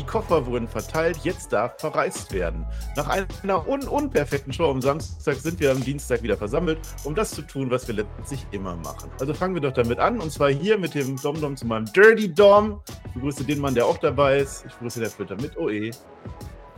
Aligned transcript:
Die 0.00 0.06
Koffer 0.06 0.46
wurden 0.46 0.66
verteilt, 0.66 1.18
jetzt 1.24 1.52
darf 1.52 1.78
verreist 1.78 2.32
werden. 2.32 2.64
Nach 2.96 3.06
einer 3.06 3.68
un 3.68 3.86
unperfekten 3.86 4.50
Show 4.50 4.70
am 4.70 4.80
Samstag 4.80 5.36
sind 5.36 5.60
wir 5.60 5.70
am 5.72 5.84
Dienstag 5.84 6.22
wieder 6.22 6.38
versammelt, 6.38 6.78
um 7.04 7.14
das 7.14 7.32
zu 7.32 7.42
tun, 7.42 7.70
was 7.70 7.86
wir 7.86 7.96
letztlich 7.96 8.46
immer 8.50 8.76
machen. 8.76 9.10
Also 9.20 9.34
fangen 9.34 9.52
wir 9.52 9.60
doch 9.60 9.74
damit 9.74 9.98
an, 9.98 10.18
und 10.18 10.32
zwar 10.32 10.48
hier 10.48 10.78
mit 10.78 10.94
dem 10.94 11.20
Dom-Dom 11.20 11.54
zu 11.54 11.66
meinem 11.66 11.84
Dirty 11.92 12.32
Dom. 12.32 12.80
Ich 13.08 13.12
begrüße 13.12 13.44
den 13.44 13.60
Mann, 13.60 13.74
der 13.74 13.84
auch 13.84 13.98
dabei 13.98 14.38
ist. 14.38 14.64
Ich 14.64 14.72
begrüße 14.72 15.00
der 15.00 15.10
Flitter 15.10 15.36
mit 15.36 15.58
OE. 15.58 15.90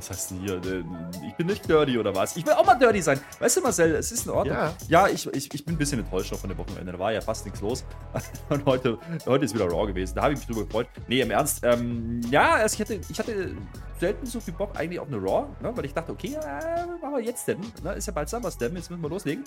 Was 0.03 0.11
heißt 0.11 0.31
denn 0.33 0.41
hier? 0.41 0.55
äh, 0.65 0.83
Ich 1.29 1.35
bin 1.37 1.47
nicht 1.47 1.69
dirty 1.69 1.97
oder 1.97 2.13
was? 2.13 2.37
Ich 2.37 2.45
will 2.45 2.55
auch 2.55 2.67
mal 2.67 2.75
dirty 2.75 3.01
sein. 3.01 3.21
Weißt 3.39 3.57
du, 3.57 3.61
Marcel, 3.61 3.95
es 3.95 4.11
ist 4.11 4.27
in 4.27 4.33
Ordnung. 4.33 4.57
Ja. 4.57 4.75
Ja, 4.89 5.07
ich, 5.09 5.27
ich, 5.29 5.55
ich 5.55 5.65
bin 5.65 5.77
ein 5.77 5.79
bisschen 5.79 6.01
enttäuscht 6.01 6.33
noch 6.33 6.41
von 6.41 6.49
dem 6.49 6.59
Wochenende. 6.59 6.91
Da 6.91 6.99
war 6.99 7.13
ja 7.13 7.21
fast 7.21 7.45
nichts 7.45 7.61
los. 7.61 7.85
Und 8.49 8.67
heute, 8.67 8.99
heute 9.27 9.45
ist 9.45 9.55
wieder 9.55 9.67
Raw 9.67 9.87
gewesen. 9.87 10.17
Da 10.17 10.23
habe 10.23 10.33
ich 10.35 10.41
mich 10.41 10.49
drüber 10.49 10.65
gefreut. 10.65 10.89
Nee, 11.07 11.21
im 11.21 11.31
Ernst. 11.31 11.61
Ähm, 11.63 12.21
ja, 12.31 12.55
also 12.55 12.75
ich, 12.75 12.81
hatte, 12.81 13.01
ich 13.09 13.19
hatte 13.19 13.55
selten 14.01 14.27
so 14.27 14.41
viel 14.41 14.55
Bock 14.55 14.71
eigentlich 14.77 14.99
auf 14.99 15.07
eine 15.07 15.19
Raw, 15.19 15.47
ne? 15.61 15.71
weil 15.77 15.85
ich 15.85 15.95
dachte, 15.95 16.11
okay, 16.11 16.35
äh, 16.35 16.87
machen 17.01 17.15
wir 17.15 17.21
jetzt 17.23 17.47
denn? 17.47 17.61
Ne? 17.85 17.93
Ist 17.93 18.07
ja 18.09 18.13
bald 18.13 18.29
SummerSlam, 18.29 18.75
jetzt 18.75 18.91
müssen 18.91 19.03
wir 19.03 19.09
loslegen. 19.09 19.45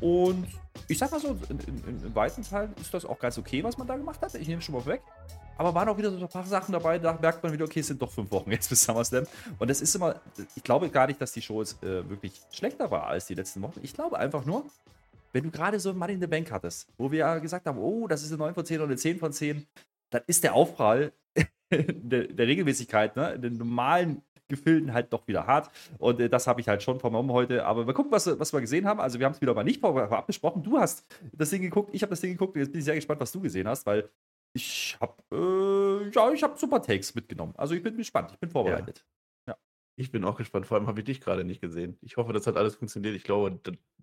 Und 0.00 0.46
ich 0.86 0.96
sag 0.98 1.10
mal 1.10 1.20
so, 1.20 1.36
in, 1.48 1.58
in, 1.58 1.84
in 2.04 2.14
weiten 2.14 2.42
Teilen 2.44 2.72
ist 2.80 2.94
das 2.94 3.04
auch 3.04 3.18
ganz 3.18 3.36
okay, 3.36 3.64
was 3.64 3.76
man 3.76 3.88
da 3.88 3.96
gemacht 3.96 4.22
hat. 4.22 4.32
Ich 4.36 4.46
nehme 4.46 4.60
es 4.60 4.64
schon 4.64 4.76
mal 4.76 4.86
weg. 4.86 5.02
Aber 5.58 5.74
waren 5.74 5.88
auch 5.88 5.98
wieder 5.98 6.10
so 6.10 6.18
ein 6.18 6.28
paar 6.28 6.44
Sachen 6.44 6.72
dabei, 6.72 6.98
da 6.98 7.12
merkt 7.20 7.42
man 7.42 7.52
wieder, 7.52 7.64
okay, 7.64 7.80
es 7.80 7.88
sind 7.88 8.00
doch 8.00 8.10
fünf 8.10 8.30
Wochen 8.30 8.50
jetzt 8.52 8.70
bis 8.70 8.82
SummerSlam. 8.84 9.26
Und 9.58 9.68
das 9.68 9.80
ist 9.80 9.94
immer, 9.96 10.14
ich 10.54 10.62
glaube 10.62 10.88
gar 10.88 11.08
nicht, 11.08 11.20
dass 11.20 11.32
die 11.32 11.42
Show 11.42 11.60
jetzt 11.60 11.82
äh, 11.82 12.08
wirklich 12.08 12.40
schlechter 12.52 12.90
war 12.90 13.08
als 13.08 13.26
die 13.26 13.34
letzten 13.34 13.60
Wochen. 13.62 13.80
Ich 13.82 13.92
glaube 13.92 14.18
einfach 14.18 14.44
nur, 14.44 14.64
wenn 15.32 15.42
du 15.42 15.50
gerade 15.50 15.78
so 15.80 15.92
Money 15.92 16.14
in 16.14 16.20
the 16.20 16.26
Bank 16.28 16.50
hattest, 16.52 16.88
wo 16.96 17.10
wir 17.10 17.18
ja 17.18 17.38
gesagt 17.38 17.66
haben, 17.66 17.78
oh, 17.78 18.06
das 18.06 18.22
ist 18.22 18.30
eine 18.30 18.38
9 18.38 18.54
von 18.54 18.64
10 18.64 18.76
oder 18.78 18.86
eine 18.86 18.96
10 18.96 19.18
von 19.18 19.32
10, 19.32 19.66
dann 20.10 20.22
ist 20.26 20.44
der 20.44 20.54
Aufprall 20.54 21.12
der, 21.70 22.28
der 22.28 22.46
Regelmäßigkeit, 22.46 23.16
ne, 23.16 23.38
den 23.38 23.58
normalen 23.58 24.22
Gefilden 24.48 24.94
halt 24.94 25.12
doch 25.12 25.26
wieder 25.28 25.46
hart. 25.46 25.70
Und 25.98 26.20
äh, 26.20 26.28
das 26.28 26.46
habe 26.46 26.60
ich 26.60 26.68
halt 26.68 26.82
schon 26.82 27.00
vernommen 27.00 27.32
heute. 27.32 27.66
Aber 27.66 27.86
wir 27.86 27.94
gucken, 27.94 28.12
was, 28.12 28.26
was 28.38 28.52
wir 28.52 28.60
gesehen 28.60 28.86
haben. 28.86 29.00
Also 29.00 29.18
wir 29.18 29.26
haben 29.26 29.34
es 29.34 29.40
wieder 29.40 29.54
mal 29.54 29.64
nicht 29.64 29.84
abgesprochen. 29.84 30.62
Du 30.62 30.78
hast 30.78 31.04
das 31.32 31.50
Ding 31.50 31.62
geguckt, 31.62 31.90
ich 31.92 32.02
habe 32.02 32.10
das 32.10 32.20
Ding 32.20 32.32
geguckt. 32.32 32.56
Jetzt 32.56 32.72
bin 32.72 32.78
ich 32.78 32.84
sehr 32.84 32.94
gespannt, 32.94 33.20
was 33.20 33.32
du 33.32 33.40
gesehen 33.40 33.68
hast, 33.68 33.84
weil 33.84 34.08
ich 34.52 34.96
habe 35.00 35.22
äh, 35.32 36.10
ja, 36.10 36.32
ich 36.32 36.42
habe 36.42 36.58
super 36.58 36.82
Takes 36.82 37.14
mitgenommen. 37.14 37.54
Also 37.56 37.74
ich 37.74 37.82
bin 37.82 37.96
gespannt, 37.96 38.32
ich 38.32 38.38
bin 38.38 38.50
vorbereitet. 38.50 39.04
Ich 39.96 40.12
bin 40.12 40.24
auch 40.24 40.36
gespannt. 40.36 40.64
Vor 40.64 40.76
allem 40.78 40.86
habe 40.86 41.00
ich 41.00 41.06
dich 41.06 41.20
gerade 41.20 41.44
nicht 41.44 41.60
gesehen. 41.60 41.98
Ich 42.02 42.16
hoffe, 42.16 42.32
das 42.32 42.46
hat 42.46 42.56
alles 42.56 42.76
funktioniert. 42.76 43.16
Ich 43.16 43.24
glaube, 43.24 43.60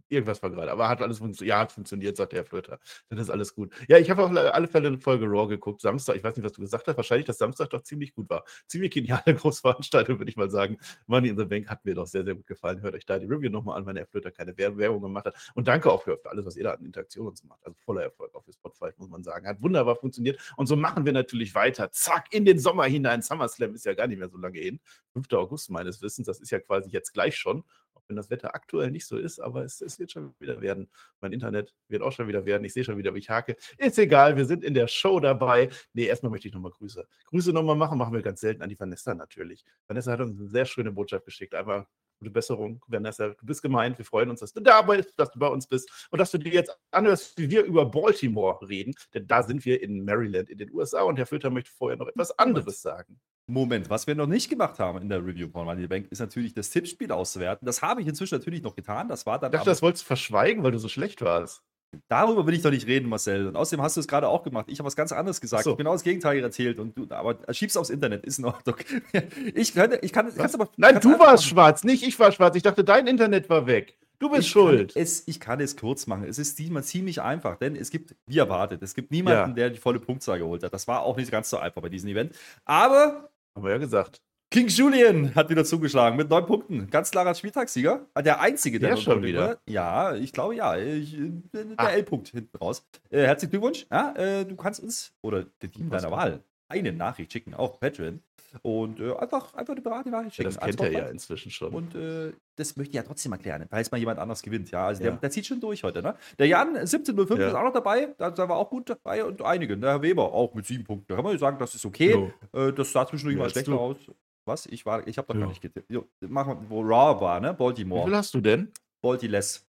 irgendwas 0.10 0.42
war 0.44 0.50
gerade. 0.50 0.72
Aber 0.72 0.88
hat 0.90 1.02
alles 1.02 1.18
funktioniert. 1.20 1.50
Ja, 1.56 1.60
hat 1.62 1.72
funktioniert, 1.72 2.18
sagt 2.18 2.32
der 2.34 2.40
Herr 2.42 2.46
Flöter. 2.46 2.80
Dann 3.10 3.20
ist 3.20 3.30
alles 3.30 3.54
gut. 3.56 3.74
Ja, 3.88 3.98
ich 3.98 4.10
habe 4.10 4.24
auf 4.24 4.32
alle 4.32 4.68
Fälle 4.68 4.88
eine 4.88 4.98
Folge 5.00 5.26
Raw 5.26 5.48
geguckt. 5.48 5.82
Samstag, 5.82 6.16
ich 6.16 6.24
weiß 6.24 6.36
nicht, 6.36 6.46
was 6.46 6.54
du 6.54 6.62
gesagt 6.62 6.88
hast. 6.88 6.98
Wahrscheinlich, 6.98 7.26
dass 7.26 7.38
Samstag 7.38 7.70
doch 7.70 7.82
ziemlich 7.82 8.14
gut 8.14 8.30
war. 8.30 8.44
Ziemlich 8.68 8.92
geniale 8.92 9.24
Großveranstaltung, 9.36 10.20
würde 10.20 10.30
ich 10.30 10.38
mal 10.38 10.50
sagen. 10.50 10.78
Money 11.08 11.30
in 11.30 11.38
the 11.38 11.46
Bank 11.46 11.68
hat 11.70 11.84
mir 11.86 11.96
doch 11.96 12.08
sehr, 12.08 12.24
sehr 12.24 12.36
gut 12.36 12.48
gefallen. 12.48 12.82
Hört 12.82 12.96
euch 12.96 13.06
da 13.06 13.20
die 13.20 13.26
Review 13.26 13.50
nochmal 13.50 13.78
an, 13.78 13.86
wenn 13.86 13.96
der 13.96 14.04
Herr 14.04 14.10
Flöter 14.10 14.32
keine 14.32 14.58
Wer- 14.58 14.78
Werbung 14.78 15.02
gemacht 15.02 15.26
hat. 15.26 15.36
Und 15.56 15.68
danke 15.68 15.92
auch 15.92 16.04
für, 16.04 16.20
alles, 16.26 16.46
was 16.46 16.56
ihr 16.56 16.64
da 16.64 16.72
an 16.74 16.86
Interaktionen 16.86 17.34
macht. 17.48 17.66
Also 17.66 17.78
voller 17.84 18.04
Erfolg 18.04 18.32
für 18.46 18.54
Spotify, 18.54 18.90
muss 18.98 19.10
man 19.10 19.24
sagen. 19.24 19.48
Hat 19.48 19.62
wunderbar 19.62 19.96
funktioniert. 19.96 20.40
Und 20.58 20.68
so 20.68 20.76
machen 20.76 21.06
wir 21.06 21.14
natürlich 21.14 21.56
weiter. 21.56 21.92
Zack, 21.92 22.28
in 22.32 22.46
den 22.46 22.60
Sommer 22.60 22.86
hinein. 22.86 23.22
SummerSlam 23.22 23.74
ist 23.74 23.86
ja 23.86 23.94
gar 23.94 24.08
nicht 24.08 24.20
mehr 24.20 24.30
so 24.30 24.38
lange 24.38 24.60
hin. 24.60 24.80
5. 25.14 25.32
August 25.34 25.70
meines 25.72 26.02
Wissens. 26.02 26.28
Das 26.28 26.40
ist 26.40 26.52
ja 26.52 26.60
quasi 26.60 26.90
jetzt 26.90 27.14
gleich 27.14 27.36
schon, 27.38 27.64
wenn 28.08 28.16
das 28.16 28.30
Wetter 28.30 28.56
aktuell 28.56 28.92
nicht 28.92 29.06
so 29.06 29.18
ist, 29.18 29.40
aber 29.40 29.64
es, 29.64 29.82
es 29.82 30.00
wird 30.00 30.12
schon 30.12 30.34
wieder 30.40 30.62
werden. 30.62 30.90
Mein 31.22 31.34
Internet 31.34 31.74
wird 31.88 32.02
auch 32.02 32.12
schon 32.12 32.28
wieder 32.28 32.46
werden. 32.46 32.64
Ich 32.64 32.74
sehe 32.74 32.84
schon 32.84 32.98
wieder, 32.98 33.14
wie 33.14 33.20
ich 33.20 33.30
hake. 33.30 33.56
Ist 33.78 33.98
egal, 34.00 34.38
wir 34.38 34.46
sind 34.46 34.64
in 34.64 34.74
der 34.74 34.88
Show 34.88 35.20
dabei. 35.20 35.70
Nee, 35.94 36.06
erstmal 36.06 36.32
möchte 36.32 36.48
ich 36.48 36.54
nochmal 36.54 36.72
Grüße. 36.72 37.08
Grüße 37.26 37.54
nochmal 37.54 37.76
machen, 37.76 37.98
machen 37.98 38.14
wir 38.14 38.22
ganz 38.22 38.42
selten 38.42 38.62
an 38.62 38.70
die 38.70 38.80
Vanessa 38.80 39.16
natürlich. 39.16 39.66
Vanessa 39.88 40.12
hat 40.12 40.22
uns 40.22 40.40
eine 40.40 40.50
sehr 40.50 40.66
schöne 40.66 40.92
Botschaft 40.92 41.26
geschickt. 41.26 41.56
Einmal 41.56 41.88
gute 42.26 42.32
Besserung, 42.32 42.84
Vanessa. 42.88 43.30
Du 43.30 43.46
bist 43.46 43.62
gemeint. 43.62 43.98
Wir 43.98 44.06
freuen 44.06 44.30
uns, 44.30 44.40
dass 44.40 44.52
du 44.52 44.60
da 44.60 44.82
bist, 44.82 45.14
dass 45.18 45.32
du 45.32 45.40
bei 45.40 45.48
uns 45.48 45.68
bist 45.68 46.08
und 46.10 46.20
dass 46.20 46.32
du 46.32 46.40
dir 46.40 46.52
jetzt 46.52 46.76
anhörst, 46.92 47.38
wie 47.38 47.50
wir 47.50 47.64
über 47.64 47.86
Baltimore 47.86 48.68
reden. 48.68 48.96
Denn 49.14 49.28
da 49.28 49.44
sind 49.44 49.64
wir 49.66 49.82
in 49.82 50.04
Maryland 50.04 50.50
in 50.50 50.58
den 50.58 50.74
USA 50.74 51.04
und 51.04 51.18
Herr 51.18 51.28
Filter 51.28 51.50
möchte 51.50 51.72
vorher 51.72 51.98
noch 51.98 52.08
etwas 52.08 52.38
anderes 52.40 52.82
sagen. 52.82 53.20
Moment, 53.48 53.92
was 53.92 54.08
wir 54.08 54.16
noch 54.16 54.26
nicht 54.26 54.50
gemacht 54.50 54.80
haben 54.80 55.00
in 55.02 55.10
der 55.10 55.24
Review 55.24 55.50
von 55.50 55.66
Money 55.66 55.88
Bank, 55.88 56.08
ist 56.10 56.20
natürlich 56.20 56.56
das 56.56 56.72
Tippspiel 56.72 57.12
auszuwerten. 57.12 57.66
Das 57.66 57.84
habe 57.84 58.02
ich 58.02 58.08
inzwischen 58.08 58.36
natürlich 58.36 58.64
noch 58.64 58.76
getan. 58.76 59.08
Das 59.08 59.28
war 59.28 59.38
dann. 59.38 59.52
Ich 59.52 59.58
dachte, 59.58 59.70
das 59.70 59.84
wolltest 59.84 60.04
du 60.04 60.08
verschweigen, 60.08 60.64
weil 60.64 60.72
du 60.72 60.80
so 60.80 60.90
schlecht 60.90 61.22
warst. 61.22 61.62
Darüber 62.08 62.46
will 62.48 62.54
ich 62.54 62.62
doch 62.62 62.72
nicht 62.72 62.88
reden, 62.88 63.10
Marcel. 63.10 63.48
Und 63.48 63.56
außerdem 63.56 63.82
hast 63.84 63.96
du 63.98 64.02
es 64.02 64.08
gerade 64.08 64.28
auch 64.28 64.44
gemacht. 64.44 64.66
Ich 64.70 64.80
habe 64.80 64.88
was 64.88 64.96
ganz 64.96 65.12
anderes 65.12 65.42
gesagt. 65.42 65.64
So. 65.64 65.70
Ich 65.70 65.74
habe 65.74 65.78
genau 65.84 65.94
das 65.94 66.04
Gegenteil 66.04 66.40
erzählt. 66.44 66.80
Und 66.80 66.98
du, 66.98 67.08
aber 67.10 67.38
schieb's 67.54 67.78
aufs 67.78 67.90
Internet, 67.90 68.26
ist 68.26 68.40
in 68.40 68.46
Ordnung. 68.46 68.76
Ich 69.56 69.74
könnte, 69.74 70.00
ich 70.02 70.12
kann, 70.14 70.34
kannst 70.36 70.56
aber. 70.56 70.70
Nein, 70.78 71.00
du 71.00 71.12
warst 71.20 71.22
machen. 71.22 71.42
schwarz, 71.42 71.84
nicht 71.84 72.04
ich 72.04 72.20
war 72.20 72.32
schwarz. 72.32 72.56
Ich 72.56 72.64
dachte, 72.64 72.84
dein 72.84 73.08
Internet 73.08 73.50
war 73.50 73.68
weg. 73.68 73.98
Du 74.20 74.30
bist 74.30 74.44
Ich 74.44 74.50
schuld. 74.50 74.94
Kann 74.94 75.04
es, 75.04 75.28
ich 75.28 75.40
kann 75.40 75.60
es 75.60 75.76
kurz 75.76 76.08
machen. 76.08 76.24
Es 76.24 76.40
ist 76.40 76.58
diesmal 76.58 76.84
ziemlich 76.84 77.22
einfach, 77.22 77.58
denn 77.58 77.76
es 77.76 77.90
gibt, 77.90 78.16
wie 78.28 78.38
erwartet, 78.38 78.82
es 78.82 78.94
gibt 78.96 79.12
niemanden, 79.12 79.50
Ja. 79.52 79.56
der 79.56 79.70
die 79.72 79.78
volle 79.80 80.00
Punktzahl 80.00 80.40
geholt 80.40 80.64
hat. 80.64 80.74
Das 80.74 80.88
war 80.88 81.02
auch 81.02 81.18
nicht 81.18 81.32
ganz 81.32 81.50
so 81.50 81.58
einfach 81.58 81.82
bei 81.82 81.90
diesem 81.90 82.10
Event. 82.10 82.34
Aber 82.64 83.30
Haben 83.56 83.64
wir 83.66 83.72
ja 83.72 83.78
gesagt. 83.78 84.22
King 84.56 84.70
Julian 84.70 85.36
hat 85.36 85.50
wieder 85.50 85.66
zugeschlagen 85.66 86.16
mit 86.16 86.30
neun 86.30 86.46
Punkten. 86.46 86.90
Ganz 86.90 87.12
klarer 87.12 87.36
Spieltagssieger. 87.36 88.06
Ah, 88.14 88.22
Der 88.22 88.40
einzige, 88.40 88.80
der 88.80 88.92
Der 88.92 88.96
schon 88.98 89.22
wieder? 89.22 89.48
war. 89.50 89.58
Ja, 89.68 90.16
ich 90.16 90.32
glaube 90.32 90.56
ja. 90.56 90.78
Ich, 90.78 91.14
äh, 91.20 91.30
der 91.54 91.66
Ah. 91.76 91.90
L-Punkt 91.90 92.30
hinten 92.30 92.56
raus. 92.56 92.88
Äh, 93.10 93.24
herzlichen 93.26 93.52
Glückwunsch. 93.52 93.86
Ja, 93.92 94.14
äh, 94.16 94.46
du 94.46 94.56
kannst 94.56 94.80
uns 94.82 95.12
oder 95.22 95.44
dem 95.62 95.72
Team 95.74 95.90
deiner? 95.90 96.10
Wahl 96.10 96.42
eine 96.70 96.94
Nachricht 96.94 97.34
schicken 97.34 97.54
auf 97.54 97.82
Patreon. 97.82 98.22
Und 98.62 99.02
äh, 99.02 99.14
einfach, 99.18 99.54
einfach 99.56 99.74
eine 99.74 99.82
beratende 99.82 100.18
Nachricht 100.18 100.38
Ja, 100.38 100.50
schicken. 100.50 100.56
das 100.56 100.64
kennt 100.78 100.80
er 100.80 100.92
ja 100.92 100.98
Antwort 101.00 101.12
inzwischen 101.12 101.52
schon. 101.52 101.74
und 101.74 101.94
äh, 101.94 102.32
das 102.56 102.78
möchte 102.78 102.92
ich 102.92 102.96
ja 102.96 103.04
trotzdem 103.04 103.34
erklären, 103.34 103.66
falls 103.70 103.92
mal 103.92 103.98
jemand 103.98 104.18
anders 104.20 104.42
gewinnt. 104.42 104.72
Ja, 104.72 104.88
also 104.88 105.04
Ja. 105.04 105.10
Der, 105.12 105.20
der 105.20 105.32
zieht 105.32 105.46
schon 105.46 105.60
durch 105.60 105.84
heute. 105.84 106.02
Ne? 106.02 106.16
Der 106.40 106.48
Jan 106.48 106.70
1705 106.78 107.40
Ja. 107.42 107.48
ist 107.50 107.54
auch 107.56 107.64
noch 107.64 107.74
dabei. 107.74 108.16
Da, 108.18 108.32
da 108.32 108.48
war 108.48 108.56
auch 108.56 108.70
gut 108.70 108.90
dabei 108.90 109.26
und 109.26 109.42
einige. 109.42 109.78
Der 109.78 109.90
Herr 109.92 110.02
Weber 110.02 110.32
auch 110.34 110.54
mit 110.54 110.66
sieben 110.66 110.86
Punkten. 110.86 111.08
Da 111.10 111.16
kann 111.16 111.26
man 111.26 111.34
ja 111.34 111.40
sagen, 111.40 111.58
das 111.60 111.76
ist 111.76 111.84
okay. 111.86 112.12
Jo. 112.14 112.32
Äh, 112.58 112.72
das 112.72 112.94
sah 112.94 113.06
zwischendurch 113.06 113.38
mal 113.38 113.50
schlechter 113.50 113.74
aus. 113.78 113.98
Was? 114.46 114.66
Ich 114.68 114.86
war, 114.86 115.08
ich 115.08 115.18
habe 115.18 115.28
doch 115.28 115.34
Ja. 115.36 115.42
gar 115.42 115.48
nicht 115.50 115.62
getippt. 115.62 115.92
Machen 116.22 116.62
wir, 116.62 116.70
wo 116.70 116.82
Raw 116.82 117.20
war, 117.20 117.40
ne? 117.40 117.52
Wie 117.54 117.58
Baltimore. 117.58 118.06
viel 118.06 118.16
hast 118.16 118.34
du 118.34 118.42
denn? 118.42 118.72
Baltiless. 119.02 119.66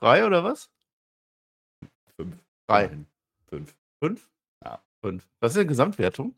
Drei 0.00 0.26
oder 0.26 0.42
was? 0.42 0.70
Fünf. 2.16 2.36
Drei. 2.66 2.88
Fünf. 3.48 3.76
Fünf? 4.02 4.30
Ja. 4.64 4.82
Fünf. 5.02 5.28
Was 5.40 5.52
ist 5.52 5.58
denn 5.58 5.68
Gesamtwertung? 5.68 6.34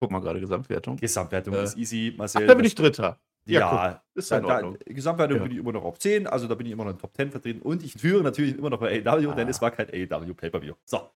Guck 0.00 0.10
mal 0.12 0.20
gerade, 0.20 0.40
Gesamtwertung. 0.40 0.96
Gesamtwertung 0.96 1.54
Äh. 1.54 1.64
ist 1.64 1.76
easy. 1.76 2.10
Ach, 2.14 2.18
Marcel. 2.18 2.46
da 2.46 2.54
bin 2.54 2.64
ich 2.64 2.74
Dritter. 2.74 3.18
Ja, 3.46 3.60
Ja, 3.60 4.04
Ist 4.14 4.30
da, 4.30 4.38
ja 4.40 4.44
Ordnung. 4.46 4.78
Gesamtwertung 4.84 5.38
Ja. 5.38 5.42
bin 5.42 5.52
ich 5.52 5.58
immer 5.58 5.72
noch 5.72 5.84
auf 5.84 5.98
10, 5.98 6.26
also 6.26 6.46
da 6.46 6.54
bin 6.54 6.66
ich 6.66 6.72
immer 6.72 6.84
noch 6.84 6.90
in 6.92 6.98
Top 6.98 7.14
10 7.16 7.30
vertreten 7.30 7.62
und 7.62 7.82
ich 7.82 7.94
führe 7.94 8.22
natürlich 8.22 8.56
immer 8.58 8.68
noch 8.70 8.78
bei 8.80 9.02
AEW, 9.04 9.34
denn 9.34 9.46
Ah. 9.46 9.50
es 9.50 9.60
war 9.62 9.70
kein 9.70 9.88
AEW 9.88 10.34
Pay-Per-View. 10.34 10.74
So, 10.84 11.10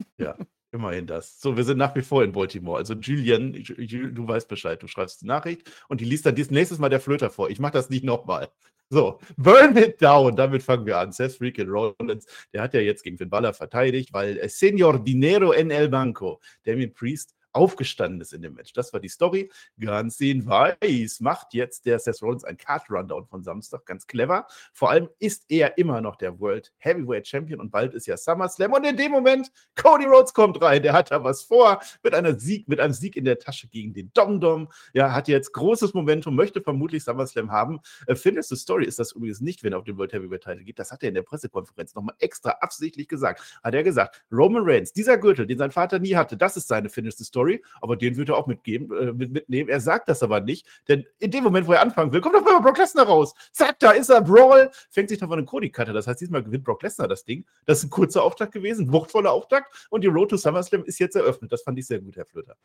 Immerhin 0.70 1.06
das. 1.06 1.40
So, 1.40 1.56
wir 1.56 1.64
sind 1.64 1.78
nach 1.78 1.94
wie 1.96 2.02
vor 2.02 2.22
in 2.22 2.32
Baltimore. 2.32 2.76
Also 2.78 2.92
Julian, 2.94 3.54
Ju- 3.54 3.76
Ju- 3.78 4.10
du 4.10 4.28
weißt 4.28 4.48
Bescheid. 4.48 4.82
Du 4.82 4.86
schreibst 4.86 5.22
die 5.22 5.26
Nachricht 5.26 5.62
und 5.88 6.00
die 6.00 6.04
liest 6.04 6.26
dann 6.26 6.34
dies 6.34 6.50
nächstes 6.50 6.78
Mal 6.78 6.90
der 6.90 7.00
Flöter 7.00 7.30
vor. 7.30 7.48
Ich 7.48 7.58
mache 7.58 7.72
das 7.72 7.88
nicht 7.88 8.04
nochmal. 8.04 8.48
So, 8.90 9.18
burn 9.36 9.76
it 9.76 10.00
down. 10.00 10.36
Damit 10.36 10.62
fangen 10.62 10.84
wir 10.86 10.98
an. 10.98 11.12
Seth 11.12 11.36
Freakin 11.36 11.68
Rollins, 11.70 12.26
der 12.52 12.62
hat 12.62 12.74
ja 12.74 12.80
jetzt 12.80 13.02
gegen 13.02 13.16
Finn 13.18 13.30
Balor 13.30 13.54
verteidigt, 13.54 14.12
weil 14.12 14.38
äh, 14.38 14.48
Senor 14.48 15.02
Dinero 15.02 15.52
en 15.52 15.70
el 15.70 15.88
Banco, 15.88 16.40
Damien 16.64 16.92
Priest, 16.92 17.34
aufgestanden 17.52 18.20
ist 18.20 18.32
in 18.32 18.42
dem 18.42 18.54
Match. 18.54 18.72
Das 18.72 18.92
war 18.92 19.00
die 19.00 19.08
Story. 19.08 19.50
Ganz 19.80 20.20
in 20.20 20.46
weiß 20.46 21.20
macht 21.20 21.54
jetzt 21.54 21.86
der 21.86 21.98
Seth 21.98 22.22
Rollins 22.22 22.44
ein 22.44 22.56
Card-Rundown 22.56 23.26
von 23.26 23.42
Samstag. 23.42 23.86
Ganz 23.86 24.06
clever. 24.06 24.46
Vor 24.72 24.90
allem 24.90 25.08
ist 25.18 25.44
er 25.48 25.78
immer 25.78 26.00
noch 26.00 26.16
der 26.16 26.38
World 26.40 26.72
Heavyweight 26.78 27.26
Champion 27.26 27.60
und 27.60 27.70
bald 27.70 27.94
ist 27.94 28.06
ja 28.06 28.16
SummerSlam. 28.16 28.72
Und 28.72 28.84
in 28.84 28.96
dem 28.96 29.12
Moment, 29.12 29.50
Cody 29.76 30.04
Rhodes 30.06 30.34
kommt 30.34 30.60
rein. 30.62 30.82
Der 30.82 30.92
hat 30.92 31.10
da 31.10 31.22
was 31.24 31.42
vor 31.42 31.80
mit, 32.02 32.14
einer 32.14 32.38
Sieg, 32.38 32.68
mit 32.68 32.80
einem 32.80 32.92
Sieg 32.92 33.16
in 33.16 33.24
der 33.24 33.38
Tasche 33.38 33.68
gegen 33.68 33.92
den 33.92 34.10
Dom 34.14 34.40
Dom. 34.40 34.68
Ja, 34.92 35.12
hat 35.12 35.28
jetzt 35.28 35.52
großes 35.52 35.94
Momentum, 35.94 36.34
möchte 36.34 36.60
vermutlich 36.60 37.04
SummerSlam 37.04 37.50
haben. 37.50 37.80
Äh, 38.06 38.14
Findest 38.14 38.50
du 38.50 38.56
Story 38.56 38.84
ist 38.84 38.98
das 38.98 39.12
übrigens 39.12 39.40
nicht, 39.40 39.62
wenn 39.62 39.72
er 39.72 39.78
auf 39.78 39.84
den 39.84 39.96
World 39.96 40.12
Heavyweight 40.12 40.42
Title 40.42 40.64
geht. 40.64 40.78
Das 40.78 40.92
hat 40.92 41.02
er 41.02 41.08
in 41.08 41.14
der 41.14 41.22
Pressekonferenz 41.22 41.94
nochmal 41.94 42.14
extra 42.18 42.50
absichtlich 42.60 43.08
gesagt. 43.08 43.60
Hat 43.62 43.74
er 43.74 43.82
gesagt, 43.82 44.22
Roman 44.30 44.62
Reigns, 44.64 44.92
dieser 44.92 45.18
Gürtel, 45.18 45.46
den 45.46 45.58
sein 45.58 45.70
Vater 45.70 45.98
nie 45.98 46.14
hatte, 46.14 46.36
das 46.36 46.56
ist 46.56 46.68
seine 46.68 46.88
Finish 46.88 47.16
Story. 47.24 47.37
Story, 47.38 47.62
aber 47.80 47.96
den 47.96 48.16
wird 48.16 48.30
er 48.30 48.36
auch 48.36 48.46
mitgeben, 48.46 48.90
äh, 48.96 49.12
mit, 49.12 49.32
mitnehmen. 49.32 49.68
Er 49.68 49.80
sagt 49.80 50.08
das 50.08 50.22
aber 50.22 50.40
nicht, 50.40 50.66
denn 50.88 51.06
in 51.18 51.30
dem 51.30 51.44
Moment, 51.44 51.66
wo 51.68 51.72
er 51.72 51.82
anfangen 51.82 52.12
will, 52.12 52.20
kommt 52.20 52.34
auf 52.34 52.46
einmal 52.46 52.62
Brock 52.62 52.78
Lesnar 52.78 53.06
raus. 53.06 53.34
Zack, 53.52 53.78
da 53.78 53.92
ist 53.92 54.08
er, 54.08 54.20
Brawl, 54.20 54.70
fängt 54.90 55.08
sich 55.08 55.18
da 55.18 55.26
von 55.26 55.38
einem 55.38 55.46
Cody-Cutter. 55.46 55.92
Das 55.92 56.06
heißt, 56.06 56.20
diesmal 56.20 56.42
gewinnt 56.42 56.64
Brock 56.64 56.82
Lesnar 56.82 57.06
das 57.06 57.24
Ding. 57.24 57.44
Das 57.64 57.78
ist 57.78 57.84
ein 57.84 57.90
kurzer 57.90 58.22
Auftakt 58.22 58.52
gewesen, 58.52 58.92
wuchtvoller 58.92 59.30
Auftakt 59.30 59.86
und 59.90 60.02
die 60.02 60.08
Road 60.08 60.30
to 60.30 60.36
SummerSlam 60.36 60.84
ist 60.84 60.98
jetzt 60.98 61.14
eröffnet. 61.14 61.52
Das 61.52 61.62
fand 61.62 61.78
ich 61.78 61.86
sehr 61.86 62.00
gut, 62.00 62.16
Herr 62.16 62.26
Flöter. 62.26 62.56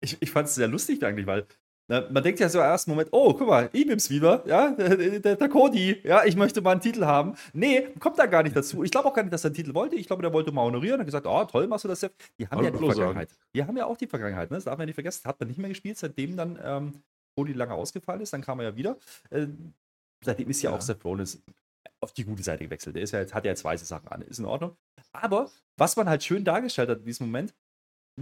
Ich, 0.00 0.16
ich 0.20 0.30
fand 0.30 0.48
es 0.48 0.54
sehr 0.54 0.68
lustig 0.68 1.04
eigentlich, 1.04 1.26
weil 1.26 1.46
man 1.90 2.22
denkt 2.22 2.38
ja 2.38 2.48
so 2.48 2.58
im 2.58 2.64
ersten 2.64 2.90
Moment, 2.90 3.08
oh, 3.10 3.34
guck 3.34 3.48
mal, 3.48 3.68
ihm 3.72 3.90
ist 3.90 4.10
wieder, 4.10 4.44
ja, 4.46 4.70
der, 4.70 4.96
der, 5.20 5.36
der, 5.36 5.48
Cody, 5.48 6.00
ja, 6.04 6.24
ich 6.24 6.36
möchte 6.36 6.60
mal 6.60 6.72
einen 6.72 6.80
Titel 6.80 7.04
haben. 7.04 7.34
Nee, 7.52 7.88
kommt 7.98 8.18
da 8.18 8.26
gar 8.26 8.44
nicht 8.44 8.54
dazu. 8.54 8.84
Ich 8.84 8.90
glaube 8.90 9.08
auch 9.08 9.14
gar 9.14 9.22
nicht, 9.22 9.32
dass 9.32 9.44
er 9.44 9.48
einen 9.48 9.56
Titel 9.56 9.74
wollte. 9.74 9.96
Ich 9.96 10.06
glaube, 10.06 10.22
der 10.22 10.32
wollte 10.32 10.52
mal 10.52 10.62
honorieren 10.62 11.00
und 11.00 11.06
gesagt, 11.06 11.26
oh, 11.26 11.44
toll 11.44 11.66
machst 11.66 11.84
du 11.84 11.88
das, 11.88 12.00
Seth. 12.00 12.12
Die 12.38 12.46
haben 12.46 12.62
ja 12.62 12.70
die 12.70 12.78
Vergangenheit. 12.78 13.30
Sagen. 13.30 13.42
Die 13.54 13.64
haben 13.64 13.76
ja 13.76 13.86
auch 13.86 13.96
die 13.96 14.06
Vergangenheit, 14.06 14.50
ne? 14.50 14.56
Das 14.56 14.64
darf 14.64 14.78
man 14.78 14.86
nicht 14.86 14.94
vergessen. 14.94 15.26
Hat 15.26 15.40
man 15.40 15.48
nicht 15.48 15.58
mehr 15.58 15.68
gespielt, 15.68 15.98
seitdem 15.98 16.36
dann 16.36 16.58
ähm, 16.62 16.92
Cody 17.36 17.52
lange 17.54 17.74
ausgefallen 17.74 18.20
ist. 18.20 18.32
Dann 18.32 18.42
kam 18.42 18.60
er 18.60 18.66
ja 18.66 18.76
wieder. 18.76 18.96
Äh, 19.30 19.46
seitdem 20.24 20.48
ist 20.48 20.62
ja, 20.62 20.70
ja 20.70 20.76
auch 20.76 20.80
Seth 20.80 21.04
Rollins 21.04 21.42
auf 22.00 22.12
die 22.12 22.24
gute 22.24 22.42
Seite 22.42 22.64
gewechselt. 22.64 22.96
Der 22.96 23.02
ist 23.02 23.12
ja 23.12 23.20
jetzt, 23.20 23.34
hat 23.34 23.44
ja 23.44 23.50
jetzt 23.50 23.64
weiße 23.64 23.84
Sachen 23.84 24.08
an. 24.08 24.22
Ist 24.22 24.38
in 24.38 24.44
Ordnung. 24.44 24.76
Aber 25.12 25.50
was 25.76 25.96
man 25.96 26.08
halt 26.08 26.22
schön 26.22 26.44
dargestellt 26.44 26.88
hat 26.88 26.98
in 27.00 27.04
diesem 27.04 27.26
Moment, 27.26 27.54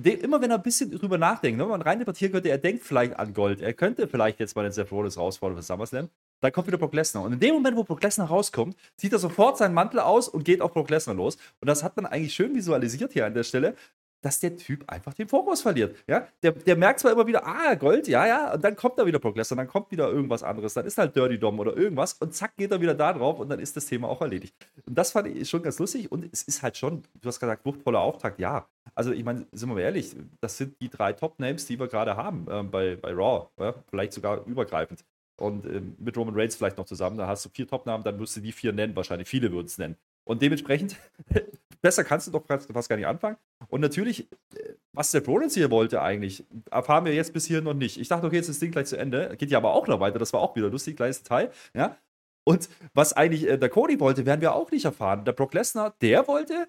immer 0.05 0.41
wenn 0.41 0.51
er 0.51 0.57
ein 0.57 0.63
bisschen 0.63 0.91
drüber 0.91 1.19
nachdenkt, 1.19 1.59
ne, 1.59 1.65
wenn 1.65 1.71
man 1.71 1.83
rein 1.83 1.99
debattieren 1.99 2.33
könnte, 2.33 2.49
er 2.49 2.59
denkt 2.59 2.85
vielleicht 2.85 3.19
an 3.19 3.35
Gold, 3.35 3.61
er 3.61 3.73
könnte 3.73 4.07
vielleicht 4.09 4.41
jetzt 4.41 4.57
mal 4.57 4.63
den 4.63 4.73
Seth 4.73 4.91
Rollins 4.91 5.17
für 5.17 5.63
SummerSlam, 5.63 6.09
dann 6.41 6.53
kommt 6.53 6.67
wieder 6.67 6.79
Brock 6.79 6.95
Lesnar. 6.95 7.25
Und 7.25 7.33
in 7.33 7.41
dem 7.41 7.55
Moment, 7.55 7.77
wo 7.77 7.85
Brock 7.85 8.03
Lesnar 8.03 8.29
rauskommt, 8.29 8.77
zieht 8.97 9.13
er 9.13 9.19
sofort 9.19 9.59
seinen 9.59 9.75
Mantel 9.75 10.01
aus 10.01 10.29
und 10.29 10.45
geht 10.45 10.61
auf 10.61 10.73
Brock 10.73 10.91
Lesnar 10.91 11.17
los. 11.17 11.37
Und 11.61 11.69
das 11.69 11.83
hat 11.83 11.97
man 11.97 12.07
eigentlich 12.07 12.35
schön 12.35 12.55
visualisiert 12.55 13.13
hier 13.13 13.27
an 13.27 13.35
der 13.35 13.43
Stelle, 13.43 13.75
dass 14.21 14.41
der 14.41 14.57
Typ 14.57 14.85
einfach 14.89 15.15
den 15.15 15.29
Fokus 15.29 15.63
verliert. 15.63 15.97
Ja? 16.07 16.27
Der, 16.43 16.53
der 16.53 16.77
merkt 16.77 17.01
zwar 17.01 17.13
immer 17.13 17.27
wieder, 17.27 17.47
ah, 17.47 17.75
Gold, 17.75 18.09
ja, 18.09 18.27
ja, 18.27 18.55
und 18.55 18.65
dann 18.65 18.77
kommt 18.77 18.99
da 18.99 19.07
wieder 19.07 19.19
Brock 19.19 19.37
Lesnar, 19.37 19.57
dann 19.57 19.69
kommt 19.69 19.91
wieder 19.91 20.09
irgendwas 20.09 20.43
anderes, 20.43 20.75
dann 20.75 20.87
ist 20.87 20.99
halt 20.99 21.15
Dirty 21.15 21.39
Dom 21.39 21.59
oder 21.59 21.77
irgendwas 21.77 22.15
und 22.15 22.35
zack, 22.35 22.57
geht 22.57 22.71
er 22.71 22.81
wieder 22.81 22.95
da 22.95 23.13
drauf 23.13 23.39
und 23.39 23.49
dann 23.49 23.61
ist 23.61 23.77
das 23.77 23.87
Thema 23.87 24.09
auch 24.09 24.21
erledigt. 24.21 24.55
Und 24.87 24.97
das 24.97 25.13
fand 25.13 25.29
ich 25.29 25.49
schon 25.49 25.63
ganz 25.63 25.79
lustig 25.79 26.11
und 26.11 26.29
es 26.33 26.43
ist 26.43 26.63
halt 26.63 26.77
schon, 26.77 27.03
du 27.21 27.29
hast 27.29 27.41
gesagt, 27.41 27.65
wuchtvoller 27.65 28.01
Auftakt, 28.01 28.39
ja. 28.39 28.67
Also 28.95 29.13
ich 29.13 29.25
meine, 29.25 29.47
sind 29.53 29.69
wir 29.69 29.75
mal 29.75 29.81
ehrlich, 29.81 30.17
das 30.41 30.57
sind 30.57 30.81
die 30.81 30.89
drei 30.89 31.13
Top-Names, 31.13 31.67
die 31.67 31.79
wir 31.79 31.89
gerade 31.89 32.17
haben 32.17 32.47
äh, 32.51 32.63
bei, 32.63 32.97
bei 32.97 33.13
Raw, 33.13 33.49
ja? 33.59 33.75
vielleicht 33.89 34.13
sogar 34.13 34.45
übergreifend. 34.47 35.05
Und 35.41 35.67
äh, 35.67 35.81
mit 35.99 36.17
Roman 36.17 36.35
Reigns 36.35 36.57
vielleicht 36.57 36.79
noch 36.79 36.87
zusammen, 36.87 37.17
da 37.17 37.29
hast 37.29 37.45
du 37.45 37.49
vier 37.51 37.69
Top-Namen, 37.69 38.03
dann 38.03 38.19
wirst 38.19 38.37
du 38.37 38.41
die 38.41 38.53
vier 38.53 38.73
nennen, 38.73 38.97
wahrscheinlich 38.97 39.29
viele 39.29 39.53
würden 39.53 39.67
es 39.67 39.79
nennen. 39.79 39.97
Und 40.25 40.43
dementsprechend, 40.43 40.97
besser 41.81 42.05
kannst 42.05 42.27
du 42.27 42.31
doch 42.31 42.45
fast 42.47 42.89
gar 42.89 42.97
nicht 42.97 43.07
anfangen. 43.07 43.37
Und 43.69 43.81
natürlich, 43.81 44.31
äh, 44.55 44.75
was 44.93 45.11
der 45.11 45.25
Rollins 45.25 45.55
hier 45.55 45.71
wollte 45.71 46.03
eigentlich, 46.03 46.45
erfahren 46.71 47.05
wir 47.05 47.15
jetzt 47.15 47.33
bis 47.33 47.47
hier 47.47 47.63
noch 47.63 47.75
nicht. 47.75 47.99
Ich 48.01 48.09
dachte, 48.09 48.27
okay, 48.27 48.37
jetzt 48.37 48.49
ist 48.49 48.57
das 48.57 48.61
Ding 48.61 48.71
gleich 48.71 48.87
zu 48.87 48.97
Ende. 48.97 49.37
Geht 49.37 49.51
ja 49.51 49.59
aber 49.59 49.73
auch 49.73 49.87
noch 49.87 50.01
weiter, 50.01 50.19
das 50.19 50.33
war 50.33 50.41
auch 50.41 50.57
wieder 50.57 50.69
lustig, 50.69 50.97
kleines 50.97 51.23
Detail. 51.23 51.51
Ja? 51.75 51.97
Und 52.45 52.69
was 52.95 53.13
eigentlich 53.13 53.47
äh, 53.47 53.59
der 53.59 53.69
Cody 53.69 54.01
wollte, 54.01 54.25
werden 54.27 54.41
wir 54.41 54.55
auch 54.55 54.71
nicht 54.71 54.85
erfahren. 54.85 55.25
Der 55.25 55.33
Brock 55.33 55.55
Lesnar, 55.55 55.95
der 56.01 56.27
wollte, 56.27 56.69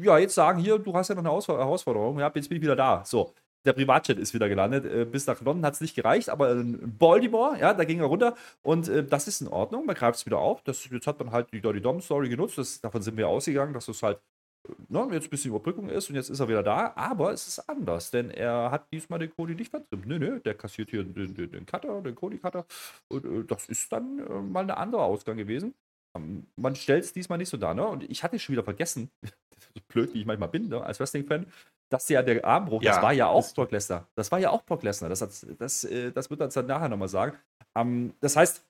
ja, 0.00 0.18
jetzt 0.18 0.34
sagen, 0.34 0.60
hier, 0.60 0.78
du 0.78 0.94
hast 0.94 1.08
ja 1.08 1.14
noch 1.14 1.24
eine 1.24 1.58
Herausforderung, 1.58 2.18
ja, 2.20 2.30
jetzt 2.34 2.48
bin 2.48 2.56
ich 2.56 2.62
wieder 2.62 2.76
da. 2.76 3.04
So, 3.04 3.34
der 3.64 3.72
Privatjet 3.72 4.18
ist 4.18 4.34
wieder 4.34 4.48
gelandet. 4.48 4.84
Äh, 4.86 5.04
bis 5.04 5.26
nach 5.26 5.40
London 5.40 5.64
hat 5.64 5.74
es 5.74 5.80
nicht 5.80 5.94
gereicht, 5.94 6.30
aber 6.30 6.52
in 6.52 6.98
Baltimore, 6.98 7.58
ja, 7.58 7.74
da 7.74 7.84
ging 7.84 8.00
er 8.00 8.06
runter 8.06 8.34
und 8.62 8.88
äh, 8.88 9.04
das 9.04 9.28
ist 9.28 9.40
in 9.40 9.48
Ordnung. 9.48 9.86
Man 9.86 9.96
greift 9.96 10.18
es 10.18 10.26
wieder 10.26 10.38
auf. 10.38 10.62
Das, 10.62 10.88
jetzt 10.90 11.06
hat 11.06 11.18
man 11.18 11.32
halt 11.32 11.52
die 11.52 11.60
Dirty 11.60 11.80
Dom 11.80 12.00
Story 12.00 12.28
genutzt. 12.28 12.58
Das, 12.58 12.80
davon 12.80 13.02
sind 13.02 13.16
wir 13.16 13.28
ausgegangen, 13.28 13.74
dass 13.74 13.88
es 13.88 14.02
halt 14.02 14.20
ne, 14.88 15.08
jetzt 15.12 15.26
ein 15.26 15.30
bisschen 15.30 15.50
Überbrückung 15.50 15.88
ist 15.88 16.08
und 16.08 16.16
jetzt 16.16 16.30
ist 16.30 16.40
er 16.40 16.48
wieder 16.48 16.62
da. 16.62 16.92
Aber 16.96 17.32
es 17.32 17.46
ist 17.46 17.58
anders, 17.68 18.10
denn 18.10 18.30
er 18.30 18.70
hat 18.70 18.92
diesmal 18.92 19.18
den 19.18 19.30
Cody 19.30 19.54
nicht 19.54 19.70
vertrimmt. 19.70 20.06
Nö, 20.06 20.18
nö, 20.18 20.40
der 20.40 20.54
kassiert 20.54 20.90
hier 20.90 21.04
den, 21.04 21.34
den, 21.34 21.50
den 21.50 21.66
Cutter, 21.66 22.00
den 22.02 22.14
Cody-Cutter. 22.14 22.66
Und 23.08 23.24
äh, 23.24 23.44
das 23.44 23.68
ist 23.68 23.92
dann 23.92 24.18
äh, 24.18 24.40
mal 24.40 24.64
ein 24.64 24.70
anderer 24.70 25.02
Ausgang 25.02 25.36
gewesen. 25.36 25.74
Ähm, 26.16 26.46
man 26.56 26.74
stellt 26.76 27.04
es 27.04 27.12
diesmal 27.12 27.38
nicht 27.38 27.48
so 27.48 27.56
dar, 27.56 27.74
ne? 27.74 27.86
Und 27.86 28.04
ich 28.04 28.22
hatte 28.22 28.38
schon 28.38 28.54
wieder 28.54 28.64
vergessen, 28.64 29.10
blöd 29.88 30.14
wie 30.14 30.20
ich 30.20 30.26
manchmal 30.26 30.48
bin, 30.48 30.68
ne, 30.68 30.82
als 30.82 31.00
Wrestling-Fan, 31.00 31.46
dass 31.90 32.08
ja 32.08 32.22
der 32.22 32.44
Armbruch, 32.44 32.82
ja, 32.82 32.92
das 32.92 33.02
war 33.02 33.12
ja 33.12 33.26
auch 33.26 33.52
Brock 33.52 33.72
Lesnar. 33.72 34.06
Das 34.14 34.30
war 34.30 34.38
ja 34.38 34.50
auch 34.50 34.62
Brock 34.62 34.82
Lesnar. 34.82 35.10
Das, 35.10 35.20
hat, 35.20 35.30
das, 35.58 35.84
äh, 35.84 36.12
das 36.12 36.30
wird 36.30 36.40
er 36.40 36.48
dann 36.48 36.66
nachher 36.66 36.88
nochmal 36.88 37.08
sagen. 37.08 37.36
Ähm, 37.74 38.14
das 38.20 38.36
heißt, 38.36 38.64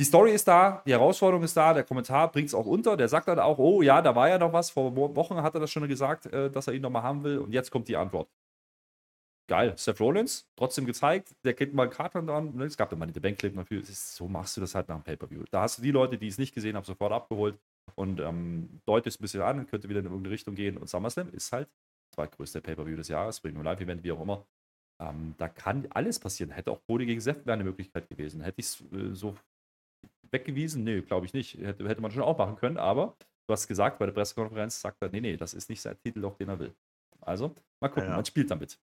die 0.00 0.04
Story 0.04 0.32
ist 0.32 0.46
da, 0.46 0.82
die 0.86 0.92
Herausforderung 0.92 1.42
ist 1.42 1.56
da, 1.56 1.74
der 1.74 1.84
Kommentar 1.84 2.30
bringt 2.30 2.48
es 2.48 2.54
auch 2.54 2.66
unter. 2.66 2.96
Der 2.96 3.08
sagt 3.08 3.28
dann 3.28 3.38
auch, 3.38 3.58
oh 3.58 3.82
ja, 3.82 4.02
da 4.02 4.14
war 4.14 4.28
ja 4.28 4.38
noch 4.38 4.52
was. 4.52 4.70
Vor 4.70 4.94
Wochen 4.94 5.42
hat 5.42 5.54
er 5.54 5.60
das 5.60 5.70
schon 5.70 5.86
gesagt, 5.88 6.26
äh, 6.26 6.50
dass 6.50 6.66
er 6.66 6.74
ihn 6.74 6.82
nochmal 6.82 7.02
haben 7.02 7.24
will. 7.24 7.38
Und 7.38 7.52
jetzt 7.52 7.70
kommt 7.70 7.88
die 7.88 7.96
Antwort. 7.96 8.28
Geil. 9.48 9.72
Seth 9.76 9.98
Rollins, 10.00 10.46
trotzdem 10.56 10.84
gezeigt, 10.84 11.34
der 11.42 11.54
kriegt 11.54 11.72
mal 11.74 11.84
einen 11.84 11.92
Karton 11.92 12.26
dran. 12.26 12.54
Ne, 12.54 12.64
es 12.64 12.76
gab 12.76 12.92
immer 12.92 13.06
die 13.06 13.18
Bankclip 13.18 13.56
dafür. 13.56 13.82
So 13.84 14.28
machst 14.28 14.56
du 14.56 14.60
das 14.60 14.74
halt 14.74 14.88
nach 14.88 14.96
dem 14.96 15.04
Pay-Per-View. 15.04 15.44
Da 15.50 15.62
hast 15.62 15.78
du 15.78 15.82
die 15.82 15.90
Leute, 15.90 16.18
die 16.18 16.28
es 16.28 16.38
nicht 16.38 16.54
gesehen 16.54 16.76
haben, 16.76 16.84
sofort 16.84 17.12
abgeholt 17.12 17.58
und 17.94 18.20
ähm, 18.20 18.80
deutest 18.86 19.20
ein 19.20 19.22
bisschen 19.22 19.42
an, 19.42 19.66
könnte 19.66 19.88
wieder 19.88 20.00
in 20.00 20.06
irgendeine 20.06 20.32
Richtung 20.32 20.54
gehen. 20.54 20.76
Und 20.76 20.88
SummerSlam 20.88 21.30
ist 21.30 21.52
halt 21.52 21.68
zweitgrößte 22.14 22.60
Pay-Per-View 22.60 22.96
des 22.96 23.08
Jahres, 23.08 23.40
Premium 23.40 23.64
Live-Event, 23.64 24.02
wie 24.02 24.12
auch 24.12 24.20
immer. 24.20 24.46
Ähm, 25.00 25.34
da 25.38 25.48
kann 25.48 25.86
alles 25.90 26.18
passieren. 26.18 26.50
Hätte 26.50 26.70
auch 26.70 26.80
Cody 26.86 27.06
gegen 27.06 27.20
Seth 27.20 27.48
eine 27.48 27.64
Möglichkeit 27.64 28.08
gewesen. 28.08 28.40
Hätte 28.40 28.60
ich 28.60 28.66
es 28.66 28.80
äh, 28.92 29.14
so 29.14 29.36
weggewiesen? 30.30 30.84
Nee, 30.84 31.02
glaube 31.02 31.26
ich 31.26 31.32
nicht. 31.32 31.54
Hätte, 31.58 31.88
hätte 31.88 32.00
man 32.00 32.10
schon 32.10 32.22
auch 32.22 32.36
machen 32.36 32.56
können, 32.56 32.76
aber 32.76 33.16
du 33.46 33.52
hast 33.52 33.68
gesagt, 33.68 33.98
bei 33.98 34.06
der 34.06 34.12
Pressekonferenz 34.12 34.80
sagt 34.80 35.00
er, 35.02 35.08
nee, 35.10 35.20
nee, 35.20 35.36
das 35.36 35.54
ist 35.54 35.68
nicht 35.70 35.80
sein 35.80 35.98
Titel, 35.98 36.20
doch 36.20 36.36
den 36.36 36.48
er 36.48 36.58
will. 36.58 36.74
Also, 37.20 37.54
mal 37.80 37.88
gucken, 37.88 38.10
ja. 38.10 38.16
man 38.16 38.24
spielt 38.24 38.50
damit. 38.50 38.78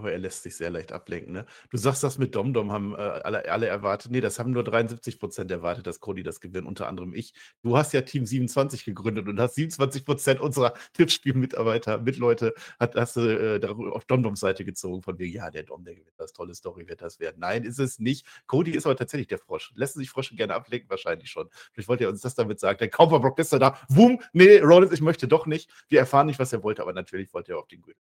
Aber 0.00 0.12
er 0.12 0.18
lässt 0.18 0.44
sich 0.44 0.56
sehr 0.56 0.70
leicht 0.70 0.92
ablenken, 0.92 1.34
ne? 1.34 1.44
Du 1.68 1.76
sagst 1.76 2.02
das 2.02 2.16
mit 2.16 2.34
Domdom 2.34 2.72
haben 2.72 2.94
äh, 2.94 2.96
alle, 2.96 3.50
alle 3.50 3.66
erwartet. 3.66 4.10
Nee, 4.10 4.22
das 4.22 4.38
haben 4.38 4.50
nur 4.50 4.64
73 4.64 5.20
Prozent 5.20 5.50
erwartet, 5.50 5.86
dass 5.86 6.00
Cody 6.00 6.22
das 6.22 6.40
gewinnt, 6.40 6.66
unter 6.66 6.88
anderem 6.88 7.12
ich. 7.12 7.34
Du 7.62 7.76
hast 7.76 7.92
ja 7.92 8.00
Team 8.00 8.24
27 8.24 8.86
gegründet 8.86 9.28
und 9.28 9.38
hast 9.38 9.56
27 9.56 10.06
Prozent 10.06 10.40
unserer 10.40 10.72
Tippspielmitarbeiter, 10.94 11.98
Mitleute, 11.98 12.54
hat, 12.78 12.94
hast 12.94 13.16
du 13.16 13.20
äh, 13.20 13.66
auf 13.66 14.06
Domdoms 14.06 14.40
Seite 14.40 14.64
gezogen, 14.64 15.02
von 15.02 15.18
wegen, 15.18 15.34
ja, 15.34 15.50
der 15.50 15.64
Dom, 15.64 15.84
der 15.84 15.96
gewinnt 15.96 16.18
das, 16.18 16.32
tolle 16.32 16.54
Story 16.54 16.88
wird 16.88 17.02
das 17.02 17.20
werden. 17.20 17.36
Nein, 17.40 17.64
ist 17.64 17.78
es 17.78 17.98
nicht. 17.98 18.24
Cody 18.46 18.70
ist 18.70 18.86
aber 18.86 18.96
tatsächlich 18.96 19.28
der 19.28 19.38
Frosch. 19.38 19.70
Lässt 19.74 19.96
sich 19.96 20.08
Frosche 20.08 20.34
gerne 20.34 20.54
ablenken? 20.54 20.88
Wahrscheinlich 20.88 21.30
schon. 21.30 21.50
Vielleicht 21.72 21.90
wollte 21.90 22.04
er 22.04 22.10
uns 22.10 22.22
das 22.22 22.34
damit 22.34 22.58
sagen. 22.58 22.80
Wir 22.80 22.88
Brock 22.88 23.36
Lesnar 23.36 23.58
da. 23.58 23.78
Wum, 23.90 24.22
nee, 24.32 24.60
Rollins, 24.60 24.92
ich 24.92 25.02
möchte 25.02 25.28
doch 25.28 25.44
nicht. 25.44 25.70
Wir 25.88 25.98
erfahren 26.00 26.26
nicht, 26.26 26.38
was 26.38 26.54
er 26.54 26.62
wollte, 26.62 26.80
aber 26.80 26.94
natürlich 26.94 27.34
wollte 27.34 27.52
er 27.52 27.58
auf 27.58 27.68
den 27.68 27.82
Gürtel. 27.82 28.00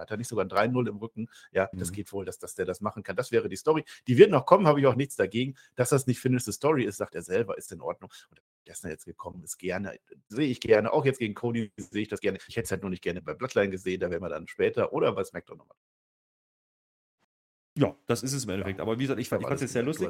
Hat 0.00 0.10
er 0.10 0.16
nicht 0.16 0.28
sogar 0.28 0.44
ein 0.44 0.50
3-0 0.50 0.88
im 0.88 0.96
Rücken? 0.96 1.28
Ja, 1.52 1.68
mhm. 1.72 1.78
das 1.78 1.92
geht 1.92 2.12
wohl, 2.12 2.24
dass, 2.24 2.38
dass 2.38 2.54
der 2.54 2.66
das 2.66 2.80
machen 2.80 3.02
kann. 3.02 3.16
Das 3.16 3.30
wäre 3.32 3.48
die 3.48 3.56
Story. 3.56 3.84
Die 4.06 4.18
wird 4.18 4.30
noch 4.30 4.46
kommen, 4.46 4.66
habe 4.66 4.80
ich 4.80 4.86
auch 4.86 4.96
nichts 4.96 5.16
dagegen. 5.16 5.54
Dass 5.76 5.90
das 5.90 6.06
nicht 6.06 6.20
Finish 6.20 6.44
Story 6.44 6.84
ist, 6.84 6.96
sagt 6.96 7.14
er 7.14 7.22
selber, 7.22 7.58
ist 7.58 7.72
in 7.72 7.80
Ordnung. 7.80 8.10
Und 8.30 8.40
Lesnar 8.66 8.92
jetzt 8.92 9.04
gekommen 9.04 9.42
ist, 9.42 9.58
gerne, 9.58 9.98
sehe 10.28 10.48
ich 10.48 10.60
gerne. 10.60 10.92
Auch 10.92 11.04
jetzt 11.04 11.18
gegen 11.18 11.34
Cody 11.34 11.72
sehe 11.76 12.02
ich 12.02 12.08
das 12.08 12.20
gerne. 12.20 12.38
Ich 12.48 12.56
hätte 12.56 12.64
es 12.64 12.70
halt 12.70 12.82
nur 12.82 12.90
nicht 12.90 13.02
gerne 13.02 13.20
bei 13.20 13.34
Bloodline 13.34 13.70
gesehen, 13.70 14.00
da 14.00 14.10
werden 14.10 14.22
wir 14.22 14.28
dann 14.28 14.48
später 14.48 14.92
oder 14.92 15.12
bei 15.12 15.24
SmackDown 15.24 15.58
nochmal. 15.58 15.76
Ja, 17.76 17.96
das 18.06 18.22
ist 18.22 18.32
es 18.32 18.44
im 18.44 18.50
Endeffekt. 18.50 18.78
Ja. 18.78 18.82
Aber 18.84 18.98
wie 18.98 19.04
gesagt, 19.04 19.20
ich 19.20 19.28
fand 19.28 19.44
es 19.44 19.60
jetzt 19.60 19.72
sehr 19.72 19.82
lustig. 19.82 20.08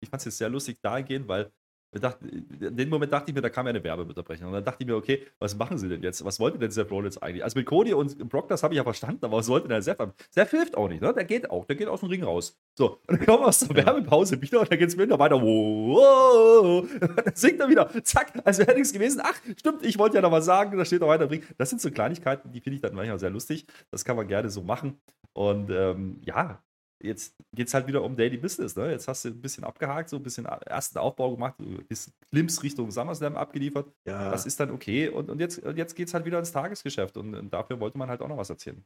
Ich 0.00 0.08
fand 0.08 0.20
es 0.20 0.26
jetzt 0.26 0.38
sehr 0.38 0.48
lustig 0.48 0.80
dahingehend, 0.80 1.26
weil 1.28 1.52
Dachte, 1.92 2.28
in 2.28 2.76
dem 2.76 2.90
Moment 2.90 3.12
dachte 3.12 3.30
ich 3.30 3.34
mir, 3.34 3.40
da 3.40 3.48
kam 3.48 3.66
ja 3.66 3.70
eine 3.70 3.82
Werbeunterbrechung. 3.82 4.48
Und 4.48 4.52
dann 4.52 4.64
dachte 4.64 4.82
ich 4.82 4.86
mir, 4.86 4.94
okay, 4.94 5.26
was 5.38 5.56
machen 5.56 5.78
sie 5.78 5.88
denn 5.88 6.02
jetzt? 6.02 6.22
Was 6.22 6.38
wollte 6.38 6.58
denn 6.58 6.70
Seth 6.70 6.90
Rollins 6.90 7.16
eigentlich? 7.16 7.42
Also 7.42 7.58
mit 7.58 7.66
Cody 7.66 7.94
und 7.94 8.28
Brock, 8.28 8.48
das 8.48 8.62
habe 8.62 8.74
ich 8.74 8.76
ja 8.76 8.84
verstanden, 8.84 9.24
aber 9.24 9.38
was 9.38 9.48
wollte 9.48 9.68
denn 9.68 9.80
Seth 9.80 9.98
haben? 9.98 10.12
Seth 10.30 10.50
hilft 10.50 10.76
auch 10.76 10.88
nicht, 10.88 11.00
ne? 11.00 11.14
Der 11.14 11.24
geht 11.24 11.50
auch, 11.50 11.64
der 11.64 11.76
geht 11.76 11.88
aus 11.88 12.00
dem 12.00 12.10
Ring 12.10 12.22
raus. 12.22 12.60
So, 12.76 13.00
und 13.06 13.18
dann 13.18 13.26
kommen 13.26 13.42
wir 13.42 13.48
aus 13.48 13.60
der 13.60 13.74
Werbepause 13.74 14.40
wieder 14.40 14.60
und 14.60 14.70
dann 14.70 14.78
geht 14.78 14.88
es 14.88 14.98
wieder 14.98 15.18
weiter. 15.18 15.40
Wow, 15.40 16.86
dann 17.00 17.34
singt 17.34 17.60
er 17.60 17.68
wieder. 17.70 17.88
Zack, 18.04 18.34
also 18.44 18.66
wäre 18.66 18.74
nichts 18.76 18.92
gewesen. 18.92 19.22
Ach, 19.24 19.40
stimmt, 19.56 19.84
ich 19.84 19.98
wollte 19.98 20.16
ja 20.16 20.22
noch 20.22 20.32
was 20.32 20.44
sagen, 20.44 20.76
da 20.76 20.84
steht 20.84 21.00
noch 21.00 21.08
weiter 21.08 21.24
im 21.24 21.30
Ring. 21.30 21.42
Das 21.56 21.70
sind 21.70 21.80
so 21.80 21.90
Kleinigkeiten, 21.90 22.52
die 22.52 22.60
finde 22.60 22.76
ich 22.76 22.82
dann 22.82 22.94
manchmal 22.94 23.18
sehr 23.18 23.30
lustig. 23.30 23.66
Das 23.90 24.04
kann 24.04 24.16
man 24.16 24.28
gerne 24.28 24.50
so 24.50 24.62
machen. 24.62 25.00
Und 25.32 25.70
ähm, 25.70 26.20
ja, 26.24 26.62
jetzt 27.00 27.36
geht 27.52 27.68
es 27.68 27.74
halt 27.74 27.86
wieder 27.86 28.02
um 28.02 28.16
Daily 28.16 28.36
Business. 28.36 28.76
Ne? 28.76 28.90
Jetzt 28.90 29.08
hast 29.08 29.24
du 29.24 29.28
ein 29.28 29.40
bisschen 29.40 29.64
abgehakt, 29.64 30.08
so 30.08 30.16
ein 30.16 30.22
bisschen 30.22 30.46
ersten 30.46 30.98
Aufbau 30.98 31.32
gemacht, 31.32 31.56
bis 31.88 32.12
Klims 32.30 32.62
Richtung 32.62 32.90
SummerSlam 32.90 33.36
abgeliefert. 33.36 33.92
Ja. 34.06 34.30
Das 34.30 34.46
ist 34.46 34.58
dann 34.60 34.70
okay. 34.70 35.08
Und, 35.08 35.30
und 35.30 35.40
jetzt, 35.40 35.62
jetzt 35.76 35.94
geht 35.94 36.08
es 36.08 36.14
halt 36.14 36.24
wieder 36.24 36.38
ins 36.38 36.52
Tagesgeschäft. 36.52 37.16
Und, 37.16 37.34
und, 37.34 37.50
dafür 37.52 37.80
wollte 37.80 37.98
man 37.98 38.08
halt 38.08 38.20
auch 38.20 38.28
noch 38.28 38.38
was 38.38 38.50
erzählen. 38.50 38.84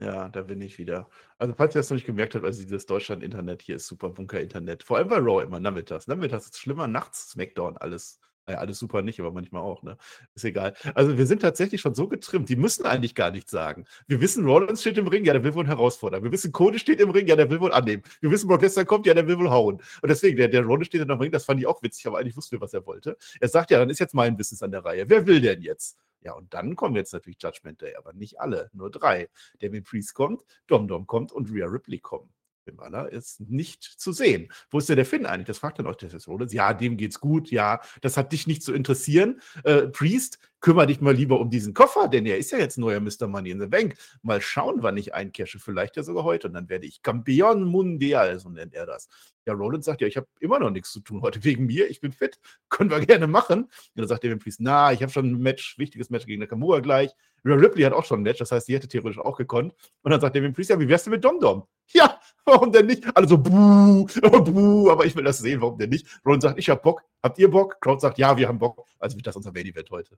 Ja, 0.00 0.28
da 0.28 0.42
bin 0.42 0.60
ich 0.60 0.78
wieder. 0.78 1.08
Also, 1.38 1.54
falls 1.54 1.74
ihr 1.74 1.78
das 1.78 1.88
noch 1.88 1.94
nicht 1.94 2.06
gemerkt 2.06 2.34
habt, 2.34 2.44
also 2.44 2.62
dieses 2.62 2.84
Deutschland-Internet 2.86 3.62
hier 3.62 3.76
ist 3.76 3.86
super 3.86 4.10
Bunker-Internet. 4.10 4.82
Vor 4.82 4.96
allem 4.96 5.08
bei 5.08 5.18
Raw 5.18 5.42
immer 5.42 5.60
nachmittags. 5.60 6.08
Nachmittags 6.08 6.46
ist 6.46 6.54
es 6.54 6.60
schlimmer, 6.60 6.88
nachts 6.88 7.30
Smackdown 7.30 7.76
alles 7.78 8.20
ja, 8.48 8.58
alles 8.58 8.78
super 8.78 9.02
nicht, 9.02 9.18
aber 9.20 9.32
manchmal 9.32 9.62
auch, 9.62 9.82
ne? 9.82 9.96
Ist 10.34 10.44
egal. 10.44 10.74
Also 10.94 11.16
wir 11.16 11.26
sind 11.26 11.40
tatsächlich 11.40 11.80
schon 11.80 11.94
so 11.94 12.08
getrimmt, 12.08 12.48
die 12.48 12.56
müssen 12.56 12.84
eigentlich 12.84 13.14
gar 13.14 13.30
nichts 13.30 13.50
sagen. 13.50 13.86
Wir 14.06 14.20
wissen, 14.20 14.44
Rollins 14.44 14.82
steht 14.82 14.98
im 14.98 15.06
Ring, 15.08 15.24
ja, 15.24 15.32
der 15.32 15.44
will 15.44 15.54
wohl 15.54 15.66
herausfordern. 15.66 16.22
Wir 16.22 16.30
wissen, 16.30 16.52
Cody 16.52 16.78
steht 16.78 17.00
im 17.00 17.10
Ring, 17.10 17.26
ja, 17.26 17.36
der 17.36 17.48
will 17.48 17.60
wohl 17.60 17.72
annehmen. 17.72 18.02
Wir 18.20 18.30
wissen, 18.30 18.48
Brock 18.48 18.62
Lesnar 18.62 18.84
kommt, 18.84 19.06
ja, 19.06 19.14
der 19.14 19.26
will 19.26 19.38
wohl 19.38 19.50
hauen. 19.50 19.76
Und 20.02 20.08
deswegen, 20.08 20.36
der, 20.36 20.48
der 20.48 20.62
Rollins 20.62 20.88
steht 20.88 21.00
dann 21.00 21.10
im 21.10 21.18
Ring, 21.18 21.32
das 21.32 21.44
fand 21.46 21.58
ich 21.60 21.66
auch 21.66 21.82
witzig, 21.82 22.06
aber 22.06 22.18
eigentlich 22.18 22.36
wussten 22.36 22.52
wir, 22.52 22.60
was 22.60 22.74
er 22.74 22.84
wollte. 22.86 23.16
Er 23.40 23.48
sagt 23.48 23.70
ja, 23.70 23.78
dann 23.78 23.88
ist 23.88 23.98
jetzt 23.98 24.14
mein 24.14 24.36
Business 24.36 24.62
an 24.62 24.72
der 24.72 24.84
Reihe. 24.84 25.08
Wer 25.08 25.26
will 25.26 25.40
denn 25.40 25.62
jetzt? 25.62 25.96
Ja, 26.20 26.32
und 26.32 26.52
dann 26.52 26.74
kommen 26.76 26.96
jetzt 26.96 27.12
natürlich 27.12 27.42
Judgment 27.42 27.80
Day, 27.82 27.94
aber 27.96 28.12
nicht 28.14 28.40
alle, 28.40 28.70
nur 28.72 28.90
drei. 28.90 29.28
Damien 29.60 29.84
Priest 29.84 30.14
kommt, 30.14 30.42
Dom 30.66 30.88
Dom 30.88 31.06
kommt 31.06 31.32
und 31.32 31.50
Rhea 31.50 31.66
Ripley 31.66 31.98
kommt. 31.98 32.30
Finn 32.64 32.76
Balor 32.76 33.10
ist 33.10 33.40
nicht 33.40 33.82
zu 33.82 34.12
sehen. 34.12 34.50
Wo 34.70 34.78
ist 34.78 34.88
denn 34.88 34.96
der 34.96 35.06
Finn 35.06 35.26
eigentlich? 35.26 35.46
Das 35.46 35.58
fragt 35.58 35.78
dann 35.78 35.86
auch 35.86 35.94
der 35.94 36.10
Rollins. 36.26 36.52
Ja, 36.52 36.74
dem 36.74 36.96
geht's 36.96 37.20
gut. 37.20 37.50
Ja, 37.50 37.80
das 38.00 38.16
hat 38.16 38.32
dich 38.32 38.46
nicht 38.46 38.62
zu 38.62 38.72
interessieren. 38.72 39.40
Äh, 39.64 39.88
Priest, 39.88 40.38
kümmere 40.64 40.86
dich 40.86 41.02
mal 41.02 41.12
lieber 41.12 41.40
um 41.40 41.50
diesen 41.50 41.74
Koffer, 41.74 42.08
denn 42.08 42.24
er 42.24 42.38
ist 42.38 42.50
ja 42.50 42.56
jetzt 42.56 42.78
neuer 42.78 42.98
Mr. 42.98 43.26
Money 43.26 43.50
in 43.50 43.60
the 43.60 43.66
Bank. 43.66 43.96
Mal 44.22 44.40
schauen, 44.40 44.82
wann 44.82 44.96
ich 44.96 45.12
eincashe. 45.12 45.58
Vielleicht 45.58 45.94
ja 45.96 46.02
sogar 46.02 46.24
heute. 46.24 46.48
Und 46.48 46.54
dann 46.54 46.70
werde 46.70 46.86
ich 46.86 47.02
Campeon 47.02 47.64
Mundial, 47.64 48.38
so 48.38 48.48
nennt 48.48 48.72
er 48.72 48.86
das. 48.86 49.10
Ja, 49.44 49.52
Rollins 49.52 49.84
sagt 49.84 50.00
ja, 50.00 50.06
ich 50.06 50.16
habe 50.16 50.26
immer 50.40 50.58
noch 50.58 50.70
nichts 50.70 50.90
zu 50.90 51.00
tun 51.00 51.20
heute 51.20 51.44
wegen 51.44 51.66
mir. 51.66 51.90
Ich 51.90 52.00
bin 52.00 52.12
fit. 52.12 52.38
Können 52.70 52.88
wir 52.88 53.00
gerne 53.00 53.26
machen. 53.26 53.64
Und 53.64 53.70
dann 53.94 54.08
sagt 54.08 54.24
Damien 54.24 54.38
Priest, 54.38 54.58
na, 54.62 54.90
ich 54.90 55.02
habe 55.02 55.12
schon 55.12 55.32
ein 55.32 55.38
Match, 55.38 55.76
wichtiges 55.76 56.08
Match 56.08 56.24
gegen 56.24 56.40
Nakamura 56.40 56.80
gleich. 56.80 57.10
Rhea 57.44 57.56
Ripley 57.56 57.82
hat 57.82 57.92
auch 57.92 58.06
schon 58.06 58.20
ein 58.20 58.22
Match, 58.22 58.38
das 58.38 58.50
heißt, 58.50 58.66
die 58.66 58.74
hätte 58.74 58.88
theoretisch 58.88 59.18
auch 59.18 59.36
gekonnt. 59.36 59.74
Und 60.00 60.12
dann 60.12 60.20
sagt 60.22 60.34
Damien 60.34 60.54
Priest, 60.54 60.70
ja, 60.70 60.80
wie 60.80 60.88
wärst 60.88 61.06
du 61.06 61.10
mit 61.10 61.22
Dom 61.22 61.40
Dom? 61.40 61.64
Ja, 61.92 62.18
warum 62.46 62.72
denn 62.72 62.86
nicht? 62.86 63.04
Alle 63.14 63.28
so, 63.28 63.36
buh, 63.36 64.06
buh, 64.22 64.90
aber 64.90 65.04
ich 65.04 65.14
will 65.14 65.24
das 65.24 65.40
sehen, 65.40 65.60
warum 65.60 65.76
denn 65.76 65.90
nicht? 65.90 66.06
Rollins 66.24 66.42
sagt, 66.42 66.58
ich 66.58 66.70
hab 66.70 66.82
Bock. 66.82 67.02
Habt 67.22 67.38
ihr 67.38 67.50
Bock? 67.50 67.78
Crowd 67.82 68.00
sagt, 68.00 68.16
ja, 68.16 68.34
wir 68.38 68.48
haben 68.48 68.58
Bock. 68.58 68.86
Also 68.98 69.16
wird 69.16 69.26
das 69.26 69.36
unser 69.36 69.52
Main 69.52 69.66
Event 69.66 69.90
heute. 69.90 70.16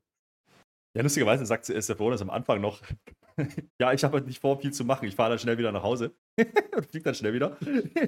Ja, 0.96 1.02
lustigerweise 1.02 1.44
sagt 1.44 1.66
Seth 1.66 2.00
Rollins 2.00 2.22
am 2.22 2.30
Anfang 2.30 2.58
noch, 2.62 2.80
ja, 3.78 3.92
ich 3.92 4.02
habe 4.02 4.16
halt 4.16 4.26
nicht 4.26 4.40
vor, 4.40 4.58
viel 4.58 4.72
zu 4.72 4.82
machen. 4.82 5.06
Ich 5.06 5.14
fahre 5.14 5.28
dann 5.28 5.38
schnell 5.38 5.58
wieder 5.58 5.70
nach 5.70 5.82
Hause 5.82 6.12
und 6.74 6.86
fliege 6.86 7.04
dann 7.04 7.14
schnell 7.14 7.34
wieder. 7.34 7.54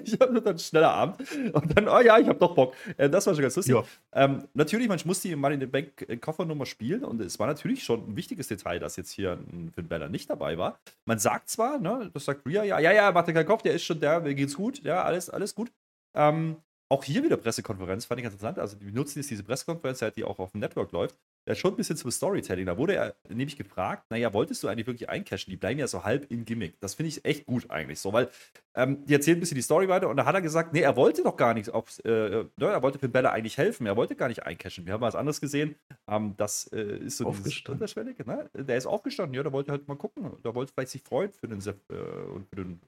ich 0.04 0.18
habe 0.18 0.40
dann 0.40 0.58
schneller 0.58 0.90
Abend 0.90 1.20
und 1.52 1.76
dann, 1.76 1.86
oh 1.86 2.00
ja, 2.00 2.18
ich 2.18 2.26
habe 2.26 2.38
doch 2.38 2.54
Bock. 2.54 2.74
Äh, 2.96 3.10
das 3.10 3.26
war 3.26 3.34
schon 3.34 3.42
ganz 3.42 3.56
lustig. 3.56 3.74
Ja. 3.74 3.84
Ähm, 4.14 4.48
natürlich, 4.54 4.88
man 4.88 4.98
muss 5.04 5.20
die 5.20 5.36
Money 5.36 5.56
in 5.56 5.60
the 5.60 5.66
Bank 5.66 6.06
äh, 6.08 6.16
Koffernummer 6.16 6.64
spielen 6.64 7.04
und 7.04 7.20
es 7.20 7.38
war 7.38 7.46
natürlich 7.46 7.84
schon 7.84 8.08
ein 8.08 8.16
wichtiges 8.16 8.48
Detail, 8.48 8.78
dass 8.78 8.96
jetzt 8.96 9.10
hier 9.10 9.32
ein 9.32 9.70
Finn 9.74 9.86
Balor 9.86 10.08
nicht 10.08 10.30
dabei 10.30 10.56
war. 10.56 10.80
Man 11.04 11.18
sagt 11.18 11.50
zwar, 11.50 11.78
ne, 11.78 12.10
das 12.14 12.24
sagt 12.24 12.46
Rhea, 12.46 12.64
ja, 12.64 12.78
ja, 12.78 12.92
ja, 12.92 13.12
mach 13.12 13.24
dir 13.24 13.34
keinen 13.34 13.44
Kopf, 13.44 13.60
der 13.60 13.74
ist 13.74 13.84
schon 13.84 14.00
da, 14.00 14.20
mir 14.20 14.34
geht's 14.34 14.56
gut, 14.56 14.82
ja, 14.82 15.02
alles, 15.02 15.28
alles 15.28 15.54
gut. 15.54 15.70
Ähm, 16.16 16.56
auch 16.90 17.04
hier 17.04 17.22
wieder 17.22 17.36
Pressekonferenz, 17.36 18.06
fand 18.06 18.18
ich 18.18 18.22
ganz 18.22 18.34
interessant. 18.34 18.58
Also, 18.58 18.76
die 18.76 18.90
nutzen 18.92 19.18
jetzt 19.18 19.30
diese 19.30 19.42
Pressekonferenz, 19.42 20.02
die 20.16 20.24
auch 20.24 20.38
auf 20.38 20.52
dem 20.52 20.60
Network 20.60 20.90
läuft. 20.92 21.18
Ja, 21.46 21.54
schon 21.54 21.72
ein 21.72 21.76
bisschen 21.76 21.96
zum 21.96 22.10
Storytelling. 22.10 22.66
Da 22.66 22.76
wurde 22.76 22.94
er 22.94 23.14
nämlich 23.28 23.56
gefragt, 23.56 24.04
naja, 24.10 24.32
wolltest 24.34 24.62
du 24.62 24.68
eigentlich 24.68 24.86
wirklich 24.86 25.08
eincashen? 25.08 25.50
Die 25.50 25.56
bleiben 25.56 25.78
ja 25.78 25.86
so 25.86 26.04
halb 26.04 26.30
im 26.30 26.44
Gimmick. 26.44 26.78
Das 26.80 26.94
finde 26.94 27.08
ich 27.08 27.24
echt 27.24 27.46
gut 27.46 27.70
eigentlich 27.70 28.00
so, 28.00 28.12
weil 28.12 28.28
ähm, 28.74 29.04
die 29.06 29.14
erzählen 29.14 29.38
ein 29.38 29.40
bisschen 29.40 29.56
die 29.56 29.62
Story 29.62 29.88
weiter 29.88 30.08
und 30.08 30.16
da 30.16 30.24
hat 30.24 30.34
er 30.34 30.42
gesagt, 30.42 30.72
nee, 30.72 30.80
er 30.80 30.94
wollte 30.96 31.22
doch 31.22 31.36
gar 31.36 31.54
nichts, 31.54 31.68
auf, 31.68 31.98
äh, 32.04 32.10
ne, 32.10 32.48
er 32.58 32.82
wollte 32.82 32.98
Finn 32.98 33.12
Bella 33.12 33.30
eigentlich 33.30 33.56
helfen, 33.56 33.86
er 33.86 33.96
wollte 33.96 34.14
gar 34.14 34.28
nicht 34.28 34.44
eincashen. 34.44 34.86
Wir 34.86 34.92
haben 34.92 35.00
was 35.00 35.14
anderes 35.14 35.40
gesehen. 35.40 35.74
Ähm, 36.06 36.34
das 36.36 36.66
äh, 36.72 36.98
ist 36.98 37.16
so 37.16 37.30
dieses 37.30 37.62
Unterschwellige, 37.66 38.24
ne? 38.24 38.50
Der 38.54 38.76
ist 38.76 38.86
aufgestanden, 38.86 39.34
ja, 39.34 39.42
der 39.42 39.52
wollte 39.52 39.72
halt 39.72 39.88
mal 39.88 39.96
gucken. 39.96 40.30
Der 40.44 40.54
wollte 40.54 40.72
vielleicht 40.72 40.92
sich 40.92 41.02
freuen 41.02 41.32
für 41.32 41.48
den 41.48 41.60
Sepp 41.60 41.80
äh, 41.90 41.94
und 42.30 42.46
für 42.48 42.56
den 42.56 42.80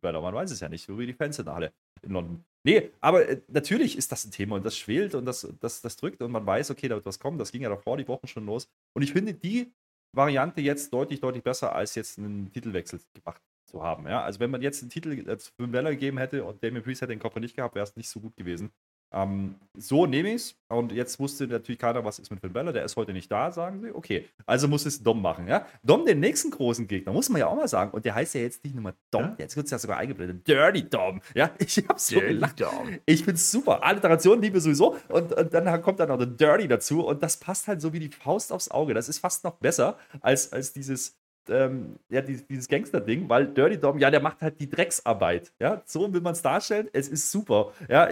Bella. 0.00 0.20
Man 0.20 0.34
weiß 0.34 0.50
es 0.50 0.60
ja 0.60 0.68
nicht, 0.68 0.86
so 0.86 0.98
wie 0.98 1.06
die 1.06 1.12
Fans 1.12 1.38
in 1.38 1.48
alle 1.48 1.72
in 2.02 2.12
London. 2.12 2.44
Nee, 2.64 2.90
aber 3.00 3.28
äh, 3.28 3.40
natürlich 3.48 3.96
ist 3.96 4.10
das 4.10 4.24
ein 4.24 4.30
Thema 4.30 4.56
und 4.56 4.64
das 4.64 4.76
schwelt 4.76 5.14
und 5.14 5.26
das, 5.26 5.46
das, 5.60 5.82
das 5.82 5.96
drückt 5.96 6.22
und 6.22 6.32
man 6.32 6.46
weiß, 6.46 6.70
okay, 6.70 6.88
da 6.88 6.94
wird 6.94 7.06
was 7.06 7.18
kommen. 7.18 7.38
Das 7.38 7.52
ging 7.52 7.62
ja 7.62 7.68
davor 7.68 7.96
die 7.96 8.08
Wochen 8.08 8.26
schon 8.26 8.46
los. 8.46 8.68
Und 8.94 9.02
ich 9.02 9.12
finde 9.12 9.34
die 9.34 9.72
Variante 10.12 10.60
jetzt 10.60 10.92
deutlich, 10.92 11.20
deutlich 11.20 11.42
besser, 11.42 11.74
als 11.74 11.94
jetzt 11.94 12.18
einen 12.18 12.52
Titelwechsel 12.52 13.00
gemacht 13.12 13.42
zu 13.66 13.82
haben. 13.82 14.06
Ja? 14.06 14.22
Also 14.22 14.40
wenn 14.40 14.50
man 14.50 14.62
jetzt 14.62 14.82
einen 14.82 14.90
Titel 14.90 15.28
als 15.28 15.48
für 15.48 15.66
Bella 15.66 15.90
gegeben 15.90 16.18
hätte 16.18 16.44
und 16.44 16.62
Damien 16.62 16.82
Priest 16.82 17.02
hätte 17.02 17.12
den 17.12 17.18
Koffer 17.18 17.40
nicht 17.40 17.56
gehabt, 17.56 17.74
wäre 17.74 17.84
es 17.84 17.96
nicht 17.96 18.08
so 18.08 18.20
gut 18.20 18.36
gewesen. 18.36 18.70
Ähm, 19.14 19.54
so 19.76 20.06
nehme 20.06 20.30
ich 20.30 20.34
es. 20.34 20.54
Und 20.68 20.92
jetzt 20.92 21.20
wusste 21.20 21.46
natürlich 21.46 21.78
keiner, 21.78 22.04
was 22.04 22.18
ist 22.18 22.30
mit 22.30 22.40
Finn 22.40 22.52
Balor. 22.52 22.72
Der 22.72 22.84
ist 22.84 22.96
heute 22.96 23.12
nicht 23.12 23.30
da, 23.30 23.52
sagen 23.52 23.80
sie. 23.80 23.94
Okay, 23.94 24.28
also 24.44 24.66
muss 24.66 24.86
es 24.86 25.02
Dom 25.02 25.22
machen. 25.22 25.46
Ja? 25.46 25.66
Dom, 25.84 26.04
den 26.04 26.18
nächsten 26.20 26.50
großen 26.50 26.88
Gegner, 26.88 27.12
muss 27.12 27.28
man 27.28 27.38
ja 27.38 27.46
auch 27.46 27.54
mal 27.54 27.68
sagen. 27.68 27.92
Und 27.92 28.04
der 28.04 28.14
heißt 28.14 28.34
ja 28.34 28.40
jetzt 28.40 28.64
nicht 28.64 28.74
nur 28.74 28.92
Dom, 29.10 29.22
ja? 29.22 29.34
jetzt 29.38 29.56
wird 29.56 29.66
es 29.66 29.70
ja 29.70 29.78
sogar 29.78 29.98
eingeblendet. 29.98 30.46
Dirty 30.46 30.88
Dom. 30.88 31.20
Ja, 31.34 31.50
ich 31.58 31.76
habe 31.88 31.98
so 31.98 32.16
Dirty 32.16 32.34
gelacht. 32.34 32.60
Dom. 32.60 32.98
Ich 33.06 33.20
finde 33.20 33.34
es 33.34 33.50
super. 33.50 33.84
Alliteration 33.84 34.42
liebe 34.42 34.60
sowieso. 34.60 34.96
Und, 35.08 35.32
und, 35.32 35.54
dann 35.54 35.82
kommt 35.82 36.00
dann 36.00 36.08
noch 36.08 36.18
der 36.18 36.26
Dirty 36.26 36.66
dazu. 36.66 37.06
Und 37.06 37.22
das 37.22 37.36
passt 37.36 37.68
halt 37.68 37.80
so 37.80 37.92
wie 37.92 38.00
die 38.00 38.08
Faust 38.10 38.52
aufs 38.52 38.70
Auge. 38.70 38.94
Das 38.94 39.08
ist 39.08 39.20
fast 39.20 39.44
noch 39.44 39.54
besser 39.54 39.96
als, 40.20 40.52
als 40.52 40.72
dieses 40.72 41.16
ähm, 41.50 41.96
ja, 42.08 42.20
dieses 42.20 42.68
Gangster-Ding, 42.68 43.28
weil 43.28 43.48
Dirty 43.48 43.78
Dom, 43.78 43.98
ja, 43.98 44.10
der 44.10 44.20
macht 44.20 44.42
halt 44.42 44.60
die 44.60 44.68
Drecksarbeit. 44.68 45.52
Ja, 45.60 45.82
so 45.84 46.12
will 46.12 46.20
man 46.20 46.32
es 46.32 46.42
darstellen. 46.42 46.88
Es 46.92 47.08
ist 47.08 47.30
super. 47.30 47.72
Ja, 47.88 48.08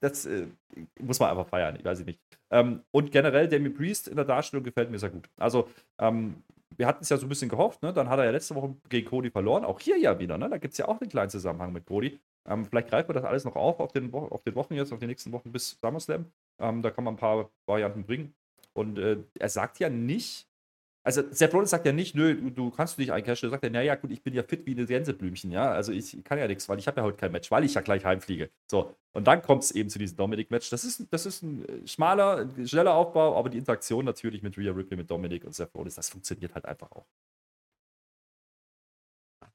das 0.00 0.26
äh, 0.26 0.46
muss 1.00 1.20
man 1.20 1.30
einfach 1.30 1.48
feiern, 1.48 1.76
ich 1.76 1.84
weiß 1.84 2.04
nicht. 2.04 2.20
Ähm, 2.50 2.82
und 2.90 3.10
generell, 3.10 3.48
Damien 3.48 3.74
Priest 3.74 4.08
in 4.08 4.16
der 4.16 4.24
Darstellung 4.24 4.64
gefällt 4.64 4.90
mir 4.90 4.98
sehr 4.98 5.10
gut. 5.10 5.28
Also, 5.36 5.68
ähm, 5.98 6.42
wir 6.76 6.86
hatten 6.86 7.02
es 7.02 7.08
ja 7.08 7.16
so 7.16 7.26
ein 7.26 7.28
bisschen 7.28 7.48
gehofft, 7.48 7.82
ne? 7.82 7.92
Dann 7.92 8.08
hat 8.08 8.18
er 8.18 8.24
ja 8.24 8.30
letzte 8.30 8.54
Woche 8.54 8.74
gegen 8.88 9.08
Cody 9.08 9.30
verloren. 9.30 9.64
Auch 9.64 9.80
hier 9.80 9.98
ja 9.98 10.18
wieder, 10.18 10.38
ne? 10.38 10.48
Da 10.48 10.58
gibt 10.58 10.72
es 10.72 10.78
ja 10.78 10.88
auch 10.88 11.00
einen 11.00 11.10
kleinen 11.10 11.30
Zusammenhang 11.30 11.72
mit 11.72 11.86
Cody. 11.86 12.18
Ähm, 12.46 12.64
vielleicht 12.66 12.88
greifen 12.88 13.08
wir 13.08 13.14
das 13.14 13.24
alles 13.24 13.44
noch 13.44 13.56
auf 13.56 13.80
auf 13.80 13.92
den, 13.92 14.12
auf 14.12 14.42
den 14.42 14.54
Wochen 14.54 14.74
jetzt, 14.74 14.92
auf 14.92 14.98
die 14.98 15.06
nächsten 15.06 15.32
Wochen 15.32 15.52
bis 15.52 15.78
SummerSlam. 15.80 16.26
Ähm, 16.60 16.82
da 16.82 16.90
kann 16.90 17.04
man 17.04 17.14
ein 17.14 17.18
paar 17.18 17.50
Varianten 17.66 18.04
bringen. 18.04 18.34
Und 18.72 18.98
äh, 18.98 19.18
er 19.38 19.48
sagt 19.48 19.78
ja 19.78 19.88
nicht, 19.88 20.48
also 21.04 21.22
Seth 21.30 21.52
Rollins 21.52 21.70
sagt 21.70 21.84
ja 21.84 21.92
nicht, 21.92 22.14
nö, 22.14 22.34
du, 22.34 22.50
du 22.50 22.70
kannst 22.70 22.98
dich 22.98 23.12
eincashen. 23.12 23.48
Er 23.48 23.50
sagt 23.50 23.62
ja, 23.64 23.70
naja, 23.70 23.94
gut, 23.94 24.10
ich 24.10 24.22
bin 24.22 24.32
ja 24.32 24.42
fit 24.42 24.64
wie 24.64 24.72
eine 24.72 24.86
Gänseblümchen, 24.86 25.50
ja. 25.50 25.70
Also 25.70 25.92
ich 25.92 26.24
kann 26.24 26.38
ja 26.38 26.48
nichts, 26.48 26.66
weil 26.68 26.78
ich 26.78 26.86
habe 26.86 27.00
ja 27.00 27.04
heute 27.04 27.18
kein 27.18 27.30
Match, 27.30 27.50
weil 27.50 27.62
ich 27.64 27.74
ja 27.74 27.82
gleich 27.82 28.06
heimfliege. 28.06 28.50
So, 28.70 28.96
und 29.12 29.26
dann 29.26 29.42
kommt 29.42 29.64
es 29.64 29.70
eben 29.70 29.90
zu 29.90 29.98
diesem 29.98 30.16
Dominic-Match. 30.16 30.70
Das 30.70 30.82
ist, 30.84 31.06
das 31.10 31.26
ist 31.26 31.42
ein 31.42 31.64
äh, 31.68 31.86
schmaler, 31.86 32.48
schneller 32.64 32.94
Aufbau, 32.94 33.36
aber 33.38 33.50
die 33.50 33.58
Interaktion 33.58 34.04
natürlich 34.06 34.42
mit 34.42 34.56
Rhea 34.56 34.72
Ripley, 34.72 34.96
mit 34.96 35.10
Dominic 35.10 35.44
und 35.44 35.54
Seth 35.54 35.74
Rollins, 35.74 35.94
das 35.94 36.08
funktioniert 36.08 36.54
halt 36.54 36.64
einfach 36.64 36.90
auch. 36.90 37.06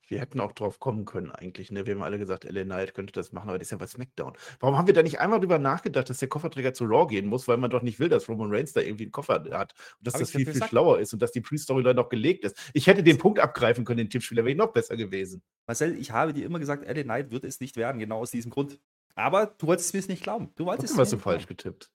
Wir 0.10 0.20
hätten 0.20 0.40
auch 0.40 0.54
drauf 0.54 0.80
kommen 0.80 1.06
können 1.06 1.32
eigentlich, 1.32 1.72
ne? 1.72 1.86
Wir 1.86 1.94
haben 1.94 2.02
alle 2.02 2.18
gesagt, 2.18 2.44
LA 2.44 2.64
Knight 2.64 2.96
könnte 2.96 3.14
das 3.14 3.32
machen, 3.32 3.50
aber 3.50 3.60
das 3.60 3.68
ist 3.68 3.72
ja 3.72 3.78
bei 3.78 3.86
SmackDown. 3.86 4.34
Warum 4.60 4.78
haben 4.78 4.88
wir 4.88 4.94
da 4.96 5.04
nicht 5.04 5.20
einmal 5.20 5.40
drüber 5.40 5.60
nachgedacht, 5.60 6.10
dass 6.10 6.18
der 6.18 6.28
Kofferträger 6.28 6.74
zu 6.74 6.86
Raw 6.86 7.08
gehen 7.08 7.28
muss, 7.28 7.48
weil 7.48 7.58
man 7.58 7.70
doch 7.70 7.84
nicht 7.84 8.00
will, 8.00 8.10
dass 8.10 8.28
Roman 8.28 8.52
Reigns 8.52 8.74
da 8.74 8.82
irgendwie 8.82 9.04
einen 9.04 9.12
Koffer 9.12 9.36
hat 9.52 9.74
und 10.00 10.08
dass 10.08 10.16
Hab 10.16 10.22
das 10.22 10.32
viel, 10.32 10.46
viel 10.46 10.54
gesagt? 10.54 10.72
schlauer 10.72 11.00
ist 11.00 11.14
und 11.14 11.22
dass 11.22 11.32
die 11.32 11.42
Pre-Storyline 11.42 11.94
noch 11.94 12.10
gelegt 12.10 12.44
ist. 12.44 12.58
Ich 12.74 12.88
hätte 12.88 13.04
den 13.04 13.20
Punkt 13.20 13.40
abgreifen 13.40 13.86
können, 13.86 14.00
den 14.00 14.10
Tippspieler 14.10 14.44
wäre 14.44 14.52
ich 14.52 14.58
noch 14.58 14.74
besser 14.74 14.98
gewesen. 14.98 15.44
Marcel, 15.68 15.96
ich 15.96 16.12
habe 16.12 16.34
dir 16.34 16.46
immer 16.46 16.58
gesagt, 16.58 16.88
LA 16.88 17.04
Knight 17.04 17.32
wird 17.32 17.44
es 17.44 17.60
nicht 17.60 17.76
werden, 17.78 18.00
genau 18.00 18.20
aus 18.20 18.32
diesem 18.32 18.50
Grund. 18.50 18.80
Aber 19.14 19.46
du 19.58 19.68
wolltest 19.68 19.94
mir 19.94 20.00
es 20.00 20.08
nicht 20.08 20.24
glauben. 20.24 20.52
Du 20.56 20.66
wolltest 20.66 20.96
Trotzdem 20.96 21.02
hast 21.02 21.14
du 21.14 21.18
falsch 21.20 21.46
getippt. 21.46 21.92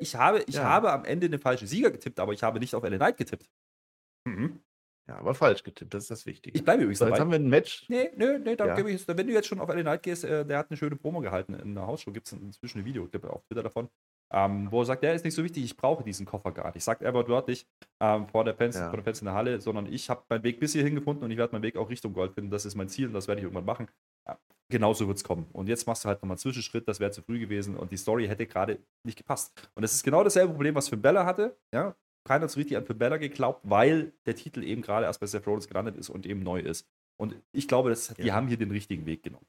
Ich 0.00 0.16
habe, 0.16 0.42
ich 0.48 0.56
ja. 0.56 0.64
habe 0.64 0.90
am 0.90 1.04
Ende 1.04 1.26
eine 1.26 1.38
falsche 1.38 1.66
Sieger 1.66 1.92
getippt, 1.92 2.18
aber 2.18 2.32
ich 2.32 2.42
habe 2.42 2.58
nicht 2.58 2.74
auf 2.74 2.82
LA 2.82 2.96
Knight 2.96 3.18
getippt. 3.18 3.48
Mhm. 4.24 4.60
Ja, 5.08 5.18
aber 5.18 5.34
falsch 5.34 5.62
getippt, 5.62 5.94
das 5.94 6.04
ist 6.04 6.10
das 6.10 6.26
Wichtige. 6.26 6.58
Ich 6.58 6.64
bleibe 6.64 6.82
übrigens 6.82 6.98
so, 6.98 7.04
dabei. 7.04 7.16
Jetzt 7.16 7.20
haben 7.20 7.30
wir 7.30 7.38
ein 7.38 7.48
Match. 7.48 7.86
Nee, 7.88 8.10
nee, 8.16 8.38
nee, 8.38 8.56
da 8.56 8.66
ja. 8.66 8.74
gebe 8.74 8.90
ich, 8.90 9.06
wenn 9.06 9.26
du 9.26 9.32
jetzt 9.32 9.46
schon 9.46 9.60
auf 9.60 9.68
LA 9.68 9.82
Knight 9.82 10.02
gehst, 10.02 10.24
äh, 10.24 10.44
der 10.44 10.58
hat 10.58 10.70
eine 10.70 10.76
schöne 10.76 10.96
Promo 10.96 11.20
gehalten. 11.20 11.54
In 11.54 11.74
der 11.76 11.86
Hausshow 11.86 12.10
gibt 12.10 12.26
es 12.26 12.32
inzwischen 12.32 12.80
ein 12.80 12.84
Video 12.84 13.04
auf 13.04 13.44
Twitter 13.44 13.62
davon, 13.62 13.88
ähm, 14.32 14.66
wo 14.72 14.80
er 14.80 14.84
sagt, 14.84 15.04
der 15.04 15.14
ist 15.14 15.24
nicht 15.24 15.34
so 15.34 15.44
wichtig, 15.44 15.64
ich 15.64 15.76
brauche 15.76 16.02
diesen 16.02 16.26
Koffer 16.26 16.50
gar 16.50 16.74
nicht. 16.74 16.82
Sagt 16.82 17.02
er 17.02 17.10
aber 17.10 17.28
wörtlich 17.28 17.68
ähm, 18.00 18.26
vor, 18.26 18.44
der 18.44 18.54
Fans, 18.54 18.74
ja. 18.74 18.88
vor 18.88 18.96
der 18.96 19.04
Fans 19.04 19.20
in 19.20 19.26
der 19.26 19.34
Halle, 19.34 19.60
sondern 19.60 19.86
ich 19.86 20.10
habe 20.10 20.24
meinen 20.28 20.42
Weg 20.42 20.58
bis 20.58 20.72
hierhin 20.72 20.96
gefunden 20.96 21.22
und 21.22 21.30
ich 21.30 21.36
werde 21.36 21.52
meinen 21.52 21.62
Weg 21.62 21.76
auch 21.76 21.88
Richtung 21.88 22.12
Gold 22.12 22.32
finden. 22.34 22.50
Das 22.50 22.64
ist 22.64 22.74
mein 22.74 22.88
Ziel 22.88 23.06
und 23.06 23.12
das 23.12 23.28
werde 23.28 23.40
ich 23.40 23.44
irgendwann 23.44 23.64
machen. 23.64 23.86
Ja, 24.26 24.36
genauso 24.68 25.06
wird 25.06 25.18
es 25.18 25.24
kommen. 25.24 25.46
Und 25.52 25.68
jetzt 25.68 25.86
machst 25.86 26.04
du 26.04 26.08
halt 26.08 26.18
nochmal 26.18 26.34
einen 26.34 26.38
Zwischenschritt, 26.38 26.88
das 26.88 26.98
wäre 26.98 27.12
zu 27.12 27.22
früh 27.22 27.38
gewesen 27.38 27.76
und 27.76 27.92
die 27.92 27.96
Story 27.96 28.26
hätte 28.26 28.44
gerade 28.46 28.80
nicht 29.04 29.18
gepasst. 29.18 29.70
Und 29.76 29.82
das 29.82 29.92
ist 29.92 30.02
genau 30.02 30.24
dasselbe 30.24 30.52
Problem, 30.52 30.74
was 30.74 30.88
Finn 30.88 31.00
Bella 31.00 31.24
hatte. 31.24 31.56
Ja, 31.72 31.94
keiner 32.26 32.48
so 32.48 32.58
richtig 32.58 32.76
an 32.76 32.84
Finn 32.84 32.98
Balor 32.98 33.18
geglaubt, 33.18 33.60
weil 33.64 34.12
der 34.26 34.34
Titel 34.34 34.62
eben 34.62 34.82
gerade 34.82 35.06
erst 35.06 35.20
bei 35.20 35.26
Seth 35.26 35.46
Rollins 35.46 35.68
gelandet 35.68 35.96
ist 35.96 36.10
und 36.10 36.26
eben 36.26 36.40
neu 36.40 36.60
ist. 36.60 36.86
Und 37.16 37.40
ich 37.52 37.66
glaube, 37.68 37.90
das, 37.90 38.14
die 38.14 38.32
haben 38.32 38.48
hier 38.48 38.58
den 38.58 38.70
richtigen 38.70 39.06
Weg 39.06 39.22
genommen, 39.22 39.46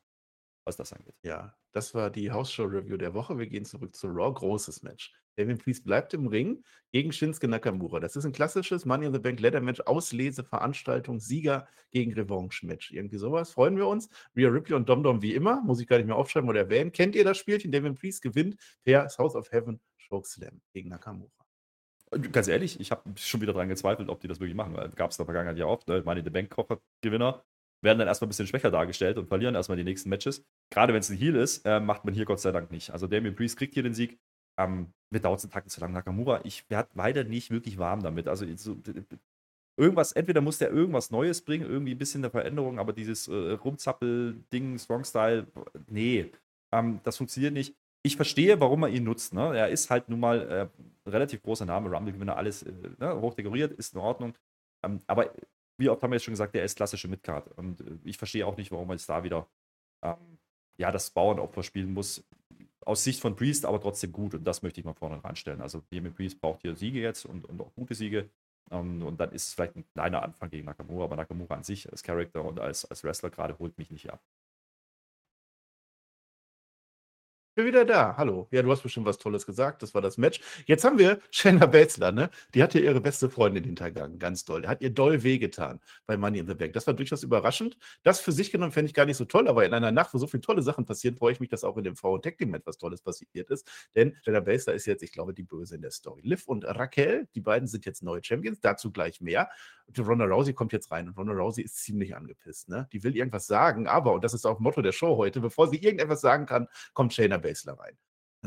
was 0.63 0.77
das 0.77 0.93
angeht. 0.93 1.15
Ja, 1.21 1.55
das 1.73 1.93
war 1.93 2.09
die 2.09 2.31
Hausshow-Review 2.31 2.97
der 2.97 3.13
Woche. 3.13 3.37
Wir 3.37 3.47
gehen 3.47 3.65
zurück 3.65 3.93
zu 3.93 4.07
Raw. 4.07 4.33
Großes 4.33 4.83
Match. 4.83 5.13
Damien 5.35 5.57
Priest 5.57 5.83
bleibt 5.83 6.13
im 6.13 6.27
Ring 6.27 6.63
gegen 6.91 7.11
Shinsuke 7.11 7.47
Nakamura. 7.47 7.99
Das 7.99 8.15
ist 8.15 8.25
ein 8.25 8.31
klassisches 8.31 8.85
Money 8.85 9.05
in 9.05 9.13
the 9.13 9.19
Bank 9.19 9.39
Leather 9.39 9.61
Match, 9.61 9.81
Auslese, 9.81 10.43
Veranstaltung, 10.43 11.19
Sieger 11.19 11.67
gegen 11.91 12.13
Revanche 12.13 12.65
Match. 12.65 12.91
Irgendwie 12.91 13.17
sowas. 13.17 13.51
Freuen 13.51 13.77
wir 13.77 13.87
uns. 13.87 14.09
Rhea 14.35 14.49
Ripley 14.49 14.75
und 14.75 14.89
Dom 14.89 15.03
Dom 15.03 15.21
wie 15.21 15.35
immer. 15.35 15.61
Muss 15.61 15.79
ich 15.79 15.87
gar 15.87 15.97
nicht 15.97 16.07
mehr 16.07 16.15
aufschreiben 16.15 16.49
oder 16.49 16.61
erwähnen. 16.61 16.91
Kennt 16.91 17.15
ihr 17.15 17.23
das 17.23 17.37
Spielchen? 17.37 17.71
Damien 17.71 17.95
Priest 17.95 18.23
gewinnt 18.23 18.57
per 18.83 19.07
House 19.17 19.35
of 19.35 19.51
Heaven 19.51 19.79
Chokeslam 20.09 20.61
gegen 20.73 20.89
Nakamura. 20.89 21.36
Ganz 22.31 22.47
ehrlich, 22.47 22.79
ich 22.79 22.91
habe 22.91 23.01
schon 23.17 23.41
wieder 23.41 23.51
daran 23.53 23.67
gezweifelt, 23.67 24.07
ob 24.09 24.21
die 24.21 24.27
das 24.27 24.39
wirklich 24.39 24.55
machen. 24.55 24.73
Gab 24.95 25.11
es 25.11 25.17
in 25.17 25.23
der 25.23 25.25
Vergangenheit 25.25 25.57
ja 25.57 25.65
oft. 25.65 25.87
Ne? 25.87 26.01
Meine, 26.05 26.23
der 26.23 26.31
Bank-Gewinner 26.31 27.43
werden 27.81 27.99
dann 27.99 28.07
erstmal 28.07 28.27
ein 28.27 28.29
bisschen 28.29 28.47
schwächer 28.47 28.71
dargestellt 28.71 29.17
und 29.17 29.27
verlieren 29.27 29.55
erstmal 29.55 29.77
die 29.77 29.83
nächsten 29.83 30.09
Matches. 30.09 30.45
Gerade 30.71 30.93
wenn 30.93 31.01
es 31.01 31.09
ein 31.09 31.17
Heal 31.17 31.35
ist, 31.35 31.65
äh, 31.65 31.79
macht 31.79 32.05
man 32.05 32.13
hier 32.13 32.25
Gott 32.25 32.39
sei 32.39 32.51
Dank 32.51 32.71
nicht. 32.71 32.91
Also 32.91 33.07
Damien 33.07 33.35
Priest 33.35 33.57
kriegt 33.57 33.73
hier 33.73 33.83
den 33.83 33.93
Sieg. 33.93 34.17
Ähm, 34.57 34.93
mir 35.11 35.19
dauert 35.19 35.39
es 35.39 35.45
einen 35.45 35.51
Tag 35.51 35.69
zu 35.69 35.81
lang. 35.81 35.91
Nakamura, 35.91 36.41
ich 36.43 36.69
werde 36.69 36.89
weiter 36.95 37.23
nicht 37.23 37.51
wirklich 37.51 37.77
warm 37.77 38.01
damit. 38.01 38.27
Also 38.27 38.45
so, 38.55 38.77
irgendwas, 39.77 40.13
entweder 40.13 40.41
muss 40.41 40.57
der 40.57 40.71
irgendwas 40.71 41.11
Neues 41.11 41.41
bringen, 41.41 41.69
irgendwie 41.69 41.91
ein 41.93 41.97
bisschen 41.97 42.23
eine 42.23 42.31
Veränderung, 42.31 42.79
aber 42.79 42.93
dieses 42.93 43.27
äh, 43.27 43.51
Rumzappel-Ding, 43.51 44.79
Strong-Style, 44.79 45.47
nee, 45.87 46.31
ähm, 46.73 46.99
das 47.03 47.17
funktioniert 47.17 47.53
nicht 47.53 47.75
ich 48.07 48.15
verstehe, 48.15 48.59
warum 48.59 48.81
man 48.81 48.93
ihn 48.93 49.03
nutzt. 49.03 49.33
Ne? 49.33 49.57
Er 49.57 49.69
ist 49.69 49.89
halt 49.89 50.09
nun 50.09 50.19
mal 50.19 50.71
äh, 51.05 51.09
relativ 51.09 51.41
großer 51.43 51.65
Name, 51.65 51.89
Rumble-Gewinner, 51.89 52.35
alles 52.35 52.63
äh, 52.63 52.71
ne? 52.97 53.21
hochdekoriert, 53.21 53.71
ist 53.73 53.93
in 53.93 53.99
Ordnung. 53.99 54.33
Ähm, 54.83 54.99
aber 55.07 55.31
wie 55.77 55.89
oft 55.89 56.01
haben 56.01 56.11
wir 56.11 56.15
jetzt 56.15 56.23
schon 56.23 56.33
gesagt, 56.33 56.55
der 56.55 56.63
ist 56.63 56.75
klassische 56.75 57.07
Midcard. 57.07 57.47
Und 57.57 57.81
äh, 57.81 57.97
ich 58.03 58.17
verstehe 58.17 58.45
auch 58.45 58.57
nicht, 58.57 58.71
warum 58.71 58.87
man 58.87 58.97
jetzt 58.97 59.09
da 59.09 59.23
wieder 59.23 59.47
ähm, 60.03 60.39
ja, 60.77 60.91
das 60.91 61.09
Bauernopfer 61.11 61.63
spielen 61.63 61.93
muss. 61.93 62.23
Aus 62.85 63.03
Sicht 63.03 63.19
von 63.19 63.35
Priest 63.35 63.65
aber 63.65 63.81
trotzdem 63.81 64.11
gut. 64.11 64.33
Und 64.33 64.43
das 64.43 64.61
möchte 64.61 64.79
ich 64.79 64.85
mal 64.85 64.93
vorne 64.93 65.23
ranstellen. 65.23 65.61
Also 65.61 65.81
Damien 65.91 66.13
Priest 66.13 66.39
braucht 66.39 66.61
hier 66.61 66.75
Siege 66.75 66.99
jetzt 66.99 67.25
und, 67.25 67.45
und 67.45 67.61
auch 67.61 67.73
gute 67.75 67.95
Siege. 67.95 68.29
Um, 68.69 69.01
ähm, 69.01 69.07
und 69.07 69.19
dann 69.19 69.31
ist 69.31 69.47
es 69.47 69.53
vielleicht 69.53 69.77
ein 69.77 69.85
kleiner 69.93 70.23
Anfang 70.23 70.49
gegen 70.49 70.65
Nakamura, 70.65 71.05
aber 71.05 71.15
Nakamura 71.15 71.55
an 71.55 71.63
sich 71.63 71.89
als 71.89 72.03
Charakter 72.03 72.43
und 72.43 72.59
als, 72.59 72.83
als 72.83 73.03
Wrestler 73.03 73.29
gerade 73.29 73.57
holt 73.59 73.77
mich 73.77 73.91
nicht 73.91 74.09
ab. 74.11 74.21
Bin 77.57 77.65
wieder 77.65 77.85
da. 77.85 78.15
Hallo. 78.17 78.47
Ja, 78.51 78.61
du 78.61 78.71
hast 78.71 78.83
bestimmt 78.83 79.07
was 79.07 79.17
Tolles 79.17 79.45
gesagt. 79.45 79.81
Das 79.81 79.95
war 79.95 80.01
das 80.01 80.17
Match. 80.17 80.39
Jetzt 80.67 80.83
haben 80.83 80.99
wir 80.99 81.19
Shayna 81.31 81.65
Baszler, 81.65 82.11
ne? 82.11 82.29
Die 82.53 82.61
hatte 82.61 82.79
ihre 82.79 83.01
beste 83.01 83.29
Freundin 83.31 83.63
hintergangen. 83.63 84.19
Ganz 84.19 84.45
doll. 84.45 84.61
Der 84.61 84.69
hat 84.69 84.81
ihr 84.81 84.91
doll 84.91 85.23
wehgetan 85.23 85.79
bei 86.05 86.17
Money 86.17 86.37
in 86.37 86.47
the 86.47 86.53
Bank. 86.53 86.73
Das 86.73 86.85
war 86.85 86.93
durchaus 86.93 87.23
überraschend. 87.23 87.75
Das 88.03 88.21
für 88.21 88.31
sich 88.31 88.51
genommen 88.51 88.71
fände 88.71 88.89
ich 88.89 88.93
gar 88.93 89.05
nicht 89.05 89.17
so 89.17 89.25
toll, 89.25 89.47
aber 89.47 89.65
in 89.65 89.73
einer 89.73 89.91
Nacht, 89.91 90.13
wo 90.13 90.19
so 90.19 90.27
viele 90.27 90.41
tolle 90.41 90.61
Sachen 90.61 90.85
passieren, 90.85 91.17
freue 91.17 91.31
ich 91.31 91.39
mich, 91.39 91.49
dass 91.49 91.63
auch 91.63 91.77
in 91.77 91.83
dem 91.83 91.95
Frauen 91.95 92.21
Tech 92.21 92.37
Team 92.37 92.53
etwas 92.53 92.77
Tolles 92.77 93.01
passiert 93.01 93.49
ist. 93.49 93.67
Denn 93.95 94.15
Shayna 94.23 94.41
Baszler 94.41 94.75
ist 94.75 94.85
jetzt, 94.85 95.01
ich 95.01 95.11
glaube, 95.11 95.33
die 95.33 95.43
Böse 95.43 95.75
in 95.75 95.81
der 95.81 95.91
Story. 95.91 96.21
Liv 96.23 96.47
und 96.47 96.63
Raquel, 96.63 97.27
die 97.33 97.41
beiden 97.41 97.67
sind 97.67 97.85
jetzt 97.85 98.03
neue 98.03 98.23
Champions. 98.23 98.59
Dazu 98.61 98.91
gleich 98.91 99.19
mehr. 99.19 99.49
Und 99.87 99.99
Ronda 99.99 100.25
Rousey 100.25 100.53
kommt 100.53 100.73
jetzt 100.73 100.91
rein 100.91 101.07
und 101.07 101.17
Ronda 101.17 101.33
Rousey 101.33 101.63
ist 101.63 101.77
ziemlich 101.77 102.15
angepisst, 102.15 102.69
ne? 102.69 102.87
Die 102.91 103.03
will 103.03 103.15
irgendwas 103.15 103.47
sagen, 103.47 103.87
aber, 103.87 104.13
und 104.13 104.23
das 104.23 104.33
ist 104.33 104.45
auch 104.45 104.59
Motto 104.59 104.81
der 104.81 104.91
Show 104.91 105.17
heute, 105.17 105.39
bevor 105.39 105.67
sie 105.69 105.77
irgendetwas 105.77 106.21
sagen 106.21 106.45
kann, 106.45 106.67
kommt 106.93 107.13
Shayna 107.13 107.37
Baszler 107.37 107.79
rein. 107.79 107.97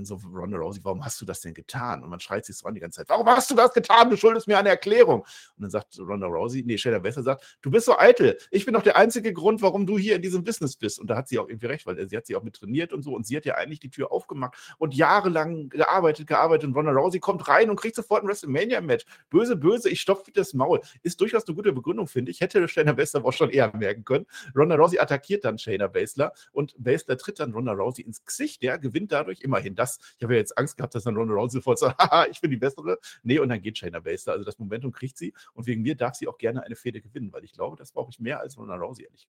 Dann 0.01 0.07
so, 0.07 0.19
Ronda 0.33 0.57
Rousey, 0.57 0.81
warum 0.83 1.05
hast 1.05 1.21
du 1.21 1.27
das 1.27 1.43
denn 1.43 1.53
getan? 1.53 2.03
Und 2.03 2.09
man 2.09 2.21
schreit 2.21 2.47
sich 2.47 2.57
so 2.57 2.67
an 2.67 2.75
die 2.75 2.81
ganze 2.81 2.99
Zeit, 2.99 3.09
warum 3.11 3.27
hast 3.27 3.51
du 3.51 3.55
das 3.55 3.73
getan? 3.75 4.09
Du 4.09 4.17
schuldest 4.17 4.49
mir 4.49 4.59
eine 4.59 4.71
Erklärung. 4.71 5.21
Und 5.21 5.27
dann 5.59 5.71
sagt 5.71 5.99
Ronda 5.99 6.27
Rousey, 6.27 6.63
nee, 6.65 6.79
Shayna 6.79 7.01
Baszler 7.01 7.23
sagt, 7.23 7.59
du 7.61 7.71
bist 7.71 7.85
so 7.85 7.99
eitel. 7.99 8.39
Ich 8.51 8.65
bin 8.65 8.73
doch 8.73 8.83
der 8.83 8.97
einzige 8.97 9.35
Grund, 9.35 9.61
warum 9.61 9.87
du 9.87 9.99
hier 9.99 10.17
in 10.17 10.23
diesem 10.23 10.43
Business 10.43 10.77
bist. 10.77 10.99
Und 10.99 11.09
da 11.09 11.17
hat 11.17 11.29
sie 11.29 11.39
auch 11.39 11.49
irgendwie 11.49 11.67
recht, 11.67 11.87
weil 11.87 12.09
sie 12.09 12.17
hat 12.17 12.27
sich 12.27 12.35
auch 12.35 12.43
mit 12.43 12.57
trainiert 12.57 12.95
und 12.95 13.03
so. 13.03 13.15
Und 13.15 13.27
sie 13.27 13.37
hat 13.37 13.45
ja 13.45 13.57
eigentlich 13.57 13.81
die 13.81 13.91
Tür 13.91 14.11
aufgemacht 14.11 14.55
und 14.79 14.95
jahrelang 14.95 15.69
gearbeitet, 15.69 16.27
gearbeitet. 16.27 16.69
Und 16.69 16.75
Ronda 16.75 16.93
Rousey 16.93 17.21
kommt 17.21 17.47
rein 17.47 17.69
und 17.69 17.77
kriegt 17.77 17.97
sofort 17.97 18.23
ein 18.23 18.29
WrestleMania-Match. 18.29 19.05
Böse, 19.29 19.57
böse, 19.57 19.91
ich 19.91 20.01
stopfe 20.01 20.33
das 20.33 20.55
Maul. 20.55 20.81
Ist 21.03 21.21
durchaus 21.21 21.47
eine 21.47 21.55
gute 21.55 21.75
Begründung, 21.75 22.07
finde 22.07 22.31
ich. 22.31 22.41
Hätte 22.41 22.67
Shayna 22.67 22.93
Baszler 22.93 23.23
auch 23.23 23.33
schon 23.33 23.51
eher 23.51 23.77
merken 23.77 24.05
können. 24.05 24.27
Ronda 24.57 24.77
Rousey 24.77 24.99
attackiert 24.99 25.45
dann 25.45 25.59
Shayna 25.59 25.89
Baszler 25.89 26.33
und 26.53 26.75
Baszler 26.79 27.19
tritt 27.19 27.39
dann 27.39 27.53
Ronda 27.53 27.73
Rousey 27.73 28.03
ins 28.03 28.25
Gesicht. 28.25 28.63
Der 28.63 28.79
gewinnt 28.79 29.13
dadurch 29.13 29.43
immerhin 29.43 29.75
das. 29.75 29.90
Ich 30.19 30.23
habe 30.23 30.35
ja 30.35 30.41
jetzt 30.41 30.57
Angst 30.57 30.77
gehabt, 30.77 30.95
dass 30.95 31.05
dann 31.05 31.17
Ronda 31.17 31.35
Rousey 31.35 31.59
sofort 31.59 31.79
sagt, 31.79 31.99
haha, 31.99 32.27
ich 32.27 32.41
bin 32.41 32.51
die 32.51 32.57
bessere. 32.57 32.99
Nee, 33.23 33.39
und 33.39 33.49
dann 33.49 33.61
geht 33.61 33.79
Shayna 33.79 34.01
Baszler. 34.01 34.35
Also 34.35 34.45
das 34.45 34.59
Momentum 34.59 34.93
kriegt 34.93 35.17
sie 35.17 35.33
und 35.55 35.67
wegen 35.67 35.83
mir 35.83 35.95
darf 35.95 36.15
sie 36.15 36.29
auch 36.29 36.39
gerne 36.39 36.63
eine 36.63 36.77
Fehde 36.77 37.01
gewinnen, 37.01 37.33
weil 37.33 37.45
ich 37.45 37.53
glaube, 37.53 37.77
das 37.77 37.93
brauche 37.93 38.11
ich 38.11 38.21
mehr 38.21 38.41
als 38.41 38.57
Ronda 38.57 38.77
Rousey, 38.77 39.05
ehrlich. 39.05 39.29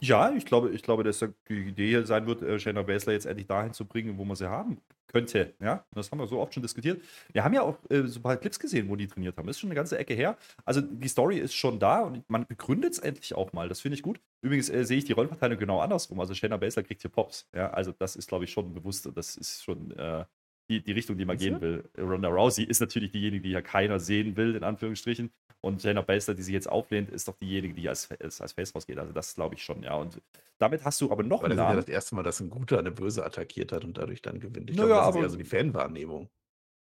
Ja, 0.00 0.30
ich 0.32 0.44
glaube, 0.46 0.70
ich 0.70 0.82
glaube, 0.82 1.02
dass 1.02 1.18
die 1.48 1.54
Idee 1.54 1.88
hier 1.88 2.06
sein 2.06 2.26
wird, 2.26 2.42
äh, 2.42 2.58
Shayna 2.60 2.82
Baszler 2.82 3.14
jetzt 3.14 3.26
endlich 3.26 3.48
dahin 3.48 3.72
zu 3.72 3.84
bringen, 3.84 4.16
wo 4.16 4.24
man 4.24 4.36
sie 4.36 4.48
haben 4.48 4.80
könnte. 5.08 5.54
Ja, 5.60 5.84
das 5.92 6.10
haben 6.10 6.18
wir 6.18 6.26
so 6.28 6.38
oft 6.38 6.54
schon 6.54 6.62
diskutiert. 6.62 7.02
Wir 7.32 7.42
haben 7.42 7.54
ja 7.54 7.62
auch 7.62 7.78
äh, 7.90 8.06
so 8.06 8.20
ein 8.20 8.22
paar 8.22 8.36
Clips 8.36 8.60
gesehen, 8.60 8.88
wo 8.88 8.94
die 8.94 9.08
trainiert 9.08 9.36
haben. 9.36 9.48
Ist 9.48 9.58
schon 9.58 9.70
eine 9.70 9.74
ganze 9.74 9.98
Ecke 9.98 10.14
her. 10.14 10.36
Also 10.64 10.80
die 10.82 11.08
Story 11.08 11.38
ist 11.38 11.54
schon 11.54 11.80
da 11.80 12.02
und 12.02 12.28
man 12.30 12.46
begründet 12.46 12.92
es 12.92 12.98
endlich 13.00 13.34
auch 13.34 13.52
mal. 13.52 13.68
Das 13.68 13.80
finde 13.80 13.96
ich 13.96 14.02
gut. 14.02 14.20
Übrigens 14.42 14.68
äh, 14.70 14.84
sehe 14.84 14.98
ich 14.98 15.04
die 15.04 15.12
Rollenverteilung 15.12 15.58
genau 15.58 15.80
andersrum. 15.80 16.20
Also 16.20 16.34
Shayna 16.34 16.58
Baszler 16.58 16.84
kriegt 16.84 17.00
hier 17.02 17.10
Pops. 17.10 17.48
Ja, 17.52 17.70
also 17.70 17.92
das 17.92 18.14
ist, 18.14 18.28
glaube 18.28 18.44
ich, 18.44 18.52
schon 18.52 18.72
bewusst. 18.74 19.08
Das 19.16 19.36
ist 19.36 19.64
schon 19.64 19.90
äh, 19.98 20.24
die, 20.68 20.82
die 20.82 20.92
Richtung, 20.92 21.16
die 21.16 21.24
man 21.24 21.38
gehen 21.38 21.60
will. 21.60 21.84
Ronda 21.98 22.28
Rousey 22.28 22.64
ist 22.64 22.80
natürlich 22.80 23.12
diejenige, 23.12 23.42
die 23.42 23.50
ja 23.50 23.62
keiner 23.62 23.98
sehen 23.98 24.36
will, 24.36 24.54
in 24.54 24.64
Anführungsstrichen. 24.64 25.30
Und 25.60 25.82
Shayna 25.82 26.02
Baszler, 26.02 26.34
die 26.34 26.42
sich 26.42 26.54
jetzt 26.54 26.68
auflehnt, 26.68 27.10
ist 27.10 27.26
doch 27.26 27.36
diejenige, 27.36 27.74
die 27.74 27.88
als, 27.88 28.08
als, 28.20 28.40
als 28.40 28.52
Face 28.52 28.74
rausgeht. 28.74 28.98
Also 28.98 29.12
das 29.12 29.34
glaube 29.34 29.56
ich 29.56 29.62
schon, 29.62 29.82
ja. 29.82 29.94
Und 29.94 30.20
damit 30.58 30.84
hast 30.84 31.00
du 31.00 31.10
aber 31.10 31.22
noch 31.22 31.40
aber 31.40 31.46
einen 31.46 31.56
Das 31.56 31.66
ist 31.66 31.70
ja 31.70 31.76
das 31.76 31.88
erste 31.88 32.14
Mal, 32.14 32.22
dass 32.22 32.40
ein 32.40 32.50
Guter 32.50 32.78
eine 32.78 32.92
Böse 32.92 33.24
attackiert 33.24 33.72
hat 33.72 33.84
und 33.84 33.98
dadurch 33.98 34.22
dann 34.22 34.38
gewinnt. 34.38 34.70
Ich 34.70 34.76
naja, 34.76 34.86
glaube, 34.86 35.00
das 35.00 35.06
aber, 35.08 35.18
ist 35.18 35.24
eher 35.24 35.30
so 35.30 35.36
die 35.36 35.44
Fanwahrnehmung. 35.44 36.28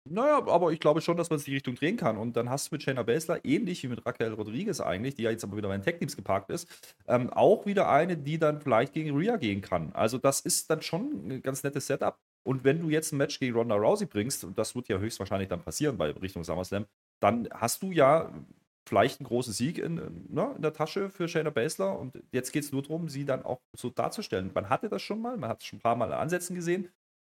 Naja, 0.08 0.46
aber 0.46 0.72
ich 0.72 0.80
glaube 0.80 1.02
schon, 1.02 1.16
dass 1.16 1.28
man 1.28 1.38
es 1.38 1.44
die 1.44 1.52
Richtung 1.52 1.74
drehen 1.74 1.96
kann. 1.96 2.16
Und 2.16 2.36
dann 2.36 2.48
hast 2.48 2.70
du 2.70 2.74
mit 2.74 2.82
Shayna 2.82 3.02
Baszler, 3.02 3.44
ähnlich 3.44 3.82
wie 3.82 3.88
mit 3.88 4.06
Raquel 4.06 4.32
Rodriguez 4.32 4.80
eigentlich, 4.80 5.14
die 5.16 5.22
ja 5.22 5.30
jetzt 5.30 5.44
aber 5.44 5.56
wieder 5.56 5.68
bei 5.68 5.76
den 5.76 5.82
Tech-Teams 5.82 6.16
geparkt 6.16 6.50
ist, 6.50 6.68
ähm, 7.06 7.28
auch 7.30 7.66
wieder 7.66 7.90
eine, 7.90 8.16
die 8.16 8.38
dann 8.38 8.60
vielleicht 8.60 8.92
gegen 8.92 9.16
Rhea 9.16 9.36
gehen 9.36 9.60
kann. 9.60 9.92
Also 9.92 10.16
das 10.16 10.40
ist 10.40 10.70
dann 10.70 10.80
schon 10.80 11.28
ein 11.28 11.42
ganz 11.42 11.62
nettes 11.64 11.86
Setup. 11.86 12.18
Und 12.42 12.64
wenn 12.64 12.80
du 12.80 12.88
jetzt 12.88 13.12
ein 13.12 13.18
Match 13.18 13.38
gegen 13.38 13.54
Ronda 13.54 13.76
Rousey 13.76 14.06
bringst, 14.06 14.44
und 14.44 14.58
das 14.58 14.74
wird 14.74 14.88
ja 14.88 14.98
höchstwahrscheinlich 14.98 15.48
dann 15.48 15.62
passieren 15.62 15.96
bei 15.96 16.10
Richtung 16.10 16.44
SummerSlam, 16.44 16.86
dann 17.20 17.48
hast 17.52 17.82
du 17.82 17.92
ja 17.92 18.32
vielleicht 18.86 19.20
einen 19.20 19.26
großen 19.26 19.52
Sieg 19.52 19.78
in, 19.78 19.94
ne, 20.28 20.52
in 20.56 20.62
der 20.62 20.72
Tasche 20.72 21.10
für 21.10 21.28
Shayna 21.28 21.50
Baszler. 21.50 21.98
Und 21.98 22.22
jetzt 22.32 22.52
geht 22.52 22.64
es 22.64 22.72
nur 22.72 22.82
darum, 22.82 23.08
sie 23.08 23.24
dann 23.24 23.44
auch 23.44 23.60
so 23.76 23.90
darzustellen. 23.90 24.50
Man 24.54 24.68
hatte 24.68 24.88
das 24.88 25.02
schon 25.02 25.20
mal, 25.20 25.36
man 25.36 25.50
hat 25.50 25.60
es 25.60 25.66
schon 25.66 25.78
ein 25.78 25.82
paar 25.82 25.96
Mal 25.96 26.12
Ansätzen 26.12 26.56
gesehen 26.56 26.88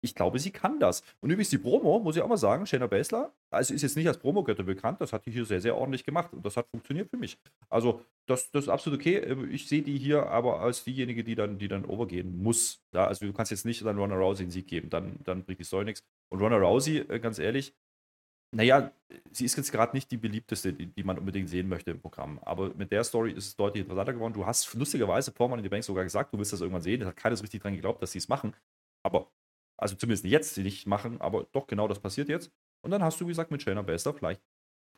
ich 0.06 0.14
glaube, 0.14 0.38
sie 0.38 0.50
kann 0.50 0.80
das. 0.80 1.02
Und 1.20 1.30
übrigens 1.30 1.50
die 1.50 1.58
Promo, 1.58 1.98
muss 1.98 2.16
ich 2.16 2.22
auch 2.22 2.28
mal 2.28 2.36
sagen, 2.36 2.64
Shayna 2.66 2.86
Baszler, 2.86 3.32
also 3.50 3.74
ist 3.74 3.82
jetzt 3.82 3.96
nicht 3.96 4.06
als 4.08 4.18
Promo-Götter 4.18 4.62
bekannt, 4.62 5.00
das 5.00 5.12
hat 5.12 5.26
die 5.26 5.30
hier 5.30 5.44
sehr, 5.44 5.60
sehr 5.60 5.76
ordentlich 5.76 6.04
gemacht 6.04 6.32
und 6.32 6.46
das 6.46 6.56
hat 6.56 6.68
funktioniert 6.70 7.10
für 7.10 7.16
mich. 7.16 7.38
Also, 7.68 8.02
das, 8.26 8.50
das 8.50 8.64
ist 8.64 8.68
absolut 8.68 9.00
okay. 9.00 9.16
Ähm, 9.16 9.50
ich 9.50 9.68
sehe 9.68 9.82
die 9.82 9.98
hier 9.98 10.26
aber 10.28 10.60
als 10.60 10.84
diejenige, 10.84 11.24
die 11.24 11.34
dann, 11.34 11.58
die 11.58 11.68
dann 11.68 11.84
overgehen 11.84 12.42
muss. 12.42 12.80
Ja, 12.94 13.06
also, 13.06 13.26
du 13.26 13.32
kannst 13.32 13.50
jetzt 13.50 13.66
nicht 13.66 13.84
dann 13.84 13.98
Ronda 13.98 14.16
Rousey 14.16 14.44
einen 14.44 14.50
Sieg 14.50 14.68
geben, 14.68 14.88
dann, 14.90 15.16
dann 15.24 15.44
bringt 15.44 15.60
die 15.60 15.64
Story 15.64 15.84
nichts. 15.84 16.02
Und 16.28 16.40
Ronda 16.40 16.56
Rousey, 16.56 16.98
äh, 16.98 17.18
ganz 17.18 17.38
ehrlich, 17.38 17.74
naja, 18.52 18.90
sie 19.32 19.44
ist 19.44 19.56
jetzt 19.56 19.72
gerade 19.72 19.94
nicht 19.94 20.10
die 20.10 20.16
beliebteste, 20.16 20.72
die, 20.72 20.86
die, 20.86 21.02
man 21.02 21.18
unbedingt 21.18 21.48
sehen 21.48 21.68
möchte 21.68 21.90
im 21.90 22.00
Programm. 22.00 22.38
Aber 22.42 22.72
mit 22.74 22.92
der 22.92 23.04
Story 23.04 23.32
ist 23.32 23.46
es 23.46 23.56
deutlich 23.56 23.82
interessanter 23.82 24.12
geworden. 24.14 24.34
Du 24.34 24.46
hast 24.46 24.72
lustigerweise 24.74 25.32
vor 25.32 25.48
man 25.48 25.58
in 25.58 25.62
die 25.64 25.68
Bank 25.68 25.84
sogar 25.84 26.04
gesagt, 26.04 26.32
du 26.32 26.38
willst 26.38 26.52
das 26.52 26.60
irgendwann 26.60 26.82
sehen. 26.82 27.00
Da 27.00 27.06
hat 27.06 27.16
keiner 27.16 27.36
so 27.36 27.42
richtig 27.42 27.62
dran 27.62 27.74
geglaubt, 27.74 28.02
dass 28.02 28.12
sie 28.12 28.18
es 28.18 28.28
machen. 28.28 28.54
Aber 29.02 29.28
also 29.76 29.96
zumindest 29.96 30.24
jetzt 30.24 30.56
nicht 30.58 30.86
machen, 30.86 31.20
aber 31.20 31.46
doch 31.52 31.66
genau 31.66 31.88
das 31.88 32.00
passiert 32.00 32.28
jetzt. 32.28 32.50
Und 32.82 32.90
dann 32.90 33.02
hast 33.02 33.20
du, 33.20 33.26
wie 33.26 33.30
gesagt, 33.30 33.50
mit 33.50 33.62
Shayna 33.62 33.82
Baszler 33.82 34.14
vielleicht 34.14 34.42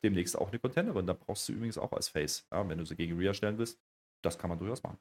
demnächst 0.04 0.36
auch 0.38 0.48
eine 0.48 0.58
Contenderin. 0.58 1.06
Da 1.06 1.14
brauchst 1.14 1.48
du 1.48 1.52
übrigens 1.52 1.78
auch 1.78 1.92
als 1.92 2.08
Face, 2.08 2.46
ja, 2.52 2.68
wenn 2.68 2.78
du 2.78 2.84
sie 2.84 2.96
gegen 2.96 3.18
Rhea 3.18 3.34
stellen 3.34 3.58
willst. 3.58 3.80
Das 4.22 4.38
kann 4.38 4.50
man 4.50 4.58
durchaus 4.58 4.82
machen. 4.82 4.98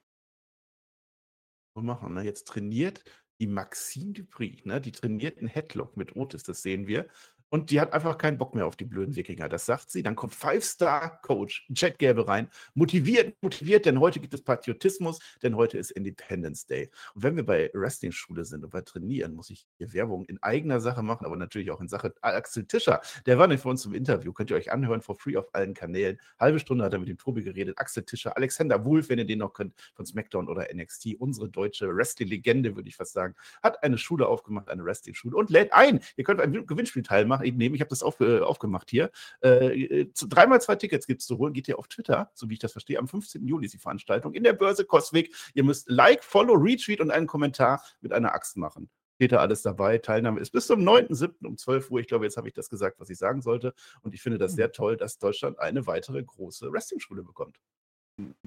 Und 1.75 1.85
machen. 1.85 2.13
Ne? 2.13 2.23
Jetzt 2.23 2.47
trainiert 2.47 3.03
die 3.39 3.47
Maxine 3.47 4.13
Dupri, 4.13 4.61
ne? 4.63 4.81
die 4.81 4.91
trainiert 4.91 5.37
einen 5.37 5.47
Headlock 5.47 5.95
mit 5.95 6.15
Otis, 6.15 6.43
das 6.43 6.63
sehen 6.63 6.87
wir. 6.87 7.07
Und 7.49 7.71
die 7.71 7.79
hat 7.79 7.93
einfach 7.93 8.17
keinen 8.17 8.37
Bock 8.37 8.55
mehr 8.55 8.65
auf 8.65 8.75
die 8.75 8.85
blöden 8.85 9.15
Wikinger. 9.15 9.47
Das 9.47 9.65
sagt 9.65 9.89
sie. 9.89 10.03
Dann 10.03 10.15
kommt 10.15 10.33
Five-Star-Coach 10.35 11.67
Chad 11.73 11.97
Gäbe 11.97 12.27
rein. 12.27 12.49
Motiviert, 12.73 13.41
motiviert, 13.41 13.85
denn 13.85 13.99
heute 13.99 14.19
gibt 14.19 14.33
es 14.33 14.43
Patriotismus, 14.43 15.19
denn 15.41 15.55
heute 15.55 15.77
ist 15.77 15.91
Independence 15.91 16.65
Day. 16.65 16.89
Und 17.15 17.23
wenn 17.23 17.35
wir 17.37 17.45
bei 17.45 17.71
Wrestling-Schule 17.73 18.43
sind 18.43 18.63
und 18.63 18.71
bei 18.71 18.81
Trainieren, 18.81 19.33
muss 19.33 19.49
ich 19.49 19.65
hier 19.77 19.93
Werbung 19.93 20.25
in 20.25 20.41
eigener 20.43 20.81
Sache 20.81 21.03
machen, 21.03 21.25
aber 21.25 21.37
natürlich 21.37 21.71
auch 21.71 21.79
in 21.79 21.87
Sache 21.87 22.13
Axel 22.21 22.65
Tischer. 22.65 23.01
Der 23.25 23.37
war 23.37 23.47
nicht 23.47 23.61
für 23.61 23.69
uns 23.69 23.81
zum 23.81 23.93
Interview. 23.93 24.33
Könnt 24.33 24.49
ihr 24.49 24.57
euch 24.57 24.71
anhören, 24.71 25.01
for 25.01 25.15
free 25.15 25.37
auf 25.37 25.53
allen 25.53 25.73
Kanälen. 25.73 26.19
Halbe 26.39 26.59
Stunde 26.59 26.83
hat 26.83 26.93
er 26.93 26.99
mit 26.99 27.07
dem 27.07 27.17
Tobi 27.17 27.43
geredet. 27.43 27.77
Axel 27.77 28.03
Tischer, 28.03 28.35
Alexander 28.35 28.83
Wolf, 28.83 29.09
wenn 29.09 29.19
ihr 29.19 29.25
den 29.25 29.39
noch 29.39 29.53
könnt, 29.53 29.73
von 29.95 30.05
SmackDown 30.05 30.49
oder 30.49 30.67
NXT. 30.73 31.15
Unsere 31.19 31.49
deutsche 31.49 31.95
Wrestling-Legende, 31.95 32.75
würde 32.75 32.89
ich 32.89 32.97
fast 32.97 33.13
sagen, 33.13 33.35
hat 33.63 33.83
eine 33.83 33.97
Schule 33.97 34.27
aufgemacht, 34.27 34.69
eine 34.69 34.83
Wrestling-Schule 34.83 35.35
und 35.35 35.49
lädt 35.49 35.71
ein. 35.73 36.01
Ihr 36.17 36.23
könnt 36.23 36.41
ein 36.41 36.65
Gewinnspiel 36.65 37.03
teilmachen 37.03 37.36
machen, 37.37 37.47
eben 37.47 37.57
nehmen. 37.57 37.75
Ich 37.75 37.81
habe 37.81 37.89
das 37.89 38.03
auf, 38.03 38.19
äh, 38.19 38.39
aufgemacht 38.39 38.89
hier. 38.89 39.11
Äh, 39.41 40.07
zu, 40.13 40.27
dreimal 40.27 40.61
zwei 40.61 40.75
Tickets 40.75 41.07
gibt 41.07 41.21
es 41.21 41.27
zu 41.27 41.37
holen. 41.37 41.53
Geht 41.53 41.67
ihr 41.67 41.79
auf 41.79 41.87
Twitter, 41.87 42.31
so 42.33 42.49
wie 42.49 42.53
ich 42.53 42.59
das 42.59 42.71
verstehe. 42.71 42.99
Am 42.99 43.07
15. 43.07 43.45
Juli 43.45 43.65
ist 43.65 43.73
die 43.73 43.79
Veranstaltung 43.79 44.33
in 44.33 44.43
der 44.43 44.53
Börse 44.53 44.85
Coswig. 44.85 45.33
Ihr 45.53 45.63
müsst 45.63 45.89
Like, 45.89 46.23
Follow, 46.23 46.53
Retweet 46.53 47.01
und 47.01 47.11
einen 47.11 47.27
Kommentar 47.27 47.81
mit 48.01 48.13
einer 48.13 48.33
Axt 48.33 48.57
machen. 48.57 48.89
Steht 49.15 49.31
da 49.31 49.37
alles 49.37 49.63
dabei. 49.63 49.97
Teilnahme 49.97 50.39
ist 50.39 50.51
bis 50.51 50.67
zum 50.67 50.81
9.7. 50.81 51.45
um 51.45 51.57
12 51.57 51.89
Uhr. 51.89 51.99
Ich 51.99 52.07
glaube, 52.07 52.25
jetzt 52.25 52.37
habe 52.37 52.47
ich 52.47 52.53
das 52.53 52.69
gesagt, 52.69 52.99
was 52.99 53.09
ich 53.09 53.17
sagen 53.17 53.41
sollte. 53.41 53.73
Und 54.01 54.13
ich 54.13 54.21
finde 54.21 54.37
das 54.37 54.53
sehr 54.53 54.71
toll, 54.71 54.95
dass 54.95 55.17
Deutschland 55.17 55.57
eine 55.59 55.87
weitere 55.87 56.21
große 56.23 56.71
Wrestling-Schule 56.71 57.23
bekommt. 57.23 57.59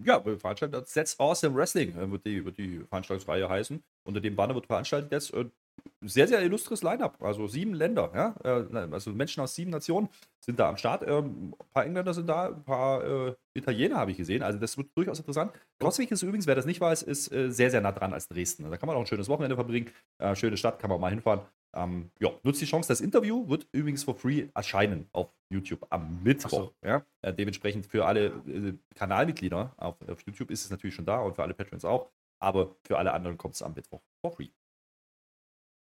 Ja, 0.05 0.19
das 0.19 0.93
Sets 0.93 1.19
Awesome 1.19 1.57
Wrestling, 1.57 1.97
äh, 1.97 2.11
wird 2.11 2.27
die, 2.27 2.45
wird 2.45 2.59
die 2.59 2.81
Veranstaltungsreihe 2.89 3.49
heißen. 3.49 3.83
Unter 4.05 4.21
dem 4.21 4.35
Banner 4.35 4.55
wird 4.55 4.67
veranstaltet 4.67 5.13
jetzt 5.13 5.33
äh, 5.33 5.45
sehr, 6.03 6.27
sehr 6.29 6.43
illustres 6.43 6.83
Line-Up. 6.83 7.23
Also 7.23 7.47
sieben 7.47 7.75
Länder, 7.75 8.11
ja. 8.15 8.35
Äh, 8.45 8.91
also 8.93 9.13
Menschen 9.13 9.43
aus 9.43 9.55
sieben 9.55 9.71
Nationen 9.71 10.09
sind 10.45 10.59
da 10.59 10.69
am 10.69 10.77
Start. 10.77 11.03
Ähm, 11.07 11.55
ein 11.59 11.69
paar 11.73 11.85
Engländer 11.85 12.15
sind 12.15 12.27
da, 12.27 12.47
ein 12.49 12.65
paar 12.65 13.05
äh, 13.05 13.35
Italiener 13.55 13.97
habe 13.97 14.11
ich 14.11 14.17
gesehen. 14.17 14.43
Also 14.43 14.59
das 14.59 14.77
wird 14.79 14.89
durchaus 14.97 15.19
interessant. 15.19 15.53
Grosswig 15.79 16.11
ist 16.11 16.23
übrigens, 16.23 16.47
wer 16.47 16.55
das 16.55 16.67
nicht 16.67 16.81
weiß, 16.81 17.03
ist 17.03 17.31
äh, 17.33 17.51
sehr, 17.51 17.71
sehr 17.71 17.81
nah 17.81 17.93
dran 17.93 18.13
als 18.13 18.29
Dresden. 18.29 18.71
Da 18.71 18.77
kann 18.77 18.87
man 18.87 18.97
auch 18.97 19.01
ein 19.01 19.07
schönes 19.07 19.29
Wochenende 19.29 19.57
verbringen. 19.57 19.91
Äh, 20.19 20.35
schöne 20.35 20.57
Stadt, 20.57 20.79
kann 20.79 20.91
man 20.91 21.01
mal 21.01 21.11
hinfahren. 21.11 21.43
Ähm, 21.77 22.11
ja, 22.19 22.31
nutzt 22.43 22.61
die 22.61 22.67
Chance. 22.67 22.89
Das 22.89 23.01
Interview 23.01 23.49
wird 23.49 23.67
übrigens 23.73 24.03
for 24.03 24.17
free 24.17 24.49
erscheinen 24.55 25.09
auf 25.13 25.29
YouTube 25.51 25.87
am 25.91 26.23
Mittwoch. 26.23 26.51
So. 26.51 26.75
Ja? 26.85 27.05
Dementsprechend 27.23 27.87
für 27.87 28.07
alle 28.07 28.79
Kanalmitglieder 28.97 29.73
auf, 29.77 29.97
auf 30.09 30.23
YouTube 30.23 30.51
ist 30.51 30.65
es 30.65 30.71
natürlich 30.71 30.97
schon 30.97 31.05
da 31.05 31.21
und 31.21 31.37
für 31.37 31.43
alle 31.43 31.55
Patrons 31.55 31.85
auch. 31.85 32.11
Aber 32.43 32.75
für 32.85 32.99
alle 32.99 33.13
anderen 33.13 33.37
kommt 33.37 33.55
es 33.55 33.63
am 33.63 33.75
Mittwoch 33.75 34.01
for 34.21 34.33
free. 34.33 34.49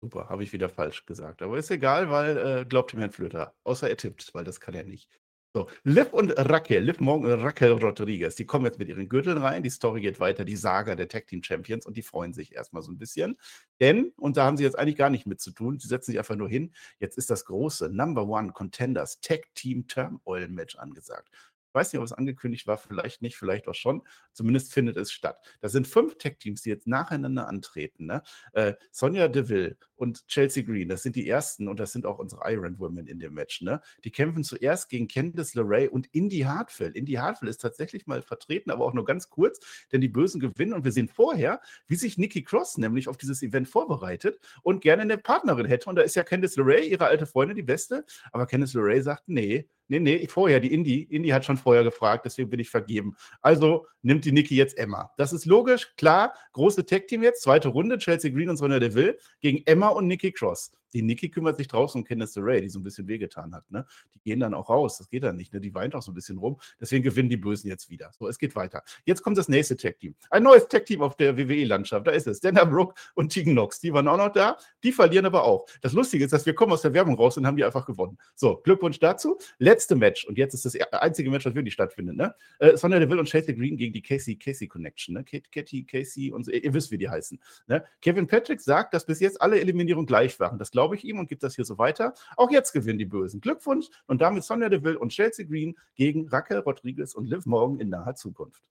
Super, 0.01 0.29
habe 0.29 0.45
ich 0.45 0.53
wieder 0.53 0.69
falsch 0.69 1.07
gesagt. 1.07 1.43
Aber 1.43 1.59
ist 1.59 1.71
egal, 1.71 2.11
weil 2.11 2.39
äh, 2.39 2.65
glaubt 2.65 2.93
dem 2.93 3.01
Herrn 3.01 3.11
Flöter. 3.11 3.55
Außer 3.65 3.89
er 3.89 3.97
tippt, 3.97 4.33
weil 4.33 4.45
das 4.45 4.61
kann 4.61 4.75
er 4.75 4.85
nicht. 4.85 5.09
So, 5.55 5.67
Liv 5.83 6.13
und 6.13 6.31
Raquel, 6.37 6.85
Liv 6.85 7.01
Morgan 7.01 7.33
und 7.33 7.41
Raquel 7.41 7.73
Rodriguez, 7.73 8.37
die 8.37 8.45
kommen 8.45 8.67
jetzt 8.67 8.79
mit 8.79 8.89
ihren 8.89 9.09
Gürteln 9.09 9.39
rein. 9.39 9.63
Die 9.63 9.71
Story 9.71 10.03
geht 10.03 10.21
weiter, 10.21 10.45
die 10.45 10.57
Saga 10.57 10.95
der 10.95 11.09
Tag 11.09 11.27
Team 11.27 11.43
Champions 11.43 11.87
und 11.87 11.97
die 11.97 12.03
freuen 12.03 12.35
sich 12.35 12.55
erstmal 12.55 12.83
so 12.83 12.93
ein 12.93 12.99
bisschen. 12.99 13.39
Denn, 13.81 14.13
und 14.19 14.37
da 14.37 14.45
haben 14.45 14.59
sie 14.59 14.65
jetzt 14.65 14.79
eigentlich 14.79 14.97
gar 14.97 15.09
nicht 15.11 15.27
mit 15.27 15.41
zu 15.41 15.51
tun, 15.51 15.79
sie 15.79 15.89
setzen 15.89 16.13
sich 16.13 16.19
einfach 16.19 16.37
nur 16.37 16.51
hin. 16.51 16.73
Jetzt 17.01 17.17
ist 17.17 17.31
das 17.31 17.47
große 17.47 17.89
Number 17.89 18.29
One 18.29 18.53
Contenders 18.53 19.21
Tag 19.21 19.47
Team 19.55 19.89
Term 19.89 20.21
Oil 20.27 20.49
Match 20.49 20.77
angesagt. 20.77 21.31
Ich 21.79 21.81
weiß 21.81 21.93
nicht, 21.93 22.01
ob 22.01 22.07
es 22.07 22.13
angekündigt 22.13 22.67
war, 22.67 22.77
vielleicht 22.77 23.23
nicht, 23.23 23.37
vielleicht 23.37 23.69
auch 23.69 23.75
schon. 23.75 24.03
Zumindest 24.33 24.73
findet 24.73 24.97
es 24.97 25.13
statt. 25.13 25.39
Das 25.61 25.71
sind 25.71 25.87
fünf 25.87 26.19
Tech-Teams, 26.19 26.63
die 26.63 26.71
jetzt 26.71 26.89
nacheinander 26.89 27.47
antreten. 27.47 28.07
Ne? 28.07 28.25
Äh, 28.53 28.75
Sonja 28.91 29.29
Deville 29.29 29.77
und 29.95 30.27
Chelsea 30.27 30.65
Green, 30.65 30.89
das 30.89 31.05
sind 31.05 31.15
die 31.15 31.29
ersten 31.29 31.69
und 31.69 31.79
das 31.79 31.93
sind 31.93 32.05
auch 32.05 32.19
unsere 32.19 32.53
Iron 32.53 32.81
Women 32.81 33.07
in 33.07 33.21
dem 33.21 33.35
Match. 33.35 33.63
Ne? 33.63 33.81
Die 34.03 34.11
kämpfen 34.11 34.43
zuerst 34.43 34.89
gegen 34.89 35.07
Candice 35.07 35.55
LeRae 35.55 35.89
und 35.89 36.09
Indy 36.09 36.41
Hartwell. 36.41 36.91
Indy 36.97 37.13
Hartwell 37.13 37.49
ist 37.49 37.59
tatsächlich 37.59 38.09
mal 38.09 38.23
vertreten, 38.23 38.73
aber 38.73 38.85
auch 38.85 38.93
nur 38.93 39.05
ganz 39.05 39.31
kurz, 39.31 39.61
denn 39.93 40.01
die 40.01 40.09
Bösen 40.09 40.41
gewinnen 40.41 40.73
und 40.73 40.85
wir 40.85 40.91
sehen 40.91 41.07
vorher, 41.07 41.61
wie 41.87 41.95
sich 41.95 42.19
Nikki 42.19 42.43
Cross 42.43 42.79
nämlich 42.79 43.07
auf 43.07 43.17
dieses 43.17 43.41
Event 43.41 43.69
vorbereitet 43.69 44.41
und 44.65 44.81
gerne 44.81 45.03
eine 45.03 45.17
Partnerin 45.17 45.67
hätte. 45.67 45.89
Und 45.89 45.95
da 45.95 46.03
ist 46.03 46.17
ja 46.17 46.25
Candice 46.25 46.57
LeRae, 46.57 46.89
ihre 46.89 47.07
alte 47.07 47.27
Freundin, 47.27 47.55
die 47.55 47.63
beste. 47.63 48.05
Aber 48.33 48.47
Candice 48.47 48.75
LeRae 48.75 49.01
sagt, 49.01 49.29
nee, 49.29 49.69
Nee, 49.89 50.01
nee, 50.01 50.27
vorher, 50.29 50.61
die 50.61 50.73
Indie. 50.73 51.03
Indie 51.03 51.33
hat 51.33 51.47
schon 51.47 51.57
vorher 51.57 51.83
gefragt, 51.83 52.27
deswegen 52.27 52.51
bin 52.51 52.61
ich 52.61 52.69
vergeben. 52.69 53.17
Also 53.41 53.87
nimmt 54.03 54.25
die 54.27 54.33
Niki 54.33 54.55
jetzt 54.55 54.77
Emma. 54.77 55.11
Das 55.17 55.33
ist 55.33 55.47
logisch, 55.47 55.95
klar. 55.97 56.35
Große 56.53 56.85
Tech-Team 56.85 57.23
jetzt, 57.23 57.43
zweite 57.43 57.69
Runde, 57.69 57.97
Chelsea 57.99 58.31
Green 58.31 58.51
und 58.51 58.59
Sonja 58.59 58.79
Deville 58.79 59.19
gegen 59.41 59.63
Emma 59.65 59.89
und 59.89 60.07
Nikki 60.07 60.33
Cross. 60.33 60.73
Die 60.93 61.03
Niki 61.03 61.31
kümmert 61.31 61.57
sich 61.57 61.69
draußen 61.69 62.01
um 62.01 62.05
Candice 62.05 62.39
Ray, 62.39 62.61
die 62.61 62.69
so 62.69 62.79
ein 62.79 62.83
bisschen 62.83 63.09
wehgetan 63.09 63.55
hat. 63.55 63.71
Ne? 63.71 63.87
Die 64.15 64.21
gehen 64.21 64.41
dann 64.41 64.55
auch 64.55 64.69
raus. 64.69 64.99
Das 64.99 65.09
geht 65.09 65.23
dann 65.23 65.37
nicht. 65.37 65.53
Ne? 65.53 65.61
Die 65.61 65.75
weint 65.75 65.95
auch 65.95 66.03
so 66.03 66.13
ein 66.13 66.15
bisschen 66.15 66.39
rum. 66.39 66.59
Deswegen 66.81 67.03
gewinnen 67.03 67.29
die 67.29 67.37
Bösen 67.37 67.69
jetzt 67.69 67.91
wieder. 67.91 68.11
So, 68.19 68.29
es 68.29 68.39
geht 68.39 68.57
weiter. 68.57 68.83
Jetzt 69.05 69.23
kommt 69.23 69.39
das 69.39 69.49
nächste 69.49 69.77
Tech-Team. 69.77 70.15
Ein 70.31 70.43
neues 70.43 70.69
Tech-Team 70.69 71.03
auf 71.03 71.17
der 71.17 71.37
WWE-Landschaft. 71.37 72.07
Da 72.07 72.13
ist 72.13 72.27
es. 72.27 72.41
Dana 72.41 72.65
Brooke 72.65 72.95
und 73.15 73.31
Tegan 73.33 73.55
Knox. 73.55 73.81
Die 73.81 73.93
waren 73.93 74.09
auch 74.09 74.17
noch 74.17 74.33
da. 74.33 74.57
Die 74.83 74.93
verlieren 74.93 75.27
aber 75.27 75.45
auch. 75.45 75.67
Das 75.81 75.93
Lustige 75.93 76.25
ist, 76.25 76.33
dass 76.33 76.47
wir 76.47 76.55
kommen 76.55 76.73
aus 76.73 76.83
der 76.83 76.95
Werbung 76.95 77.17
raus 77.17 77.37
und 77.37 77.47
haben 77.47 77.57
die 77.57 77.65
einfach 77.65 77.87
gewonnen. 77.87 78.19
So, 78.35 78.57
Glückwunsch 78.57 78.99
dazu. 78.99 79.39
Letzte 79.59 79.97
Match. 79.97 80.27
Und 80.27 80.39
jetzt 80.39 80.55
ist 80.55 80.65
das 80.65 80.75
einzige 80.93 81.31
Match, 81.31 81.45
das 81.45 81.55
wirklich 81.55 81.75
stattfindet. 81.75 82.17
Ne? 82.17 82.35
Äh, 82.59 82.77
Sonja 82.77 82.99
Deville 82.99 83.21
und 83.21 83.27
Chelsea 83.27 83.55
Green 83.55 83.77
gegen 83.77 83.93
die 83.93 84.03
Casey 84.03 84.37
Casey 84.37 84.69
Connection. 84.69 85.15
Ne? 85.15 85.25
Katie, 85.25 85.85
Casey 85.85 86.33
und 86.33 86.45
so. 86.45 86.53
Ihr 86.53 86.73
wisst, 86.73 86.91
wie 86.91 86.99
die 86.99 87.09
heißen. 87.09 87.39
Ne? 87.67 87.85
Kevin 88.01 88.27
Patrick 88.27 88.61
sagt, 88.61 88.95
dass 88.95 89.07
bis 89.07 89.21
jetzt 89.21 89.41
alle 89.41 89.61
Eliminierungen 89.61 90.07
gleich 90.07 90.39
waren. 90.41 90.59
Das 90.59 90.73
glaube 90.79 90.95
ich 90.95 91.05
ihm 91.05 91.19
und 91.19 91.29
gibt 91.29 91.43
das 91.43 91.57
hier 91.57 91.65
so 91.65 91.77
weiter. 91.77 92.15
Auch 92.37 92.53
jetzt 92.53 92.73
gewinnen 92.73 93.01
die 93.01 93.05
Bösen. 93.05 93.41
Glückwunsch 93.41 93.89
und 94.07 94.21
damit 94.21 94.45
Sonja 94.45 94.69
Deville 94.69 94.97
und 94.97 95.09
Chelsea 95.09 95.45
Green 95.45 95.77
gegen 95.97 96.29
Raquel 96.29 96.61
Rodriguez 96.61 97.17
und 97.17 97.27
Liv 97.27 97.47
Morgan 97.47 97.81
in 97.81 97.89
naher 97.89 98.15
Zukunft. 98.15 98.63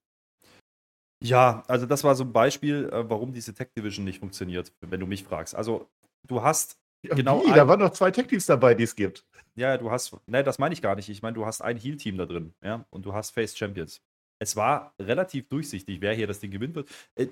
Ja, 1.22 1.64
also 1.68 1.86
das 1.86 2.06
war 2.06 2.16
so 2.16 2.24
ein 2.24 2.32
Beispiel, 2.32 2.90
äh, 2.94 3.10
warum 3.10 3.34
diese 3.34 3.54
Tech 3.54 3.70
Division 3.76 4.06
nicht 4.06 4.20
funktioniert, 4.20 4.72
wenn 4.80 5.02
du 5.02 5.06
mich 5.06 5.26
fragst. 5.26 5.54
Also 5.54 5.90
du 6.26 6.44
hast 6.44 6.80
ja, 7.06 7.14
genau. 7.14 7.44
Wie? 7.46 7.52
Da 7.54 7.68
waren 7.68 7.82
noch 7.82 7.92
zwei 7.92 8.10
Tech 8.10 8.28
Teams 8.28 8.46
dabei, 8.46 8.74
die 8.74 8.86
es 8.86 8.96
gibt. 8.96 9.26
Ja, 9.56 9.78
du 9.78 9.92
hast, 9.92 10.16
ne, 10.28 10.44
das 10.44 10.60
meine 10.60 10.74
ich 10.74 10.82
gar 10.82 10.96
nicht. 10.96 11.10
Ich 11.10 11.22
meine, 11.22 11.34
du 11.36 11.46
hast 11.46 11.62
ein 11.62 11.78
Heal 11.78 11.98
Team 11.98 12.18
da 12.18 12.26
drin, 12.26 12.54
ja, 12.64 12.86
und 12.90 13.06
du 13.06 13.14
hast 13.14 13.32
Face 13.32 13.58
Champions. 13.58 14.02
Es 14.40 14.56
war 14.56 14.94
relativ 15.02 15.50
durchsichtig, 15.50 16.00
wer 16.00 16.14
hier 16.14 16.28
das 16.28 16.40
Ding 16.40 16.52
gewinnen 16.52 16.76
wird. 16.76 16.90
Äh, 17.16 17.28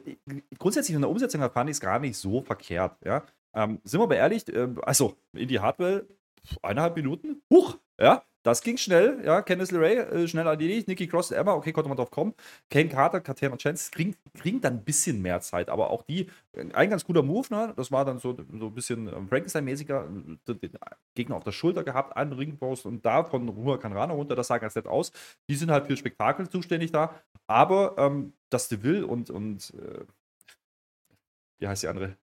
grundsätzlich 0.57 0.95
in 0.95 1.01
der 1.01 1.09
Umsetzung 1.09 1.41
fand 1.51 1.69
ich 1.69 1.75
es 1.75 1.79
gar 1.79 1.99
nicht 1.99 2.17
so 2.17 2.41
verkehrt, 2.41 2.97
ja. 3.05 3.23
Ähm, 3.55 3.79
sind 3.83 3.99
wir 3.99 4.03
aber 4.03 4.17
ehrlich, 4.17 4.47
äh, 4.53 4.67
also 4.83 5.15
in 5.33 5.47
die 5.47 5.59
Hardware 5.59 6.05
eineinhalb 6.61 6.95
Minuten, 6.95 7.41
huch, 7.49 7.77
ja, 7.99 8.23
das 8.43 8.61
ging 8.61 8.77
schnell, 8.77 9.23
ja, 9.25 9.41
Candice 9.41 9.71
LeRae, 9.71 10.23
äh, 10.23 10.27
schnell 10.27 10.45
erledigt, 10.45 10.87
Nikki 10.87 11.07
Cross, 11.07 11.31
Emma, 11.31 11.53
okay, 11.53 11.71
konnte 11.71 11.87
man 11.87 11.97
drauf 11.97 12.11
kommen. 12.11 12.35
Kane 12.69 12.89
Carter, 12.89 13.19
Katana 13.19 13.57
Chance 13.57 13.89
kriegen, 13.89 14.15
kriegen 14.37 14.61
dann 14.61 14.75
ein 14.75 14.83
bisschen 14.83 15.19
mehr 15.21 15.41
Zeit, 15.41 15.67
aber 15.67 15.89
auch 15.89 16.03
die, 16.03 16.29
äh, 16.51 16.71
ein 16.73 16.91
ganz 16.91 17.05
guter 17.05 17.23
Move, 17.23 17.47
ne, 17.49 17.73
das 17.75 17.91
war 17.91 18.05
dann 18.05 18.19
so, 18.19 18.37
so 18.59 18.67
ein 18.67 18.75
bisschen 18.75 19.07
ähm, 19.07 19.27
Frankenstein-mäßiger, 19.29 20.07
äh, 20.47 20.53
den 20.53 20.77
Gegner 21.15 21.37
auf 21.37 21.43
der 21.43 21.53
Schulter 21.53 21.83
gehabt, 21.83 22.15
einen 22.15 22.33
Ringpost 22.33 22.85
und 22.85 23.03
da 23.03 23.23
von 23.23 23.49
Ruha 23.49 23.77
Kanrana 23.77 24.13
runter, 24.13 24.35
das 24.35 24.47
sah 24.47 24.59
ganz 24.59 24.75
nett 24.75 24.85
aus. 24.85 25.11
Die 25.49 25.55
sind 25.55 25.71
halt 25.71 25.87
für 25.87 25.97
Spektakel 25.97 26.47
zuständig 26.47 26.91
da, 26.91 27.15
aber 27.47 27.95
ähm, 27.97 28.33
das 28.51 28.67
Deville 28.69 29.07
und, 29.07 29.31
und 29.31 29.73
äh, 29.73 30.05
wie 31.57 31.67
heißt 31.67 31.83
die 31.83 31.87
andere? 31.87 32.15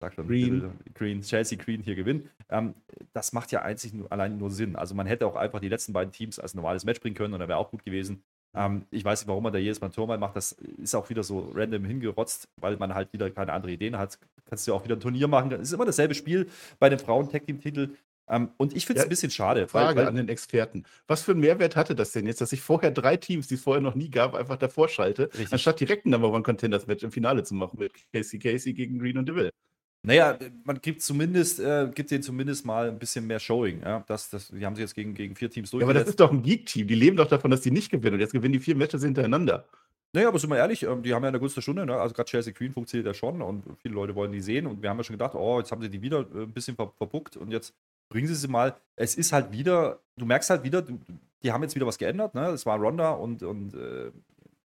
Sag 0.00 0.14
schon, 0.14 0.26
Green. 0.26 0.72
Green, 0.94 1.20
Chelsea 1.20 1.58
Green 1.58 1.82
hier 1.82 1.94
gewinnen. 1.94 2.30
Ähm, 2.48 2.74
das 3.12 3.32
macht 3.32 3.52
ja 3.52 3.62
einzig 3.62 3.92
nur, 3.92 4.10
allein 4.10 4.38
nur 4.38 4.50
Sinn. 4.50 4.74
Also 4.74 4.94
man 4.94 5.06
hätte 5.06 5.26
auch 5.26 5.36
einfach 5.36 5.60
die 5.60 5.68
letzten 5.68 5.92
beiden 5.92 6.10
Teams 6.10 6.38
als 6.38 6.54
normales 6.54 6.84
Match 6.84 7.00
bringen 7.00 7.14
können 7.14 7.34
und 7.34 7.40
dann 7.40 7.48
wäre 7.48 7.58
auch 7.58 7.70
gut 7.70 7.84
gewesen. 7.84 8.22
Ähm, 8.54 8.86
ich 8.90 9.04
weiß 9.04 9.20
nicht, 9.20 9.28
warum 9.28 9.44
man 9.44 9.52
da 9.52 9.58
jedes 9.58 9.80
Mal 9.80 9.88
ein 9.88 9.92
Tor 9.92 10.06
mal 10.06 10.18
macht. 10.18 10.36
Das 10.36 10.52
ist 10.52 10.94
auch 10.94 11.10
wieder 11.10 11.22
so 11.22 11.52
random 11.54 11.84
hingerotzt, 11.84 12.48
weil 12.56 12.78
man 12.78 12.94
halt 12.94 13.12
wieder 13.12 13.30
keine 13.30 13.52
andere 13.52 13.72
Ideen 13.72 13.98
hat. 13.98 14.18
Kannst 14.46 14.66
du 14.66 14.74
auch 14.74 14.84
wieder 14.84 14.96
ein 14.96 15.00
Turnier 15.00 15.28
machen. 15.28 15.52
Es 15.52 15.60
ist 15.68 15.72
immer 15.72 15.84
dasselbe 15.84 16.14
Spiel 16.14 16.48
bei 16.78 16.88
den 16.88 16.98
Frauen-Tag-Team-Titel. 16.98 17.90
Ähm, 18.26 18.50
und 18.56 18.74
ich 18.74 18.86
finde 18.86 19.00
es 19.00 19.04
ja, 19.04 19.06
ein 19.06 19.10
bisschen 19.10 19.30
schade. 19.30 19.68
Frage 19.68 19.88
weil, 19.88 19.96
weil, 19.96 20.08
an 20.08 20.14
den 20.16 20.28
Experten. 20.30 20.84
Was 21.08 21.22
für 21.22 21.32
einen 21.32 21.40
Mehrwert 21.40 21.76
hatte 21.76 21.94
das 21.94 22.12
denn 22.12 22.26
jetzt, 22.26 22.40
dass 22.40 22.52
ich 22.52 22.62
vorher 22.62 22.90
drei 22.90 23.16
Teams, 23.18 23.48
die 23.48 23.54
es 23.54 23.62
vorher 23.62 23.82
noch 23.82 23.94
nie 23.94 24.10
gab, 24.10 24.34
einfach 24.34 24.56
davor 24.56 24.88
schalte, 24.88 25.24
richtig. 25.24 25.52
anstatt 25.52 25.78
direkt 25.80 26.06
ein 26.06 26.10
Number 26.10 26.32
One 26.32 26.42
Contenders 26.42 26.86
Match 26.86 27.02
im 27.02 27.12
Finale 27.12 27.42
zu 27.42 27.54
machen 27.54 27.78
mit 27.78 27.92
Casey 28.12 28.38
Casey 28.38 28.72
gegen 28.72 28.98
Green 28.98 29.18
und 29.18 29.28
DeVille? 29.28 29.50
Naja, 30.02 30.38
man 30.64 30.80
gibt 30.80 31.02
zumindest, 31.02 31.60
äh, 31.60 31.90
gibt 31.94 32.10
denen 32.10 32.22
zumindest 32.22 32.64
mal 32.64 32.88
ein 32.88 32.98
bisschen 32.98 33.26
mehr 33.26 33.38
Showing. 33.38 33.82
Ja? 33.82 34.02
Das, 34.06 34.30
das, 34.30 34.48
die 34.48 34.64
haben 34.64 34.74
sich 34.74 34.82
jetzt 34.82 34.94
gegen, 34.94 35.14
gegen 35.14 35.36
vier 35.36 35.50
Teams 35.50 35.70
durchgesetzt. 35.70 35.94
Ja, 35.94 36.00
aber 36.00 36.04
das 36.04 36.08
ist 36.08 36.20
doch 36.20 36.32
ein 36.32 36.42
Geek-Team. 36.42 36.86
Die 36.86 36.94
leben 36.94 37.16
doch 37.16 37.28
davon, 37.28 37.50
dass 37.50 37.60
die 37.60 37.70
nicht 37.70 37.90
gewinnen. 37.90 38.14
Und 38.14 38.20
jetzt 38.20 38.32
gewinnen 38.32 38.54
die 38.54 38.60
vier 38.60 38.76
Matches 38.76 39.02
hintereinander. 39.02 39.66
Naja, 40.12 40.28
aber 40.28 40.38
sind 40.38 40.50
wir 40.50 40.56
ehrlich, 40.56 40.82
ähm, 40.82 41.02
die 41.02 41.14
haben 41.14 41.22
ja 41.22 41.28
eine 41.28 41.38
gute 41.38 41.60
Stunde. 41.60 41.86
Ne? 41.86 41.94
Also 41.96 42.14
gerade 42.14 42.28
Chelsea 42.28 42.52
Queen 42.52 42.72
funktioniert 42.72 43.06
ja 43.06 43.14
schon 43.14 43.42
und 43.42 43.64
viele 43.80 43.94
Leute 43.94 44.14
wollen 44.14 44.32
die 44.32 44.40
sehen. 44.40 44.66
Und 44.66 44.82
wir 44.82 44.90
haben 44.90 44.96
ja 44.96 45.04
schon 45.04 45.14
gedacht, 45.14 45.34
oh, 45.34 45.58
jetzt 45.58 45.70
haben 45.70 45.82
sie 45.82 45.90
die 45.90 46.02
wieder 46.02 46.20
äh, 46.34 46.42
ein 46.42 46.52
bisschen 46.52 46.76
ver 46.76 46.92
verbuckt 46.96 47.36
und 47.36 47.50
jetzt 47.52 47.74
bringen 48.08 48.26
sie 48.26 48.34
sie 48.34 48.48
mal. 48.48 48.74
Es 48.96 49.14
ist 49.14 49.32
halt 49.32 49.52
wieder, 49.52 50.00
du 50.16 50.24
merkst 50.24 50.50
halt 50.50 50.64
wieder, 50.64 50.82
die 51.42 51.52
haben 51.52 51.62
jetzt 51.62 51.74
wieder 51.74 51.86
was 51.86 51.98
geändert. 51.98 52.34
Ne? 52.34 52.42
Das 52.42 52.66
war 52.66 52.78
Ronda 52.78 53.12
und, 53.12 53.42
und 53.42 53.74
äh, 53.74 54.10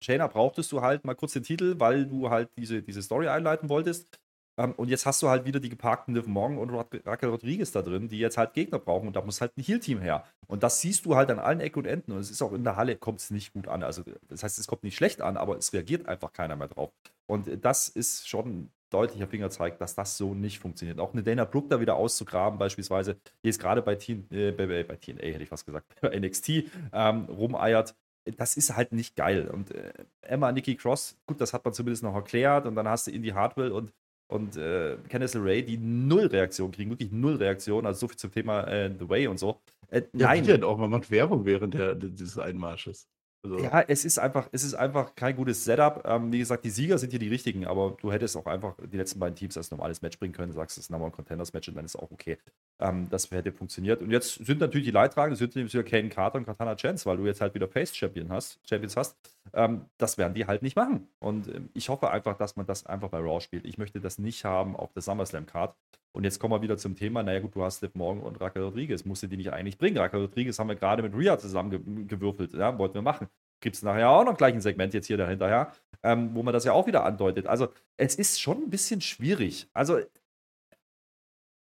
Shayna 0.01 0.27
brauchtest 0.27 0.71
du 0.73 0.81
halt 0.81 1.05
mal 1.05 1.15
kurz 1.15 1.33
den 1.33 1.43
Titel, 1.43 1.75
weil 1.79 2.07
du 2.07 2.31
halt 2.31 2.51
diese, 2.57 2.83
diese 2.83 3.03
Story 3.03 3.29
einleiten 3.29 3.69
wolltest. 3.69 4.21
Ähm, 4.59 4.73
und 4.73 4.89
jetzt 4.89 5.07
hast 5.07 5.23
du 5.23 5.29
halt 5.29 5.45
wieder 5.45 5.61
die 5.61 5.69
geparkten 5.69 6.15
Liv 6.15 6.27
Morgan 6.27 6.59
und 6.59 6.71
Raquel 6.71 7.31
Rodriguez 7.31 7.73
da 7.73 7.83
drin, 7.83 8.09
die 8.09 8.19
jetzt 8.19 8.37
halt 8.39 8.55
Gegner 8.55 8.79
brauchen 8.79 9.07
und 9.07 9.17
da 9.17 9.23
muss 9.23 9.41
halt 9.41 9.57
ein 9.57 9.63
Heal-Team 9.63 10.01
her. 10.01 10.25
Und 10.47 10.63
das 10.63 10.81
siehst 10.81 11.07
du 11.07 11.17
halt 11.17 11.31
an 11.31 11.39
allen 11.39 11.61
Ecken 11.61 11.81
und 11.81 11.87
Enden 11.87 12.13
und 12.13 12.19
es 12.19 12.31
ist 12.31 12.43
auch 12.43 12.53
in 12.53 12.65
der 12.65 12.77
Halle, 12.77 12.97
kommt 12.97 13.21
es 13.21 13.31
nicht 13.31 13.53
gut 13.53 13.69
an. 13.69 13.83
Also 13.83 14.03
das 14.29 14.43
heißt, 14.43 14.59
es 14.59 14.67
kommt 14.67 14.83
nicht 14.83 14.97
schlecht 14.97 15.23
an, 15.23 15.37
aber 15.37 15.57
es 15.57 15.73
reagiert 15.73 16.07
einfach 16.07 16.33
keiner 16.33 16.57
mehr 16.57 16.69
drauf. 16.69 16.91
Und 17.27 17.65
das 17.65 17.89
ist 17.89 18.29
schon 18.29 18.47
ein 18.47 18.73
deutlicher 18.91 19.27
Fingerzeig, 19.27 19.79
dass 19.79 19.95
das 19.95 20.19
so 20.19 20.35
nicht 20.35 20.59
funktioniert. 20.59 21.01
Auch 21.01 21.15
eine 21.15 21.23
Dana 21.23 21.47
Brooke 21.47 21.69
da 21.69 21.81
wieder 21.81 21.97
auszugraben, 21.97 22.59
beispielsweise, 22.59 23.17
die 23.43 23.49
ist 23.49 23.59
gerade 23.59 23.81
bei, 23.81 23.95
äh, 23.95 24.51
bei, 24.53 24.85
bei, 24.85 24.97
TNA, 24.97 25.23
hätte 25.23 25.43
ich 25.43 25.49
fast 25.49 25.65
gesagt, 25.65 25.87
bei 26.03 26.19
NXT 26.19 26.65
ähm, 26.93 27.25
rumeiert 27.25 27.95
das 28.25 28.57
ist 28.57 28.77
halt 28.77 28.93
nicht 28.93 29.17
geil. 29.17 29.49
Und 29.49 29.73
äh, 29.73 29.93
Emma, 30.21 30.53
Nikki 30.53 30.77
Cross, 30.77 31.19
gut, 31.27 31.41
das 31.41 31.53
hat 31.53 31.65
man 31.65 31.75
zumindest 31.75 32.03
noch 32.03 32.15
erklärt. 32.15 32.67
Und 32.67 32.77
dann 32.77 32.89
hast 32.89 33.07
du 33.07 33.11
Indy 33.11 33.31
Hartwell 33.31 33.73
und 33.73 33.93
und 34.33 34.57
äh, 34.57 34.97
Candice 35.09 35.35
LeRae, 35.35 35.63
die 35.63 35.79
null 35.79 36.27
Reaktion 36.27 36.71
kriegen, 36.73 36.91
wirklich 36.91 37.13
null 37.13 37.37
Reaktion, 37.37 37.87
also 37.87 38.01
so 38.01 38.09
viel 38.09 38.17
zum 38.17 38.33
Thema 38.33 38.67
äh, 38.67 38.91
The 38.99 39.09
Way 39.09 39.27
und 39.29 39.39
so. 39.39 39.61
Äh, 39.89 40.03
ja, 40.15 40.29
nein. 40.29 40.45
Ja, 40.45 40.63
auch, 40.63 40.79
man 40.79 40.91
macht 40.91 41.11
Werbung 41.11 41.45
während 41.45 41.75
der, 41.75 41.95
dieses 41.95 42.39
Einmarsches. 42.39 43.09
Also. 43.45 43.59
Ja, 43.59 43.81
es 43.89 44.05
ist 44.05 44.19
einfach, 44.19 44.49
es 44.53 44.63
ist 44.63 44.75
einfach 44.75 45.17
kein 45.17 45.35
gutes 45.35 45.65
Setup. 45.65 46.03
Ähm, 46.07 46.31
wie 46.33 46.39
gesagt, 46.39 46.65
die 46.65 46.71
Sieger 46.71 46.97
sind 46.99 47.11
hier 47.11 47.19
die 47.19 47.29
richtigen, 47.29 47.67
aber 47.67 47.97
du 48.01 48.13
hättest 48.13 48.37
auch 48.37 48.47
einfach 48.47 48.77
die 48.93 48.97
letzten 48.97 49.19
beiden 49.19 49.35
Teams 49.35 49.57
als 49.57 49.71
normales 49.73 50.01
Match 50.01 50.19
bringen 50.19 50.33
können. 50.33 50.53
Du 50.53 50.57
sagst, 50.57 50.79
es 50.79 50.85
ist 50.85 50.91
ein 50.93 51.13
Contenders 51.13 51.53
Match 51.53 51.69
und 51.69 51.75
dann 51.75 51.85
ist 51.85 51.97
auch 51.97 52.13
okay. 52.13 52.39
Ähm, 52.79 53.09
das 53.11 53.31
hätte 53.33 53.53
funktioniert. 53.53 54.01
Und 54.01 54.13
jetzt 54.13 54.45
sind 54.45 54.61
natürlich 54.61 54.87
die 54.87 54.93
Leidtragenden, 54.93 55.37
sind 55.37 55.57
nämlich 55.57 55.75
wieder 55.75 55.83
Kane 55.83 56.09
Carter 56.09 56.39
und 56.39 56.45
Katana 56.45 56.77
Chance, 56.77 57.05
weil 57.07 57.17
du 57.17 57.27
jetzt 57.27 57.41
halt 57.41 57.55
wieder 57.55 57.67
Face 57.67 57.97
Champion 57.97 58.31
hast, 58.31 58.61
Champions 58.69 58.97
hast. 58.97 59.17
Ähm, 59.53 59.87
das 59.99 60.19
werden 60.19 60.35
die 60.35 60.47
halt 60.47 60.63
nicht 60.63 60.77
machen. 60.77 61.09
Und 61.19 61.49
ähm, 61.49 61.69
ich 61.75 61.89
hoffe 61.89 62.11
einfach, 62.11 62.37
dass 62.37 62.55
man 62.55 62.67
das 62.67 62.87
einfach 62.87 63.09
bei 63.09 63.19
Raw 63.19 63.41
spielt. 63.41 63.67
Ich 63.67 63.77
möchte 63.77 64.01
das 64.01 64.19
nicht 64.19 64.45
haben 64.45 64.77
auf 64.77 64.93
der 64.93 65.03
SummerSlam 65.03 65.47
Card. 65.47 65.75
Und 66.13 66.25
jetzt 66.25 66.39
kommen 66.39 66.53
wir 66.53 66.63
wieder 66.63 66.77
zum 66.77 66.95
Thema, 66.95 67.23
naja 67.23 67.41
gut, 67.41 67.55
du 67.55 67.63
hast 67.63 67.83
Liv 67.83 67.95
Morgan 67.95 68.23
und 68.23 68.41
Raquel 68.41 68.65
Rodriguez, 68.65 69.05
musste 69.05 69.29
die 69.29 69.37
nicht 69.37 69.53
eigentlich 69.53 69.79
bringen. 69.79 69.97
Raquel 69.97 70.21
Rodriguez 70.21 70.59
haben 70.59 70.69
wir 70.69 70.77
gerade 70.77 71.03
mit 71.03 71.15
Rhea 71.15 71.39
zusammengewürfelt, 71.39 72.53
ja, 72.53 72.79
wollten 72.79 72.95
wir 72.95 73.03
machen 73.03 73.29
gibt 73.63 73.77
es 73.77 73.83
nachher 73.83 74.11
auch 74.11 74.25
noch 74.25 74.37
gleich 74.37 74.53
ein 74.53 74.61
Segment 74.61 74.93
jetzt 74.93 75.07
hier 75.07 75.17
dahinterher, 75.17 75.73
ähm, 76.03 76.35
wo 76.35 76.43
man 76.43 76.53
das 76.53 76.65
ja 76.65 76.73
auch 76.73 76.87
wieder 76.87 77.05
andeutet. 77.05 77.47
Also 77.47 77.69
es 77.97 78.17
ist 78.17 78.41
schon 78.41 78.65
ein 78.65 78.71
bisschen 78.71 79.01
schwierig. 79.01 79.71
Also 79.73 80.01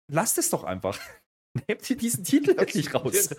lasst 0.08 0.38
es 0.38 0.50
doch 0.50 0.64
einfach. 0.64 0.98
Nehmt 1.68 1.90
ihr 1.90 1.98
diesen 1.98 2.24
Titel 2.24 2.56
wirklich 2.56 2.94
raus. 2.94 3.36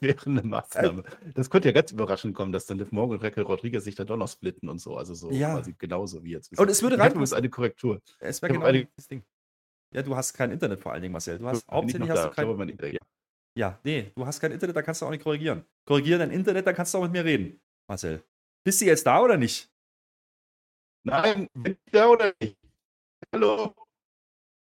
Wäre 0.00 0.26
eine 0.26 0.42
Maßnahme. 0.42 1.04
Das 1.34 1.48
könnte 1.48 1.68
ja 1.68 1.72
ganz 1.72 1.92
überraschend 1.92 2.34
kommen, 2.34 2.52
dass 2.52 2.66
dann 2.66 2.76
Liv 2.76 2.92
Morgan 2.92 3.16
und 3.16 3.24
Raquel 3.24 3.44
Rodriguez 3.44 3.84
sich 3.84 3.94
dann 3.94 4.06
doch 4.06 4.16
noch 4.16 4.28
splitten 4.28 4.68
und 4.68 4.78
so. 4.78 4.96
Also 4.96 5.14
so 5.14 5.30
ja. 5.30 5.54
quasi 5.54 5.74
genauso 5.78 6.22
wie 6.22 6.32
jetzt. 6.32 6.58
Und 6.58 6.68
es 6.68 6.82
würde 6.82 6.98
rein. 6.98 7.16
eine 7.16 7.48
Korrektur. 7.48 8.02
Es 8.18 8.42
wäre 8.42 8.52
genau 8.52 8.66
eine, 8.66 8.86
das 8.96 9.08
Ding. 9.08 9.22
Ja, 9.92 10.02
du 10.02 10.14
hast 10.14 10.32
kein 10.34 10.52
Internet 10.52 10.80
vor 10.80 10.92
allen 10.92 11.02
Dingen, 11.02 11.12
Marcel. 11.12 11.38
Du 11.38 11.46
hast 11.46 11.64
ich 11.64 11.68
hauptsächlich 11.72 12.10
hast 12.10 12.36
da? 12.36 12.44
du 12.44 12.56
kein. 12.56 12.92
ja. 12.92 12.98
Ja, 13.56 13.80
nee, 13.82 14.12
du 14.14 14.24
hast 14.24 14.40
kein 14.40 14.52
Internet, 14.52 14.76
da 14.76 14.82
kannst 14.82 15.02
du 15.02 15.06
auch 15.06 15.10
nicht 15.10 15.24
korrigieren. 15.24 15.64
Korrigiere 15.84 16.20
dein 16.20 16.30
Internet, 16.30 16.66
dann 16.66 16.74
kannst 16.74 16.94
du 16.94 16.98
auch 16.98 17.02
mit 17.02 17.12
mir 17.12 17.24
reden, 17.24 17.60
Marcel. 17.88 18.22
Bist 18.64 18.80
du 18.80 18.84
jetzt 18.84 19.04
da 19.06 19.20
oder 19.20 19.36
nicht? 19.36 19.68
Nein, 21.04 21.48
bin 21.54 21.76
ich 21.84 21.92
da 21.92 22.06
oder 22.06 22.32
nicht? 22.40 22.56
Hallo? 23.32 23.74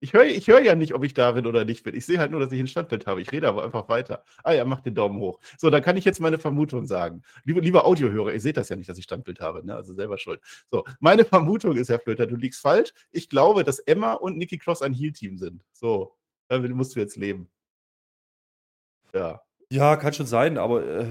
Ich 0.03 0.15
höre 0.15 0.25
ich 0.25 0.49
hör 0.49 0.63
ja 0.63 0.75
nicht, 0.75 0.95
ob 0.95 1.05
ich 1.05 1.13
da 1.13 1.33
bin 1.33 1.47
oder 1.47 1.67
nicht 1.67 1.83
bin. 1.85 1.95
Ich 1.95 2.07
sehe 2.07 2.19
halt 2.19 2.31
nur, 2.31 2.41
dass 2.41 2.51
ich 2.53 2.59
ein 2.59 2.67
Standbild 2.67 3.07
habe. 3.07 3.21
Ich 3.21 3.31
rede 3.33 3.47
aber 3.49 3.65
einfach 3.65 3.89
weiter. 3.91 4.25
Ah 4.43 4.53
ja, 4.53 4.65
mach 4.65 4.81
den 4.81 4.95
Daumen 4.95 5.21
hoch. 5.21 5.39
So, 5.59 5.69
dann 5.69 5.83
kann 5.83 5.99
ich 5.99 6.07
jetzt 6.07 6.21
meine 6.21 6.39
Vermutung 6.39 6.87
sagen. 6.87 7.23
Liebe, 7.45 7.61
lieber 7.61 7.85
Audiohörer, 7.85 8.33
ihr 8.33 8.41
seht 8.41 8.57
das 8.57 8.71
ja 8.71 8.77
nicht, 8.77 8.89
dass 8.89 8.97
ich 8.97 9.05
Standbild 9.05 9.41
habe, 9.41 9.65
ne? 9.65 9.77
also 9.77 9.93
selber 9.93 10.17
schuld. 10.17 10.41
So, 10.71 10.85
meine 11.01 11.27
Vermutung 11.27 11.77
ist, 11.77 11.91
Herr 11.91 12.01
Flöter, 12.01 12.27
du 12.27 12.37
liegst 12.37 12.63
falsch. 12.63 12.93
Ich 13.11 13.29
glaube, 13.29 13.63
dass 13.63 13.79
Emma 13.81 14.15
und 14.15 14.39
Nikki 14.39 14.57
Cross 14.57 14.81
ein 14.81 14.95
Heal-Team 14.95 15.37
sind. 15.37 15.63
So, 15.73 16.17
damit 16.49 16.73
musst 16.75 16.97
du 16.97 17.01
jetzt 17.01 17.17
leben. 17.17 17.51
Ja, 19.13 19.43
Ja, 19.71 19.97
kann 19.97 20.13
schon 20.15 20.27
sein, 20.27 20.57
aber 20.57 20.83
äh, 20.87 21.07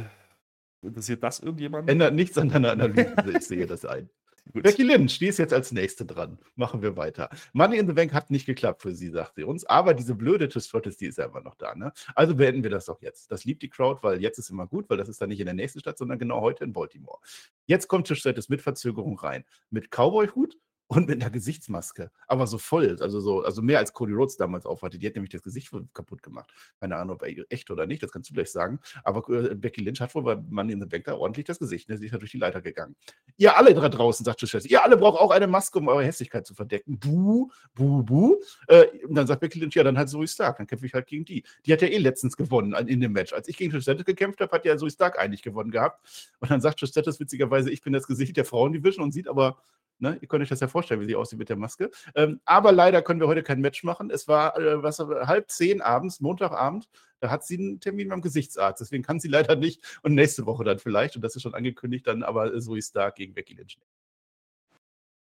interessiert 0.81 1.21
das 1.21 1.41
irgendjemanden? 1.41 1.89
ändert 1.89 2.13
nichts 2.15 2.37
an 2.39 2.49
deiner 2.49 2.71
Analyse. 2.71 3.13
Ich 3.37 3.45
sehe 3.45 3.67
das 3.67 3.85
ein. 3.85 4.09
Gut. 4.51 4.63
Becky 4.63 4.83
Lynch, 4.83 5.19
die 5.19 5.27
ist 5.27 5.39
jetzt 5.39 5.53
als 5.53 5.71
Nächste 5.71 6.05
dran. 6.05 6.39
Machen 6.55 6.81
wir 6.81 6.97
weiter. 6.97 7.29
Money 7.53 7.77
in 7.77 7.87
the 7.87 7.93
Bank 7.93 8.13
hat 8.13 8.31
nicht 8.31 8.45
geklappt 8.45 8.81
für 8.81 8.93
sie, 8.93 9.09
sagt 9.09 9.35
sie 9.35 9.43
uns. 9.43 9.65
Aber 9.65 9.93
diese 9.93 10.15
blöde 10.15 10.49
Trish 10.49 10.71
die 10.99 11.05
ist 11.05 11.17
ja 11.17 11.25
immer 11.25 11.41
noch 11.41 11.55
da. 11.55 11.75
Ne? 11.75 11.93
Also 12.15 12.35
beenden 12.35 12.63
wir 12.63 12.69
das 12.69 12.85
doch 12.85 13.01
jetzt. 13.01 13.31
Das 13.31 13.45
liebt 13.45 13.61
die 13.61 13.69
Crowd, 13.69 13.99
weil 14.01 14.21
jetzt 14.21 14.37
ist 14.39 14.49
immer 14.49 14.67
gut, 14.67 14.89
weil 14.89 14.97
das 14.97 15.09
ist 15.09 15.21
dann 15.21 15.29
nicht 15.29 15.39
in 15.39 15.45
der 15.45 15.55
nächsten 15.55 15.79
Stadt, 15.79 15.97
sondern 15.97 16.19
genau 16.19 16.41
heute 16.41 16.63
in 16.63 16.73
Baltimore. 16.73 17.19
Jetzt 17.65 17.87
kommt 17.87 18.07
Trish 18.07 18.19
Stratus 18.19 18.49
mit 18.49 18.61
Verzögerung 18.61 19.17
rein. 19.19 19.45
Mit 19.69 19.91
Cowboy-Hut 19.91 20.57
und 20.89 21.07
mit 21.07 21.21
einer 21.21 21.29
Gesichtsmaske. 21.29 22.09
Aber 22.25 22.47
so 22.47 22.57
voll, 22.57 22.97
also 22.99 23.19
so, 23.19 23.43
also 23.43 23.61
mehr 23.61 23.77
als 23.77 23.93
Cody 23.93 24.11
Rhodes 24.11 24.37
damals 24.37 24.65
aufhatte. 24.65 24.97
Die 24.97 25.05
hat 25.05 25.13
nämlich 25.13 25.29
das 25.29 25.43
Gesicht 25.43 25.71
kaputt 25.93 26.23
gemacht. 26.23 26.51
Keine 26.79 26.95
Ahnung, 26.95 27.17
ob 27.17 27.23
echt 27.49 27.69
oder 27.69 27.85
nicht, 27.85 28.01
das 28.01 28.11
kannst 28.11 28.31
du 28.31 28.33
gleich 28.33 28.51
sagen. 28.51 28.79
Aber 29.03 29.19
äh, 29.29 29.53
Becky 29.53 29.81
Lynch 29.81 30.01
hat 30.01 30.15
wohl 30.15 30.23
bei 30.23 30.35
Money 30.35 30.73
in 30.73 30.81
the 30.81 30.87
Bank 30.87 31.05
da 31.05 31.13
ordentlich 31.13 31.45
das 31.45 31.59
Gesicht. 31.59 31.89
Ne? 31.89 31.97
Sie 31.99 32.07
ist 32.07 32.11
ja 32.11 32.17
durch 32.17 32.31
die 32.31 32.39
Leiter 32.39 32.59
gegangen. 32.61 32.95
Ihr 33.37 33.55
alle 33.55 33.75
da 33.75 33.87
draußen, 33.87 34.25
sagt 34.25 34.39
Trish 34.39 34.65
ihr 34.65 34.83
alle 34.83 34.97
braucht 34.97 35.19
auch 35.19 35.29
eine 35.29 35.45
Maske, 35.45 35.77
um 35.77 35.87
eure 35.89 36.03
Hässlichkeit 36.03 36.47
zu 36.47 36.55
verdecken. 36.55 36.97
Buh, 36.97 37.49
buh, 37.75 38.01
buh. 38.01 38.37
Äh, 38.67 38.87
und 39.05 39.13
dann 39.13 39.27
sagt 39.27 39.41
Becky 39.41 39.59
Lynch, 39.59 39.75
ja, 39.75 39.83
dann 39.83 39.97
halt 39.97 40.09
Zoe 40.09 40.27
Stark, 40.27 40.57
dann 40.57 40.65
kämpfe 40.65 40.87
ich 40.87 40.93
halt 40.95 41.05
gegen 41.05 41.23
die. 41.23 41.43
Die 41.67 41.71
hat 41.71 41.83
ja 41.83 41.87
eh 41.87 41.99
letztens 41.99 42.35
gewonnen 42.35 42.73
in 42.87 42.99
dem 42.99 43.11
Match. 43.11 43.31
Als 43.31 43.47
ich 43.47 43.57
gegen 43.57 43.71
Trish 43.71 43.85
gekämpft 43.85 44.41
habe, 44.41 44.51
hat 44.51 44.65
ja 44.65 44.75
Zoe 44.75 44.89
Stark 44.89 45.19
eigentlich 45.19 45.43
gewonnen 45.43 45.69
gehabt. 45.69 46.33
Und 46.39 46.49
dann 46.49 46.61
sagt 46.61 46.79
Trish 46.79 46.95
witzigerweise, 47.19 47.69
ich 47.69 47.83
bin 47.83 47.93
das 47.93 48.07
Gesicht 48.07 48.35
der 48.37 48.45
Frauendivision 48.45 49.03
und 49.03 49.11
sieht 49.11 49.27
aber 49.27 49.59
Ne? 49.99 50.17
Ihr 50.21 50.27
könnt 50.27 50.41
euch 50.41 50.49
das 50.49 50.59
ja 50.59 50.67
vorstellen, 50.67 51.01
wie 51.01 51.05
sie 51.05 51.15
aussieht 51.15 51.39
mit 51.39 51.49
der 51.49 51.57
Maske. 51.57 51.91
Ähm, 52.15 52.39
aber 52.45 52.71
leider 52.71 53.01
können 53.01 53.19
wir 53.19 53.27
heute 53.27 53.43
kein 53.43 53.61
Match 53.61 53.83
machen. 53.83 54.09
Es 54.09 54.27
war 54.27 54.57
äh, 54.57 54.81
was, 54.81 54.99
halb 54.99 55.49
zehn 55.49 55.81
abends, 55.81 56.21
Montagabend. 56.21 56.89
Da 57.19 57.29
hat 57.29 57.43
sie 57.43 57.57
einen 57.57 57.79
Termin 57.79 58.09
beim 58.09 58.21
Gesichtsarzt. 58.21 58.81
Deswegen 58.81 59.03
kann 59.03 59.19
sie 59.19 59.27
leider 59.27 59.55
nicht. 59.55 59.99
Und 60.01 60.15
nächste 60.15 60.45
Woche 60.45 60.63
dann 60.63 60.79
vielleicht. 60.79 61.15
Und 61.15 61.21
das 61.21 61.35
ist 61.35 61.41
schon 61.41 61.53
angekündigt, 61.53 62.07
dann 62.07 62.23
aber 62.23 62.57
Zoe 62.59 62.81
Stark 62.81 63.15
gegen 63.15 63.33
Becky 63.33 63.53
Lynch. 63.53 63.77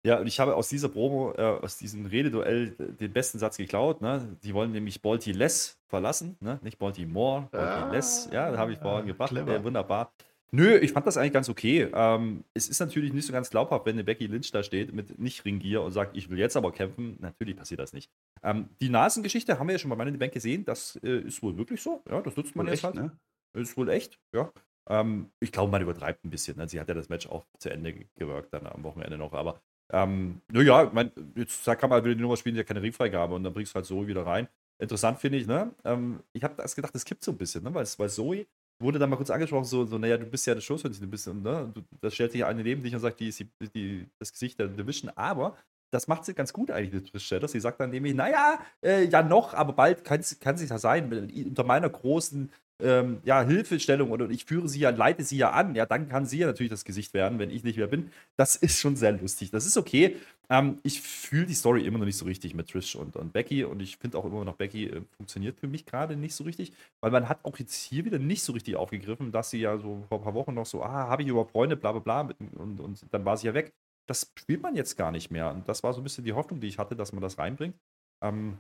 Ja, 0.07 0.21
und 0.21 0.29
ich 0.29 0.39
habe 0.39 0.55
aus 0.55 0.69
dieser 0.69 0.89
Promo, 0.89 1.33
äh, 1.37 1.43
aus 1.43 1.79
diesem 1.79 2.07
Rededuell 2.07 2.77
äh, 2.79 2.93
den 2.93 3.13
besten 3.13 3.41
Satz 3.41 3.57
geklaut. 3.57 4.03
Ne? 4.03 4.37
Die 4.45 4.55
wollen 4.55 4.71
nämlich 4.71 5.03
Balti-less 5.03 5.81
verlassen, 5.89 6.37
ne? 6.39 6.61
nicht 6.63 6.79
Baltimore, 6.79 7.49
Balti-less. 7.51 8.29
Ja, 8.33 8.53
da 8.53 8.59
habe 8.59 8.73
ich 8.73 8.79
vorhin 8.79 9.07
gebracht. 9.07 9.33
Äh, 9.33 9.65
wunderbar. 9.65 10.13
Nö, 10.53 10.77
ich 10.79 10.93
fand 10.93 11.07
das 11.07 11.17
eigentlich 11.17 11.33
ganz 11.33 11.49
okay. 11.49 11.89
Ähm, 11.93 12.45
es 12.55 12.69
ist 12.69 12.79
natürlich 12.81 13.13
nicht 13.13 13.27
so 13.27 13.33
ganz 13.33 13.51
glaubhaft, 13.51 13.85
wenn 13.85 13.95
eine 13.97 14.05
Becky 14.05 14.27
Lynch 14.27 14.53
da 14.53 14.63
steht 14.63 14.93
mit 14.93 15.19
nicht 15.19 15.45
Ringgier 15.45 15.83
und 15.83 15.93
sagt, 15.93 16.17
ich 16.17 16.31
will 16.31 16.39
jetzt 16.39 16.57
aber 16.57 16.73
kämpfen. 16.73 17.17
Natürlich 17.21 17.57
passiert 17.57 17.81
das 17.81 17.93
nicht. 17.93 18.11
Ähm, 18.43 18.69
die 18.81 18.89
Nasengeschichte 18.89 19.59
haben 19.59 19.67
wir 19.67 19.75
ja 19.75 19.79
schon 19.79 19.91
bei 19.91 19.97
Money 19.97 20.11
in 20.11 20.15
the 20.15 20.19
Bank 20.19 20.33
gesehen. 20.33 20.65
Das 20.65 20.97
äh, 21.03 21.19
ist 21.21 21.43
wohl 21.43 21.57
wirklich 21.59 21.83
so. 21.83 22.03
Ja, 22.09 22.21
das 22.23 22.37
nutzt 22.37 22.55
man 22.55 22.67
Wohl 22.67 22.73
jetzt 22.73 22.85
echt, 22.85 22.97
halt. 22.97 22.97
ne? 22.97 23.19
Ist 23.55 23.77
wohl 23.77 23.89
echt, 23.89 24.19
ja. 24.35 24.51
Ähm, 24.89 25.31
ich 25.41 25.51
glaube, 25.51 25.73
man 25.73 25.83
übertreibt 25.83 26.25
ein 26.25 26.31
bisschen. 26.31 26.57
Ne? 26.57 26.69
Sie 26.69 26.79
hat 26.79 26.89
ja 26.89 26.95
das 26.95 27.09
Match 27.09 27.27
auch 27.29 27.45
zu 27.59 27.71
Ende 27.71 27.93
ge- 27.93 28.07
gewirkt 28.15 28.55
dann 28.55 28.67
am 28.67 28.85
Wochenende 28.85 29.19
noch. 29.19 29.33
Aber 29.33 29.61
ähm, 29.93 30.41
naja, 30.53 30.91
mein, 30.95 31.11
jetzt 31.35 31.65
kann 31.65 31.91
man 31.91 32.05
wieder 32.05 32.15
die 32.15 32.21
Nummer 32.23 32.37
spielen, 32.37 32.55
die 32.55 32.61
hat 32.61 32.69
keine 32.69 32.83
Ringfreigabe 32.83 33.35
und 33.35 33.43
dann 33.43 33.53
bringst 33.53 33.73
du 33.73 33.77
halt 33.77 33.87
Zoe 33.87 34.07
wieder 34.07 34.25
rein. 34.25 34.47
Interessant 34.79 35.19
finde 35.19 35.39
ich, 35.39 35.47
ne? 35.47 35.75
Ähm, 35.85 36.21
ich 36.35 36.45
habe 36.45 36.55
das 36.57 36.77
gedacht, 36.77 36.95
das 36.95 37.05
kippt 37.05 37.25
so 37.25 37.33
ein 37.33 37.39
bisschen, 37.39 37.65
ne? 37.65 37.75
Weil, 37.75 37.83
es- 37.83 37.99
weil 37.99 38.11
Zoe 38.11 38.47
wurde 38.79 38.99
dann 38.99 39.11
mal 39.11 39.17
kurz 39.17 39.31
angesprochen, 39.31 39.65
so, 39.65 39.85
so 39.87 39.99
naja, 39.99 40.17
du 40.19 40.27
bist 40.27 40.47
ja 40.47 40.55
das 40.55 40.65
Showstation, 40.65 41.03
du 41.03 41.11
bist, 41.11 41.27
ne? 41.27 41.73
Da 42.01 42.11
stellt 42.11 42.33
sich 42.33 42.45
eine 42.45 42.63
neben 42.63 42.83
dich 42.83 42.95
und 42.95 43.01
sagt, 43.01 43.21
die 43.21 43.29
ist 43.29 43.41
die, 43.41 43.49
die, 43.75 44.07
das 44.19 44.33
Gesicht 44.33 44.59
der 44.59 44.69
Division, 44.69 45.11
aber 45.15 45.57
das 45.93 46.09
macht 46.09 46.25
sie 46.25 46.35
ganz 46.35 46.53
gut 46.53 46.71
eigentlich 46.71 46.93
mit 46.93 47.11
Trish 47.11 47.27
Stratus. 47.27 47.53
Sie 47.53 47.61
sagt 47.61 47.81
dann 47.81 47.91
nämlich, 47.91 48.15
naja, 48.15 48.59
äh, 48.83 49.05
ja 49.05 49.23
noch, 49.23 49.55
aber 49.55 49.73
bald 49.73 50.05
kann 50.05 50.21
es 50.21 50.69
ja 50.69 50.79
sein, 50.79 51.31
unter 51.47 51.65
meiner 51.65 51.89
großen 51.89 52.51
ähm, 52.83 53.21
ja, 53.25 53.43
Hilfestellung 53.43 54.11
oder 54.11 54.29
ich 54.29 54.45
führe 54.45 54.69
sie 54.69 54.81
ja, 54.81 54.91
leite 54.91 55.25
sie 55.25 55.39
ja 55.39 55.51
an, 55.53 55.75
ja, 55.75 55.87
dann 55.87 56.09
kann 56.09 56.27
sie 56.27 56.39
ja 56.39 56.47
natürlich 56.47 56.71
das 56.71 56.85
Gesicht 56.85 57.15
werden, 57.15 57.39
wenn 57.39 57.51
ich 57.51 57.65
nicht 57.65 57.79
mehr 57.79 57.87
bin. 57.87 58.11
Das 58.37 58.57
ist 58.57 58.81
schon 58.81 58.97
sehr 58.97 59.13
lustig. 59.13 59.51
Das 59.51 59.67
ist 59.67 59.77
okay. 59.77 60.17
Ähm, 60.51 60.79
ich 60.83 61.01
fühle 61.01 61.47
die 61.47 61.55
Story 61.55 61.87
immer 61.87 61.99
noch 61.99 62.05
nicht 62.05 62.19
so 62.19 62.27
richtig 62.27 62.55
mit 62.55 62.71
Trish 62.71 62.95
und, 62.97 63.17
und 63.17 63.33
Becky 63.33 63.65
und 63.65 63.81
ich 63.81 63.97
finde 63.97 64.19
auch 64.19 64.25
immer 64.25 64.45
noch, 64.45 64.57
Becky 64.57 64.87
äh, 64.87 65.03
funktioniert 65.17 65.59
für 65.59 65.69
mich 65.69 65.87
gerade 65.87 66.17
nicht 66.17 66.35
so 66.35 66.45
richtig, 66.45 66.73
weil 67.01 67.11
man 67.11 67.29
hat 67.29 67.45
auch 67.45 67.59
jetzt 67.59 67.75
hier 67.75 68.05
wieder 68.05 68.19
nicht 68.19 68.43
so 68.43 68.53
richtig 68.53 68.77
aufgegriffen, 68.77 69.33
dass 69.33 69.51
sie 69.51 69.59
ja 69.61 69.79
so 69.79 70.05
vor 70.09 70.19
ein 70.19 70.25
paar 70.25 70.35
Wochen 70.35 70.55
noch 70.55 70.67
so, 70.67 70.83
ah, 70.83 71.09
habe 71.09 71.23
ich 71.23 71.29
überhaupt 71.29 71.53
Freunde, 71.53 71.77
bla 71.77 71.93
bla 71.93 72.01
bla, 72.01 72.35
und, 72.59 72.81
und 72.81 73.05
dann 73.11 73.25
war 73.25 73.37
sie 73.37 73.47
ja 73.49 73.55
weg. 73.55 73.73
Das 74.09 74.33
spielt 74.39 74.63
man 74.63 74.77
jetzt 74.77 74.97
gar 74.97 75.11
nicht 75.11 75.31
mehr. 75.31 75.53
Und 75.53 75.69
das 75.69 75.83
war 75.83 75.93
so 75.93 76.01
ein 76.01 76.05
bisschen 76.05 76.25
die 76.25 76.33
Hoffnung, 76.33 76.61
die 76.61 76.69
ich 76.69 76.79
hatte, 76.79 76.95
dass 76.95 77.13
man 77.13 77.23
das 77.23 77.39
reinbringt. 77.39 77.75
Ähm, 78.23 78.59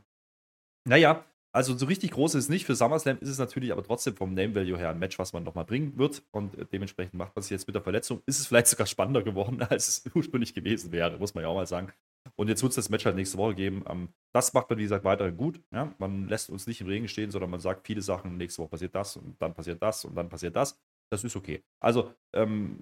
naja, 0.87 1.25
also 1.57 1.75
so 1.75 1.87
richtig 1.87 2.11
groß 2.11 2.35
ist 2.35 2.45
es 2.45 2.49
nicht. 2.51 2.66
Für 2.66 2.77
SummerSlam 2.77 3.16
ist 3.19 3.31
es 3.31 3.38
natürlich 3.38 3.73
aber 3.73 3.83
trotzdem 3.83 4.14
vom 4.14 4.35
Name 4.35 4.55
Value 4.55 4.77
her 4.77 4.90
ein 4.90 4.99
Match, 4.99 5.19
was 5.19 5.33
man 5.33 5.42
nochmal 5.42 5.64
bringen 5.64 5.97
wird. 5.97 6.23
Und 6.31 6.55
äh, 6.59 6.66
dementsprechend 6.71 7.14
macht 7.14 7.35
man 7.35 7.40
es 7.40 7.49
jetzt 7.49 7.66
mit 7.66 7.75
der 7.75 7.83
Verletzung. 7.83 8.21
Ist 8.27 8.38
es 8.38 8.47
vielleicht 8.47 8.66
sogar 8.66 8.87
spannender 8.87 9.23
geworden, 9.23 9.62
als 9.71 9.88
es 9.88 10.14
ursprünglich 10.14 10.53
gewesen 10.53 10.92
wäre, 10.92 11.16
muss 11.19 11.35
man 11.35 11.42
ja 11.42 11.49
auch 11.49 11.55
mal 11.55 11.66
sagen. 11.66 11.90
Und 12.35 12.49
jetzt 12.49 12.62
wird 12.62 12.71
es 12.71 12.77
das 12.77 12.90
Match 12.90 13.07
halt 13.07 13.16
nächste 13.16 13.38
Woche 13.38 13.55
geben. 13.55 13.85
Ähm, 13.88 14.11
das 14.35 14.53
macht 14.53 14.69
man, 14.69 14.79
wie 14.79 14.83
gesagt, 14.83 15.05
weiterhin 15.05 15.38
gut. 15.38 15.62
Ja? 15.73 15.95
Man 15.97 16.29
lässt 16.29 16.51
uns 16.51 16.66
nicht 16.66 16.83
im 16.83 16.88
Regen 16.88 17.09
stehen, 17.09 17.31
sondern 17.31 17.51
man 17.51 17.61
sagt 17.61 17.87
viele 17.87 18.03
Sachen. 18.03 18.37
Nächste 18.37 18.61
Woche 18.61 18.71
passiert 18.71 18.95
das 18.95 19.16
und 19.16 19.40
dann 19.40 19.55
passiert 19.55 19.81
das 19.81 20.05
und 20.05 20.14
dann 20.14 20.29
passiert 20.29 20.55
das. 20.57 20.79
Das 21.11 21.25
ist 21.25 21.37
okay. 21.37 21.62
Also 21.81 22.12
ähm, 22.35 22.81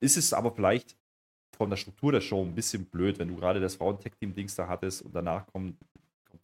ist 0.00 0.16
es 0.16 0.32
aber 0.32 0.52
vielleicht 0.52 0.96
von 1.54 1.68
der 1.68 1.76
Struktur 1.76 2.12
der 2.12 2.22
Show 2.22 2.42
ein 2.42 2.54
bisschen 2.54 2.86
blöd, 2.86 3.18
wenn 3.18 3.28
du 3.28 3.36
gerade 3.36 3.60
das 3.60 3.76
Frauen-Tech-Team-Dings 3.76 4.54
da 4.54 4.68
hattest 4.68 5.02
und 5.02 5.14
danach 5.14 5.46
kommt 5.48 5.76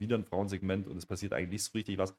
wieder 0.00 0.16
ein 0.16 0.24
Frauensegment 0.24 0.86
und 0.88 0.96
es 0.96 1.06
passiert 1.06 1.32
eigentlich 1.32 1.50
nicht 1.50 1.64
so 1.64 1.72
richtig 1.74 1.98
was. 1.98 2.14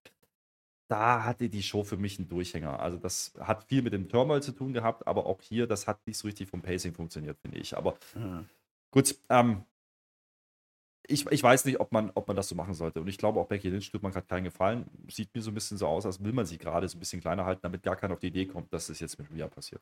Da 0.89 1.23
hatte 1.23 1.49
die 1.49 1.63
Show 1.63 1.83
für 1.85 1.97
mich 1.97 2.19
einen 2.19 2.27
Durchhänger. 2.29 2.79
Also 2.79 2.97
das 2.97 3.33
hat 3.39 3.63
viel 3.65 3.81
mit 3.81 3.93
dem 3.93 4.09
Turmoil 4.09 4.43
zu 4.43 4.51
tun 4.51 4.73
gehabt, 4.73 5.07
aber 5.07 5.25
auch 5.25 5.41
hier, 5.41 5.65
das 5.67 5.87
hat 5.87 6.05
nicht 6.05 6.17
so 6.17 6.27
richtig 6.27 6.49
vom 6.49 6.61
Pacing 6.61 6.93
funktioniert, 6.93 7.39
finde 7.39 7.59
ich. 7.59 7.77
Aber 7.77 7.97
Ja. 8.15 8.45
gut, 8.91 9.15
ähm, 9.29 9.65
ich, 11.07 11.25
ich 11.31 11.43
weiß 11.43 11.65
nicht, 11.65 11.79
ob 11.79 11.91
man, 11.91 12.11
ob 12.15 12.27
man 12.27 12.35
das 12.37 12.47
so 12.47 12.55
machen 12.55 12.73
sollte. 12.73 13.01
Und 13.01 13.07
ich 13.07 13.17
glaube, 13.17 13.39
auch 13.39 13.47
Becky 13.47 13.69
Lynch 13.69 13.91
tut 13.91 14.03
man 14.03 14.11
gerade 14.11 14.27
keinen 14.27 14.43
Gefallen. 14.45 14.85
Sieht 15.09 15.33
mir 15.35 15.41
so 15.41 15.51
ein 15.51 15.53
bisschen 15.53 15.77
so 15.77 15.87
aus, 15.87 16.05
als 16.05 16.23
will 16.23 16.31
man 16.33 16.45
sie 16.45 16.57
gerade 16.57 16.87
so 16.87 16.97
ein 16.97 16.99
bisschen 16.99 17.21
kleiner 17.21 17.45
halten, 17.45 17.61
damit 17.63 17.83
gar 17.83 17.95
keiner 17.95 18.13
auf 18.13 18.19
die 18.19 18.27
Idee 18.27 18.45
kommt, 18.45 18.71
dass 18.73 18.87
das 18.87 18.99
jetzt 18.99 19.17
mit 19.19 19.29
Rhea 19.31 19.47
passiert. 19.47 19.81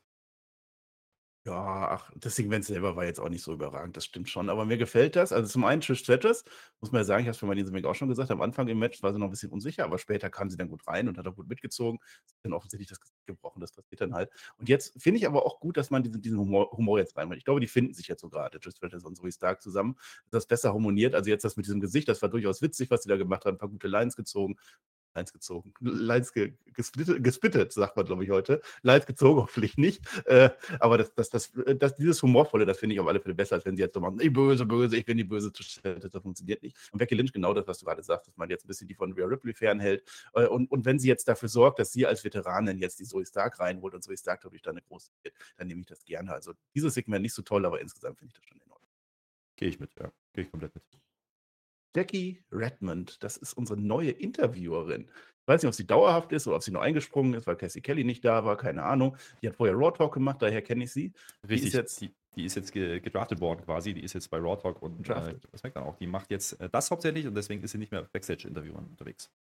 Ja, 1.45 1.87
ach, 1.91 2.11
das 2.17 2.35
Segment 2.35 2.65
selber 2.65 2.97
war 2.97 3.05
jetzt 3.05 3.19
auch 3.19 3.29
nicht 3.29 3.43
so 3.43 3.53
überragend, 3.53 3.95
das 3.95 4.03
stimmt 4.05 4.29
schon. 4.29 4.49
Aber 4.49 4.65
mir 4.65 4.77
gefällt 4.77 5.15
das. 5.15 5.31
Also 5.31 5.49
zum 5.49 5.63
einen 5.63 5.79
Trish 5.81 5.99
Stratus, 5.99 6.43
muss 6.81 6.91
man 6.91 6.99
ja 6.99 7.05
sagen, 7.05 7.21
ich 7.21 7.27
habe 7.27 7.31
es 7.31 7.37
für 7.37 7.45
Marlene 7.45 7.65
Semig 7.65 7.85
auch 7.85 7.95
schon 7.95 8.09
gesagt, 8.09 8.29
am 8.29 8.41
Anfang 8.41 8.67
im 8.67 8.77
Match 8.77 9.01
war 9.01 9.13
sie 9.13 9.19
noch 9.19 9.27
ein 9.27 9.31
bisschen 9.31 9.49
unsicher, 9.51 9.85
aber 9.85 9.97
später 9.99 10.29
kam 10.29 10.49
sie 10.49 10.57
dann 10.57 10.67
gut 10.67 10.85
rein 10.85 11.07
und 11.07 11.17
hat 11.17 11.25
auch 11.27 11.35
gut 11.35 11.47
mitgezogen. 11.47 11.99
Sie 12.25 12.33
hat 12.35 12.39
dann 12.43 12.53
offensichtlich 12.53 12.89
das 12.89 12.99
Gesicht 12.99 13.25
gebrochen, 13.25 13.61
das 13.61 13.71
passiert 13.71 14.01
dann 14.01 14.13
halt. 14.13 14.29
Und 14.57 14.67
jetzt 14.67 15.01
finde 15.01 15.17
ich 15.19 15.25
aber 15.27 15.45
auch 15.45 15.61
gut, 15.61 15.77
dass 15.77 15.89
man 15.91 16.03
diesen, 16.03 16.21
diesen 16.21 16.37
Humor, 16.39 16.71
Humor 16.73 16.99
jetzt 16.99 17.15
reinbringt. 17.15 17.39
Ich 17.39 17.45
glaube, 17.45 17.61
die 17.61 17.67
finden 17.67 17.93
sich 17.93 18.07
jetzt 18.09 18.19
so 18.21 18.29
gerade, 18.29 18.59
Trish 18.59 18.75
Stratus 18.75 19.05
und 19.05 19.15
Zoe 19.15 19.31
Stark 19.31 19.61
zusammen. 19.61 19.95
Das 20.31 20.45
besser 20.45 20.73
harmoniert. 20.73 21.15
Also 21.15 21.29
jetzt 21.29 21.45
das 21.45 21.55
mit 21.55 21.65
diesem 21.65 21.79
Gesicht, 21.79 22.09
das 22.09 22.21
war 22.21 22.27
durchaus 22.29 22.61
witzig, 22.61 22.91
was 22.91 23.03
sie 23.03 23.09
da 23.09 23.15
gemacht 23.15 23.45
haben. 23.45 23.55
Ein 23.55 23.59
paar 23.59 23.69
gute 23.69 23.87
Lines 23.87 24.17
gezogen. 24.17 24.57
Lines 25.19 25.33
gezogen. 25.33 25.73
Lines 25.79 26.33
ge 26.33 26.53
gesplittet, 26.73 27.23
gesplittet, 27.23 27.73
sagt 27.73 27.97
man, 27.97 28.05
glaube 28.05 28.23
ich, 28.23 28.29
heute. 28.29 28.61
Lines 28.81 29.05
gezogen, 29.05 29.41
hoffentlich 29.41 29.77
nicht. 29.77 30.01
Äh, 30.25 30.49
aber 30.79 30.97
das, 30.97 31.13
das, 31.13 31.29
das, 31.29 31.51
das, 31.77 31.95
dieses 31.95 32.21
Humorvolle, 32.21 32.65
das 32.65 32.77
finde 32.79 32.95
ich 32.95 32.99
auf 32.99 33.07
alle 33.07 33.19
Fälle 33.19 33.35
besser, 33.35 33.55
als 33.55 33.65
wenn 33.65 33.75
sie 33.75 33.81
jetzt 33.81 33.93
so 33.93 33.99
machen, 33.99 34.19
ich 34.21 34.31
böse, 34.31 34.65
böse, 34.65 34.95
ich 34.95 35.05
bin 35.05 35.17
die 35.17 35.23
böse, 35.23 35.51
das 35.51 36.21
funktioniert 36.21 36.63
nicht. 36.63 36.77
Und 36.91 36.99
Becky 36.99 37.15
Lynch 37.15 37.33
genau 37.33 37.53
das, 37.53 37.67
was 37.67 37.79
du 37.79 37.85
gerade 37.85 38.01
sagst, 38.01 38.27
dass 38.27 38.37
man 38.37 38.49
jetzt 38.49 38.65
ein 38.65 38.67
bisschen 38.67 38.87
die 38.87 38.95
von 38.95 39.11
Rhea 39.11 39.25
Ripley 39.25 39.53
fernhält. 39.53 40.03
Äh, 40.33 40.45
Und, 40.47 40.71
und 40.71 40.85
wenn 40.85 40.99
sie 40.99 41.07
jetzt 41.07 41.27
dafür 41.27 41.49
sorgt, 41.49 41.79
dass 41.79 41.91
sie 41.91 42.05
als 42.05 42.23
Veteranin 42.23 42.77
jetzt 42.77 42.99
die 42.99 43.05
Zoe 43.05 43.25
Stark 43.25 43.59
reinholt 43.59 43.93
und 43.93 44.03
Zoe 44.03 44.17
Stark 44.17 44.41
dadurch 44.41 44.61
dann 44.61 44.77
eine 44.77 44.81
große 44.81 45.11
wird, 45.23 45.35
dann 45.57 45.67
nehme 45.67 45.81
ich 45.81 45.87
das 45.87 46.05
gerne. 46.05 46.31
Also 46.31 46.53
dieses 46.73 46.93
Segment 46.93 47.21
nicht 47.21 47.33
so 47.33 47.41
toll, 47.41 47.65
aber 47.65 47.81
insgesamt 47.81 48.19
finde 48.19 48.31
ich 48.31 48.39
das 48.39 48.45
schon 48.47 48.57
in. 48.57 48.69
Gehe 49.59 49.67
ich 49.67 49.77
mit, 49.77 49.93
ja. 49.99 50.09
Gehe 50.31 50.45
ich 50.45 50.51
komplett 50.51 50.73
mit. 50.73 50.83
Jackie 51.95 52.41
Redmond, 52.51 53.23
das 53.23 53.37
ist 53.37 53.53
unsere 53.53 53.79
neue 53.79 54.11
Interviewerin. 54.11 55.09
Ich 55.09 55.47
weiß 55.47 55.63
nicht, 55.63 55.69
ob 55.69 55.75
sie 55.75 55.87
dauerhaft 55.87 56.31
ist 56.31 56.45
oder 56.45 56.57
ob 56.57 56.63
sie 56.63 56.71
nur 56.71 56.83
eingesprungen 56.83 57.33
ist, 57.33 57.47
weil 57.47 57.55
Cassie 57.55 57.81
Kelly 57.81 58.03
nicht 58.03 58.23
da 58.23 58.45
war, 58.45 58.55
keine 58.55 58.83
Ahnung. 58.83 59.17
Die 59.41 59.47
hat 59.47 59.55
vorher 59.55 59.75
Raw 59.75 59.91
Talk 59.91 60.13
gemacht, 60.13 60.41
daher 60.41 60.61
kenne 60.61 60.83
ich 60.83 60.91
sie. 60.91 61.11
Die 61.43 61.47
Richtig. 61.47 61.69
ist 61.69 61.73
jetzt 61.73 62.01
die, 62.01 62.13
die 62.35 62.45
ist 62.45 62.55
jetzt 62.55 62.71
gedraftet 62.71 63.41
worden 63.41 63.63
quasi, 63.65 63.93
die 63.93 64.03
ist 64.03 64.13
jetzt 64.13 64.29
bei 64.29 64.37
Raw 64.37 64.61
Talk 64.61 64.81
und 64.81 65.09
äh, 65.09 65.35
SmackDown 65.57 65.83
auch. 65.83 65.95
Die 65.95 66.05
macht 66.07 66.29
jetzt 66.29 66.59
äh, 66.61 66.69
das 66.69 66.91
hauptsächlich 66.91 67.25
und 67.25 67.33
deswegen 67.33 67.63
ist 67.63 67.71
sie 67.71 67.79
nicht 67.79 67.91
mehr 67.91 68.03
Backstage-Interview 68.03 68.75
unterwegs. 68.75 69.31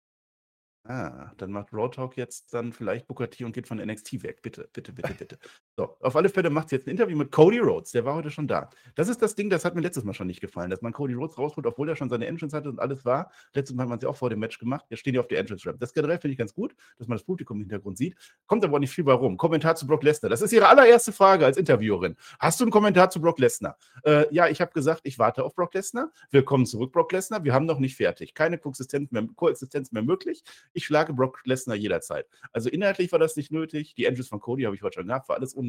Ah, 0.85 1.31
dann 1.37 1.51
macht 1.51 1.71
Raw 1.73 1.89
Talk 1.89 2.17
jetzt 2.17 2.53
dann 2.53 2.73
vielleicht 2.73 3.05
Booker 3.05 3.29
T 3.29 3.43
und 3.43 3.51
geht 3.51 3.67
von 3.67 3.77
NXT 3.77 4.23
weg. 4.23 4.41
Bitte, 4.41 4.67
bitte, 4.73 4.91
bitte, 4.93 5.13
bitte. 5.13 5.39
So, 5.79 5.95
auf 6.01 6.17
alle 6.17 6.27
Fälle 6.27 6.49
macht 6.49 6.67
sie 6.67 6.75
jetzt 6.75 6.87
ein 6.87 6.89
Interview 6.89 7.15
mit 7.15 7.31
Cody 7.31 7.59
Rhodes. 7.59 7.93
Der 7.93 8.03
war 8.03 8.13
heute 8.13 8.29
schon 8.29 8.49
da. 8.49 8.69
Das 8.95 9.07
ist 9.07 9.21
das 9.21 9.35
Ding, 9.35 9.49
das 9.49 9.63
hat 9.63 9.75
mir 9.75 9.81
letztes 9.81 10.03
Mal 10.03 10.13
schon 10.13 10.27
nicht 10.27 10.41
gefallen, 10.41 10.69
dass 10.69 10.81
man 10.81 10.91
Cody 10.91 11.13
Rhodes 11.13 11.37
rausholt, 11.37 11.65
obwohl 11.65 11.87
er 11.87 11.95
schon 11.95 12.09
seine 12.09 12.27
Entrance 12.27 12.53
hatte 12.53 12.67
und 12.67 12.81
alles 12.81 13.05
war. 13.05 13.31
Letztes 13.53 13.77
Mal 13.77 13.83
hat 13.83 13.89
man 13.89 13.97
sie 14.01 14.05
auch 14.05 14.17
vor 14.17 14.29
dem 14.29 14.39
Match 14.39 14.59
gemacht. 14.59 14.85
Jetzt 14.89 14.99
stehen 14.99 15.13
die 15.13 15.19
auf 15.19 15.29
der 15.29 15.39
Entrance 15.39 15.65
Ramp. 15.65 15.79
Das 15.79 15.93
generell 15.93 16.17
finde 16.17 16.33
ich 16.33 16.37
ganz 16.37 16.53
gut, 16.53 16.75
dass 16.97 17.07
man 17.07 17.17
das 17.17 17.23
Publikum 17.23 17.55
im 17.55 17.61
Hintergrund 17.61 17.97
sieht. 17.97 18.17
Kommt 18.45 18.65
aber 18.65 18.75
auch 18.75 18.79
nicht 18.81 18.91
viel 18.91 19.05
bei 19.05 19.13
rum. 19.13 19.37
Kommentar 19.37 19.77
zu 19.77 19.87
Brock 19.87 20.03
Lesnar. 20.03 20.29
Das 20.29 20.41
ist 20.41 20.51
ihre 20.51 20.67
allererste 20.67 21.13
Frage 21.13 21.45
als 21.45 21.55
Interviewerin. 21.55 22.17
Hast 22.39 22.59
du 22.59 22.65
einen 22.65 22.71
Kommentar 22.71 23.09
zu 23.09 23.21
Brock 23.21 23.39
Lesnar? 23.39 23.77
Äh, 24.03 24.25
ja, 24.35 24.49
ich 24.49 24.59
habe 24.59 24.73
gesagt, 24.73 24.99
ich 25.05 25.17
warte 25.17 25.45
auf 25.45 25.55
Brock 25.55 25.73
Lesnar. 25.73 26.11
Willkommen 26.31 26.65
zurück, 26.65 26.91
Brock 26.91 27.13
Lesnar. 27.13 27.45
Wir 27.45 27.53
haben 27.53 27.65
noch 27.65 27.79
nicht 27.79 27.95
fertig. 27.95 28.33
Keine 28.33 28.57
Koexistenz 28.57 29.11
mehr, 29.11 29.25
Koexistenz 29.33 29.93
mehr 29.93 30.03
möglich. 30.03 30.43
Ich 30.73 30.85
schlage 30.85 31.13
Brock 31.13 31.39
Lesnar 31.45 31.77
jederzeit. 31.77 32.27
Also 32.51 32.67
inhaltlich 32.67 33.13
war 33.13 33.19
das 33.19 33.37
nicht 33.37 33.53
nötig. 33.53 33.95
Die 33.95 34.03
Engines 34.03 34.27
von 34.27 34.41
Cody 34.41 34.63
habe 34.63 34.75
ich 34.75 34.83
heute 34.83 34.95
schon 34.95 35.07
gehabt, 35.07 35.29
war 35.29 35.37
alles 35.37 35.53
unnötig. 35.53 35.68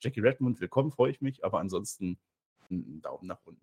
Jackie 0.00 0.20
Redmond, 0.20 0.60
willkommen, 0.60 0.90
freue 0.90 1.10
ich 1.10 1.20
mich, 1.20 1.44
aber 1.44 1.60
ansonsten 1.60 2.18
einen 2.70 3.00
Daumen 3.02 3.26
nach 3.26 3.40
unten. 3.44 3.60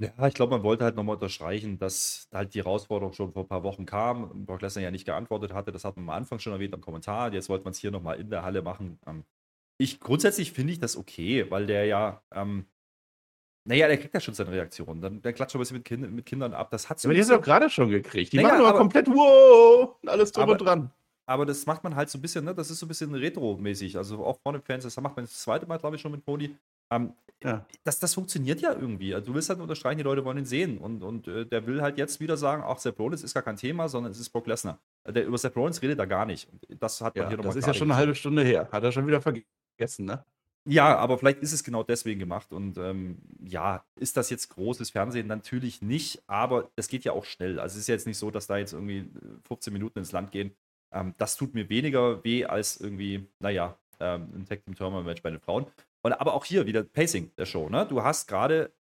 Ja, 0.00 0.26
ich 0.26 0.34
glaube, 0.34 0.50
man 0.50 0.64
wollte 0.64 0.84
halt 0.84 0.96
nochmal 0.96 1.14
unterstreichen, 1.14 1.78
dass 1.78 2.28
halt 2.32 2.54
die 2.54 2.58
Herausforderung 2.58 3.12
schon 3.12 3.32
vor 3.32 3.44
ein 3.44 3.48
paar 3.48 3.62
Wochen 3.62 3.86
kam. 3.86 4.44
Brock 4.44 4.60
Lesnar 4.60 4.82
ja 4.82 4.90
nicht 4.90 5.04
geantwortet 5.04 5.52
hatte. 5.52 5.70
Das 5.70 5.84
hat 5.84 5.96
man 5.96 6.08
am 6.08 6.10
Anfang 6.10 6.40
schon 6.40 6.52
erwähnt 6.52 6.74
am 6.74 6.80
Kommentar. 6.80 7.32
Jetzt 7.32 7.48
wollte 7.48 7.64
man 7.64 7.70
es 7.70 7.78
hier 7.78 7.92
nochmal 7.92 8.18
in 8.18 8.28
der 8.28 8.42
Halle 8.42 8.62
machen. 8.62 8.98
Ähm, 9.06 9.24
ich 9.78 10.00
grundsätzlich 10.00 10.52
finde 10.52 10.72
ich 10.72 10.80
das 10.80 10.96
okay, 10.96 11.48
weil 11.50 11.66
der 11.66 11.86
ja 11.86 12.22
ähm, 12.32 12.66
naja, 13.66 13.88
der 13.88 13.96
kriegt 13.96 14.12
ja 14.12 14.20
schon 14.20 14.34
seine 14.34 14.50
Reaktion. 14.50 15.00
Dann, 15.00 15.22
der 15.22 15.32
klatscht 15.32 15.56
ein 15.56 15.58
bisschen 15.58 15.78
mit, 15.78 15.86
kind, 15.86 16.10
mit 16.12 16.26
Kindern 16.26 16.52
ab. 16.52 16.70
Das 16.70 16.90
hat 16.90 17.00
so 17.00 17.08
aber 17.08 17.14
die 17.14 17.20
hast 17.20 17.30
du 17.30 17.36
doch 17.36 17.42
gerade 17.42 17.70
schon 17.70 17.88
gekriegt. 17.88 18.32
Die 18.32 18.36
naja, 18.36 18.48
machen 18.48 18.66
aber 18.66 18.78
komplett 18.78 19.06
wow 19.08 19.96
und 20.02 20.08
alles 20.08 20.32
drüber 20.32 20.56
dran. 20.56 20.90
Aber 21.26 21.46
das 21.46 21.64
macht 21.66 21.82
man 21.84 21.96
halt 21.96 22.10
so 22.10 22.18
ein 22.18 22.22
bisschen, 22.22 22.44
ne? 22.44 22.54
Das 22.54 22.70
ist 22.70 22.78
so 22.78 22.86
ein 22.86 22.88
bisschen 22.88 23.14
retro-mäßig. 23.14 23.96
Also 23.96 24.24
auch 24.24 24.38
vorne 24.42 24.60
Fans, 24.60 24.84
das 24.84 24.96
macht 25.00 25.16
man 25.16 25.24
das 25.24 25.38
zweite 25.38 25.66
Mal, 25.66 25.78
glaube 25.78 25.96
ich, 25.96 26.02
schon 26.02 26.12
mit 26.12 26.24
Cody. 26.24 26.54
Ähm, 26.92 27.14
ja. 27.42 27.66
das, 27.82 27.98
das 27.98 28.14
funktioniert 28.14 28.60
ja 28.60 28.72
irgendwie. 28.72 29.14
Also 29.14 29.28
du 29.28 29.34
willst 29.34 29.48
halt 29.48 29.60
unterstreichen, 29.60 29.98
die 29.98 30.04
Leute 30.04 30.24
wollen 30.24 30.38
ihn 30.38 30.44
sehen. 30.44 30.78
Und, 30.78 31.02
und 31.02 31.28
äh, 31.28 31.46
der 31.46 31.66
will 31.66 31.82
halt 31.82 31.98
jetzt 31.98 32.20
wieder 32.20 32.36
sagen, 32.36 32.62
auch 32.62 32.78
Seth 32.78 32.98
Rollins 32.98 33.22
ist 33.22 33.34
gar 33.34 33.42
kein 33.42 33.56
Thema, 33.56 33.88
sondern 33.88 34.12
es 34.12 34.20
ist 34.20 34.30
Brock 34.30 34.46
Lesnar. 34.46 34.78
Der, 35.06 35.26
über 35.26 35.38
Seth 35.38 35.56
Rollins 35.56 35.80
redet 35.80 35.98
er 35.98 36.06
gar 36.06 36.26
nicht. 36.26 36.48
Und 36.50 36.82
das 36.82 37.00
hat 37.00 37.16
man 37.16 37.24
ja, 37.24 37.28
hier 37.28 37.36
nochmal 37.38 37.54
Das 37.54 37.56
ist 37.56 37.66
ja 37.66 37.74
schon 37.74 37.90
eine 37.90 37.98
halbe 37.98 38.14
Stunde 38.14 38.42
her. 38.44 38.68
Hat 38.70 38.82
er 38.82 38.92
schon 38.92 39.06
wieder 39.06 39.20
vergessen, 39.20 40.04
ne? 40.04 40.24
Ja, 40.66 40.96
aber 40.96 41.18
vielleicht 41.18 41.40
ist 41.40 41.52
es 41.52 41.62
genau 41.62 41.82
deswegen 41.82 42.18
gemacht. 42.18 42.52
Und 42.52 42.78
ähm, 42.78 43.18
ja, 43.44 43.84
ist 43.96 44.16
das 44.16 44.30
jetzt 44.30 44.48
großes 44.48 44.90
Fernsehen? 44.90 45.26
Natürlich 45.26 45.82
nicht, 45.82 46.22
aber 46.26 46.70
es 46.76 46.88
geht 46.88 47.04
ja 47.04 47.12
auch 47.12 47.24
schnell. 47.24 47.60
Also 47.60 47.74
es 47.74 47.82
ist 47.82 47.88
jetzt 47.88 48.06
nicht 48.06 48.16
so, 48.16 48.30
dass 48.30 48.46
da 48.46 48.56
jetzt 48.56 48.72
irgendwie 48.72 49.10
15 49.46 49.72
Minuten 49.72 49.98
ins 49.98 50.12
Land 50.12 50.32
gehen. 50.32 50.52
Ähm, 50.94 51.14
das 51.18 51.36
tut 51.36 51.54
mir 51.54 51.68
weniger 51.68 52.24
weh 52.24 52.44
als 52.44 52.80
irgendwie, 52.80 53.28
naja, 53.40 53.78
ähm, 54.00 54.30
ein 54.34 54.46
Tag 54.46 54.64
Team 54.64 54.74
Tournament 54.74 55.06
Match 55.06 55.22
bei 55.22 55.30
den 55.30 55.40
Frauen. 55.40 55.66
Und 56.02 56.12
aber 56.12 56.34
auch 56.34 56.44
hier 56.44 56.66
wieder 56.66 56.82
Pacing 56.84 57.32
der 57.36 57.46
Show. 57.46 57.68
Ne? 57.68 57.86
Du 57.86 58.02
hast 58.02 58.28
gerade 58.28 58.72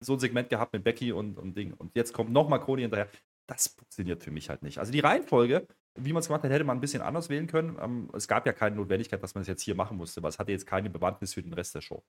so 0.00 0.14
ein 0.14 0.20
Segment 0.20 0.48
gehabt 0.50 0.72
mit 0.72 0.84
Becky 0.84 1.12
und, 1.12 1.38
und 1.38 1.56
Ding. 1.56 1.74
Und 1.74 1.94
jetzt 1.94 2.12
kommt 2.12 2.30
nochmal 2.30 2.60
Cody 2.60 2.82
hinterher. 2.82 3.08
Das 3.46 3.68
funktioniert 3.68 4.22
für 4.22 4.30
mich 4.30 4.48
halt 4.48 4.62
nicht. 4.62 4.78
Also 4.78 4.92
die 4.92 5.00
Reihenfolge 5.00 5.66
wie 5.94 6.12
man 6.12 6.20
es 6.20 6.26
gemacht 6.26 6.42
hat, 6.42 6.50
hätte 6.50 6.64
man 6.64 6.78
ein 6.78 6.80
bisschen 6.80 7.02
anders 7.02 7.28
wählen 7.28 7.46
können. 7.46 7.78
Ähm, 7.80 8.10
es 8.14 8.28
gab 8.28 8.46
ja 8.46 8.52
keine 8.52 8.76
Notwendigkeit, 8.76 9.22
dass 9.22 9.34
man 9.34 9.42
es 9.42 9.48
jetzt 9.48 9.62
hier 9.62 9.74
machen 9.74 9.96
musste, 9.96 10.22
weil 10.22 10.30
es 10.30 10.38
hatte 10.38 10.52
jetzt 10.52 10.66
keine 10.66 10.90
Bewandtnis 10.90 11.34
für 11.34 11.42
den 11.42 11.52
Rest 11.52 11.74
der 11.74 11.82
Show. 11.82 12.02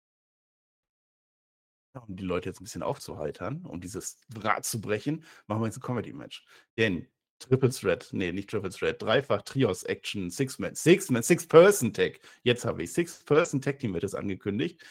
Um 2.07 2.15
die 2.15 2.23
Leute 2.23 2.49
jetzt 2.49 2.59
ein 2.59 2.63
bisschen 2.63 2.81
aufzuheitern, 2.81 3.65
um 3.65 3.79
dieses 3.79 4.17
Rad 4.35 4.65
zu 4.65 4.81
brechen, 4.81 5.23
machen 5.45 5.61
wir 5.61 5.67
jetzt 5.67 5.77
ein 5.77 5.81
Comedy-Match. 5.81 6.43
Denn 6.77 7.07
Triple 7.47 7.69
Threat, 7.69 8.07
nee, 8.11 8.31
nicht 8.31 8.49
Triple 8.49 8.69
Threat, 8.69 9.01
dreifach 9.01 9.41
Trios 9.41 9.83
Action, 9.83 10.29
Six-Man, 10.29 10.75
Six-Man, 10.75 11.23
Six-Person-Tag. 11.23 12.19
Jetzt 12.43 12.63
habe 12.63 12.83
ich 12.83 12.93
Six-Person-Tag-Team 12.93 13.93
wird 13.93 14.05
es 14.05 14.15
angekündigt. 14.15 14.81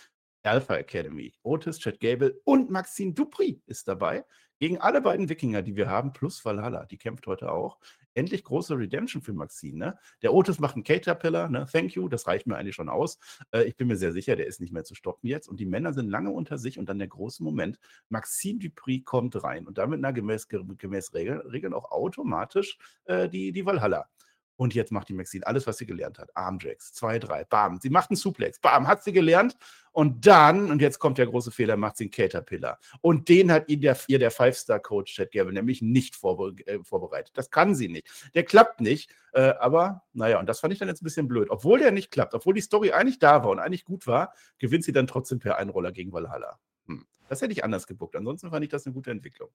Alpha 0.43 0.77
Academy. 0.77 1.33
Otis, 1.43 1.79
Chad 1.79 2.01
Gable 2.01 2.41
und 2.45 2.71
Maxine 2.71 3.15
Dupri 3.15 3.63
ist 3.67 3.89
dabei. 3.89 4.25
Gegen 4.59 4.79
alle 4.79 5.01
beiden 5.01 5.29
Wikinger, 5.29 5.63
die 5.63 5.77
wir 5.77 5.89
haben, 5.89 6.13
plus 6.13 6.45
Valhalla. 6.45 6.85
Die 6.87 6.99
kämpft 6.99 7.27
heute 7.27 7.51
auch 7.51 7.79
endlich 8.15 8.45
große 8.45 8.77
Redemption 8.77 9.23
für 9.23 9.33
Maxine. 9.33 9.79
Ne? 9.79 9.99
Der 10.23 10.33
Otis 10.33 10.59
macht 10.59 10.75
einen 10.75 10.85
Caterpillar, 10.85 11.49
ne? 11.49 11.67
thank 11.71 11.95
you, 11.95 12.09
das 12.09 12.27
reicht 12.27 12.47
mir 12.47 12.57
eigentlich 12.57 12.75
schon 12.75 12.89
aus. 12.89 13.19
Äh, 13.53 13.65
ich 13.65 13.77
bin 13.77 13.89
mir 13.89 13.97
sehr 13.97 14.13
sicher, 14.13 14.37
der 14.37 14.47
ist 14.47 14.61
nicht 14.61 14.73
mehr 14.73 14.85
zu 14.85 14.95
stoppen 14.95 15.29
jetzt. 15.29 15.49
Und 15.49 15.61
die 15.61 15.67
Männer 15.67 15.93
sind 15.93 16.09
lange 16.09 16.31
unter 16.31 16.59
sich 16.59 16.79
und 16.79 16.89
dann 16.89 16.99
der 16.99 17.09
große 17.09 17.43
Moment, 17.43 17.79
Maxine 18.09 18.59
Dupri 18.59 19.01
kommt 19.01 19.43
rein 19.43 19.67
und 19.67 19.79
damit 19.79 20.01
na, 20.01 20.11
gemäß, 20.11 20.49
gemäß 20.49 21.15
Regeln, 21.15 21.75
auch 21.75 21.91
automatisch 21.91 22.79
äh, 23.05 23.29
die, 23.29 23.53
die 23.53 23.67
Valhalla. 23.67 24.09
Und 24.57 24.75
jetzt 24.75 24.93
macht 24.93 25.09
die 25.09 25.15
Maxine 25.15 25.47
alles, 25.47 25.67
was 25.67 25.79
sie 25.79 25.87
gelernt 25.87 26.19
hat. 26.19 26.37
Armjacks, 26.37 26.93
zwei, 26.93 27.19
drei, 27.19 27.45
bam. 27.45 27.81
Sie 27.81 27.91
macht 27.91 28.11
einen 28.11 28.17
Suplex, 28.17 28.59
bam, 28.61 28.87
hat 28.87 29.03
sie 29.03 29.13
gelernt. 29.13 29.57
Und 29.93 30.27
dann, 30.27 30.71
und 30.71 30.81
jetzt 30.81 30.99
kommt 30.99 31.19
der 31.19 31.27
große 31.27 31.51
Fehler, 31.51 31.77
macht 31.77 31.99
sie 31.99 32.05
einen 32.05 32.11
Caterpillar. 32.11 32.79
Und 33.03 33.29
den 33.29 33.53
hat 33.53 33.69
ihr 33.69 33.79
der, 33.79 33.99
ihr 34.07 34.19
der 34.19 34.31
Five-Star-Coach 34.31 35.15
Chad 35.15 35.33
Gable 35.33 35.53
nämlich 35.53 35.83
nicht 35.83 36.17
vorbe 36.17 36.55
äh, 36.67 36.83
vorbereitet. 36.83 37.37
Das 37.37 37.51
kann 37.51 37.75
sie 37.75 37.89
nicht. 37.89 38.09
Der 38.35 38.45
klappt 38.45 38.81
nicht. 38.81 39.11
Äh, 39.33 39.53
aber, 39.61 40.03
naja, 40.15 40.39
und 40.39 40.49
das 40.49 40.61
fand 40.61 40.73
ich 40.73 40.79
dann 40.79 40.89
jetzt 40.89 41.03
ein 41.03 41.05
bisschen 41.05 41.29
blöd. 41.29 41.51
Obwohl 41.51 41.79
der 41.79 41.93
nicht 41.93 42.11
klappt, 42.11 42.35
obwohl 42.35 42.55
die 42.55 42.61
Story 42.63 42.93
eigentlich 42.93 43.19
da 43.19 43.43
war 43.45 43.51
und 43.51 43.59
eigentlich 43.59 43.85
gut 43.85 44.07
war, 44.07 44.33
gewinnt 44.59 44.85
sie 44.85 44.93
dann 44.93 45.07
trotzdem 45.07 45.39
per 45.39 45.59
Einroller 45.59 45.93
gegen 45.93 46.13
Valhalla. 46.13 46.59
Hm. 46.87 47.07
Das 47.29 47.43
hätte 47.43 47.53
ich 47.53 47.65
anders 47.65 47.87
gebuckt. 47.87 48.17
Ansonsten 48.17 48.51
fand 48.51 48.65
ich 48.65 48.71
das 48.71 48.87
eine 48.87 48.95
gute 48.95 49.11
Entwicklung. 49.11 49.51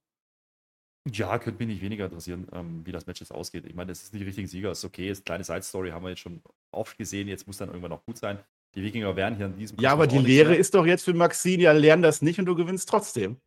Ja, 1.11 1.37
könnte 1.39 1.59
mich 1.59 1.75
nicht 1.75 1.81
weniger 1.81 2.05
interessieren, 2.05 2.47
ähm, 2.53 2.81
wie 2.85 2.91
das 2.91 3.05
Match 3.05 3.21
jetzt 3.21 3.31
ausgeht. 3.31 3.65
Ich 3.65 3.75
meine, 3.75 3.91
es 3.91 4.03
ist 4.03 4.13
nicht 4.13 4.21
die 4.21 4.27
richtige 4.27 4.47
Sieger, 4.47 4.71
ist 4.71 4.83
okay, 4.83 5.09
ist 5.09 5.19
eine 5.19 5.23
kleine 5.23 5.43
Side-Story, 5.43 5.91
haben 5.91 6.03
wir 6.03 6.09
jetzt 6.09 6.21
schon 6.21 6.41
oft 6.71 6.97
gesehen, 6.97 7.27
jetzt 7.27 7.47
muss 7.47 7.57
dann 7.57 7.69
irgendwann 7.69 7.91
noch 7.91 8.05
gut 8.05 8.17
sein. 8.17 8.39
Die 8.75 8.83
Wikinger 8.83 9.15
werden 9.15 9.35
hier 9.35 9.47
in 9.47 9.57
diesem 9.57 9.79
Ja, 9.79 9.91
aber 9.91 10.07
die 10.07 10.17
Lehre 10.17 10.55
ist 10.55 10.75
doch 10.75 10.85
jetzt 10.85 11.05
für 11.05 11.13
Maxine, 11.13 11.63
ja, 11.63 11.71
lern 11.71 12.01
das 12.01 12.21
nicht 12.21 12.39
und 12.39 12.45
du 12.45 12.55
gewinnst 12.55 12.89
trotzdem. 12.89 13.37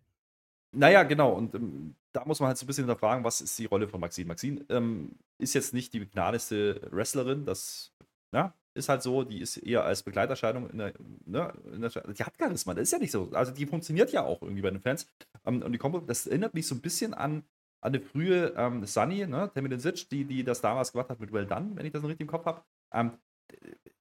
Naja, 0.72 1.02
genau. 1.02 1.32
Und 1.32 1.54
ähm, 1.54 1.94
da 2.12 2.24
muss 2.24 2.40
man 2.40 2.48
halt 2.48 2.58
so 2.58 2.64
ein 2.64 2.66
bisschen 2.66 2.84
hinterfragen, 2.84 3.24
was 3.24 3.40
ist 3.40 3.58
die 3.58 3.66
Rolle 3.66 3.88
von 3.88 4.00
Maxine? 4.00 4.28
Maxine 4.28 4.64
ähm, 4.68 5.12
ist 5.38 5.54
jetzt 5.54 5.74
nicht 5.74 5.92
die 5.92 6.00
begnadeste 6.00 6.80
Wrestlerin, 6.90 7.44
das 7.44 7.92
ja, 8.32 8.54
ist 8.74 8.88
halt 8.88 9.02
so, 9.02 9.24
die 9.24 9.40
ist 9.40 9.56
eher 9.56 9.84
als 9.84 10.02
Begleiterscheinung 10.02 10.70
in 10.70 10.78
der, 10.78 10.92
ne, 11.24 11.52
in 11.72 11.80
der, 11.80 11.90
die 11.90 12.24
hat 12.24 12.34
Charisma, 12.38 12.74
das 12.74 12.84
ist 12.84 12.92
ja 12.92 12.98
nicht 12.98 13.10
so. 13.10 13.30
Also 13.32 13.52
die 13.52 13.66
funktioniert 13.66 14.12
ja 14.12 14.24
auch 14.24 14.42
irgendwie 14.42 14.62
bei 14.62 14.70
den 14.70 14.80
Fans. 14.80 15.06
Ähm, 15.44 15.62
und 15.62 15.72
die 15.72 15.78
Kombo, 15.78 16.00
das 16.00 16.26
erinnert 16.26 16.54
mich 16.54 16.66
so 16.66 16.74
ein 16.74 16.80
bisschen 16.80 17.14
an, 17.14 17.44
an 17.80 17.94
eine 17.94 18.00
frühe 18.00 18.54
ähm, 18.56 18.84
Sunny, 18.86 19.26
ne, 19.26 19.50
Tammy 19.52 19.78
Sitch, 19.78 20.08
die, 20.08 20.24
die 20.24 20.44
das 20.44 20.60
damals 20.60 20.92
gemacht 20.92 21.10
hat 21.10 21.20
mit 21.20 21.32
Well 21.32 21.46
Done, 21.46 21.72
wenn 21.74 21.86
ich 21.86 21.92
das 21.92 22.02
noch 22.02 22.08
richtig 22.08 22.26
im 22.26 22.30
Kopf 22.30 22.46
habe. 22.46 22.62
Ähm, 22.92 23.18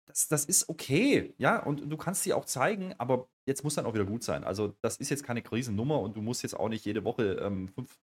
das, 0.06 0.28
das 0.28 0.46
ist 0.46 0.70
okay, 0.70 1.34
ja, 1.38 1.62
und 1.64 1.90
du 1.90 1.98
kannst 1.98 2.24
sie 2.24 2.34
auch 2.34 2.46
zeigen, 2.46 2.94
aber 2.98 3.28
jetzt 3.48 3.64
muss 3.64 3.76
dann 3.76 3.86
auch 3.86 3.94
wieder 3.94 4.06
gut 4.06 4.24
sein. 4.24 4.44
Also, 4.44 4.76
das 4.82 4.98
ist 4.98 5.10
jetzt 5.10 5.24
keine 5.24 5.42
Krisennummer 5.42 6.00
und 6.00 6.16
du 6.18 6.22
musst 6.22 6.44
jetzt 6.44 6.56
auch 6.56 6.70
nicht 6.70 6.86
jede 6.86 7.04
Woche 7.04 7.34
ähm, 7.42 7.68
fünf, 7.70 8.00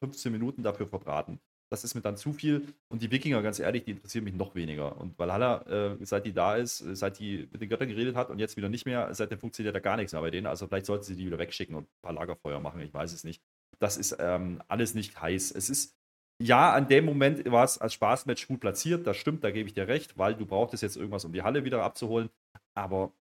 15 0.00 0.32
Minuten 0.32 0.62
dafür 0.62 0.86
verbraten 0.86 1.40
das 1.72 1.84
ist 1.84 1.94
mir 1.94 2.02
dann 2.02 2.18
zu 2.18 2.34
viel. 2.34 2.74
Und 2.88 3.00
die 3.00 3.10
Wikinger, 3.10 3.40
ganz 3.40 3.58
ehrlich, 3.58 3.84
die 3.84 3.92
interessieren 3.92 4.24
mich 4.24 4.34
noch 4.34 4.54
weniger. 4.54 5.00
Und 5.00 5.18
Valhalla, 5.18 5.62
äh, 5.62 6.04
seit 6.04 6.26
die 6.26 6.34
da 6.34 6.56
ist, 6.56 6.82
äh, 6.82 6.94
seit 6.94 7.18
die 7.18 7.48
mit 7.50 7.62
den 7.62 7.70
Göttern 7.70 7.88
geredet 7.88 8.14
hat 8.14 8.28
und 8.28 8.38
jetzt 8.38 8.58
wieder 8.58 8.68
nicht 8.68 8.84
mehr, 8.84 9.12
seitdem 9.14 9.38
funktioniert 9.38 9.74
da 9.74 9.80
gar 9.80 9.96
nichts 9.96 10.12
mehr 10.12 10.20
bei 10.20 10.30
denen. 10.30 10.46
Also 10.46 10.66
vielleicht 10.66 10.84
sollten 10.84 11.04
sie 11.04 11.16
die 11.16 11.24
wieder 11.24 11.38
wegschicken 11.38 11.74
und 11.74 11.84
ein 11.84 12.02
paar 12.02 12.12
Lagerfeuer 12.12 12.60
machen, 12.60 12.82
ich 12.82 12.92
weiß 12.92 13.14
es 13.14 13.24
nicht. 13.24 13.42
Das 13.78 13.96
ist 13.96 14.14
ähm, 14.20 14.62
alles 14.68 14.94
nicht 14.94 15.18
heiß. 15.18 15.50
Es 15.50 15.70
ist, 15.70 15.96
ja, 16.42 16.74
an 16.74 16.88
dem 16.88 17.06
Moment 17.06 17.50
war 17.50 17.64
es 17.64 17.78
als 17.78 17.94
Spaßmatch 17.94 18.48
gut 18.48 18.60
platziert, 18.60 19.06
das 19.06 19.16
stimmt, 19.16 19.42
da 19.42 19.50
gebe 19.50 19.66
ich 19.66 19.74
dir 19.74 19.88
recht, 19.88 20.18
weil 20.18 20.34
du 20.34 20.44
brauchtest 20.44 20.82
jetzt 20.82 20.96
irgendwas, 20.96 21.24
um 21.24 21.32
die 21.32 21.42
Halle 21.42 21.64
wieder 21.64 21.82
abzuholen. 21.82 22.28
Aber 22.74 23.14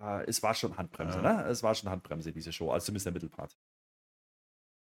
äh, 0.00 0.24
es 0.28 0.40
war 0.40 0.54
schon 0.54 0.76
Handbremse, 0.76 1.20
ja. 1.20 1.42
ne? 1.42 1.48
Es 1.48 1.64
war 1.64 1.74
schon 1.74 1.90
Handbremse, 1.90 2.30
diese 2.30 2.52
Show, 2.52 2.70
also 2.70 2.86
zumindest 2.86 3.06
der 3.06 3.12
Mittelpart. 3.12 3.56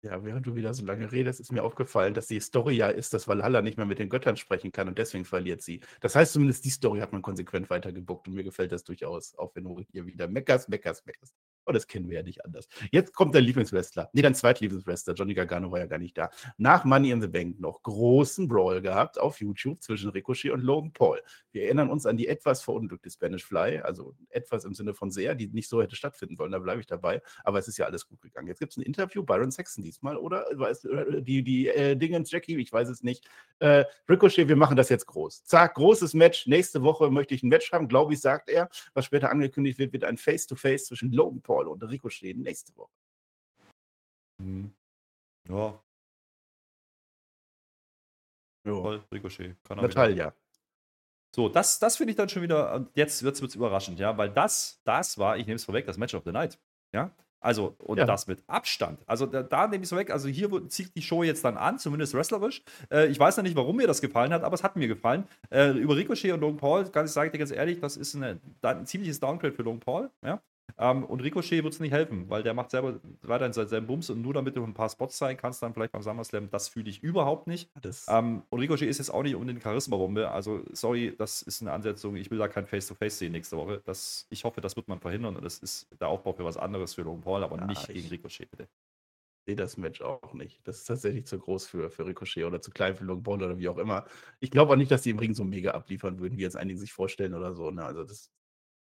Ja, 0.03 0.23
während 0.23 0.45
du 0.47 0.55
wieder 0.55 0.73
so 0.73 0.83
lange 0.85 1.11
redest, 1.11 1.39
ist 1.39 1.51
mir 1.51 1.63
aufgefallen, 1.63 2.13
dass 2.15 2.25
die 2.27 2.39
Story 2.39 2.75
ja 2.75 2.87
ist, 2.89 3.13
dass 3.13 3.27
Valhalla 3.27 3.61
nicht 3.61 3.77
mehr 3.77 3.85
mit 3.85 3.99
den 3.99 4.09
Göttern 4.09 4.35
sprechen 4.35 4.71
kann 4.71 4.87
und 4.87 4.97
deswegen 4.97 5.25
verliert 5.25 5.61
sie. 5.61 5.81
Das 6.01 6.15
heißt, 6.15 6.33
zumindest 6.33 6.65
die 6.65 6.69
Story 6.71 6.99
hat 7.01 7.11
man 7.13 7.21
konsequent 7.21 7.69
weitergebuckt 7.69 8.27
und 8.27 8.33
mir 8.33 8.43
gefällt 8.43 8.71
das 8.71 8.83
durchaus, 8.83 9.35
auch 9.37 9.53
wenn 9.55 9.63
du 9.65 9.79
hier 9.91 10.05
wieder 10.07 10.27
meckerst, 10.27 10.69
meckerst, 10.69 11.05
meckerst. 11.05 11.35
Oh, 11.67 11.71
das 11.71 11.85
kennen 11.85 12.09
wir 12.09 12.17
ja 12.17 12.23
nicht 12.23 12.43
anders. 12.43 12.67
Jetzt 12.91 13.13
kommt 13.13 13.35
der 13.35 13.41
Lieblingswrestler. 13.41 14.09
Nee, 14.13 14.23
dein 14.23 14.33
zweitlieblingswrestler. 14.33 15.13
Johnny 15.13 15.35
Gargano 15.35 15.71
war 15.71 15.77
ja 15.77 15.85
gar 15.85 15.99
nicht 15.99 16.17
da. 16.17 16.31
Nach 16.57 16.85
Money 16.85 17.11
in 17.11 17.21
the 17.21 17.27
Bank 17.27 17.59
noch 17.59 17.83
großen 17.83 18.47
Brawl 18.47 18.81
gehabt 18.81 19.19
auf 19.19 19.39
YouTube 19.39 19.81
zwischen 19.83 20.09
Ricochet 20.09 20.51
und 20.51 20.61
Logan 20.61 20.91
Paul. 20.91 21.21
Wir 21.51 21.65
erinnern 21.65 21.91
uns 21.91 22.07
an 22.07 22.17
die 22.17 22.27
etwas 22.27 22.63
verunglückte 22.63 23.11
Spanish 23.11 23.45
Fly, 23.45 23.77
also 23.79 24.15
etwas 24.29 24.65
im 24.65 24.73
Sinne 24.73 24.95
von 24.95 25.11
sehr, 25.11 25.35
die 25.35 25.47
nicht 25.47 25.69
so 25.69 25.83
hätte 25.83 25.95
stattfinden 25.95 26.35
sollen. 26.35 26.51
Da 26.51 26.57
bleibe 26.57 26.81
ich 26.81 26.87
dabei. 26.87 27.21
Aber 27.43 27.59
es 27.59 27.67
ist 27.67 27.77
ja 27.77 27.85
alles 27.85 28.07
gut 28.07 28.21
gegangen. 28.21 28.47
Jetzt 28.47 28.59
gibt 28.59 28.71
es 28.71 28.77
ein 28.77 28.81
Interview, 28.81 29.23
Byron 29.23 29.51
Saxon 29.51 29.83
diesmal, 29.83 30.17
oder? 30.17 30.49
Äh, 30.51 31.21
die 31.21 31.43
die 31.43 31.67
äh, 31.67 31.95
Dingens, 31.95 32.31
Jackie, 32.31 32.57
ich 32.57 32.73
weiß 32.73 32.89
es 32.89 33.03
nicht. 33.03 33.29
Äh, 33.59 33.85
Ricochet, 34.09 34.47
wir 34.47 34.55
machen 34.55 34.77
das 34.77 34.89
jetzt 34.89 35.05
groß. 35.05 35.43
Zack, 35.43 35.75
großes 35.75 36.15
Match. 36.15 36.47
Nächste 36.47 36.81
Woche 36.81 37.11
möchte 37.11 37.35
ich 37.35 37.43
ein 37.43 37.49
Match 37.49 37.71
haben, 37.71 37.87
glaube 37.87 38.13
ich, 38.13 38.19
sagt 38.19 38.49
er. 38.49 38.67
Was 38.95 39.05
später 39.05 39.29
angekündigt 39.29 39.77
wird, 39.77 39.93
wird 39.93 40.05
ein 40.05 40.17
Face-to-Face 40.17 40.81
-face 40.81 40.87
zwischen 40.87 41.11
Logan 41.11 41.41
Paul 41.41 41.50
Paul 41.51 41.67
und 41.67 41.83
Ricochet 41.83 42.37
nächste 42.37 42.75
Woche. 42.77 42.91
Mhm. 44.41 44.73
Ja. 45.49 45.83
Ja. 48.65 49.03
Ricochet. 49.11 49.57
Natalia. 49.69 50.27
Wieder. 50.27 50.35
So, 51.35 51.49
das, 51.49 51.79
das 51.79 51.97
finde 51.97 52.11
ich 52.11 52.17
dann 52.17 52.29
schon 52.29 52.41
wieder, 52.41 52.89
jetzt 52.93 53.23
wird 53.23 53.41
es 53.41 53.55
überraschend, 53.55 53.99
ja, 53.99 54.17
weil 54.17 54.29
das, 54.29 54.81
das 54.83 55.17
war, 55.17 55.37
ich 55.37 55.45
nehme 55.45 55.55
es 55.55 55.65
vorweg, 55.65 55.85
das 55.85 55.97
Match 55.97 56.13
of 56.13 56.23
the 56.25 56.31
Night. 56.31 56.57
Ja, 56.93 57.11
also, 57.41 57.75
und 57.79 57.97
ja. 57.97 58.05
das 58.05 58.27
mit 58.27 58.43
Abstand. 58.47 59.01
Also, 59.07 59.25
da, 59.25 59.41
da 59.41 59.67
nehme 59.67 59.83
ich 59.83 59.91
es 59.91 59.97
weg. 59.97 60.11
Also, 60.11 60.29
hier 60.29 60.69
zieht 60.69 60.95
die 60.95 61.01
Show 61.01 61.23
jetzt 61.23 61.43
dann 61.43 61.57
an, 61.57 61.79
zumindest 61.79 62.13
wrestlerisch. 62.13 62.61
Äh, 62.91 63.07
ich 63.07 63.19
weiß 63.19 63.35
noch 63.37 63.43
nicht, 63.43 63.55
warum 63.55 63.77
mir 63.77 63.87
das 63.87 63.99
gefallen 63.99 64.31
hat, 64.31 64.43
aber 64.43 64.53
es 64.53 64.63
hat 64.63 64.75
mir 64.75 64.87
gefallen. 64.87 65.27
Äh, 65.49 65.71
über 65.71 65.95
Ricochet 65.95 66.33
und 66.33 66.41
Logan 66.41 66.57
Paul, 66.57 66.89
ganz, 66.89 67.13
sage 67.13 67.27
ich 67.27 67.31
dir 67.31 67.39
ganz 67.39 67.51
ehrlich, 67.51 67.79
das 67.79 67.97
ist 67.97 68.15
eine, 68.15 68.39
ein 68.61 68.85
ziemliches 68.85 69.19
Downgrade 69.19 69.53
für 69.53 69.63
Logan 69.63 69.79
Paul. 69.79 70.11
Ja? 70.23 70.39
Ähm, 70.77 71.03
und 71.03 71.21
Ricochet 71.21 71.63
wird 71.63 71.73
es 71.73 71.79
nicht 71.79 71.91
helfen, 71.91 72.29
weil 72.29 72.43
der 72.43 72.53
macht 72.53 72.71
selber 72.71 72.99
weiterhin 73.21 73.53
seinen 73.53 73.87
Bums 73.87 74.09
und 74.09 74.21
nur 74.21 74.33
damit 74.33 74.55
du 74.55 74.63
ein 74.63 74.73
paar 74.73 74.89
Spots 74.89 75.17
zeigen 75.17 75.39
kannst, 75.39 75.61
dann 75.61 75.73
vielleicht 75.73 75.91
beim 75.91 76.01
SummerSlam, 76.01 76.49
das 76.49 76.69
fühle 76.69 76.89
ich 76.89 77.03
überhaupt 77.03 77.47
nicht. 77.47 77.69
Ähm, 78.07 78.43
und 78.49 78.59
Ricochet 78.59 78.87
ist 78.87 78.99
jetzt 78.99 79.09
auch 79.09 79.23
nicht 79.23 79.35
unbedingt 79.35 79.63
Charisma-Bombe. 79.63 80.29
Also, 80.31 80.61
sorry, 80.71 81.15
das 81.17 81.41
ist 81.41 81.61
eine 81.61 81.71
Ansetzung. 81.71 82.15
Ich 82.15 82.31
will 82.31 82.37
da 82.37 82.47
kein 82.47 82.65
Face-to-Face 82.65 83.15
-face 83.15 83.17
sehen 83.17 83.31
nächste 83.31 83.57
Woche. 83.57 83.81
Das, 83.85 84.27
ich 84.29 84.43
hoffe, 84.43 84.61
das 84.61 84.75
wird 84.75 84.87
man 84.87 84.99
verhindern 84.99 85.35
und 85.35 85.43
das 85.43 85.59
ist 85.59 85.87
der 85.99 86.07
Aufbau 86.07 86.33
für 86.33 86.45
was 86.45 86.57
anderes 86.57 86.93
für 86.93 87.01
Logan 87.03 87.21
Paul, 87.21 87.43
aber 87.43 87.57
ja, 87.57 87.65
nicht 87.65 87.87
gegen 87.87 88.07
Ricochet, 88.09 88.49
bitte 88.49 88.67
sehe 89.45 89.55
das 89.55 89.77
Match 89.77 90.01
auch 90.01 90.33
nicht. 90.33 90.59
Das 90.65 90.77
ist 90.77 90.85
tatsächlich 90.85 91.25
zu 91.25 91.39
groß 91.39 91.67
für, 91.67 91.89
für 91.89 92.05
Ricochet 92.05 92.45
oder 92.45 92.61
zu 92.61 92.71
klein 92.71 92.95
für 92.95 93.03
Logan 93.03 93.23
Paul 93.23 93.43
oder 93.43 93.57
wie 93.57 93.69
auch 93.69 93.77
immer. 93.77 94.05
Ich 94.39 94.51
glaube 94.51 94.73
auch 94.73 94.77
nicht, 94.77 94.91
dass 94.91 95.01
die 95.01 95.09
im 95.09 95.19
Ring 95.19 95.33
so 95.33 95.43
mega 95.43 95.71
abliefern 95.71 96.19
würden, 96.19 96.37
wie 96.37 96.43
jetzt 96.43 96.57
einige 96.57 96.79
sich 96.79 96.93
vorstellen 96.93 97.33
oder 97.33 97.53
so. 97.53 97.71
Ne? 97.71 97.83
Also 97.83 98.03
das 98.03 98.29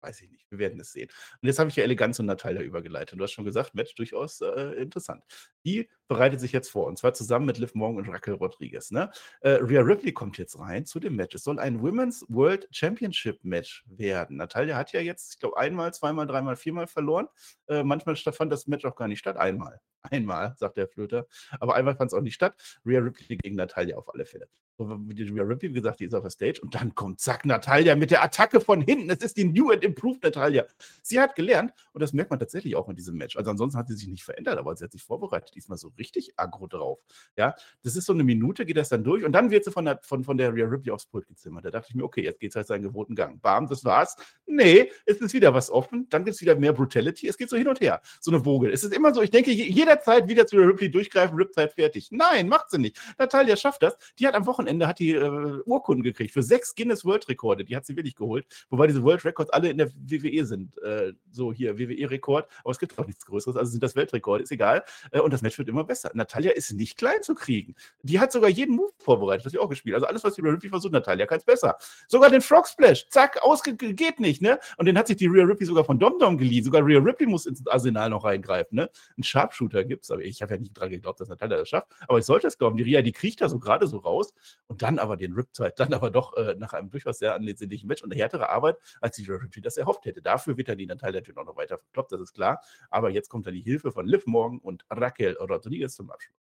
weiß 0.02 0.22
ich 0.22 0.30
nicht. 0.30 0.50
Wir 0.50 0.58
werden 0.58 0.80
es 0.80 0.92
sehen. 0.92 1.08
Und 1.40 1.46
jetzt 1.46 1.58
habe 1.58 1.70
ich 1.70 1.76
ja 1.76 1.84
Eleganz 1.84 2.18
und 2.18 2.26
Natalia 2.26 2.62
übergeleitet. 2.62 3.18
Du 3.18 3.22
hast 3.22 3.32
schon 3.32 3.44
gesagt, 3.44 3.74
Match 3.74 3.94
durchaus 3.94 4.40
äh, 4.40 4.74
interessant. 4.80 5.22
Die 5.64 5.88
bereitet 6.08 6.40
sich 6.40 6.52
jetzt 6.52 6.70
vor. 6.70 6.86
Und 6.86 6.98
zwar 6.98 7.14
zusammen 7.14 7.46
mit 7.46 7.58
Liv 7.58 7.74
Morgan 7.74 7.98
und 7.98 8.08
Raquel 8.08 8.34
Rodriguez. 8.34 8.90
Ne? 8.90 9.10
Äh, 9.40 9.58
Rhea 9.60 9.80
Ripley 9.80 10.12
kommt 10.12 10.38
jetzt 10.38 10.58
rein 10.58 10.86
zu 10.86 11.00
dem 11.00 11.16
Match. 11.16 11.34
Es 11.34 11.44
soll 11.44 11.58
ein 11.58 11.80
Women's 11.82 12.24
World 12.28 12.68
Championship 12.70 13.38
Match 13.44 13.84
werden. 13.86 14.36
Natalia 14.36 14.76
hat 14.76 14.92
ja 14.92 15.00
jetzt, 15.00 15.34
ich 15.34 15.40
glaube, 15.40 15.56
einmal, 15.56 15.92
zweimal, 15.94 16.26
dreimal, 16.26 16.56
viermal 16.56 16.86
verloren. 16.86 17.28
Äh, 17.68 17.82
manchmal 17.82 18.16
fand 18.16 18.52
das 18.52 18.66
Match 18.66 18.84
auch 18.84 18.96
gar 18.96 19.08
nicht 19.08 19.20
statt. 19.20 19.36
Einmal. 19.36 19.80
Einmal, 20.02 20.54
sagt 20.56 20.76
der 20.76 20.88
Flöter. 20.88 21.26
Aber 21.58 21.74
einmal 21.74 21.96
fand 21.96 22.12
es 22.12 22.18
auch 22.18 22.22
nicht 22.22 22.34
statt. 22.34 22.54
Rhea 22.86 23.00
Ripley 23.00 23.36
gegen 23.36 23.56
Natalia 23.56 23.96
auf 23.96 24.12
alle 24.12 24.24
Fälle. 24.24 24.48
Wie 24.78 25.22
Rhea 25.24 25.42
Ripley, 25.42 25.68
wie 25.70 25.74
gesagt, 25.74 26.00
die 26.00 26.04
ist 26.06 26.14
auf 26.14 26.22
der 26.22 26.30
Stage. 26.30 26.60
Und 26.62 26.74
dann 26.74 26.94
kommt, 26.94 27.20
zack, 27.20 27.44
Natalia 27.44 27.96
mit 27.96 28.10
der 28.10 28.22
Attacke 28.22 28.60
von 28.60 28.80
hinten. 28.80 29.10
Es 29.10 29.18
ist 29.18 29.36
die 29.36 29.44
New 29.44 29.70
and 29.70 29.84
Improved 29.84 30.22
Natalia. 30.22 30.64
Sie 31.02 31.20
hat 31.20 31.34
gelernt. 31.34 31.72
Und 31.92 32.00
das 32.00 32.14
merkt 32.14 32.30
man 32.30 32.38
tatsächlich 32.38 32.76
auch 32.76 32.88
in 32.88 32.96
diesem 32.96 33.16
Match. 33.16 33.36
Also 33.36 33.50
ansonsten 33.50 33.78
hat 33.78 33.88
sie 33.88 33.94
sich 33.94 34.08
nicht 34.08 34.24
verändert, 34.24 34.58
aber 34.58 34.74
sie 34.74 34.84
hat 34.84 34.92
sich 34.92 35.02
vorbereitet. 35.02 35.54
Diesmal 35.54 35.76
so 35.76 35.92
richtig 35.98 36.32
aggro 36.36 36.66
drauf. 36.66 36.98
Ja, 37.36 37.54
das 37.82 37.96
ist 37.96 38.06
so 38.06 38.14
eine 38.14 38.24
Minute, 38.24 38.64
geht 38.64 38.78
das 38.78 38.88
dann 38.88 39.04
durch. 39.04 39.24
Und 39.24 39.32
dann 39.32 39.50
wird 39.50 39.64
sie 39.64 39.70
von 39.70 39.84
der, 39.84 40.00
von, 40.02 40.24
von 40.24 40.38
der 40.38 40.54
Rhea 40.54 40.66
Ripley 40.66 40.92
aufs 40.92 41.04
Pult 41.04 41.26
gezimmert. 41.26 41.66
Da 41.66 41.70
dachte 41.70 41.88
ich 41.90 41.94
mir, 41.94 42.04
okay, 42.04 42.22
jetzt 42.22 42.40
geht 42.40 42.50
es 42.50 42.56
halt 42.56 42.66
seinen 42.66 42.82
gewohnten 42.82 43.14
Gang. 43.14 43.40
Bam, 43.42 43.66
das 43.68 43.84
war's. 43.84 44.16
Nee, 44.46 44.90
es 45.04 45.18
ist 45.18 45.34
wieder 45.34 45.52
was 45.52 45.70
offen. 45.70 46.06
Dann 46.08 46.24
gibt 46.24 46.36
es 46.36 46.40
wieder 46.40 46.54
mehr 46.54 46.72
Brutality. 46.72 47.28
Es 47.28 47.36
geht 47.36 47.50
so 47.50 47.56
hin 47.56 47.68
und 47.68 47.80
her. 47.82 48.00
So 48.20 48.30
eine 48.30 48.44
Woge. 48.46 48.70
Es 48.70 48.82
ist 48.82 48.94
immer 48.94 49.12
so, 49.12 49.20
ich 49.20 49.30
denke, 49.30 49.50
jederzeit 49.90 50.28
wieder 50.28 50.46
zu 50.46 50.56
Ripley 50.56 50.90
durchgreifen, 50.90 51.36
Ripzeit 51.36 51.72
fertig. 51.72 52.08
Nein, 52.10 52.48
macht 52.48 52.70
sie 52.70 52.78
nicht. 52.78 52.98
Natalia 53.18 53.56
schafft 53.56 53.82
das. 53.82 53.96
Die 54.18 54.26
hat 54.26 54.34
am 54.34 54.46
Wochenende 54.46 54.86
hat 54.86 54.98
die 54.98 55.14
äh, 55.14 55.60
Urkunden 55.64 56.02
gekriegt 56.02 56.32
für 56.32 56.42
sechs 56.42 56.74
Guinness 56.74 57.04
World 57.04 57.28
Rekorde. 57.28 57.64
Die 57.64 57.76
hat 57.76 57.86
sie 57.86 57.96
wirklich 57.96 58.14
geholt. 58.14 58.46
Wobei 58.70 58.86
diese 58.86 59.02
World 59.02 59.24
Records 59.24 59.50
alle 59.50 59.70
in 59.70 59.78
der 59.78 59.90
WWE 59.90 60.44
sind. 60.44 60.78
Äh, 60.82 61.12
so 61.30 61.52
hier, 61.52 61.78
WWE-Rekord. 61.78 62.48
Aber 62.62 62.70
es 62.70 62.78
gibt 62.78 62.98
auch 62.98 63.06
nichts 63.06 63.26
Größeres. 63.26 63.56
Also 63.56 63.72
sind 63.72 63.82
das 63.82 63.96
Weltrekorde. 63.96 64.44
Ist 64.44 64.52
egal. 64.52 64.84
Äh, 65.10 65.20
und 65.20 65.32
das 65.32 65.42
Match 65.42 65.58
wird 65.58 65.68
immer 65.68 65.84
besser. 65.84 66.10
Natalia 66.14 66.52
ist 66.52 66.72
nicht 66.72 66.96
klein 66.96 67.22
zu 67.22 67.34
kriegen. 67.34 67.74
Die 68.02 68.20
hat 68.20 68.30
sogar 68.32 68.50
jeden 68.50 68.76
Move 68.76 68.92
vorbereitet. 68.98 69.46
Das 69.46 69.52
sie 69.52 69.58
auch 69.58 69.68
gespielt. 69.68 69.94
Also 69.96 70.06
alles, 70.06 70.22
was 70.22 70.34
die 70.34 70.42
Rhea 70.42 70.52
Ripley 70.52 70.70
versucht, 70.70 70.92
Natalia 70.92 71.26
kann 71.26 71.38
es 71.38 71.44
besser. 71.44 71.76
Sogar 72.06 72.30
den 72.30 72.40
Frog 72.40 72.68
Splash. 72.68 73.08
Zack, 73.08 73.42
ausge 73.42 73.74
geht 73.74 74.20
nicht, 74.20 74.40
ne? 74.40 74.58
Und 74.76 74.86
den 74.86 74.96
hat 74.96 75.08
sich 75.08 75.16
die 75.16 75.26
Rhea 75.26 75.44
Ripley 75.44 75.66
sogar 75.66 75.84
von 75.84 75.98
Dom 75.98 76.18
Dom 76.18 76.38
geliehen. 76.38 76.64
Sogar 76.64 76.86
Rhea 76.86 77.00
Ripley 77.00 77.26
muss 77.26 77.46
ins 77.46 77.66
Arsenal 77.66 78.10
noch 78.10 78.24
reingreifen, 78.24 78.76
ne? 78.76 78.90
Ein 79.18 79.22
Sharpshooter 79.22 79.79
gibt's, 79.84 80.10
aber 80.10 80.22
ich 80.22 80.42
habe 80.42 80.54
ja 80.54 80.60
nicht 80.60 80.72
dran 80.74 80.90
geglaubt, 80.90 81.20
dass 81.20 81.28
Natalia 81.28 81.58
das 81.58 81.68
schafft. 81.68 81.88
Aber 82.08 82.18
ich 82.18 82.24
sollte 82.24 82.46
es 82.46 82.58
glauben. 82.58 82.76
Die 82.76 82.82
Ria, 82.82 83.02
die 83.02 83.12
kriecht 83.12 83.40
da 83.40 83.48
so 83.48 83.58
gerade 83.58 83.86
so 83.86 83.98
raus 83.98 84.32
und 84.66 84.82
dann 84.82 84.98
aber 84.98 85.16
den 85.16 85.32
Riptide, 85.32 85.72
dann 85.76 85.92
aber 85.94 86.10
doch 86.10 86.36
äh, 86.36 86.54
nach 86.58 86.72
einem 86.72 86.90
durchaus 86.90 87.18
sehr 87.18 87.34
ansehnlichen 87.34 87.86
Match 87.86 88.02
und 88.02 88.12
eine 88.12 88.20
härtere 88.20 88.48
Arbeit, 88.48 88.76
als 89.00 89.16
die 89.16 89.24
Ripley 89.30 89.62
das 89.62 89.76
erhofft 89.76 90.04
hätte. 90.04 90.22
Dafür 90.22 90.56
wird 90.56 90.68
dann 90.68 90.78
die 90.78 90.86
Natalia 90.86 91.20
natürlich 91.20 91.38
auch 91.38 91.44
noch 91.44 91.56
weiter 91.56 91.78
verkloppt, 91.78 92.12
das 92.12 92.20
ist 92.20 92.32
klar. 92.32 92.60
Aber 92.90 93.10
jetzt 93.10 93.28
kommt 93.28 93.46
dann 93.46 93.54
die 93.54 93.62
Hilfe 93.62 93.92
von 93.92 94.06
Liv 94.06 94.26
Morgan 94.26 94.58
und 94.58 94.84
Raquel 94.90 95.36
Rodriguez 95.38 95.94
zum 95.94 96.10
Abschluss. 96.10 96.36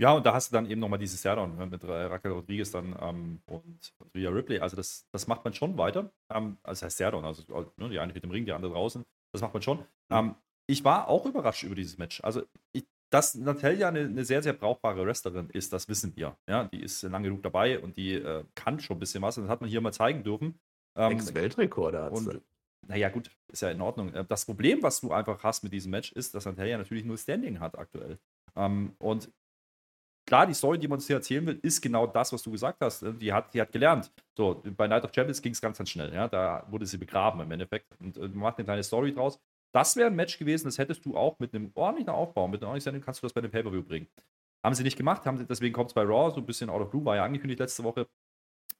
Ja, 0.00 0.12
und 0.14 0.24
da 0.24 0.32
hast 0.32 0.50
du 0.50 0.54
dann 0.54 0.64
eben 0.64 0.80
nochmal 0.80 0.98
dieses 0.98 1.22
Jahr 1.24 1.36
dann 1.36 1.56
ne, 1.56 1.66
mit 1.66 1.84
Raquel 1.84 2.32
Rodriguez 2.32 2.70
dann 2.70 2.96
ähm, 3.02 3.42
und 3.44 3.92
Rhea 4.14 4.30
Ripley. 4.30 4.58
Also 4.58 4.74
das, 4.74 5.06
das 5.12 5.26
macht 5.26 5.44
man 5.44 5.52
schon 5.52 5.76
weiter. 5.76 6.10
Ähm, 6.30 6.56
also 6.62 6.80
das 6.80 6.82
heißt 6.84 6.96
Serdon, 6.96 7.26
also 7.26 7.42
ne, 7.76 7.90
die 7.90 7.98
eine 7.98 8.10
steht 8.12 8.24
im 8.24 8.30
Ring, 8.30 8.46
die 8.46 8.52
andere 8.52 8.72
draußen. 8.72 9.04
Das 9.32 9.42
macht 9.42 9.52
man 9.52 9.62
schon. 9.62 9.84
Ähm, 10.08 10.36
ich 10.70 10.84
war 10.84 11.08
auch 11.08 11.26
überrascht 11.26 11.64
über 11.64 11.74
dieses 11.74 11.98
Match. 11.98 12.22
Also 12.22 12.42
ich, 12.72 12.86
dass 13.10 13.34
Natalia 13.34 13.88
eine, 13.88 14.00
eine, 14.00 14.24
sehr, 14.24 14.42
sehr 14.42 14.52
brauchbare 14.52 15.04
Wrestlerin 15.04 15.50
ist, 15.50 15.72
das 15.72 15.88
wissen 15.88 16.14
wir. 16.16 16.36
Ja, 16.48 16.64
die 16.64 16.80
ist 16.80 17.02
lange 17.02 17.24
genug 17.28 17.42
dabei 17.42 17.80
und 17.80 17.96
die 17.96 18.14
äh, 18.14 18.44
kann 18.54 18.78
schon 18.78 18.96
ein 18.96 19.00
bisschen 19.00 19.22
was. 19.22 19.36
Und 19.36 19.44
das 19.44 19.50
hat 19.50 19.60
man 19.60 19.68
hier 19.68 19.80
mal 19.80 19.92
zeigen 19.92 20.22
dürfen. 20.22 20.58
Ähm, 20.96 21.12
Ex-Weltrekorde 21.12 22.02
hat 22.02 22.16
sie. 22.16 22.40
Naja, 22.86 23.08
gut, 23.08 23.30
ist 23.48 23.62
ja 23.62 23.70
in 23.70 23.80
Ordnung. 23.80 24.14
Äh, 24.14 24.24
das 24.24 24.44
Problem, 24.44 24.82
was 24.82 25.00
du 25.00 25.12
einfach 25.12 25.42
hast 25.42 25.64
mit 25.64 25.72
diesem 25.72 25.90
Match, 25.90 26.12
ist, 26.12 26.34
dass 26.34 26.44
Natalia 26.44 26.78
natürlich 26.78 27.04
nur 27.04 27.18
Standing 27.18 27.58
hat 27.58 27.76
aktuell. 27.76 28.18
Ähm, 28.56 28.94
und 28.98 29.30
klar, 30.26 30.46
die 30.46 30.54
Story, 30.54 30.78
die 30.78 30.86
man 30.86 30.98
uns 30.98 31.06
hier 31.08 31.16
erzählen 31.16 31.44
will, 31.46 31.58
ist 31.62 31.80
genau 31.80 32.06
das, 32.06 32.32
was 32.32 32.42
du 32.42 32.52
gesagt 32.52 32.78
hast. 32.80 33.04
Die 33.20 33.32
hat, 33.32 33.52
die 33.54 33.60
hat 33.60 33.72
gelernt. 33.72 34.12
So, 34.36 34.62
bei 34.76 34.86
Night 34.86 35.04
of 35.04 35.12
Champions 35.12 35.42
ging 35.42 35.52
es 35.52 35.60
ganz, 35.60 35.78
ganz 35.78 35.90
schnell. 35.90 36.14
Ja? 36.14 36.28
Da 36.28 36.64
wurde 36.70 36.86
sie 36.86 36.98
begraben 36.98 37.40
im 37.40 37.50
Endeffekt. 37.50 37.86
Und 38.00 38.16
äh, 38.16 38.20
man 38.20 38.38
macht 38.38 38.58
eine 38.58 38.64
kleine 38.64 38.82
Story 38.84 39.12
draus. 39.12 39.40
Das 39.72 39.96
wäre 39.96 40.08
ein 40.08 40.16
Match 40.16 40.38
gewesen, 40.38 40.66
das 40.66 40.78
hättest 40.78 41.04
du 41.04 41.16
auch 41.16 41.38
mit 41.38 41.54
einem 41.54 41.70
ordentlichen 41.74 42.10
Aufbau, 42.10 42.48
mit 42.48 42.60
einer 42.60 42.68
ordentlichen 42.68 42.92
Sendung, 42.92 43.02
kannst 43.02 43.22
du 43.22 43.26
das 43.26 43.32
bei 43.32 43.40
einem 43.40 43.50
Pay-Per-View 43.50 43.82
bringen. 43.82 44.08
Haben 44.64 44.74
sie 44.74 44.82
nicht 44.82 44.96
gemacht, 44.96 45.24
haben 45.26 45.38
sie, 45.38 45.46
deswegen 45.46 45.72
kommt 45.72 45.90
es 45.90 45.94
bei 45.94 46.02
Raw, 46.02 46.30
so 46.30 46.40
ein 46.40 46.46
bisschen 46.46 46.68
out 46.70 46.82
of 46.82 46.90
blue, 46.90 47.04
war 47.04 47.16
ja 47.16 47.24
angekündigt 47.24 47.60
letzte 47.60 47.84
Woche. 47.84 48.06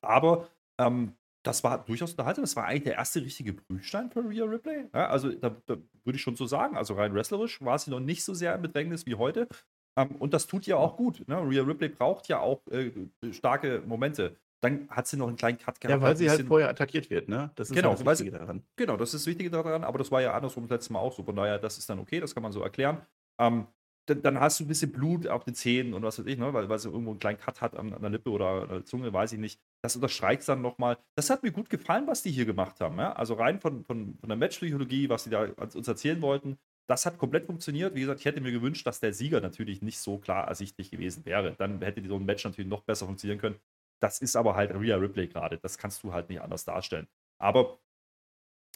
Aber 0.02 0.48
ähm, 0.78 1.14
das 1.42 1.64
war 1.64 1.84
durchaus 1.84 2.10
unterhaltsam. 2.10 2.42
Das 2.42 2.56
war 2.56 2.66
eigentlich 2.66 2.84
der 2.84 2.94
erste 2.94 3.22
richtige 3.22 3.54
Prüfstein 3.54 4.10
für 4.10 4.28
Rhea 4.28 4.44
Ripley. 4.44 4.88
Ja, 4.92 5.08
also 5.08 5.30
da, 5.30 5.56
da 5.66 5.76
würde 6.04 6.16
ich 6.16 6.22
schon 6.22 6.36
so 6.36 6.46
sagen. 6.46 6.76
Also 6.76 6.94
rein 6.94 7.14
wrestlerisch 7.14 7.60
war 7.62 7.78
sie 7.78 7.90
noch 7.90 8.00
nicht 8.00 8.24
so 8.24 8.34
sehr 8.34 8.54
im 8.54 8.62
Bedrängnis 8.62 9.06
wie 9.06 9.14
heute. 9.14 9.48
Ähm, 9.96 10.16
und 10.16 10.34
das 10.34 10.46
tut 10.46 10.66
ja 10.66 10.76
auch 10.76 10.96
gut. 10.96 11.26
Ne? 11.28 11.36
Rhea 11.36 11.62
Ripley 11.62 11.88
braucht 11.88 12.28
ja 12.28 12.40
auch 12.40 12.66
äh, 12.68 12.90
starke 13.32 13.82
Momente. 13.86 14.36
Dann 14.60 14.88
hat 14.90 15.06
sie 15.06 15.16
noch 15.16 15.28
einen 15.28 15.36
kleinen 15.36 15.58
Cut 15.58 15.80
gehabt. 15.80 16.00
Ja, 16.00 16.06
weil 16.06 16.16
sie 16.16 16.28
halt 16.28 16.46
vorher 16.46 16.68
attackiert 16.68 17.08
wird, 17.08 17.28
ne? 17.28 17.50
Das 17.54 17.70
ist 17.70 17.74
genau, 17.74 17.90
halt 17.90 18.06
das 18.06 18.18
Wichtige 18.18 18.38
daran. 18.38 18.62
Genau, 18.76 18.96
das 18.96 19.14
ist 19.14 19.22
das 19.22 19.26
Wichtige 19.26 19.50
daran, 19.50 19.84
aber 19.84 19.98
das 19.98 20.10
war 20.10 20.20
ja 20.20 20.34
andersrum 20.34 20.64
das 20.64 20.70
letzte 20.70 20.92
Mal 20.92 20.98
auch 20.98 21.14
so. 21.14 21.22
Von 21.22 21.36
daher, 21.36 21.58
das 21.58 21.78
ist 21.78 21.88
dann 21.88 21.98
okay, 21.98 22.20
das 22.20 22.34
kann 22.34 22.42
man 22.42 22.52
so 22.52 22.60
erklären. 22.62 23.00
Ähm, 23.38 23.66
dann, 24.06 24.22
dann, 24.22 24.40
hast 24.40 24.60
du 24.60 24.64
ein 24.64 24.68
bisschen 24.68 24.92
Blut 24.92 25.26
auf 25.28 25.44
den 25.44 25.54
Zähnen 25.54 25.94
und 25.94 26.02
was 26.02 26.18
weiß 26.18 26.26
ich, 26.26 26.38
ne? 26.38 26.52
weil, 26.52 26.68
weil 26.68 26.78
sie 26.78 26.88
irgendwo 26.88 27.10
einen 27.10 27.20
kleinen 27.20 27.38
Cut 27.38 27.60
hat 27.60 27.76
an, 27.76 27.92
an 27.92 28.02
der 28.02 28.10
Lippe 28.10 28.30
oder 28.30 28.62
an 28.62 28.68
der 28.68 28.84
Zunge, 28.84 29.12
weiß 29.12 29.32
ich 29.32 29.38
nicht. 29.38 29.60
Das 29.82 29.94
unterstreicht 29.94 30.46
dann 30.48 30.60
nochmal. 30.60 30.98
Das 31.14 31.30
hat 31.30 31.42
mir 31.42 31.52
gut 31.52 31.70
gefallen, 31.70 32.06
was 32.06 32.22
die 32.22 32.30
hier 32.30 32.44
gemacht 32.44 32.80
haben. 32.80 32.98
Ja? 32.98 33.12
Also 33.12 33.34
rein 33.34 33.60
von, 33.60 33.84
von, 33.84 34.18
von 34.18 34.28
der 34.28 34.36
Matchpsychologie, 34.36 35.08
was 35.08 35.24
sie 35.24 35.30
da 35.30 35.44
uns 35.44 35.86
erzählen 35.86 36.20
wollten, 36.20 36.58
das 36.86 37.06
hat 37.06 37.18
komplett 37.18 37.46
funktioniert. 37.46 37.94
Wie 37.94 38.00
gesagt, 38.00 38.20
ich 38.20 38.26
hätte 38.26 38.40
mir 38.40 38.50
gewünscht, 38.50 38.84
dass 38.86 38.98
der 38.98 39.12
Sieger 39.12 39.40
natürlich 39.40 39.80
nicht 39.80 39.98
so 39.98 40.18
klar 40.18 40.48
ersichtlich 40.48 40.90
gewesen 40.90 41.24
wäre. 41.24 41.54
Dann 41.56 41.80
hätte 41.82 42.06
so 42.06 42.16
ein 42.16 42.24
Match 42.24 42.44
natürlich 42.44 42.68
noch 42.68 42.82
besser 42.82 43.06
funktionieren 43.06 43.38
können. 43.38 43.56
Das 44.00 44.20
ist 44.20 44.36
aber 44.36 44.54
halt 44.56 44.72
Rhea 44.72 44.96
Ripley 44.96 45.28
gerade. 45.28 45.58
Das 45.58 45.78
kannst 45.78 46.02
du 46.02 46.12
halt 46.12 46.28
nicht 46.28 46.40
anders 46.40 46.64
darstellen. 46.64 47.06
Aber 47.38 47.78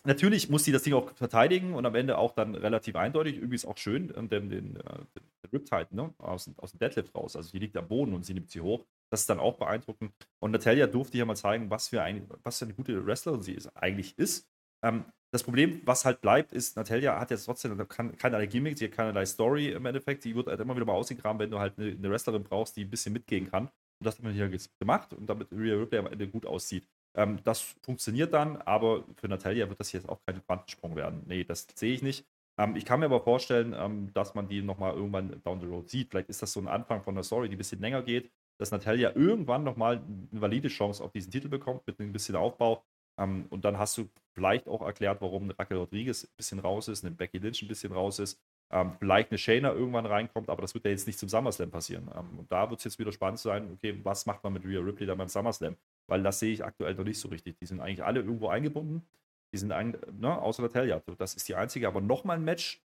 natürlich 0.05 0.51
muss 0.51 0.65
sie 0.65 0.73
das 0.73 0.83
Ding 0.83 0.95
auch 0.95 1.11
verteidigen 1.15 1.75
und 1.75 1.87
am 1.87 1.95
Ende 1.95 2.19
auch 2.19 2.33
dann 2.33 2.55
relativ 2.55 2.97
eindeutig. 2.97 3.37
Übrigens 3.37 3.65
auch 3.65 3.79
schön, 3.79 4.13
ähm, 4.17 4.29
den, 4.29 4.51
den, 4.51 4.77
äh, 4.77 4.99
den 5.15 5.51
Riptide 5.53 5.89
ne? 5.91 6.15
aus, 6.19 6.51
aus 6.59 6.73
dem 6.73 6.79
Deadlift 6.79 7.15
raus. 7.15 7.37
Also 7.37 7.51
die 7.51 7.59
liegt 7.59 7.77
am 7.77 7.89
Boden 7.89 8.15
und 8.15 8.25
sie 8.25 8.35
nimmt 8.35 8.51
sie 8.51 8.61
hoch. 8.61 8.85
Das 9.11 9.21
ist 9.21 9.31
dann 9.31 9.39
auch 9.39 9.57
beeindruckend. 9.57 10.13
Und 10.41 10.51
Natalia 10.51 10.87
durfte 10.87 11.17
hier 11.17 11.27
mal 11.27 11.37
zeigen, 11.37 11.71
was 11.71 11.89
für, 11.89 12.03
ein, 12.03 12.29
was 12.43 12.59
für 12.59 12.67
eine 12.67 12.75
gute 12.75 13.07
Wrestlerin 13.07 13.43
sie 13.43 13.55
ist, 13.55 13.69
eigentlich 13.77 14.19
ist. 14.19 14.49
Ähm, 14.83 15.05
das 15.33 15.43
Problem, 15.43 15.81
was 15.85 16.05
halt 16.05 16.21
bleibt, 16.21 16.53
ist, 16.53 16.77
Natalia 16.77 17.19
hat 17.19 17.31
jetzt 17.31 17.47
trotzdem 17.47 17.77
keinerlei 17.89 18.47
Gimmicks, 18.47 18.79
sie 18.79 18.87
hat 18.87 18.93
keinerlei 18.93 19.27
Story 19.27 19.73
im 19.73 19.85
Endeffekt. 19.85 20.25
Die 20.25 20.35
wird 20.37 20.47
halt 20.47 20.61
immer 20.61 20.77
wieder 20.77 20.87
mal 20.87 20.93
ausgegraben, 20.93 21.41
wenn 21.41 21.51
du 21.51 21.59
halt 21.59 21.77
eine, 21.79 21.91
eine 21.91 22.11
Wrestlerin 22.11 22.45
brauchst, 22.45 22.77
die 22.77 22.85
ein 22.85 22.91
bisschen 22.91 23.13
mitgehen 23.13 23.51
kann. 23.51 23.69
Und 24.01 24.07
das 24.07 24.17
hat 24.17 24.25
man 24.25 24.33
hier 24.33 24.51
gemacht 24.79 25.13
und 25.13 25.27
damit 25.27 25.51
Rhea 25.53 25.77
Ripley 25.77 25.99
am 25.99 26.07
Ende 26.07 26.29
gut 26.29 26.47
aussieht. 26.47 26.87
Ähm, 27.17 27.39
das 27.45 27.61
funktioniert 27.83 28.33
dann, 28.35 28.57
aber 28.63 29.05
für 29.17 29.29
Natalia 29.29 29.69
wird 29.69 29.81
das 29.81 29.93
jetzt 29.93 30.09
auch 30.09 30.21
kein 30.27 30.45
Quantensprung 30.45 30.97
werden. 30.97 31.23
Nee, 31.27 31.45
das 31.45 31.67
sehe 31.75 31.95
ich 31.95 32.03
nicht. 32.03 32.27
Ähm, 32.59 32.77
ich 32.77 32.85
kann 32.85 33.01
mir 33.01 33.07
aber 33.07 33.21
vorstellen, 33.21 33.75
ähm, 33.77 34.13
dass 34.13 34.35
man 34.35 34.49
die 34.49 34.63
nochmal 34.63 34.95
irgendwann 34.95 35.43
down 35.43 35.61
the 35.61 35.67
road 35.67 35.89
sieht. 35.89 36.11
Vielleicht 36.11 36.29
ist 36.29 36.43
das 36.43 36.53
so 36.53 36.61
ein 36.61 36.69
Anfang 36.69 37.03
von 37.03 37.15
einer 37.15 37.23
Story, 37.25 37.49
die 37.49 37.57
ein 37.57 37.59
bisschen 37.59 37.81
länger 37.81 38.03
geht, 38.03 38.31
dass 38.59 38.71
Natalia 38.71 39.15
irgendwann 39.15 39.65
nochmal 39.65 39.97
eine 39.99 40.41
valide 40.41 40.69
Chance 40.69 41.03
auf 41.03 41.13
diesen 41.13 41.33
Titel 41.33 41.49
bekommt, 41.49 41.87
mit 41.87 41.99
ein 42.01 42.13
bisschen 42.13 42.37
Aufbau. 42.37 42.85
Ähm, 43.19 43.47
und 43.51 43.65
dann 43.65 43.79
hast 43.79 43.99
du 43.99 44.09
vielleicht 44.35 44.69
auch 44.69 44.83
erklärt, 44.83 45.21
warum 45.21 45.51
Raquel 45.51 45.79
Rodriguez 45.79 46.25
ein 46.25 46.37
bisschen 46.37 46.59
raus 46.59 46.89
ist, 46.89 47.05
eine 47.05 47.15
Becky 47.15 47.39
Lynch 47.39 47.63
ein 47.63 47.69
bisschen 47.69 47.93
raus 47.93 48.19
ist. 48.19 48.41
Ähm, 48.71 48.93
vielleicht 48.99 49.31
eine 49.31 49.39
Shayna 49.39 49.73
irgendwann 49.73 50.07
reinkommt, 50.07 50.49
aber 50.49 50.63
das 50.63 50.75
wird 50.75 50.85
ja 50.85 50.91
jetzt 50.91 51.07
nicht 51.07 51.19
zum 51.19 51.29
SummerSlam 51.29 51.71
passieren. 51.71 52.11
Ähm, 52.17 52.39
und 52.39 52.51
da 52.51 52.71
wird 52.71 52.81
es 52.81 52.85
jetzt 52.85 52.99
wieder 52.99 53.13
spannend 53.13 53.39
sein, 53.39 53.71
okay, 53.73 53.99
was 54.03 54.27
macht 54.27 54.43
man 54.43 54.53
mit 54.53 54.65
Rhea 54.65 54.81
Ripley 54.81 55.07
dann 55.07 55.19
beim 55.19 55.29
SummerSlam? 55.29 55.77
Weil 56.09 56.23
das 56.23 56.39
sehe 56.41 56.53
ich 56.53 56.65
aktuell 56.65 56.95
noch 56.95 57.05
nicht 57.05 57.19
so 57.19 57.29
richtig. 57.29 57.57
Die 57.59 57.67
sind 57.67 57.81
eigentlich 57.81 58.05
alle 58.05 58.21
irgendwo 58.21 58.49
eingebunden. 58.49 59.07
Die 59.53 59.59
sind 59.59 59.73
ein, 59.73 59.97
ne, 60.13 60.41
außer 60.41 60.63
Natalia. 60.63 61.01
Das 61.19 61.35
ist 61.35 61.49
die 61.49 61.55
einzige. 61.55 61.87
Aber 61.87 62.01
nochmal 62.01 62.39
ein 62.39 62.45
Match, 62.45 62.83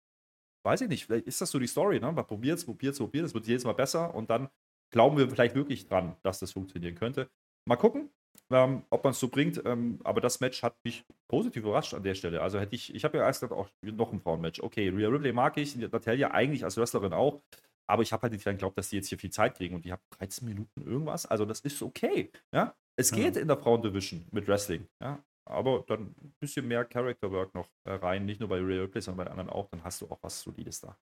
weiß 0.65 0.81
ich 0.81 0.89
nicht. 0.89 1.07
Vielleicht 1.07 1.27
ist 1.27 1.41
das 1.41 1.51
so 1.51 1.59
die 1.59 1.69
Story, 1.69 2.01
ne? 2.01 2.11
Man 2.11 2.27
probiert 2.27 2.59
es, 2.59 2.65
probiert 2.65 2.95
es, 2.95 2.99
probiert 2.99 3.27
es. 3.27 3.35
wird 3.35 3.47
jedes 3.47 3.65
Mal 3.65 3.75
besser 3.75 4.15
und 4.15 4.31
dann 4.31 4.49
glauben 4.91 5.17
wir 5.17 5.31
vielleicht 5.31 5.55
wirklich 5.55 5.87
dran, 5.87 6.17
dass 6.23 6.41
das 6.41 6.53
funktionieren 6.53 6.97
könnte. 6.97 7.31
Mal 7.65 7.77
gucken 7.77 8.11
ähm, 8.51 8.85
ob 8.91 9.05
man 9.05 9.13
es 9.13 9.21
so 9.21 9.29
bringt. 9.29 9.63
Ähm, 9.65 10.01
aber 10.05 10.21
das 10.21 10.41
Match 10.41 10.63
hat 10.63 10.77
mich 10.85 11.05
positiv 11.29 11.65
überrascht 11.65 11.95
an 11.95 12.03
der 12.03 12.15
Stelle. 12.15 12.43
Also 12.43 12.59
hätte 12.59 12.75
ich, 12.75 12.95
ich 12.95 13.05
habe 13.05 13.19
ja 13.19 13.25
erst 13.25 13.41
gedacht, 13.41 13.59
auch 13.59 13.69
noch 13.83 14.13
ein 14.13 14.21
Frauenmatch. 14.21 14.61
Okay, 14.61 14.89
Rhea 14.89 15.09
Ripley 15.09 15.33
mag 15.33 15.57
ich, 15.57 15.77
Natalia 15.77 16.31
eigentlich 16.31 16.65
als 16.65 16.77
Wrestlerin 16.77 17.13
auch. 17.13 17.43
Aber 17.89 18.03
ich 18.03 18.13
habe 18.13 18.23
halt 18.23 18.33
nicht 18.33 18.45
geglaubt, 18.45 18.77
dass 18.77 18.91
die 18.91 18.97
jetzt 18.97 19.09
hier 19.09 19.19
viel 19.19 19.31
Zeit 19.31 19.57
kriegen 19.57 19.75
und 19.75 19.85
die 19.85 19.93
haben 19.93 20.03
13 20.19 20.47
Minuten 20.47 20.83
irgendwas. 20.83 21.27
Also 21.27 21.45
das 21.45 21.61
ist 21.61 21.83
okay. 21.83 22.31
Ja, 22.53 22.75
es 22.97 23.13
geht 23.13 23.37
ja. 23.37 23.43
in 23.43 23.49
der 23.49 23.57
Frauendivision 23.57 24.27
mit 24.33 24.49
Wrestling. 24.49 24.89
Ja, 25.01 25.23
aber 25.49 25.85
dann 25.87 26.15
ein 26.21 26.35
bisschen 26.41 26.67
mehr 26.67 26.85
Character 26.85 27.31
Work 27.31 27.55
noch 27.55 27.69
äh, 27.85 27.93
rein, 27.93 28.27
nicht 28.27 28.41
nur 28.41 28.49
bei 28.49 28.59
Rhea 28.59 28.83
Ripley, 28.83 29.01
sondern 29.01 29.27
bei 29.27 29.31
anderen 29.31 29.51
auch. 29.51 29.69
Dann 29.69 29.85
hast 29.85 30.01
du 30.01 30.07
auch 30.07 30.19
was 30.23 30.41
Solides 30.41 30.81
da. 30.81 30.97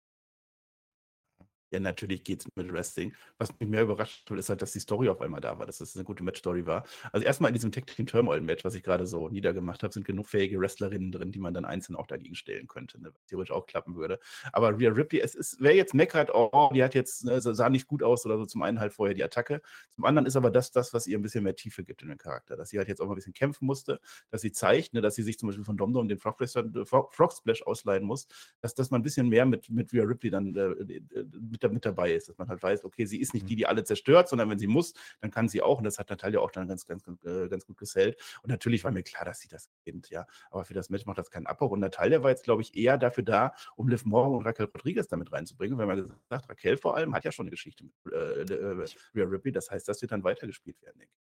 Ja, 1.73 1.79
natürlich 1.79 2.23
geht 2.23 2.41
es 2.41 2.47
mit 2.55 2.71
Wrestling. 2.71 3.13
Was 3.39 3.49
mich 3.59 3.67
mehr 3.67 3.81
überrascht 3.81 4.29
hat, 4.29 4.37
ist 4.37 4.47
halt, 4.49 4.61
dass 4.61 4.73
die 4.73 4.79
Story 4.79 5.09
auf 5.09 5.19
einmal 5.21 5.41
da 5.41 5.57
war, 5.57 5.65
dass 5.65 5.79
das 5.79 5.95
eine 5.95 6.03
gute 6.03 6.23
Match-Story 6.23 6.67
war. 6.67 6.85
Also 7.11 7.25
erstmal 7.25 7.49
in 7.49 7.55
diesem 7.55 7.71
Tag 7.71 7.87
Team 7.87 8.05
Turmoil-Match, 8.05 8.63
was 8.63 8.75
ich 8.75 8.83
gerade 8.83 9.07
so 9.07 9.27
niedergemacht 9.29 9.81
habe, 9.81 9.91
sind 9.91 10.05
genug 10.05 10.29
fähige 10.29 10.59
Wrestlerinnen 10.59 11.11
drin, 11.11 11.31
die 11.31 11.39
man 11.39 11.51
dann 11.55 11.65
einzeln 11.65 11.95
auch 11.95 12.05
dagegen 12.05 12.35
stellen 12.35 12.67
könnte, 12.67 13.01
ne, 13.01 13.09
was 13.11 13.25
theoretisch 13.25 13.51
auch 13.51 13.65
klappen 13.65 13.95
würde. 13.95 14.19
Aber 14.51 14.77
Rhea 14.77 14.91
Ripley, 14.91 15.19
es 15.19 15.33
ist, 15.33 15.57
wer 15.61 15.73
jetzt 15.73 15.95
meckert, 15.95 16.29
oh, 16.31 16.69
die 16.75 16.83
hat 16.83 16.93
jetzt, 16.93 17.25
ne, 17.25 17.41
sah 17.41 17.69
nicht 17.69 17.87
gut 17.87 18.03
aus 18.03 18.23
oder 18.27 18.37
so, 18.37 18.45
zum 18.45 18.61
einen 18.61 18.79
halt 18.79 18.93
vorher 18.93 19.15
die 19.15 19.23
Attacke. 19.23 19.59
Zum 19.95 20.05
anderen 20.05 20.27
ist 20.27 20.35
aber 20.35 20.51
das 20.51 20.71
das, 20.71 20.93
was 20.93 21.07
ihr 21.07 21.17
ein 21.17 21.23
bisschen 21.23 21.43
mehr 21.43 21.55
Tiefe 21.55 21.83
gibt 21.83 22.03
in 22.03 22.09
den 22.09 22.19
Charakter, 22.19 22.55
dass 22.55 22.69
sie 22.69 22.77
halt 22.77 22.87
jetzt 22.87 23.01
auch 23.01 23.07
mal 23.07 23.13
ein 23.13 23.15
bisschen 23.15 23.33
kämpfen 23.33 23.65
musste, 23.65 23.99
dass 24.29 24.41
sie 24.41 24.51
zeigt, 24.51 24.93
ne, 24.93 25.01
dass 25.01 25.15
sie 25.15 25.23
sich 25.23 25.39
zum 25.39 25.47
Beispiel 25.47 25.65
von 25.65 25.75
Domdom 25.75 26.07
den 26.07 26.19
Frog, 26.19 26.37
Frog 26.85 27.33
Splash 27.33 27.63
ausleihen 27.63 28.03
muss, 28.03 28.27
dass, 28.61 28.75
dass 28.75 28.91
man 28.91 29.01
ein 29.01 29.03
bisschen 29.03 29.27
mehr 29.27 29.47
mit, 29.47 29.71
mit 29.71 29.91
Rhea 29.91 30.03
Ripley 30.03 30.29
dann 30.29 30.55
äh, 30.55 30.61
äh 30.61 31.23
mit, 31.63 31.73
mit 31.73 31.85
dabei 31.85 32.13
ist, 32.13 32.29
dass 32.29 32.37
man 32.37 32.47
halt 32.47 32.61
weiß, 32.61 32.83
okay, 32.83 33.05
sie 33.05 33.19
ist 33.19 33.33
nicht 33.33 33.49
die, 33.49 33.53
mhm. 33.53 33.57
die 33.57 33.67
alle 33.67 33.83
zerstört, 33.83 34.29
sondern 34.29 34.49
wenn 34.49 34.59
sie 34.59 34.67
muss, 34.67 34.93
dann 35.21 35.31
kann 35.31 35.49
sie 35.49 35.61
auch. 35.61 35.77
Und 35.77 35.83
das 35.83 35.99
hat 35.99 36.09
Natalia 36.09 36.39
auch 36.39 36.51
dann 36.51 36.67
ganz, 36.67 36.85
ganz, 36.85 37.03
äh, 37.23 37.47
ganz 37.47 37.65
gut 37.65 37.77
gesellt. 37.77 38.19
Und 38.41 38.49
natürlich 38.49 38.83
war 38.83 38.91
mir 38.91 39.03
klar, 39.03 39.25
dass 39.25 39.39
sie 39.39 39.47
das 39.47 39.69
gewinnt, 39.69 40.09
ja. 40.09 40.25
Aber 40.51 40.65
für 40.65 40.73
das 40.73 40.89
Match 40.89 41.05
macht 41.05 41.17
das 41.17 41.31
keinen 41.31 41.47
Abbruch. 41.47 41.71
Und 41.71 41.79
Natalia 41.79 42.23
war 42.23 42.29
jetzt, 42.29 42.43
glaube 42.43 42.61
ich, 42.61 42.75
eher 42.75 42.97
dafür 42.97 43.23
da, 43.23 43.53
um 43.75 43.87
Liv 43.87 44.05
Morgan 44.05 44.37
und 44.37 44.45
Raquel 44.45 44.65
Rodriguez 44.65 45.07
damit 45.07 45.31
reinzubringen. 45.31 45.77
Wenn 45.77 45.87
man 45.87 46.09
gesagt 46.29 46.49
Raquel 46.49 46.77
vor 46.77 46.95
allem 46.95 47.13
hat 47.13 47.25
ja 47.25 47.31
schon 47.31 47.45
eine 47.45 47.51
Geschichte 47.51 47.83
mit 47.83 47.93
äh, 48.13 48.41
äh, 48.41 48.85
Rhea 49.15 49.25
Ripley. 49.25 49.51
Das 49.51 49.69
heißt, 49.71 49.87
das 49.87 50.01
wird 50.01 50.11
dann 50.11 50.23
weitergespielt 50.23 50.81
werden, 50.81 50.99
denke 50.99 51.13
ich. 51.13 51.33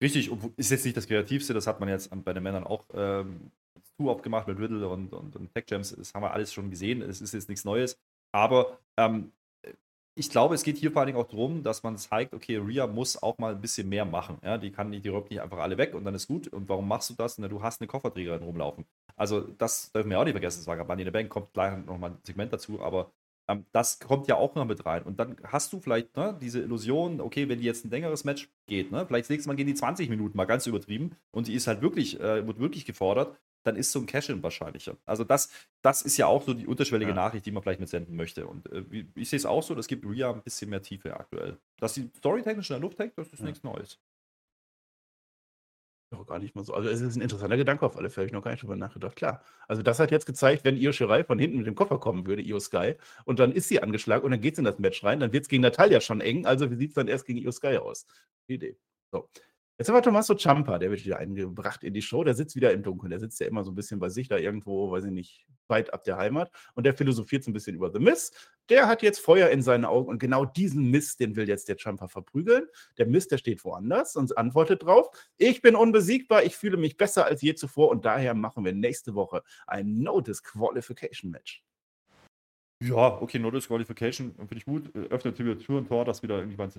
Richtig, 0.00 0.30
ist 0.56 0.70
jetzt 0.70 0.84
nicht 0.84 0.96
das 0.96 1.08
Kreativste, 1.08 1.54
das 1.54 1.66
hat 1.66 1.80
man 1.80 1.88
jetzt 1.88 2.10
bei 2.24 2.32
den 2.32 2.44
Männern 2.44 2.62
auch 2.62 2.84
ähm, 2.94 3.50
zu 3.96 4.08
oft 4.08 4.22
gemacht 4.22 4.46
mit 4.46 4.58
Riddle 4.58 4.88
und, 4.88 5.12
und, 5.12 5.34
und 5.34 5.52
Tech 5.54 5.64
Jams. 5.68 5.94
Das 5.94 6.14
haben 6.14 6.22
wir 6.22 6.30
alles 6.30 6.52
schon 6.52 6.70
gesehen. 6.70 7.02
Es 7.02 7.20
ist 7.20 7.34
jetzt 7.34 7.48
nichts 7.48 7.64
Neues. 7.64 7.98
Aber 8.32 8.78
ähm, 8.96 9.32
ich 10.18 10.30
glaube, 10.30 10.56
es 10.56 10.64
geht 10.64 10.76
hier 10.76 10.90
vor 10.90 11.00
allen 11.00 11.06
Dingen 11.06 11.18
auch 11.18 11.28
darum, 11.28 11.62
dass 11.62 11.84
man 11.84 11.96
zeigt, 11.96 12.34
okay, 12.34 12.56
Ria 12.56 12.88
muss 12.88 13.22
auch 13.22 13.38
mal 13.38 13.54
ein 13.54 13.60
bisschen 13.60 13.88
mehr 13.88 14.04
machen. 14.04 14.38
Ja, 14.42 14.58
die 14.58 14.72
kann 14.72 14.90
nicht, 14.90 15.04
die 15.04 15.10
räumt 15.10 15.30
nicht 15.30 15.40
einfach 15.40 15.58
alle 15.58 15.78
weg 15.78 15.94
und 15.94 16.04
dann 16.04 16.14
ist 16.14 16.26
gut. 16.26 16.48
Und 16.48 16.68
warum 16.68 16.88
machst 16.88 17.10
du 17.10 17.14
das? 17.14 17.38
Na, 17.38 17.46
du 17.46 17.62
hast 17.62 17.80
eine 17.80 17.86
Kofferträgerin 17.86 18.42
rumlaufen. 18.42 18.84
Also, 19.16 19.40
das 19.40 19.92
dürfen 19.92 20.10
wir 20.10 20.18
auch 20.18 20.24
nicht 20.24 20.32
vergessen. 20.32 20.60
Das 20.60 20.66
war 20.66 20.76
gerade 20.76 20.92
in 21.00 21.04
der 21.04 21.12
Bank, 21.12 21.28
kommt 21.28 21.52
gleich 21.52 21.76
nochmal 21.86 22.10
ein 22.10 22.18
Segment 22.24 22.52
dazu, 22.52 22.80
aber 22.82 23.12
ähm, 23.48 23.64
das 23.70 24.00
kommt 24.00 24.26
ja 24.26 24.34
auch 24.36 24.56
noch 24.56 24.64
mit 24.64 24.84
rein. 24.86 25.04
Und 25.04 25.20
dann 25.20 25.36
hast 25.44 25.72
du 25.72 25.80
vielleicht 25.80 26.16
ne, 26.16 26.36
diese 26.40 26.60
Illusion, 26.60 27.20
okay, 27.20 27.48
wenn 27.48 27.60
die 27.60 27.66
jetzt 27.66 27.84
ein 27.84 27.90
längeres 27.90 28.24
Match 28.24 28.48
geht, 28.66 28.90
ne, 28.90 29.06
vielleicht 29.06 29.30
nächste 29.30 29.48
Mal 29.48 29.54
gehen 29.54 29.68
die 29.68 29.74
20 29.74 30.08
Minuten 30.10 30.36
mal 30.36 30.46
ganz 30.46 30.66
übertrieben 30.66 31.12
und 31.30 31.46
die 31.46 31.54
ist 31.54 31.68
halt 31.68 31.80
wirklich, 31.80 32.18
äh, 32.18 32.44
wird 32.44 32.58
wirklich 32.58 32.84
gefordert 32.84 33.36
dann 33.64 33.76
ist 33.76 33.92
so 33.92 33.98
ein 33.98 34.06
Cash-In 34.06 34.42
wahrscheinlicher. 34.42 34.96
Also 35.04 35.24
das, 35.24 35.50
das 35.82 36.02
ist 36.02 36.16
ja 36.16 36.26
auch 36.26 36.42
so 36.42 36.54
die 36.54 36.66
unterschwellige 36.66 37.10
ja. 37.10 37.16
Nachricht, 37.16 37.46
die 37.46 37.52
man 37.52 37.62
vielleicht 37.62 37.80
mit 37.80 37.88
senden 37.88 38.16
möchte. 38.16 38.46
Und 38.46 38.70
äh, 38.72 39.06
ich 39.14 39.28
sehe 39.28 39.38
es 39.38 39.46
auch 39.46 39.62
so, 39.62 39.74
das 39.74 39.88
gibt 39.88 40.04
Ria 40.06 40.32
ein 40.32 40.42
bisschen 40.42 40.70
mehr 40.70 40.82
Tiefe 40.82 41.14
aktuell. 41.18 41.58
Dass 41.78 41.94
sie 41.94 42.10
storytechnisch 42.16 42.70
in 42.70 42.74
der 42.74 42.80
Luft 42.80 42.98
hängt, 42.98 43.16
das 43.18 43.28
ist 43.28 43.40
ja. 43.40 43.46
nichts 43.46 43.62
Neues. 43.62 43.98
Ja, 46.10 46.22
gar 46.22 46.38
nicht 46.38 46.54
mal 46.54 46.64
so. 46.64 46.72
Also 46.72 46.88
es 46.88 47.02
ist 47.02 47.16
ein 47.16 47.20
interessanter 47.20 47.58
Gedanke 47.58 47.84
auf 47.84 47.96
alle 47.98 48.08
Fälle, 48.08 48.26
ich 48.26 48.32
noch 48.32 48.42
gar 48.42 48.52
nicht 48.52 48.62
drüber 48.62 48.76
nachgedacht. 48.76 49.14
Klar. 49.14 49.42
Also 49.66 49.82
das 49.82 49.98
hat 49.98 50.10
jetzt 50.10 50.24
gezeigt, 50.24 50.64
wenn 50.64 50.78
Io 50.78 50.92
Shirai 50.92 51.22
von 51.22 51.38
hinten 51.38 51.58
mit 51.58 51.66
dem 51.66 51.74
Koffer 51.74 51.98
kommen 51.98 52.26
würde, 52.26 52.40
Io 52.40 52.58
Sky, 52.60 52.94
und 53.26 53.38
dann 53.38 53.52
ist 53.52 53.68
sie 53.68 53.82
angeschlagen 53.82 54.24
und 54.24 54.30
dann 54.30 54.40
geht 54.40 54.54
es 54.54 54.58
in 54.58 54.64
das 54.64 54.78
Match 54.78 55.04
rein, 55.04 55.20
dann 55.20 55.32
wird 55.34 55.42
es 55.42 55.48
gegen 55.48 55.62
Natalia 55.62 56.00
schon 56.00 56.22
eng. 56.22 56.46
Also 56.46 56.70
wie 56.70 56.76
sieht 56.76 56.90
es 56.90 56.94
dann 56.94 57.08
erst 57.08 57.26
gegen 57.26 57.40
Io 57.40 57.52
Sky 57.52 57.76
aus? 57.76 58.06
Idee. 58.46 58.78
So. 59.12 59.28
Jetzt 59.78 59.88
haben 59.88 59.94
wir 59.94 60.02
Tommaso 60.02 60.34
Ciampa, 60.34 60.76
der 60.80 60.90
wird 60.90 61.04
wieder 61.04 61.18
eingebracht 61.18 61.84
in 61.84 61.94
die 61.94 62.02
Show. 62.02 62.24
Der 62.24 62.34
sitzt 62.34 62.56
wieder 62.56 62.72
im 62.72 62.82
Dunkeln. 62.82 63.10
Der 63.10 63.20
sitzt 63.20 63.38
ja 63.38 63.46
immer 63.46 63.62
so 63.62 63.70
ein 63.70 63.76
bisschen 63.76 64.00
bei 64.00 64.08
sich 64.08 64.26
da 64.26 64.36
irgendwo, 64.36 64.90
weiß 64.90 65.04
ich 65.04 65.12
nicht, 65.12 65.46
weit 65.68 65.94
ab 65.94 66.02
der 66.02 66.16
Heimat. 66.16 66.50
Und 66.74 66.84
der 66.84 66.94
philosophiert 66.94 67.44
so 67.44 67.50
ein 67.52 67.54
bisschen 67.54 67.76
über 67.76 67.92
The 67.92 68.00
Miss. 68.00 68.32
Der 68.70 68.88
hat 68.88 69.02
jetzt 69.02 69.20
Feuer 69.20 69.50
in 69.50 69.62
seinen 69.62 69.84
Augen 69.84 70.08
und 70.08 70.18
genau 70.18 70.44
diesen 70.44 70.90
Mist, 70.90 71.20
den 71.20 71.36
will 71.36 71.48
jetzt 71.48 71.68
der 71.68 71.76
Ciampa 71.76 72.08
verprügeln. 72.08 72.66
Der 72.98 73.06
Mist, 73.06 73.30
der 73.30 73.38
steht 73.38 73.64
woanders 73.64 74.16
und 74.16 74.36
antwortet 74.36 74.82
drauf: 74.82 75.10
Ich 75.36 75.62
bin 75.62 75.76
unbesiegbar, 75.76 76.42
ich 76.42 76.56
fühle 76.56 76.76
mich 76.76 76.96
besser 76.96 77.26
als 77.26 77.40
je 77.40 77.54
zuvor 77.54 77.90
und 77.90 78.04
daher 78.04 78.34
machen 78.34 78.64
wir 78.64 78.72
nächste 78.72 79.14
Woche 79.14 79.44
ein 79.68 80.00
No-Disqualification-Match. 80.02 81.62
Ja, 82.82 83.22
okay, 83.22 83.38
No-Disqualification 83.38 84.34
finde 84.34 84.56
ich 84.56 84.64
gut. 84.64 84.92
Öffnet 85.10 85.38
die 85.38 85.54
Tür 85.54 85.78
und 85.78 85.86
Tor, 85.86 86.04
dass 86.04 86.24
wieder 86.24 86.40
irgendwann 86.40 86.72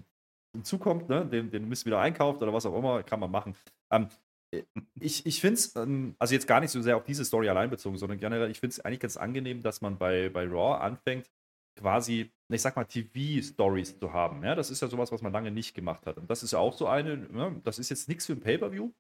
hinzukommt, 0.53 1.09
ne, 1.09 1.25
den, 1.25 1.51
den 1.51 1.67
Mist 1.69 1.85
wieder 1.85 1.99
einkauft 1.99 2.41
oder 2.41 2.53
was 2.53 2.65
auch 2.65 2.77
immer, 2.77 3.03
kann 3.03 3.19
man 3.19 3.31
machen. 3.31 3.55
Ähm, 3.91 4.09
äh, 4.51 4.63
ich 4.99 5.25
ich 5.25 5.41
finde 5.41 5.55
es, 5.55 5.75
ähm, 5.75 6.15
also 6.19 6.33
jetzt 6.33 6.47
gar 6.47 6.59
nicht 6.59 6.71
so 6.71 6.81
sehr 6.81 6.97
auf 6.97 7.03
diese 7.03 7.25
Story 7.25 7.49
allein 7.49 7.69
bezogen, 7.69 7.97
sondern 7.97 8.19
generell, 8.19 8.49
ich 8.51 8.59
finde 8.59 8.73
es 8.73 8.79
eigentlich 8.79 8.99
ganz 8.99 9.17
angenehm, 9.17 9.61
dass 9.61 9.81
man 9.81 9.97
bei, 9.97 10.29
bei 10.29 10.45
Raw 10.45 10.79
anfängt, 10.83 11.29
quasi, 11.77 12.31
ich 12.49 12.61
sag 12.61 12.75
mal, 12.75 12.85
TV-Stories 12.85 13.99
zu 13.99 14.13
haben. 14.13 14.43
Ja, 14.43 14.55
das 14.55 14.69
ist 14.69 14.81
ja 14.81 14.87
sowas, 14.87 15.11
was 15.11 15.21
man 15.21 15.31
lange 15.31 15.51
nicht 15.51 15.75
gemacht 15.75 16.05
hat. 16.05 16.17
Und 16.17 16.29
das 16.29 16.43
ist 16.43 16.51
ja 16.51 16.59
auch 16.59 16.73
so 16.73 16.87
eine, 16.87 17.17
ne, 17.17 17.61
das 17.63 17.79
ist 17.79 17.89
jetzt 17.89 18.09
nichts 18.09 18.25
für 18.25 18.33
ein 18.33 18.41
Pay-Per-View. 18.41 18.91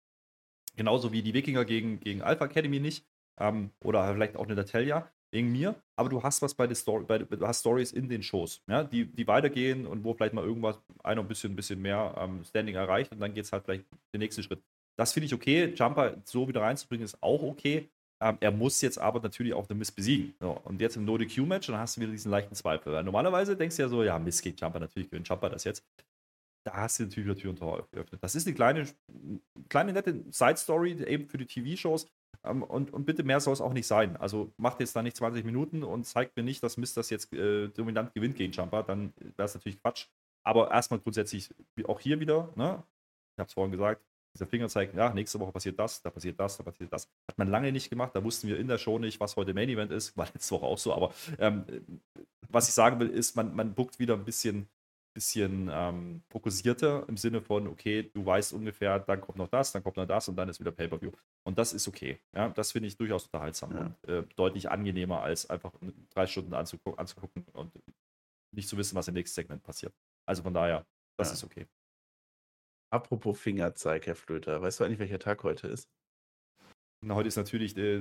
Genauso 0.75 1.11
wie 1.11 1.23
die 1.23 1.33
Wikinger 1.33 1.65
gegen, 1.65 1.99
gegen 1.99 2.21
Alpha 2.21 2.45
Academy 2.45 2.79
nicht. 2.79 3.05
Ähm, 3.39 3.71
oder 3.83 4.13
vielleicht 4.13 4.37
auch 4.37 4.45
eine 4.45 4.55
Natalia 4.55 5.11
wegen 5.31 5.51
mir, 5.51 5.75
aber 5.95 6.09
du 6.09 6.23
hast 6.23 6.41
was 6.41 6.53
bei 6.53 6.65
den 6.67 6.75
Story, 6.75 7.03
bei, 7.05 7.19
du 7.19 7.47
hast 7.47 7.59
Stories 7.59 7.91
in 7.91 8.09
den 8.09 8.23
Shows, 8.23 8.61
ja, 8.67 8.83
die, 8.83 9.05
die 9.05 9.27
weitergehen 9.27 9.85
und 9.85 10.03
wo 10.03 10.13
vielleicht 10.13 10.33
mal 10.33 10.43
irgendwas 10.43 10.79
einer 11.03 11.21
ein 11.21 11.27
bisschen, 11.27 11.53
ein 11.53 11.55
bisschen 11.55 11.81
mehr 11.81 12.15
ähm, 12.17 12.43
Standing 12.43 12.75
erreicht 12.75 13.11
und 13.11 13.19
dann 13.19 13.33
geht 13.33 13.45
es 13.45 13.51
halt 13.51 13.63
vielleicht 13.65 13.85
den 14.13 14.19
nächsten 14.19 14.43
Schritt. 14.43 14.61
Das 14.97 15.13
finde 15.13 15.27
ich 15.27 15.33
okay. 15.33 15.73
Jumper 15.75 16.17
so 16.25 16.47
wieder 16.47 16.61
reinzubringen, 16.61 17.05
ist 17.05 17.21
auch 17.21 17.41
okay. 17.41 17.89
Ähm, 18.21 18.37
er 18.41 18.51
muss 18.51 18.81
jetzt 18.81 18.97
aber 18.97 19.21
natürlich 19.21 19.53
auch 19.53 19.65
den 19.65 19.77
Mist 19.77 19.95
besiegen. 19.95 20.33
So, 20.41 20.59
und 20.65 20.81
jetzt 20.81 20.97
im 20.97 21.05
No-DQ-Match, 21.05 21.67
dann 21.67 21.77
hast 21.77 21.95
du 21.95 22.01
wieder 22.01 22.11
diesen 22.11 22.31
leichten 22.31 22.55
Zweifel. 22.55 22.91
Weil 22.91 23.03
normalerweise 23.03 23.55
denkst 23.55 23.77
du 23.77 23.83
ja 23.83 23.87
so, 23.87 24.03
ja, 24.03 24.19
Mist 24.19 24.43
geht 24.43 24.59
Jumper, 24.59 24.79
natürlich 24.79 25.09
gewinnt 25.09 25.27
Jumper 25.27 25.49
das 25.49 25.63
jetzt. 25.63 25.85
Da 26.65 26.73
hast 26.73 26.99
du 26.99 27.03
natürlich 27.03 27.29
wieder 27.29 27.37
Tür 27.37 27.51
und 27.51 27.59
Tor 27.59 27.87
geöffnet. 27.91 28.21
Das 28.21 28.35
ist 28.35 28.45
eine 28.45 28.55
kleine, 28.55 28.85
kleine 29.69 29.93
nette 29.93 30.25
Side-Story 30.29 31.01
eben 31.07 31.27
für 31.27 31.37
die 31.37 31.45
TV-Shows, 31.45 32.07
und, 32.43 32.93
und 32.93 33.05
bitte 33.05 33.23
mehr 33.23 33.39
soll 33.39 33.53
es 33.53 33.61
auch 33.61 33.73
nicht 33.73 33.87
sein. 33.87 34.15
Also 34.17 34.51
macht 34.57 34.79
jetzt 34.79 34.95
da 34.95 35.01
nicht 35.01 35.17
20 35.17 35.43
Minuten 35.43 35.83
und 35.83 36.05
zeigt 36.05 36.37
mir 36.37 36.43
nicht, 36.43 36.63
dass 36.63 36.77
Mist 36.77 36.95
das 36.97 37.09
jetzt 37.09 37.33
äh, 37.33 37.67
dominant 37.69 38.13
gewinnt 38.13 38.35
gegen 38.35 38.53
Jumper, 38.53 38.83
dann 38.83 39.13
wäre 39.17 39.45
es 39.45 39.53
natürlich 39.53 39.81
Quatsch. 39.81 40.07
Aber 40.43 40.71
erstmal 40.71 40.99
grundsätzlich 40.99 41.53
auch 41.85 41.99
hier 41.99 42.19
wieder, 42.19 42.51
ne? 42.55 42.83
ich 43.35 43.39
habe 43.39 43.47
es 43.47 43.53
vorhin 43.53 43.71
gesagt, 43.71 44.01
dieser 44.33 44.47
Fingerzeig, 44.47 44.93
ja, 44.93 45.13
nächste 45.13 45.39
Woche 45.39 45.51
passiert 45.51 45.79
das, 45.79 46.01
da 46.01 46.09
passiert 46.11 46.39
das, 46.39 46.57
da 46.57 46.63
passiert 46.63 46.93
das. 46.93 47.09
Hat 47.27 47.37
man 47.37 47.49
lange 47.49 47.71
nicht 47.71 47.89
gemacht, 47.89 48.15
da 48.15 48.23
wussten 48.23 48.47
wir 48.47 48.57
in 48.57 48.67
der 48.67 48.77
Show 48.77 48.99
nicht, 48.99 49.19
was 49.19 49.35
heute 49.35 49.53
Main 49.53 49.69
Event 49.69 49.91
ist, 49.91 50.15
war 50.17 50.27
letzte 50.33 50.55
Woche 50.55 50.65
auch 50.65 50.77
so, 50.77 50.93
aber 50.93 51.13
ähm, 51.39 51.65
was 52.47 52.67
ich 52.67 52.73
sagen 52.73 52.99
will, 52.99 53.09
ist, 53.09 53.35
man, 53.35 53.55
man 53.55 53.73
buckt 53.73 53.99
wieder 53.99 54.13
ein 54.13 54.25
bisschen 54.25 54.69
bisschen 55.13 55.69
ähm, 55.71 56.23
fokussierter 56.29 57.07
im 57.07 57.17
Sinne 57.17 57.41
von, 57.41 57.67
okay, 57.67 58.03
du 58.13 58.25
weißt 58.25 58.53
ungefähr, 58.53 58.99
dann 58.99 59.21
kommt 59.21 59.37
noch 59.37 59.47
das, 59.47 59.71
dann 59.71 59.83
kommt 59.83 59.97
noch 59.97 60.05
das 60.05 60.27
und 60.29 60.35
dann 60.35 60.49
ist 60.49 60.59
wieder 60.59 60.71
Pay-Per-View. 60.71 61.11
Und 61.43 61.57
das 61.57 61.73
ist 61.73 61.87
okay. 61.87 62.19
Ja, 62.35 62.49
das 62.49 62.71
finde 62.71 62.87
ich 62.87 62.97
durchaus 62.97 63.25
unterhaltsam 63.25 63.71
Ja. 63.71 63.79
und 63.81 64.09
äh, 64.09 64.23
deutlich 64.35 64.69
angenehmer, 64.69 65.21
als 65.21 65.49
einfach 65.49 65.73
drei 66.09 66.27
Stunden 66.27 66.53
anzugu 66.53 66.91
anzugucken 66.93 67.43
und 67.53 67.73
nicht 68.55 68.69
zu 68.69 68.77
wissen, 68.77 68.95
was 68.95 69.07
im 69.07 69.13
nächsten 69.15 69.35
Segment 69.35 69.63
passiert. 69.63 69.93
Also 70.27 70.43
von 70.43 70.53
daher, 70.53 70.85
das 71.17 71.29
Ja. 71.29 71.33
ist 71.33 71.43
okay. 71.43 71.67
Apropos 72.91 73.39
Fingerzeig, 73.39 74.07
Herr 74.07 74.15
Flöter. 74.15 74.61
Weißt 74.61 74.79
du 74.79 74.83
eigentlich, 74.83 74.99
welcher 74.99 75.19
Tag 75.19 75.43
heute 75.43 75.67
ist? 75.67 75.89
Na, 77.01 77.15
heute 77.15 77.27
ist 77.27 77.35
natürlich 77.37 77.73
der, 77.73 77.99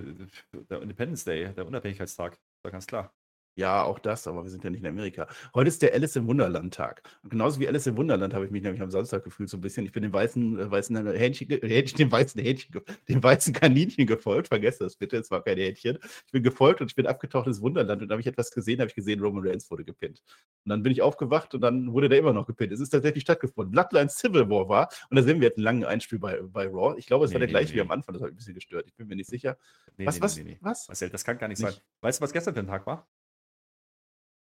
der 0.52 0.82
Independence 0.82 1.24
Day, 1.24 1.52
der 1.54 1.66
Unabhängigkeitstag. 1.66 2.38
War 2.64 2.72
ganz 2.72 2.86
klar. 2.86 3.14
Ja, 3.58 3.82
auch 3.82 3.98
das, 3.98 4.28
aber 4.28 4.44
wir 4.44 4.50
sind 4.50 4.62
ja 4.62 4.70
nicht 4.70 4.82
in 4.82 4.86
Amerika. 4.86 5.26
Heute 5.52 5.66
ist 5.66 5.82
der 5.82 5.92
Alice 5.92 6.14
im 6.14 6.28
Wunderland-Tag. 6.28 7.02
Und 7.24 7.30
genauso 7.30 7.58
wie 7.58 7.66
Alice 7.66 7.88
im 7.88 7.96
Wunderland 7.96 8.32
habe 8.32 8.44
ich 8.44 8.52
mich 8.52 8.62
nämlich 8.62 8.80
am 8.80 8.92
Samstag 8.92 9.24
gefühlt 9.24 9.48
so 9.48 9.56
ein 9.56 9.60
bisschen. 9.60 9.84
Ich 9.84 9.90
bin 9.90 10.04
dem 10.04 10.12
weißen, 10.12 10.60
äh, 10.60 10.70
weißen 10.70 10.96
Hähnchen, 11.16 11.48
ge- 11.48 11.60
Hähnchen, 11.68 11.98
dem 11.98 12.12
weißen 12.12 12.40
Hähnchen, 12.40 12.80
dem 13.08 13.20
weißen 13.20 13.52
Kaninchen 13.52 14.06
gefolgt. 14.06 14.46
Vergesst 14.46 14.80
das 14.80 14.94
bitte, 14.94 15.16
es 15.16 15.32
war 15.32 15.42
kein 15.42 15.58
Hähnchen. 15.58 15.98
Ich 16.26 16.30
bin 16.30 16.44
gefolgt 16.44 16.80
und 16.82 16.88
ich 16.92 16.94
bin 16.94 17.08
abgetaucht 17.08 17.48
ins 17.48 17.60
Wunderland 17.60 18.00
und 18.00 18.06
da 18.06 18.12
habe 18.12 18.20
ich 18.20 18.28
etwas 18.28 18.52
gesehen, 18.52 18.78
habe 18.78 18.90
ich 18.90 18.94
gesehen, 18.94 19.18
Roman 19.18 19.44
Reigns 19.44 19.68
wurde 19.72 19.84
gepinnt. 19.84 20.22
Und 20.64 20.70
dann 20.70 20.84
bin 20.84 20.92
ich 20.92 21.02
aufgewacht 21.02 21.52
und 21.52 21.60
dann 21.60 21.92
wurde 21.92 22.08
der 22.08 22.20
immer 22.20 22.32
noch 22.32 22.46
gepinnt. 22.46 22.72
Es 22.72 22.78
ist 22.78 22.90
tatsächlich 22.90 23.22
stattgefunden. 23.24 23.72
Bloodline 23.72 24.08
Civil 24.08 24.48
War 24.48 24.68
war 24.68 24.88
und 25.10 25.16
da 25.16 25.22
sehen 25.24 25.40
wir 25.40 25.48
jetzt 25.48 25.56
einen 25.56 25.64
langen 25.64 25.84
Einspiel 25.84 26.20
bei, 26.20 26.40
bei 26.42 26.68
Raw. 26.68 26.94
Ich 26.96 27.06
glaube, 27.06 27.24
es 27.24 27.32
war 27.32 27.40
Nee, 27.40 27.46
der 27.46 27.48
nee, 27.48 27.52
gleiche 27.54 27.72
wie 27.72 27.78
nee. 27.78 27.82
am 27.82 27.90
Anfang, 27.90 28.12
das 28.14 28.22
hat 28.22 28.28
mich 28.28 28.34
ein 28.34 28.36
bisschen 28.36 28.54
gestört. 28.54 28.84
Ich 28.86 28.94
bin 28.94 29.08
mir 29.08 29.16
nicht 29.16 29.28
sicher. 29.28 29.58
Nee, 29.96 30.06
was, 30.06 30.36
nee, 30.36 30.58
was, 30.60 30.82
was? 30.82 30.88
Marcel, 30.90 31.10
das 31.10 31.24
kann 31.24 31.38
gar 31.38 31.48
nicht, 31.48 31.60
Nicht. 31.60 31.72
sein. 31.72 31.82
Weißt 32.02 32.20
du, 32.20 32.22
was 32.22 32.32
gestern 32.32 32.54
für 32.54 32.60
ein 32.60 32.68
Tag 32.68 32.86
war? 32.86 33.08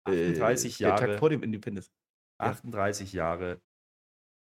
Äh, 0.08 0.32
38 0.32 0.78
Der 0.78 0.88
Jahre. 0.90 1.06
Tag 1.08 1.20
vor 1.20 1.30
dem 1.30 1.44
Independence. 1.44 1.92
Ja. 2.42 2.48
38 2.48 3.14
Jahre 3.14 3.62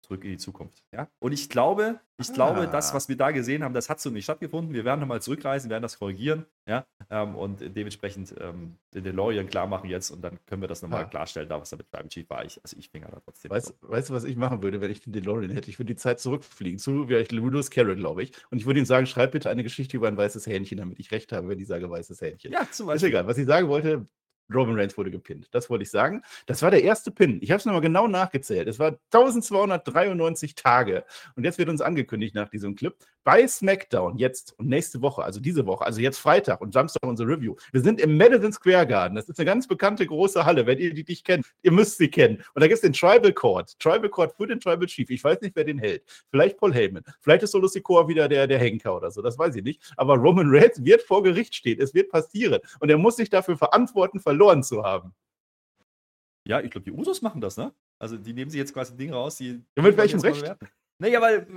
zurück 0.04 0.24
in 0.24 0.32
die 0.32 0.38
Zukunft. 0.38 0.84
Ja? 0.92 1.08
Und 1.20 1.32
ich 1.32 1.48
glaube, 1.48 2.00
ich 2.20 2.34
glaube, 2.34 2.68
das, 2.68 2.92
Ah. 2.92 2.96
was 2.96 3.08
wir 3.08 3.16
da 3.18 3.30
gesehen 3.30 3.64
haben, 3.64 3.76
das 3.76 3.88
hat 3.88 4.00
so 4.02 4.10
nicht 4.10 4.24
stattgefunden. 4.24 4.74
Wir 4.74 4.84
werden 4.84 5.00
nochmal 5.00 5.22
zurückreisen, 5.22 5.70
werden 5.70 5.84
das 5.84 6.00
korrigieren, 6.00 6.46
ja, 6.68 6.88
ähm, 7.12 7.36
und 7.36 7.60
dementsprechend 7.76 8.34
ähm, 8.40 8.78
den 8.96 9.04
DeLorean 9.04 9.48
klar 9.48 9.68
machen 9.68 9.90
jetzt 9.92 10.10
und 10.10 10.22
dann 10.24 10.40
können 10.48 10.62
wir 10.64 10.68
das 10.68 10.82
nochmal 10.82 11.04
Ah. 11.04 11.08
klarstellen, 11.08 11.48
da 11.50 11.62
was 11.62 11.70
da 11.70 11.78
mit 11.78 11.88
Tribal 11.92 12.08
Chief 12.10 12.28
war. 12.32 12.44
Ich, 12.46 12.60
also 12.64 12.76
ich 12.78 12.90
finger 12.90 13.10
da 13.10 13.20
trotzdem. 13.20 13.52
Weißt, 13.52 13.68
so. 13.80 13.90
weißt 13.90 14.10
du, 14.10 14.14
was 14.16 14.24
ich 14.24 14.36
machen 14.36 14.64
würde, 14.64 14.82
wenn 14.82 14.90
ich 14.90 15.02
den 15.02 15.14
DeLorean 15.14 15.52
hätte? 15.52 15.70
Ich 15.70 15.78
würde 15.78 15.94
die 15.94 15.98
Zeit 15.98 16.20
zurückfliegen 16.20 16.80
zu 16.80 17.06
vielleicht 17.06 17.32
Lewis 17.32 17.70
Carroll, 17.70 17.96
glaube 17.96 18.24
ich. 18.24 18.32
Und 18.50 18.58
ich 18.58 18.66
würde 18.66 18.80
ihm 18.80 18.86
sagen, 18.86 19.06
schreib 19.06 19.32
bitte 19.34 19.52
eine 19.52 19.62
Geschichte 19.62 19.98
über 19.98 20.08
ein 20.08 20.18
weißes 20.18 20.48
Hähnchen, 20.48 20.80
damit 20.80 21.00
ich 21.00 21.12
recht 21.12 21.32
habe, 21.32 21.48
wenn 21.48 21.60
ich 21.60 21.68
sage 21.68 21.88
weißes 21.90 22.20
Hähnchen. 22.22 22.52
Ja, 22.52 22.62
zum 22.72 22.86
Ist 22.88 22.94
Beispiel. 22.94 23.10
egal. 23.10 23.28
Was 23.28 23.38
ich 23.38 23.46
sagen 23.46 23.68
wollte, 23.68 24.08
Roman 24.54 24.76
Reigns 24.76 24.98
wurde 24.98 25.12
gepinnt. 25.12 25.48
Das 25.52 25.70
wollte 25.70 25.84
ich 25.84 25.92
sagen. 25.92 26.22
Das 26.46 26.62
war 26.62 26.72
der 26.72 26.84
erste 26.84 27.12
Pin. 27.12 27.40
Ich 27.42 27.52
habe 27.52 27.60
es 27.60 27.66
nochmal 27.66 27.82
genau 27.82 28.08
nachgezählt. 28.08 28.68
Es 28.68 28.80
war 28.80 28.98
1293 29.12 30.56
Tage. 30.56 31.06
Und 31.36 31.44
jetzt 31.44 31.58
wird 31.58 31.70
uns 31.70 31.82
angekündigt 31.82 32.36
nach 32.36 32.50
diesem 32.50 32.76
Clip 32.76 32.96
bei 33.24 33.48
SmackDown 33.48 34.18
jetzt 34.18 34.58
und 34.58 34.68
nächste 34.68 35.02
Woche, 35.02 35.24
also 35.24 35.40
diese 35.40 35.66
Woche, 35.66 35.86
also 35.86 36.02
jetzt 36.02 36.18
Freitag 36.18 36.62
und 36.62 36.74
Samstag 36.74 37.04
unsere 37.04 37.30
Review. 37.30 37.56
Wir 37.72 37.82
sind 37.82 38.00
im 38.00 38.18
Madison 38.18 38.52
Square 38.52 38.88
Garden. 38.88 39.16
Das 39.16 39.30
ist 39.30 39.40
eine 39.40 39.46
ganz 39.46 39.68
bekannte 39.68 40.06
große 40.06 40.46
Halle. 40.46 40.66
Wenn 40.66 40.80
ihr 40.80 40.94
die 40.94 41.06
nicht 41.08 41.26
kennt, 41.26 41.46
ihr 41.62 41.72
müsst 41.72 41.98
sie 41.98 42.10
kennen. 42.10 42.44
Und 42.54 42.62
da 42.62 42.68
gibt 42.68 42.76
es 42.76 42.82
den 42.82 42.94
Tribal 42.94 43.34
Court. 43.34 43.78
Tribal 43.80 44.10
Court 44.10 44.34
für 44.36 44.48
den 44.48 44.60
Tribal 44.60 44.88
Chief. 44.88 45.10
Ich 45.10 45.24
weiß 45.24 45.42
nicht, 45.42 45.56
wer 45.56 45.64
den 45.64 45.78
hält. 45.78 46.04
Vielleicht 46.30 46.58
Paul 46.58 46.74
Heyman. 46.74 47.04
Vielleicht 47.22 47.44
ist 47.44 47.52
Solo 47.52 47.68
Sikoa 47.68 48.08
wieder 48.08 48.28
der, 48.28 48.48
der 48.48 48.60
Henker 48.60 48.96
oder 48.96 49.12
so. 49.12 49.22
Das 49.22 49.38
weiß 49.38 49.56
ich 49.56 49.64
nicht. 49.64 49.94
Aber 49.98 50.16
Roman 50.16 50.48
Reigns 50.50 50.84
wird 50.84 51.04
vor 51.04 51.24
Gericht 51.24 51.56
stehen. 51.56 51.80
Es 51.80 51.94
wird 51.94 52.10
passieren. 52.10 52.60
Und 52.80 52.90
er 52.90 52.98
muss 52.98 53.18
sich 53.18 53.30
dafür 53.30 53.58
verantworten, 53.58 54.20
verloren 54.20 54.64
zu 54.64 54.84
haben. 54.84 55.14
Ja, 56.48 56.60
ich 56.60 56.72
glaube, 56.72 56.86
die 56.86 56.92
Usos 56.92 57.22
machen 57.22 57.40
das, 57.40 57.58
ne? 57.58 57.72
Also 58.00 58.18
die 58.18 58.34
nehmen 58.34 58.50
sich 58.50 58.58
jetzt 58.58 58.74
quasi 58.74 58.94
ein 58.94 58.98
Ding 58.98 59.14
raus, 59.14 59.38
die. 59.38 59.62
Ja, 59.78 59.84
mit 59.84 59.96
welchem 59.96 60.20
Recht? 60.22 60.42
bewerten. 60.42 60.68
Naja, 61.02 61.20
weil. 61.20 61.48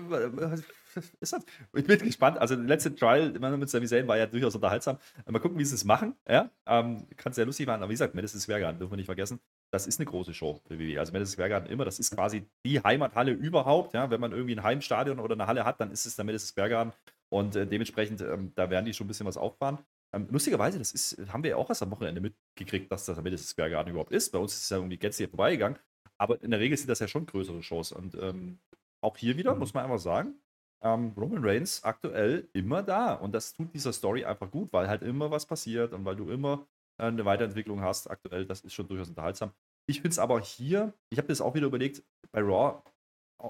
Ist 1.20 1.32
das, 1.32 1.44
ich 1.74 1.84
bin 1.84 1.98
gespannt. 1.98 2.38
Also, 2.38 2.54
der 2.54 2.64
letzte 2.64 2.94
Trial 2.94 3.34
immer 3.34 3.54
mit 3.56 3.68
Sami 3.68 3.86
Zayn 3.86 4.06
war 4.06 4.16
ja 4.16 4.26
durchaus 4.26 4.54
unterhaltsam. 4.54 4.96
Mal 5.26 5.40
gucken, 5.40 5.58
wie 5.58 5.64
sie 5.64 5.74
es 5.74 5.84
machen. 5.84 6.14
Ja, 6.28 6.50
ähm, 6.66 7.06
kann 7.16 7.32
sehr 7.32 7.44
lustig 7.44 7.66
werden. 7.66 7.82
Aber 7.82 7.90
wie 7.90 7.94
gesagt, 7.94 8.14
Madison 8.14 8.40
Square 8.40 8.60
Garden 8.60 8.78
dürfen 8.78 8.92
wir 8.92 8.96
nicht 8.96 9.06
vergessen. 9.06 9.40
Das 9.72 9.88
ist 9.88 9.98
eine 9.98 10.06
große 10.06 10.32
Show 10.32 10.60
für 10.66 10.78
WWE. 10.78 11.00
Also, 11.00 11.12
Madison 11.12 11.32
Square 11.32 11.48
Garden 11.48 11.68
immer, 11.68 11.84
das 11.84 11.98
ist 11.98 12.14
quasi 12.14 12.46
die 12.64 12.80
Heimathalle 12.80 13.32
überhaupt. 13.32 13.92
Ja, 13.92 14.08
wenn 14.08 14.20
man 14.20 14.32
irgendwie 14.32 14.54
ein 14.54 14.62
Heimstadion 14.62 15.18
oder 15.18 15.34
eine 15.34 15.46
Halle 15.46 15.64
hat, 15.64 15.80
dann 15.80 15.90
ist 15.90 16.06
es 16.06 16.16
der 16.16 16.24
Madison 16.24 16.46
Square 16.46 16.70
Garden. 16.70 16.92
Und 17.28 17.56
äh, 17.56 17.66
dementsprechend, 17.66 18.20
ähm, 18.22 18.52
da 18.54 18.70
werden 18.70 18.86
die 18.86 18.94
schon 18.94 19.06
ein 19.06 19.08
bisschen 19.08 19.26
was 19.26 19.36
auffahren. 19.36 19.78
Ähm, 20.14 20.28
lustigerweise, 20.30 20.78
das 20.78 20.92
ist, 20.92 21.18
haben 21.32 21.42
wir 21.42 21.50
ja 21.50 21.56
auch 21.56 21.68
erst 21.68 21.82
am 21.82 21.90
Wochenende 21.90 22.20
mitgekriegt, 22.20 22.90
dass 22.90 23.04
das 23.04 23.16
der 23.16 23.24
Madison 23.24 23.46
Square 23.46 23.70
Garden 23.70 23.90
überhaupt 23.90 24.12
ist. 24.12 24.30
Bei 24.30 24.38
uns 24.38 24.54
ist 24.54 24.62
es 24.62 24.70
ja 24.70 24.76
irgendwie 24.76 24.96
gänzlich 24.96 25.28
vorbeigegangen. 25.28 25.78
Aber 26.16 26.40
in 26.42 26.52
der 26.52 26.60
Regel 26.60 26.78
sind 26.78 26.88
das 26.88 27.00
ja 27.00 27.08
schon 27.08 27.26
größere 27.26 27.62
Shows. 27.62 27.90
Und 27.90 28.14
ähm, 28.14 28.60
auch 29.04 29.16
hier 29.16 29.36
wieder, 29.36 29.52
Mhm. 29.54 29.60
muss 29.60 29.74
man 29.74 29.84
einfach 29.84 29.98
sagen, 29.98 30.34
ähm, 30.82 31.12
Roman 31.16 31.44
Reigns 31.44 31.82
aktuell 31.84 32.48
immer 32.52 32.82
da. 32.82 33.14
Und 33.14 33.32
das 33.32 33.54
tut 33.54 33.72
dieser 33.74 33.92
Story 33.92 34.24
einfach 34.24 34.50
gut, 34.50 34.72
weil 34.72 34.88
halt 34.88 35.02
immer 35.02 35.30
was 35.30 35.46
passiert 35.46 35.92
und 35.92 36.04
weil 36.04 36.16
du 36.16 36.30
immer 36.30 36.66
äh, 36.98 37.04
eine 37.04 37.24
Weiterentwicklung 37.24 37.80
hast. 37.80 38.10
Aktuell, 38.10 38.44
das 38.46 38.60
ist 38.60 38.74
schon 38.74 38.86
durchaus 38.88 39.08
unterhaltsam. 39.08 39.52
Ich 39.86 39.96
finde 39.96 40.10
es 40.10 40.18
aber 40.18 40.40
hier, 40.40 40.92
ich 41.10 41.18
habe 41.18 41.28
das 41.28 41.40
auch 41.40 41.54
wieder 41.54 41.66
überlegt, 41.66 42.02
bei 42.32 42.40
Raw, 42.40 42.82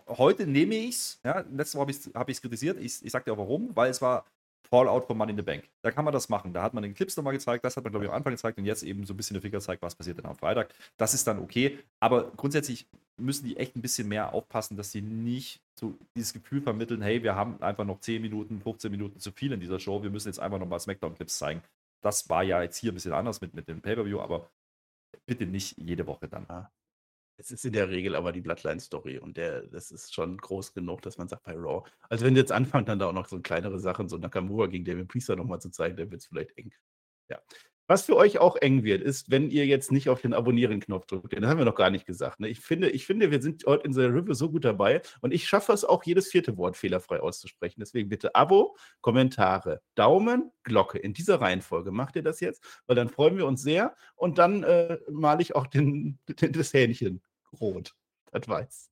heute 0.08 0.46
nehme 0.46 0.74
ich 0.74 0.94
es, 0.96 1.20
ja, 1.24 1.44
letzte 1.52 1.78
Woche 1.78 1.92
habe 2.14 2.30
ich 2.30 2.36
es 2.38 2.40
kritisiert, 2.40 2.78
ich, 2.80 3.04
ich 3.04 3.12
sage 3.12 3.24
dir 3.26 3.32
auch 3.32 3.38
warum, 3.38 3.74
weil 3.76 3.90
es 3.90 4.02
war 4.02 4.24
Fallout 4.68 5.04
von 5.06 5.16
Money 5.16 5.32
in 5.32 5.36
the 5.36 5.42
Bank. 5.42 5.68
Da 5.82 5.90
kann 5.90 6.04
man 6.04 6.12
das 6.14 6.28
machen. 6.28 6.52
Da 6.52 6.62
hat 6.62 6.72
man 6.74 6.82
den 6.82 6.94
Clips 6.94 7.16
nochmal 7.16 7.34
gezeigt, 7.34 7.64
das 7.64 7.76
hat 7.76 7.84
man, 7.84 7.92
glaube 7.92 8.06
ich, 8.06 8.10
am 8.10 8.16
Anfang 8.16 8.32
gezeigt 8.32 8.58
und 8.58 8.64
jetzt 8.64 8.82
eben 8.82 9.04
so 9.04 9.12
ein 9.14 9.16
bisschen 9.16 9.34
der 9.34 9.42
Finger 9.42 9.60
zeigt, 9.60 9.82
was 9.82 9.94
passiert 9.94 10.18
denn 10.18 10.26
am 10.26 10.36
Freitag. 10.36 10.74
Das 10.96 11.14
ist 11.14 11.26
dann 11.26 11.38
okay. 11.38 11.78
Aber 12.00 12.30
grundsätzlich 12.32 12.86
müssen 13.16 13.46
die 13.46 13.56
echt 13.56 13.76
ein 13.76 13.82
bisschen 13.82 14.08
mehr 14.08 14.32
aufpassen, 14.32 14.76
dass 14.76 14.92
sie 14.92 15.02
nicht 15.02 15.60
so 15.78 15.96
dieses 16.16 16.32
Gefühl 16.32 16.62
vermitteln, 16.62 17.02
hey, 17.02 17.22
wir 17.22 17.34
haben 17.34 17.60
einfach 17.62 17.84
noch 17.84 18.00
10 18.00 18.22
Minuten, 18.22 18.60
15 18.60 18.90
Minuten 18.90 19.18
zu 19.18 19.32
viel 19.32 19.52
in 19.52 19.60
dieser 19.60 19.80
Show, 19.80 20.02
wir 20.02 20.10
müssen 20.10 20.28
jetzt 20.28 20.40
einfach 20.40 20.58
nochmal 20.58 20.80
Smackdown-Clips 20.80 21.38
zeigen. 21.38 21.62
Das 22.02 22.28
war 22.28 22.42
ja 22.42 22.62
jetzt 22.62 22.76
hier 22.76 22.92
ein 22.92 22.94
bisschen 22.94 23.12
anders 23.12 23.40
mit, 23.40 23.54
mit 23.54 23.68
dem 23.68 23.80
Pay-Per-View, 23.80 24.20
aber 24.20 24.50
bitte 25.26 25.46
nicht 25.46 25.78
jede 25.78 26.06
Woche 26.06 26.28
dann. 26.28 26.46
Es 27.36 27.50
ist 27.50 27.64
in 27.64 27.72
der 27.72 27.88
Regel 27.88 28.14
aber 28.14 28.30
die 28.32 28.40
Bloodline-Story 28.40 29.18
und 29.18 29.36
der, 29.36 29.62
das 29.62 29.90
ist 29.90 30.14
schon 30.14 30.36
groß 30.36 30.72
genug, 30.72 31.02
dass 31.02 31.18
man 31.18 31.28
sagt 31.28 31.42
bei 31.44 31.54
Raw. 31.54 31.88
Also 32.08 32.24
wenn 32.24 32.36
jetzt 32.36 32.52
anfangen, 32.52 32.86
dann 32.86 32.98
da 32.98 33.08
auch 33.08 33.12
noch 33.12 33.26
so 33.26 33.40
kleinere 33.40 33.80
Sachen, 33.80 34.08
so 34.08 34.18
Nakamura 34.18 34.66
gegen 34.66 34.84
David 34.84 35.08
Priester 35.08 35.34
nochmal 35.34 35.60
zu 35.60 35.70
zeigen, 35.70 35.96
dann 35.96 36.10
wird 36.10 36.20
es 36.20 36.26
vielleicht 36.26 36.56
eng. 36.56 36.72
Ja. 37.28 37.40
Was 37.86 38.06
für 38.06 38.16
euch 38.16 38.38
auch 38.38 38.56
eng 38.56 38.82
wird, 38.82 39.02
ist, 39.02 39.30
wenn 39.30 39.50
ihr 39.50 39.66
jetzt 39.66 39.92
nicht 39.92 40.08
auf 40.08 40.22
den 40.22 40.32
Abonnieren-Knopf 40.32 41.06
drückt. 41.06 41.32
Den 41.32 41.46
haben 41.46 41.58
wir 41.58 41.66
noch 41.66 41.74
gar 41.74 41.90
nicht 41.90 42.06
gesagt. 42.06 42.40
Ne? 42.40 42.48
Ich, 42.48 42.60
finde, 42.60 42.88
ich 42.88 43.04
finde, 43.04 43.30
wir 43.30 43.42
sind 43.42 43.64
heute 43.66 43.84
in 43.84 43.92
der 43.92 44.14
Review 44.14 44.32
so 44.32 44.50
gut 44.50 44.64
dabei 44.64 45.02
und 45.20 45.34
ich 45.34 45.46
schaffe 45.46 45.72
es 45.72 45.84
auch, 45.84 46.02
jedes 46.04 46.28
vierte 46.28 46.56
Wort 46.56 46.76
fehlerfrei 46.76 47.20
auszusprechen. 47.20 47.80
Deswegen 47.80 48.08
bitte 48.08 48.34
Abo, 48.34 48.76
Kommentare, 49.02 49.82
Daumen, 49.96 50.50
Glocke. 50.62 50.98
In 50.98 51.12
dieser 51.12 51.40
Reihenfolge 51.42 51.90
macht 51.90 52.16
ihr 52.16 52.22
das 52.22 52.40
jetzt, 52.40 52.64
weil 52.86 52.96
dann 52.96 53.10
freuen 53.10 53.36
wir 53.36 53.46
uns 53.46 53.62
sehr 53.62 53.94
und 54.16 54.38
dann 54.38 54.62
äh, 54.62 54.98
male 55.10 55.42
ich 55.42 55.54
auch 55.54 55.66
den, 55.66 56.18
den, 56.40 56.52
das 56.52 56.72
Hähnchen 56.72 57.22
rot. 57.60 57.94
Das 58.32 58.48
weiß. 58.48 58.90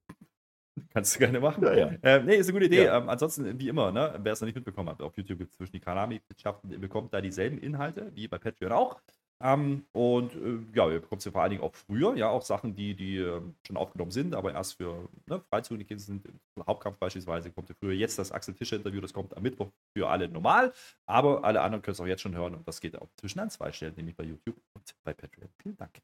Kannst 0.93 1.14
du 1.14 1.18
gerne 1.18 1.41
machen. 1.41 1.64
Ja, 1.64 1.75
ja. 1.75 1.87
Äh, 2.03 2.23
nee, 2.23 2.37
ist 2.37 2.47
eine 2.49 2.55
gute 2.55 2.66
Idee. 2.66 2.85
Ja. 2.85 2.99
Ähm, 2.99 3.09
ansonsten, 3.09 3.59
wie 3.59 3.68
immer, 3.68 3.93
ne, 3.93 4.18
wer 4.23 4.33
es 4.33 4.41
noch 4.41 4.47
nicht 4.47 4.55
mitbekommen 4.55 4.89
hat, 4.89 5.03
auf 5.03 5.16
YouTube 5.16 5.39
gibt 5.39 5.51
es 5.51 5.57
zwischen 5.57 5.73
die 5.73 5.81
Kanalmitgliedschaften, 5.81 6.70
ihr 6.70 6.79
bekommt 6.79 7.12
da 7.12 7.20
dieselben 7.20 7.59
Inhalte 7.59 8.11
wie 8.14 8.29
bei 8.29 8.39
Patreon 8.39 8.73
auch. 8.73 9.01
Ähm, 9.43 9.85
und 9.93 10.35
äh, 10.37 10.61
ja, 10.73 10.89
ihr 10.89 11.01
bekommt 11.01 11.20
sie 11.20 11.33
vor 11.33 11.43
allen 11.43 11.51
Dingen 11.51 11.62
auch 11.62 11.75
früher, 11.75 12.14
ja, 12.16 12.29
auch 12.29 12.43
Sachen, 12.43 12.77
die, 12.77 12.95
die 12.95 13.16
ähm, 13.16 13.57
schon 13.66 13.77
aufgenommen 13.77 14.12
sind, 14.12 14.37
aber 14.37 14.53
erst 14.53 14.75
für 14.77 15.09
ne, 15.27 15.41
Freizügige 15.51 15.99
sind. 15.99 16.29
Hauptkampf 16.64 16.99
beispielsweise 16.99 17.51
kommt 17.51 17.68
ihr 17.68 17.75
früher. 17.75 17.93
Jetzt 17.93 18.18
das 18.20 18.31
Axel 18.31 18.55
Tischer 18.55 18.77
Interview, 18.77 19.01
das 19.01 19.12
kommt 19.12 19.37
am 19.37 19.43
Mittwoch 19.43 19.68
für 19.97 20.09
alle 20.09 20.29
normal, 20.29 20.73
aber 21.07 21.43
alle 21.43 21.61
anderen 21.61 21.83
können 21.83 21.95
es 21.95 22.01
auch 22.01 22.07
jetzt 22.07 22.23
schon 22.23 22.37
hören 22.37 22.55
und 22.55 22.68
das 22.68 22.81
geht 22.81 22.97
auch 22.97 23.09
zwischen 23.16 23.41
an 23.41 23.51
zwei 23.51 23.73
Stellen, 23.73 23.95
nämlich 23.97 24.14
bei 24.14 24.25
YouTube 24.25 24.57
und 24.75 24.95
bei 25.03 25.12
Patreon. 25.12 25.49
Vielen 25.61 25.77
Dank. 25.77 26.01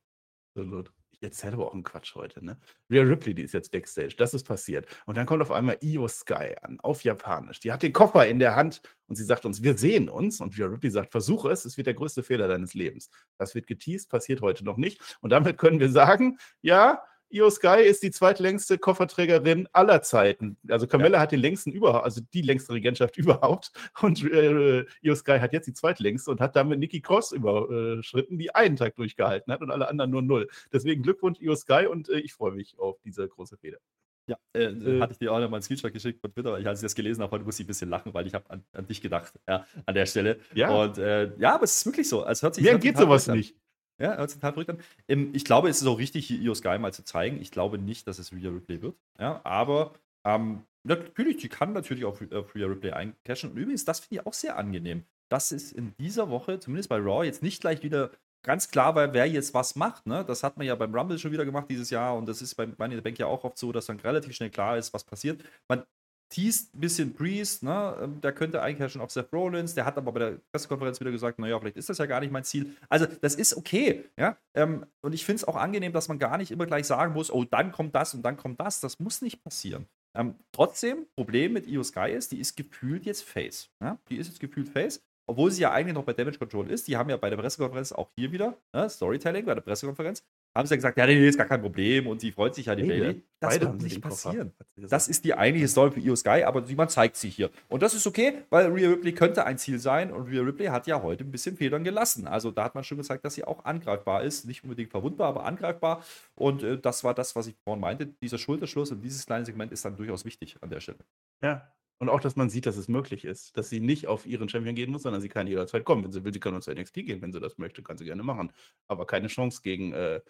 Absolut. 0.57 0.93
Ich 1.21 1.25
erzähle 1.25 1.55
aber 1.55 1.67
auch 1.67 1.75
einen 1.75 1.83
Quatsch 1.83 2.15
heute, 2.15 2.45
ne? 2.45 2.57
Rhea 2.89 3.03
Ripley, 3.03 3.35
die 3.35 3.43
ist 3.43 3.53
jetzt 3.53 3.73
Backstage, 3.73 4.15
das 4.17 4.35
ist 4.35 4.45
passiert. 4.45 4.87
Und 5.05 5.17
dann 5.17 5.27
kommt 5.27 5.43
auf 5.43 5.51
einmal 5.51 5.77
Io 5.83 6.07
Sky 6.07 6.55
an, 6.63 6.79
auf 6.79 7.03
Japanisch. 7.03 7.59
Die 7.59 7.73
hat 7.73 7.83
den 7.83 7.93
Koffer 7.93 8.29
in 8.29 8.39
der 8.39 8.55
Hand 8.55 8.83
und 9.09 9.17
sie 9.17 9.25
sagt 9.25 9.45
uns, 9.45 9.63
wir 9.65 9.77
sehen 9.77 10.09
uns. 10.09 10.41
Und 10.41 10.57
Rhea 10.57 10.67
Ripley 10.67 10.91
sagt, 10.91 11.11
versuche 11.11 11.51
es, 11.51 11.65
es 11.65 11.77
wird 11.77 11.89
der 11.89 11.95
größte 11.95 12.23
Fehler 12.23 12.47
deines 12.47 12.75
Lebens. 12.75 13.11
Das 13.37 13.57
wird 13.57 13.67
geteased, 13.67 14.09
passiert 14.09 14.43
heute 14.43 14.65
noch 14.65 14.77
nicht. 14.77 15.19
Und 15.21 15.31
damit 15.31 15.59
können 15.59 15.81
wir 15.81 15.91
sagen, 15.91 16.39
ja, 16.61 17.03
Io 17.31 17.51
Sky 17.51 17.83
ist 17.83 18.03
die 18.03 18.11
zweitlängste 18.11 18.79
Kofferträgerin 18.79 19.69
aller 19.73 20.01
Zeiten. 20.03 20.57
Also 20.69 20.87
Carmella 20.87 21.21
hat 21.21 21.33
den 21.33 21.41
längsten 21.41 21.73
überhaupt, 21.73 22.05
also 22.05 22.21
die 22.33 22.43
längste 22.43 22.73
Regentschaft 22.73 23.17
überhaupt. 23.19 23.71
Und 24.01 24.25
äh, 24.25 24.85
Io 25.03 25.15
Sky 25.15 25.39
hat 25.39 25.53
jetzt 25.53 25.67
die 25.67 25.75
zweitlängste 25.75 26.31
und 26.31 26.41
hat 26.41 26.57
damit 26.57 26.79
Nikki 26.79 27.01
Cross 27.01 27.33
überschritten, 27.33 28.39
die 28.39 28.55
einen 28.55 28.77
Tag 28.77 28.97
durchgehalten 28.97 29.53
hat 29.53 29.61
und 29.61 29.71
alle 29.71 29.89
anderen 29.89 30.11
nur 30.11 30.23
null. 30.23 30.49
Deswegen 30.73 31.03
Glückwunsch 31.03 31.41
Io 31.41 31.55
Sky 31.55 31.87
und 31.87 32.09
äh, 32.09 32.19
ich 32.21 32.33
freue 32.33 32.53
mich 32.53 32.79
auf 32.79 32.99
diese 33.05 33.29
große 33.29 33.57
Feder. 33.59 33.79
Ja, 34.27 34.37
äh, 34.53 34.65
Äh. 34.65 35.01
hatte 35.01 35.13
ich 35.13 35.19
dir 35.19 35.33
auch 35.33 35.39
noch 35.41 35.49
mal 35.49 35.57
einen 35.57 35.63
Screenshot 35.63 35.93
geschickt 35.93 36.21
von 36.21 36.31
Twitter, 36.33 36.53
weil 36.53 36.61
ich, 36.61 36.67
als 36.69 36.81
ich 36.81 36.85
das 36.85 36.95
gelesen 36.95 37.23
habe, 37.23 37.33
heute 37.33 37.45
musste 37.45 37.63
ich 37.63 37.67
ein 37.67 37.69
bisschen 37.69 37.89
lachen, 37.89 38.13
weil 38.13 38.27
ich 38.27 38.35
habe 38.35 38.49
an, 38.51 38.63
an 38.73 38.87
dich 38.87 39.01
gedacht, 39.01 39.33
ja, 39.49 39.67
an 39.87 39.95
der 39.95 40.05
Stelle. 40.05 40.39
Ja. 40.55 40.69
Und 40.71 40.99
äh, 40.99 41.33
ja, 41.39 41.55
aber 41.55 41.65
es 41.65 41.77
ist 41.77 41.87
wirklich 41.87 42.09
so. 42.09 42.27
Es 42.27 42.43
hört 42.43 42.55
sich, 42.55 42.65
Mir 42.65 42.79
geht 42.79 42.99
sowas 42.99 43.29
an. 43.29 43.39
nicht. 43.39 43.57
Ja, 43.99 44.17
hört 44.17 44.31
sich 44.31 44.39
total 44.39 44.53
verrückt 44.53 44.71
an. 44.71 44.79
Ähm, 45.09 45.31
ich 45.33 45.45
glaube, 45.45 45.69
es 45.69 45.81
ist 45.81 45.87
auch 45.87 45.99
richtig, 45.99 46.27
hier 46.27 46.39
Io 46.41 46.55
Sky 46.55 46.79
mal 46.79 46.93
zu 46.93 47.05
zeigen. 47.05 47.41
Ich 47.41 47.51
glaube 47.51 47.79
nicht, 47.79 48.07
dass 48.07 48.19
es 48.19 48.33
Rhea 48.33 48.51
Ripley 48.51 48.83
wird. 48.83 48.97
Ja, 49.19 49.41
aber 49.45 49.95
ähm, 50.25 50.63
natürlich, 50.85 51.39
die 51.39 51.49
kann 51.49 51.73
natürlich 51.73 52.05
auf, 52.05 52.21
auf 52.33 52.55
Rhea 52.55 52.67
Ripley 52.67 52.93
eincashen. 52.93 53.51
Und 53.51 53.57
übrigens, 53.57 53.85
das 53.85 54.01
finde 54.01 54.21
ich 54.21 54.27
auch 54.27 54.33
sehr 54.35 54.57
angenehm. 54.57 55.05
Das 55.29 55.53
ist 55.53 55.73
in 55.73 55.95
dieser 55.99 56.31
Woche, 56.31 56.59
zumindest 56.61 56.89
bei 56.89 56.97
Raw, 56.97 57.25
jetzt 57.25 57.43
nicht 57.43 57.61
gleich 57.61 57.83
wieder 57.83 58.11
ganz 58.43 58.71
klar 58.71 58.95
war, 58.95 59.13
wer 59.13 59.27
jetzt 59.27 59.53
was 59.53 59.77
macht. 59.77 60.07
Ne? 60.07 60.25
Das 60.25 60.43
hat 60.43 60.57
man 60.57 60.67
ja 60.67 60.75
beim 60.75 60.95
Rumble 60.95 61.19
schon 61.19 61.33
wieder 61.33 61.45
gemacht 61.45 61.67
dieses 61.69 61.91
Jahr 61.91 62.17
und 62.17 62.27
das 62.27 62.41
ist 62.41 62.55
beim 62.55 62.75
Money 62.79 62.95
in 62.95 62.99
the 62.99 63.03
Bank 63.03 63.19
ja 63.19 63.27
auch 63.27 63.45
oft 63.45 63.59
so, 63.59 63.73
dass 63.73 63.87
dann 63.87 64.01
relativ 64.01 64.35
schnell 64.35 64.51
klar 64.51 64.79
ist, 64.79 64.95
was 64.95 65.05
passiert. 65.05 65.43
Man 65.69 65.83
teast 66.29 66.75
ein 66.75 66.81
bisschen 66.81 67.15
Priest, 67.15 67.63
ne? 67.63 67.97
Ähm, 68.03 68.21
der 68.21 68.33
könnte 68.33 68.63
eigentlich 68.63 68.81
ja 68.81 68.89
schon 68.89 69.01
auf 69.01 69.11
Seth 69.11 69.33
Rollins, 69.33 69.75
der 69.75 69.85
hat 69.85 69.97
aber 69.97 70.13
bei 70.13 70.19
der 70.21 70.39
Pressekonferenz 70.53 71.01
wieder 71.01 71.11
gesagt, 71.11 71.39
naja, 71.39 71.59
vielleicht 71.59 71.77
ist 71.77 71.89
das 71.89 71.99
ja 71.99 72.07
gar 72.07 72.21
nicht 72.21 72.33
mein 72.33 72.45
Ziel. 72.45 72.75
Also, 72.89 73.07
das 73.07 73.35
ist 73.35 73.57
okay, 73.57 74.05
ja. 74.17 74.37
Ähm, 74.55 74.87
und 75.01 75.13
ich 75.13 75.25
finde 75.25 75.43
es 75.43 75.45
auch 75.49 75.57
angenehm, 75.57 75.93
dass 75.93 76.09
man 76.09 76.19
gar 76.19 76.39
nicht 76.39 76.51
immer 76.51 76.67
gleich 76.67 76.87
sagen 76.87 77.15
muss, 77.15 77.31
oh, 77.31 77.45
dann 77.45 77.73
kommt 77.73 77.95
das 77.95 78.15
und 78.15 78.23
dann 78.23 78.37
kommt 78.37 78.61
das. 78.61 78.81
Das 78.81 78.99
muss 78.99 79.23
nicht 79.23 79.43
passieren. 79.43 79.87
Ähm, 80.17 80.35
trotzdem, 80.53 81.07
Problem 81.17 81.53
mit 81.53 81.67
Io 81.67 81.83
Sky 81.83 82.11
ist, 82.11 82.33
die 82.33 82.41
ist 82.41 82.57
gefühlt 82.57 83.07
jetzt 83.07 83.25
Face. 83.25 83.71
Ja? 83.81 83.99
Die 84.09 84.17
ist 84.17 84.29
jetzt 84.29 84.41
gefühlt 84.41 84.69
Face 84.69 85.03
obwohl 85.29 85.51
sie 85.51 85.63
ja 85.63 85.73
eigentlich 85.73 85.95
noch 85.95 86.05
bei 86.05 86.15
Damage 86.15 86.39
Control 86.39 86.71
ist, 86.71 86.89
die 86.89 86.97
haben 86.97 87.11
ja 87.11 87.17
bei 87.17 87.29
der 87.29 87.37
Pressekonferenz 87.37 87.93
auch 87.93 88.11
hier 88.17 88.33
wieder, 88.33 88.57
ne, 88.73 88.89
Storytelling 88.89 89.45
bei 89.45 89.55
der 89.55 89.61
Pressekonferenz, 89.61 90.25
haben 90.59 90.67
sie 90.67 90.75
ja 90.75 90.77
gesagt, 90.77 90.99
ja, 90.99 91.07
nee, 91.07 91.29
ist 91.29 91.39
gar 91.39 91.47
kein 91.47 91.63
Problem 91.63 92.09
und 92.09 92.21
sie 92.21 92.33
freut 92.33 92.53
sich 92.53 92.67
ja 92.67 92.75
die 92.75 92.83
nee, 92.83 92.89
Bailey. 92.89 93.23
Das 93.39 93.61
wird 93.61 93.81
nicht 93.81 94.03
passieren. 94.03 94.53
Das 94.75 95.07
ist 95.07 95.25
die 95.25 95.33
eigentliche 95.33 95.69
Story 95.69 95.93
für 95.93 96.01
Io 96.01 96.17
Sky, 96.17 96.43
aber 96.43 96.65
man 96.77 96.89
zeigt 96.89 97.15
sie 97.15 97.29
hier. 97.29 97.51
Und 97.69 97.81
das 97.83 97.95
ist 97.95 98.09
okay, 98.09 98.43
weil 98.51 98.67
Rhea 98.67 98.89
Ripley 98.89 99.13
könnte 99.13 99.47
ein 99.47 99.57
Ziel 99.57 99.79
sein 99.79 100.11
und 100.13 100.27
Rhea 100.29 100.43
Ripley 100.43 100.67
hat 100.67 100.89
ja 100.89 101.01
heute 101.01 101.23
ein 101.23 101.31
bisschen 101.31 101.57
Federn 101.57 101.85
gelassen. 101.85 102.27
Also 102.27 102.51
da 102.51 102.65
hat 102.65 102.75
man 102.75 102.83
schon 102.83 102.99
gezeigt, 102.99 103.25
dass 103.25 103.35
sie 103.35 103.45
auch 103.45 103.65
angreifbar 103.65 104.25
ist. 104.25 104.47
Nicht 104.47 104.65
unbedingt 104.65 104.91
verwundbar, 104.91 105.29
aber 105.29 105.45
angreifbar. 105.45 106.03
Und 106.35 106.65
äh, 106.65 106.77
das 106.77 107.05
war 107.05 107.15
das, 107.15 107.37
was 107.37 107.47
ich 107.47 107.55
vorhin 107.63 107.81
meinte. 107.81 108.07
Dieser 108.07 108.39
Schulterschluss 108.39 108.91
und 108.91 109.01
dieses 109.03 109.27
kleine 109.27 109.45
Segment 109.45 109.71
ist 109.71 109.85
dann 109.85 109.97
durchaus 109.97 110.25
wichtig 110.25 110.57
an 110.61 110.71
der 110.71 110.81
Stelle. 110.81 110.99
Ja, 111.41 111.73
und 112.01 112.09
auch, 112.09 112.21
dass 112.21 112.37
man 112.37 112.49
sieht, 112.49 112.67
dass 112.67 112.77
es 112.77 112.87
möglich 112.87 113.25
ist, 113.25 113.57
dass 113.57 113.71
sie 113.71 113.81
nicht 113.81 114.07
auf 114.07 114.25
ihren 114.25 114.49
Champion 114.49 114.77
gehen 114.77 114.91
muss, 114.91 115.03
sondern 115.03 115.21
sie 115.21 115.29
kann 115.29 115.49
jederzeit 115.49 115.85
kommen. 115.85 116.05
Wenn 116.05 116.13
sie 116.13 116.25
will, 116.25 116.33
sie 116.33 116.39
kann 116.39 116.55
uns 116.55 116.67
zu 116.67 116.73
NXT 116.73 116.95
gehen, 116.95 117.21
wenn 117.23 117.33
sie 117.33 117.41
das 117.41 117.59
möchte, 117.59 117.83
kann 117.83 117.99
sie 117.99 118.05
gerne 118.05 118.23
machen. 118.23 118.53
Aber 118.87 119.05
keine 119.05 119.27
Chance 119.27 119.63
gegen 119.63 119.93
äh, 119.93 120.21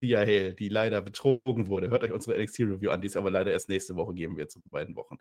Thea 0.00 0.20
Hale, 0.20 0.54
die 0.54 0.68
leider 0.68 1.00
betrogen 1.02 1.68
wurde. 1.68 1.90
Hört 1.90 2.04
euch 2.04 2.12
unsere 2.12 2.40
NXT-Review 2.40 2.90
an, 2.90 3.00
die 3.00 3.08
es 3.08 3.16
aber 3.16 3.30
leider 3.30 3.52
erst 3.52 3.68
nächste 3.68 3.96
Woche 3.96 4.14
geben 4.14 4.36
wird, 4.36 4.50
zu 4.50 4.60
beiden 4.70 4.96
Wochen 4.96 5.18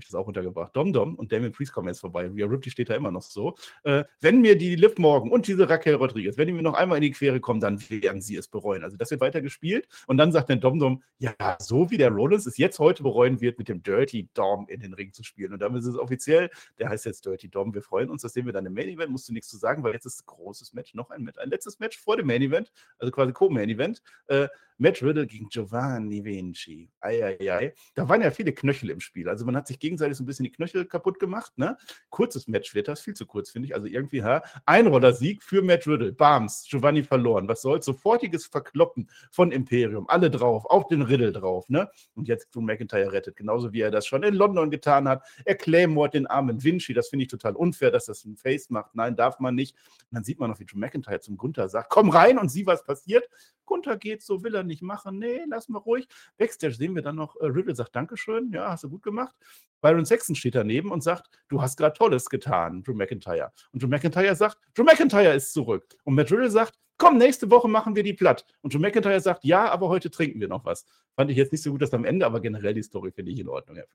ich 0.00 0.06
das 0.06 0.14
auch 0.14 0.26
untergebracht. 0.26 0.74
Dom 0.74 0.92
Dom 0.92 1.14
und 1.14 1.32
Damien 1.32 1.52
Priest 1.52 1.72
kommen 1.72 1.88
jetzt 1.88 2.00
vorbei. 2.00 2.28
Rhea 2.28 2.46
Ripley 2.46 2.70
steht 2.70 2.90
da 2.90 2.94
immer 2.94 3.10
noch 3.10 3.22
so. 3.22 3.56
Äh, 3.82 4.04
wenn 4.20 4.40
mir 4.40 4.56
die 4.56 4.76
Liv 4.76 4.98
Morgan 4.98 5.30
und 5.30 5.46
diese 5.46 5.68
Raquel 5.68 5.94
Rodriguez, 5.94 6.36
wenn 6.36 6.46
die 6.46 6.52
mir 6.52 6.62
noch 6.62 6.74
einmal 6.74 6.98
in 6.98 7.02
die 7.02 7.10
Quere 7.10 7.40
kommen, 7.40 7.60
dann 7.60 7.78
werden 7.90 8.20
sie 8.20 8.36
es 8.36 8.48
bereuen. 8.48 8.82
Also 8.82 8.96
das 8.96 9.10
wird 9.10 9.20
weiter 9.20 9.40
gespielt. 9.40 9.88
Und 10.06 10.16
dann 10.16 10.32
sagt 10.32 10.50
Dom 10.62 10.78
Dom, 10.78 11.02
ja, 11.18 11.34
so 11.60 11.90
wie 11.90 11.96
der 11.96 12.10
Rollins 12.10 12.46
es 12.46 12.58
jetzt 12.58 12.78
heute 12.78 13.02
bereuen 13.02 13.40
wird, 13.40 13.58
mit 13.58 13.68
dem 13.68 13.82
Dirty 13.82 14.28
Dom 14.34 14.66
in 14.68 14.80
den 14.80 14.94
Ring 14.94 15.12
zu 15.12 15.22
spielen. 15.22 15.52
Und 15.52 15.60
damit 15.60 15.82
ist 15.82 15.88
es 15.88 15.96
offiziell, 15.96 16.50
der 16.78 16.88
heißt 16.88 17.04
jetzt 17.06 17.24
Dirty 17.24 17.48
Dom. 17.48 17.74
Wir 17.74 17.82
freuen 17.82 18.10
uns, 18.10 18.22
das 18.22 18.32
sehen 18.32 18.46
wir 18.46 18.52
dann 18.52 18.66
im 18.66 18.74
Main 18.74 18.88
Event. 18.88 19.10
Musst 19.10 19.28
du 19.28 19.32
nichts 19.32 19.48
zu 19.48 19.56
sagen, 19.56 19.82
weil 19.82 19.92
jetzt 19.92 20.06
ist 20.06 20.22
ein 20.22 20.26
großes 20.26 20.72
Match, 20.74 20.94
noch 20.94 21.10
ein 21.10 21.22
Match, 21.22 21.38
ein 21.38 21.50
letztes 21.50 21.78
Match 21.78 21.98
vor 21.98 22.16
dem 22.16 22.26
Main 22.26 22.42
Event, 22.42 22.72
also 22.98 23.10
quasi 23.10 23.32
Co-Main 23.32 23.68
Event. 23.68 24.02
Äh, 24.26 24.48
Matt 24.78 25.02
Riddle 25.02 25.26
gegen 25.26 25.48
Giovanni 25.48 26.24
Vinci. 26.24 26.90
Eieiei. 27.00 27.74
Da 27.94 28.08
waren 28.08 28.22
ja 28.22 28.30
viele 28.30 28.52
Knöchel 28.52 28.90
im 28.90 29.00
Spiel. 29.00 29.28
Also 29.28 29.44
man 29.44 29.56
hat 29.56 29.66
sich 29.66 29.78
gegenseitig 29.78 30.16
so 30.16 30.24
ein 30.24 30.26
bisschen 30.26 30.44
die 30.44 30.52
Knöchel 30.52 30.84
kaputt 30.84 31.20
gemacht. 31.20 31.52
Ne? 31.56 31.76
Kurzes 32.10 32.48
Match 32.48 32.74
wird 32.74 32.88
das, 32.88 33.00
viel 33.00 33.14
zu 33.14 33.26
kurz, 33.26 33.50
finde 33.50 33.68
ich. 33.68 33.74
Also 33.74 33.86
irgendwie, 33.86 34.22
ha, 34.22 34.42
Einroller-Sieg 34.66 35.42
für 35.42 35.62
Matt 35.62 35.86
Riddle. 35.86 36.12
Bams, 36.12 36.66
Giovanni 36.68 37.02
verloren. 37.02 37.46
Was 37.48 37.62
soll's? 37.62 37.86
Sofortiges 37.86 38.46
Verkloppen 38.46 39.08
von 39.30 39.52
Imperium. 39.52 40.08
Alle 40.08 40.30
drauf, 40.30 40.64
auf 40.66 40.88
den 40.88 41.02
Riddle 41.02 41.32
drauf. 41.32 41.68
Ne? 41.68 41.88
Und 42.14 42.28
jetzt 42.28 42.54
Drew 42.54 42.60
McIntyre 42.60 43.12
rettet, 43.12 43.36
genauso 43.36 43.72
wie 43.72 43.80
er 43.80 43.90
das 43.90 44.06
schon 44.06 44.22
in 44.22 44.34
London 44.34 44.70
getan 44.70 45.08
hat. 45.08 45.22
Er 45.44 45.54
Claymore 45.54 46.10
den 46.10 46.26
armen 46.26 46.62
Vinci. 46.62 46.94
Das 46.94 47.08
finde 47.08 47.24
ich 47.24 47.30
total 47.30 47.54
unfair, 47.54 47.90
dass 47.90 48.06
das 48.06 48.24
ein 48.24 48.36
Face 48.36 48.70
macht. 48.70 48.94
Nein, 48.94 49.14
darf 49.14 49.38
man 49.38 49.54
nicht. 49.54 49.76
Und 50.10 50.16
dann 50.16 50.24
sieht 50.24 50.40
man 50.40 50.50
noch, 50.50 50.58
wie 50.58 50.66
Drew 50.66 50.78
McIntyre 50.78 51.20
zum 51.20 51.36
Gunther 51.36 51.68
sagt: 51.68 51.90
Komm 51.90 52.10
rein 52.10 52.38
und 52.38 52.48
sieh, 52.48 52.66
was 52.66 52.84
passiert. 52.84 53.28
Gunther 53.66 53.96
geht, 53.96 54.22
so 54.22 54.42
will 54.42 54.54
er 54.54 54.63
nicht 54.66 54.82
machen. 54.82 55.18
Nee, 55.18 55.40
lass 55.48 55.68
mal 55.68 55.78
ruhig. 55.78 56.06
Backstage 56.36 56.74
sehen 56.74 56.94
wir 56.94 57.02
dann 57.02 57.16
noch, 57.16 57.36
äh, 57.36 57.46
Riddle 57.46 57.74
sagt 57.74 57.94
Dankeschön, 57.94 58.50
ja, 58.52 58.70
hast 58.70 58.84
du 58.84 58.90
gut 58.90 59.02
gemacht. 59.02 59.34
Byron 59.80 60.06
Sexton 60.06 60.34
steht 60.34 60.54
daneben 60.54 60.90
und 60.90 61.02
sagt, 61.02 61.28
du 61.48 61.60
hast 61.60 61.76
gerade 61.76 61.96
Tolles 61.96 62.30
getan, 62.30 62.82
Drew 62.82 62.94
McIntyre. 62.94 63.52
Und 63.72 63.82
Drew 63.82 63.88
McIntyre 63.88 64.34
sagt, 64.34 64.58
Drew 64.74 64.84
McIntyre 64.84 65.34
ist 65.34 65.52
zurück. 65.52 65.84
Und 66.04 66.14
Matt 66.14 66.32
Riddle 66.32 66.50
sagt, 66.50 66.78
komm, 66.96 67.18
nächste 67.18 67.50
Woche 67.50 67.68
machen 67.68 67.94
wir 67.94 68.02
die 68.02 68.14
platt. 68.14 68.46
Und 68.62 68.72
Drew 68.72 68.78
McIntyre 68.78 69.20
sagt, 69.20 69.44
ja, 69.44 69.70
aber 69.70 69.88
heute 69.88 70.10
trinken 70.10 70.40
wir 70.40 70.48
noch 70.48 70.64
was. 70.64 70.86
Fand 71.16 71.30
ich 71.30 71.36
jetzt 71.36 71.52
nicht 71.52 71.62
so 71.62 71.70
gut, 71.70 71.82
dass 71.82 71.92
am 71.92 72.04
Ende, 72.04 72.24
aber 72.24 72.40
generell 72.40 72.74
die 72.74 72.82
Story 72.82 73.12
finde 73.12 73.32
ich 73.32 73.40
in 73.40 73.48
Ordnung, 73.48 73.76
Herr. 73.76 73.86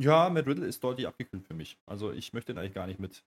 Ja, 0.00 0.30
Matt 0.30 0.46
Riddle 0.46 0.66
ist 0.66 0.82
deutlich 0.82 1.06
abgekühlt 1.06 1.44
für 1.44 1.54
mich. 1.54 1.78
Also 1.84 2.12
ich 2.12 2.32
möchte 2.32 2.52
ihn 2.52 2.58
eigentlich 2.58 2.74
gar 2.74 2.86
nicht 2.86 3.00
mit 3.00 3.24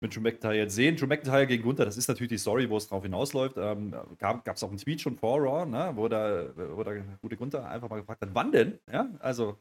mit 0.00 0.14
Drew 0.14 0.20
McIntyre 0.20 0.56
jetzt 0.56 0.74
sehen. 0.74 0.96
Drew 0.96 1.06
McIntyre 1.06 1.46
gegen 1.46 1.62
Gunther, 1.62 1.84
das 1.84 1.96
ist 1.96 2.08
natürlich 2.08 2.30
die 2.30 2.38
Story, 2.38 2.68
wo 2.68 2.76
es 2.76 2.88
drauf 2.88 3.02
hinausläuft. 3.02 3.56
Ähm, 3.58 3.94
gab 4.18 4.46
es 4.46 4.62
auch 4.62 4.68
einen 4.68 4.78
Tweet 4.78 5.00
schon 5.00 5.16
vor 5.16 5.38
Raw, 5.40 5.66
ne, 5.66 5.92
wo, 5.94 6.08
der, 6.08 6.52
wo 6.76 6.82
der 6.82 7.02
gute 7.20 7.36
Gunther 7.36 7.68
einfach 7.68 7.88
mal 7.88 8.00
gefragt 8.00 8.22
hat, 8.22 8.30
wann 8.32 8.52
denn? 8.52 8.78
Ja, 8.90 9.10
also 9.20 9.58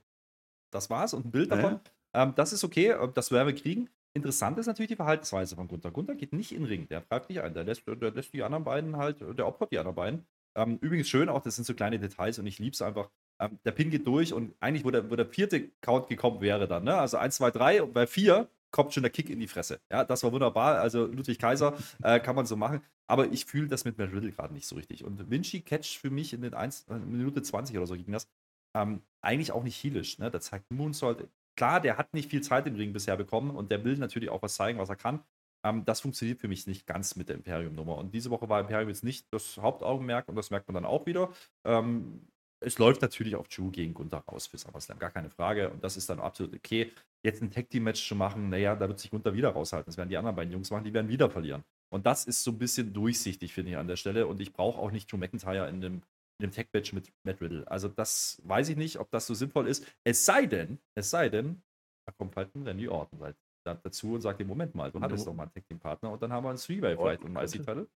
das 0.72 0.90
war's 0.90 1.14
und 1.14 1.26
ein 1.26 1.32
Bild 1.32 1.52
davon. 1.52 1.80
Ja. 2.14 2.24
Ähm, 2.24 2.34
das 2.36 2.54
ist 2.54 2.64
okay, 2.64 2.96
das 3.14 3.32
werden 3.32 3.48
wir 3.48 3.56
kriegen. 3.56 3.90
Interessant 4.14 4.58
ist 4.58 4.66
natürlich 4.66 4.90
die 4.90 4.96
Verhaltensweise 4.96 5.56
von 5.56 5.68
Gunther. 5.68 5.92
Gunther 5.92 6.16
geht 6.16 6.34
nicht 6.34 6.52
in 6.52 6.64
den 6.64 6.68
Ring, 6.68 6.88
der 6.88 7.02
greift 7.02 7.30
nicht 7.30 7.42
ein, 7.42 7.54
der 7.54 7.64
lässt, 7.64 7.84
der 7.86 8.12
lässt 8.12 8.34
die 8.34 8.44
anderen 8.44 8.64
beiden 8.64 8.98
halt, 8.98 9.22
der 9.38 9.46
opfert 9.46 9.72
die 9.72 9.78
anderen 9.78 9.96
beiden. 9.96 10.26
Ähm, 10.56 10.78
übrigens 10.82 11.10
schön 11.10 11.30
auch, 11.30 11.42
das 11.42 11.56
sind 11.56 11.66
so 11.66 11.74
kleine 11.74 12.00
Details 12.00 12.40
und 12.40 12.48
ich 12.48 12.60
liebe 12.60 12.74
es 12.74 12.82
einfach. 12.82 13.10
Ähm, 13.40 13.60
der 13.64 13.72
Pin 13.72 13.92
geht 13.92 14.08
durch 14.08 14.34
und 14.34 14.56
eigentlich, 14.60 14.84
wo 14.84 14.92
der, 14.92 15.10
wo 15.12 15.16
der 15.16 15.28
vierte 15.28 15.70
Count 15.82 16.08
gekommen 16.08 16.42
wäre 16.42 16.68
dann, 16.68 16.84
ne? 16.84 16.96
also 16.96 17.18
1, 17.18 17.36
2, 17.36 17.52
3 17.52 17.84
und 17.84 17.94
bei 17.94 18.08
4 18.08 18.50
kommt 18.72 18.93
schon 18.93 19.03
der 19.03 19.11
Kick 19.11 19.30
in 19.30 19.39
die 19.39 19.47
Fresse. 19.47 19.80
Ja, 19.91 20.03
das 20.03 20.24
war 20.24 20.32
wunderbar. 20.32 20.80
Also 20.80 21.05
Ludwig 21.05 21.39
Kaiser 21.39 21.78
äh, 22.03 22.20
kann 22.20 22.36
man 22.36 22.45
so 22.45 22.55
machen. 22.55 22.82
Aber 23.07 23.32
ich 23.32 23.45
fühle 23.45 23.67
das 23.67 23.86
mit 23.86 23.97
Matt 23.97 24.11
Riddle 24.11 24.32
gerade 24.32 24.53
nicht 24.53 24.67
so 24.67 24.76
richtig. 24.76 25.03
Und 25.03 25.30
Vinci 25.30 25.61
catcht 25.61 25.97
für 25.97 26.09
mich 26.09 26.34
in 26.34 26.41
den 26.41 26.53
1, 26.53 26.88
äh, 26.89 26.97
Minute 26.99 27.41
20 27.41 27.76
oder 27.78 27.88
so 27.88 27.95
ging 27.95 28.11
das. 28.11 28.28
Ähm, 28.76 29.01
eigentlich 29.22 29.51
auch 29.51 29.63
nicht 29.63 29.84
heelisch. 29.84 30.20
Ne? 30.20 30.30
Das 30.30 30.45
zeigt 30.45 30.72
Moonsault. 30.72 31.28
Klar, 31.57 31.82
der 31.82 31.97
hat 31.97 32.13
nicht 32.13 32.30
viel 32.30 32.41
Zeit 32.41 32.67
im 32.67 32.76
Ring 32.76 32.93
bisher 32.93 33.17
bekommen 33.17 33.51
und 33.51 33.72
der 33.72 33.84
will 33.84 33.97
natürlich 33.97 34.30
auch 34.30 34.41
was 34.41 34.55
zeigen, 34.55 34.80
was 34.80 34.89
er 34.89 34.95
kann. 34.95 35.24
Ähm, 35.65 35.84
das 35.86 36.01
funktioniert 36.01 36.39
für 36.39 36.47
mich 36.47 36.67
nicht 36.67 36.86
ganz 36.86 37.15
mit 37.15 37.30
der 37.30 37.36
Imperium-Nummer. 37.36 37.97
Und 37.97 38.13
diese 38.13 38.30
Woche 38.30 38.47
war 38.47 38.61
Imperium 38.61 38.89
jetzt 38.89 39.03
nicht 39.03 39.28
das 39.32 39.57
Hauptaugenmerk 39.57 40.28
und 40.30 40.36
das 40.36 40.51
merkt 40.51 40.67
man 40.67 40.76
dann 40.76 40.86
auch 40.86 41.05
wieder. 41.05 41.34
Ähm, 41.65 42.28
es 42.61 42.78
läuft 42.78 43.01
natürlich 43.01 43.36
auf 43.36 43.47
Drew 43.47 43.72
gegen 43.72 43.93
Gunther 43.93 44.24
raus 44.30 44.47
für 44.47 44.57
SummerSlam, 44.57 44.99
gar 44.99 45.11
keine 45.11 45.30
Frage. 45.30 45.70
Und 45.70 45.84
das 45.84 45.97
ist 45.97 46.09
dann 46.09 46.20
absolut 46.20 46.53
okay. 46.53 46.91
Jetzt 47.24 47.41
ein 47.41 47.51
Tag-Team-Match 47.51 48.07
zu 48.07 48.15
machen, 48.15 48.49
naja, 48.49 48.76
da 48.76 48.88
wird 48.88 48.99
sich 48.99 49.11
Gunther 49.11 49.34
wieder 49.34 49.49
raushalten. 49.49 49.88
Das 49.88 49.97
werden 49.97 50.09
die 50.09 50.17
anderen 50.17 50.36
beiden 50.36 50.53
Jungs 50.53 50.72
machen, 50.72 50.86
die 50.86 50.93
werden 50.93 51.09
wieder 51.09 51.30
verlieren. 51.30 51.63
Und 51.91 52.05
das 52.05 52.26
ist 52.26 52.43
so 52.43 52.51
ein 52.51 52.57
bisschen 52.57 52.93
durchsichtig, 52.93 53.53
finde 53.53 53.72
ich, 53.72 53.78
an 53.78 53.88
der 53.88 53.97
Stelle. 53.97 54.28
Und 54.28 54.39
ich 54.39 54.53
brauche 54.53 54.80
auch 54.80 54.91
nicht 54.91 55.11
Drew 55.11 55.17
McIntyre 55.17 55.67
in 55.70 55.82
dem, 55.82 55.93
in 56.39 56.49
dem 56.49 56.51
Tag-Match 56.51 56.93
mit 56.93 57.11
Matt 57.24 57.41
Riddle. 57.41 57.70
Also, 57.70 57.88
das 57.89 58.41
weiß 58.45 58.70
ich 58.70 58.78
nicht, 58.78 58.99
ob 58.99 59.09
das 59.11 59.28
so 59.28 59.34
sinnvoll 59.34 59.67
ist. 59.67 59.86
Es 60.05 60.24
sei 60.24 60.45
denn, 60.45 60.80
es 60.95 61.09
sei 61.09 61.30
denn, 61.30 61.61
da 62.05 62.13
kommt 62.17 62.36
halt 62.38 62.55
ein 62.55 62.63
Randy 62.63 62.88
Orton 62.88 63.20
halt 63.20 63.36
dazu 63.63 64.13
und 64.13 64.22
sagt: 64.22 64.45
Moment 64.45 64.74
mal, 64.76 64.91
du 64.91 65.01
hattest 65.01 65.28
doch 65.28 65.34
mal 65.34 65.43
einen 65.43 65.53
Tag-Team-Partner 65.53 66.11
und 66.11 66.22
dann 66.22 66.32
haben 66.32 66.43
wir 66.43 66.49
einen 66.49 66.59
Three-Way 66.59 66.95
vielleicht 66.95 67.24
um 67.24 67.36
IC-Title. 67.36 67.88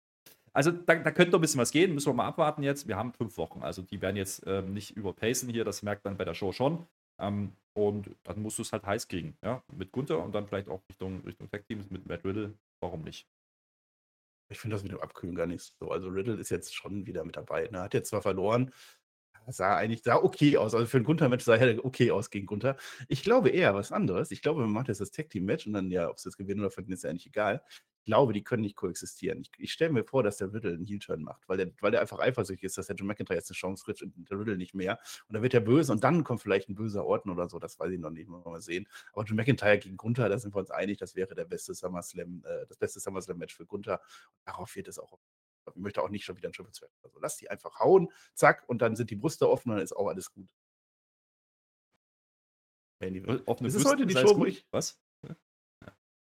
Also 0.56 0.72
da, 0.72 0.96
da, 0.96 1.12
könnte 1.12 1.32
noch 1.32 1.40
ein 1.40 1.42
bisschen 1.42 1.60
was 1.60 1.72
gehen, 1.72 1.94
müssen 1.94 2.10
wir 2.10 2.14
mal 2.14 2.28
abwarten 2.28 2.62
jetzt. 2.62 2.88
Wir 2.88 2.96
haben 2.96 3.12
fünf 3.12 3.38
Wochen, 3.38 3.64
also 3.64 3.82
die 3.82 4.02
werden 4.02 4.16
jetzt 4.16 4.44
ähm, 4.46 4.74
nicht 4.74 4.96
überpacen 4.96 5.50
hier, 5.50 5.66
das 5.66 5.82
merkt 5.82 6.06
man 6.06 6.16
bei 6.16 6.26
der 6.26 6.36
Show 6.36 6.52
schon. 6.52 6.86
Ähm, 7.20 7.54
und 7.74 8.16
dann 8.24 8.42
musst 8.42 8.58
du 8.60 8.62
es 8.62 8.72
halt 8.72 8.86
heiß 8.86 9.08
kriegen, 9.08 9.38
ja, 9.44 9.64
mit 9.72 9.92
Gunther 9.92 10.24
und 10.24 10.34
dann 10.34 10.48
vielleicht 10.48 10.70
auch 10.70 10.82
Richtung, 10.90 11.22
Richtung 11.26 11.50
Tag 11.50 11.66
Teams 11.68 11.90
mit 11.90 12.08
Matt 12.08 12.24
Riddle. 12.24 12.54
Warum 12.82 13.04
nicht? 13.04 13.28
Ich 14.50 14.60
finde 14.60 14.76
das 14.76 14.84
mit 14.84 14.92
dem 14.92 15.00
Abkühlen 15.02 15.36
gar 15.36 15.48
nicht 15.48 15.74
so. 15.80 15.90
Also 15.90 16.10
Riddle 16.10 16.36
ist 16.36 16.50
jetzt 16.52 16.76
schon 16.76 17.08
wieder 17.08 17.24
mit 17.26 17.36
dabei. 17.36 17.68
Ne? 17.72 17.82
Hat 17.82 17.94
jetzt 17.94 18.10
zwar 18.10 18.22
verloren, 18.22 18.72
sah 19.48 19.76
eigentlich 19.78 20.04
sah 20.04 20.16
okay 20.18 20.58
aus. 20.58 20.76
Also 20.76 20.86
für 20.86 20.98
ein 20.98 21.04
Gunther-Match 21.04 21.44
sah 21.46 21.56
er 21.56 21.84
okay 21.84 22.12
aus 22.12 22.30
gegen 22.30 22.46
Gunther. 22.46 22.78
Ich 23.08 23.24
glaube 23.24 23.50
eher 23.50 23.74
was 23.74 23.92
anderes. 23.92 24.32
Ich 24.32 24.42
glaube, 24.42 24.62
man 24.62 24.72
macht 24.72 24.90
jetzt 24.90 25.02
das 25.02 25.12
Tag-Team-Match 25.12 25.68
und 25.68 25.74
dann, 25.74 25.92
ja, 25.92 26.10
ob 26.10 26.18
es 26.18 26.26
jetzt 26.26 26.38
gewinnen 26.38 26.62
oder 26.62 26.72
verlieren, 26.72 26.94
ist 26.94 27.04
ja 27.04 27.10
eigentlich 27.10 27.28
egal 27.28 27.64
glaube, 28.06 28.34
die 28.34 28.44
können 28.44 28.64
nicht 28.64 28.76
koexistieren. 28.76 29.42
Ich, 29.42 29.52
ich 29.58 29.72
stelle 29.72 29.92
mir 29.92 30.04
vor, 30.04 30.24
dass 30.24 30.38
der 30.38 30.54
Riddle 30.54 30.74
einen 30.74 30.86
Heel-Turn 30.86 31.24
macht, 31.24 31.48
weil 31.48 31.58
der, 31.58 31.72
weil 31.82 31.92
der 31.92 32.02
einfach 32.02 32.20
eifersüchtig 32.20 32.66
ist, 32.66 32.78
dass 32.78 32.88
der 32.88 32.96
John 32.96 33.08
McIntyre 33.08 33.38
jetzt 33.38 33.50
eine 33.50 33.56
Chance 33.56 33.84
kriegt 33.84 34.02
und 34.02 34.14
der 34.30 34.40
Riddle 34.40 34.58
nicht 34.58 34.74
mehr. 34.74 35.00
Und 35.28 35.34
dann 35.34 35.44
wird 35.44 35.54
er 35.54 35.62
böse 35.62 35.92
und 35.92 36.04
dann 36.04 36.24
kommt 36.24 36.42
vielleicht 36.42 36.70
ein 36.70 36.76
böser 36.76 37.06
Orten 37.06 37.30
oder 37.30 37.50
so, 37.50 37.60
das 37.60 37.80
weiß 37.80 37.92
ich 37.92 38.00
noch 38.00 38.10
nicht, 38.10 38.28
mal 38.28 38.62
sehen. 38.62 38.88
Aber 39.14 39.24
John 39.24 39.38
McIntyre 39.38 39.78
gegen 39.80 39.98
Gunther, 39.98 40.30
da 40.30 40.38
sind 40.38 40.54
wir 40.56 40.60
uns 40.60 40.72
einig, 40.72 40.98
das 40.98 41.16
wäre 41.16 41.36
der 41.36 41.46
beste 41.46 41.74
SummerSlam, 41.74 42.44
äh, 42.46 42.66
das 42.68 42.78
beste 42.78 43.00
SummerSlam-Match 43.00 43.56
für 43.56 43.66
Gunther. 43.66 44.00
Und 44.00 44.48
darauf 44.48 44.76
wird 44.76 44.88
es 44.88 45.00
auch. 45.00 45.18
Ich 45.68 45.76
möchte 45.76 46.02
auch 46.02 46.10
nicht 46.10 46.26
schon 46.26 46.36
wieder 46.36 46.50
ein 46.50 46.54
Triple 46.54 46.74
Threat. 46.74 46.92
Also 47.04 47.20
lass 47.22 47.38
die 47.38 47.50
einfach 47.50 47.80
hauen, 47.80 48.10
zack, 48.34 48.64
und 48.68 48.82
dann 48.82 48.96
sind 48.96 49.10
die 49.12 49.16
Brüste 49.16 49.50
offen 49.50 49.70
und 49.70 49.78
dann 49.78 49.84
ist 49.84 49.96
auch 49.96 50.08
alles 50.08 50.32
gut. 50.34 50.50
Offene 53.46 53.68
das 53.68 53.76
ist 53.76 53.86
heute 53.86 54.06
die 54.06 54.16
Show, 54.16 54.38
wo 54.38 54.46
ich. 54.46 54.66
Was? 54.72 55.00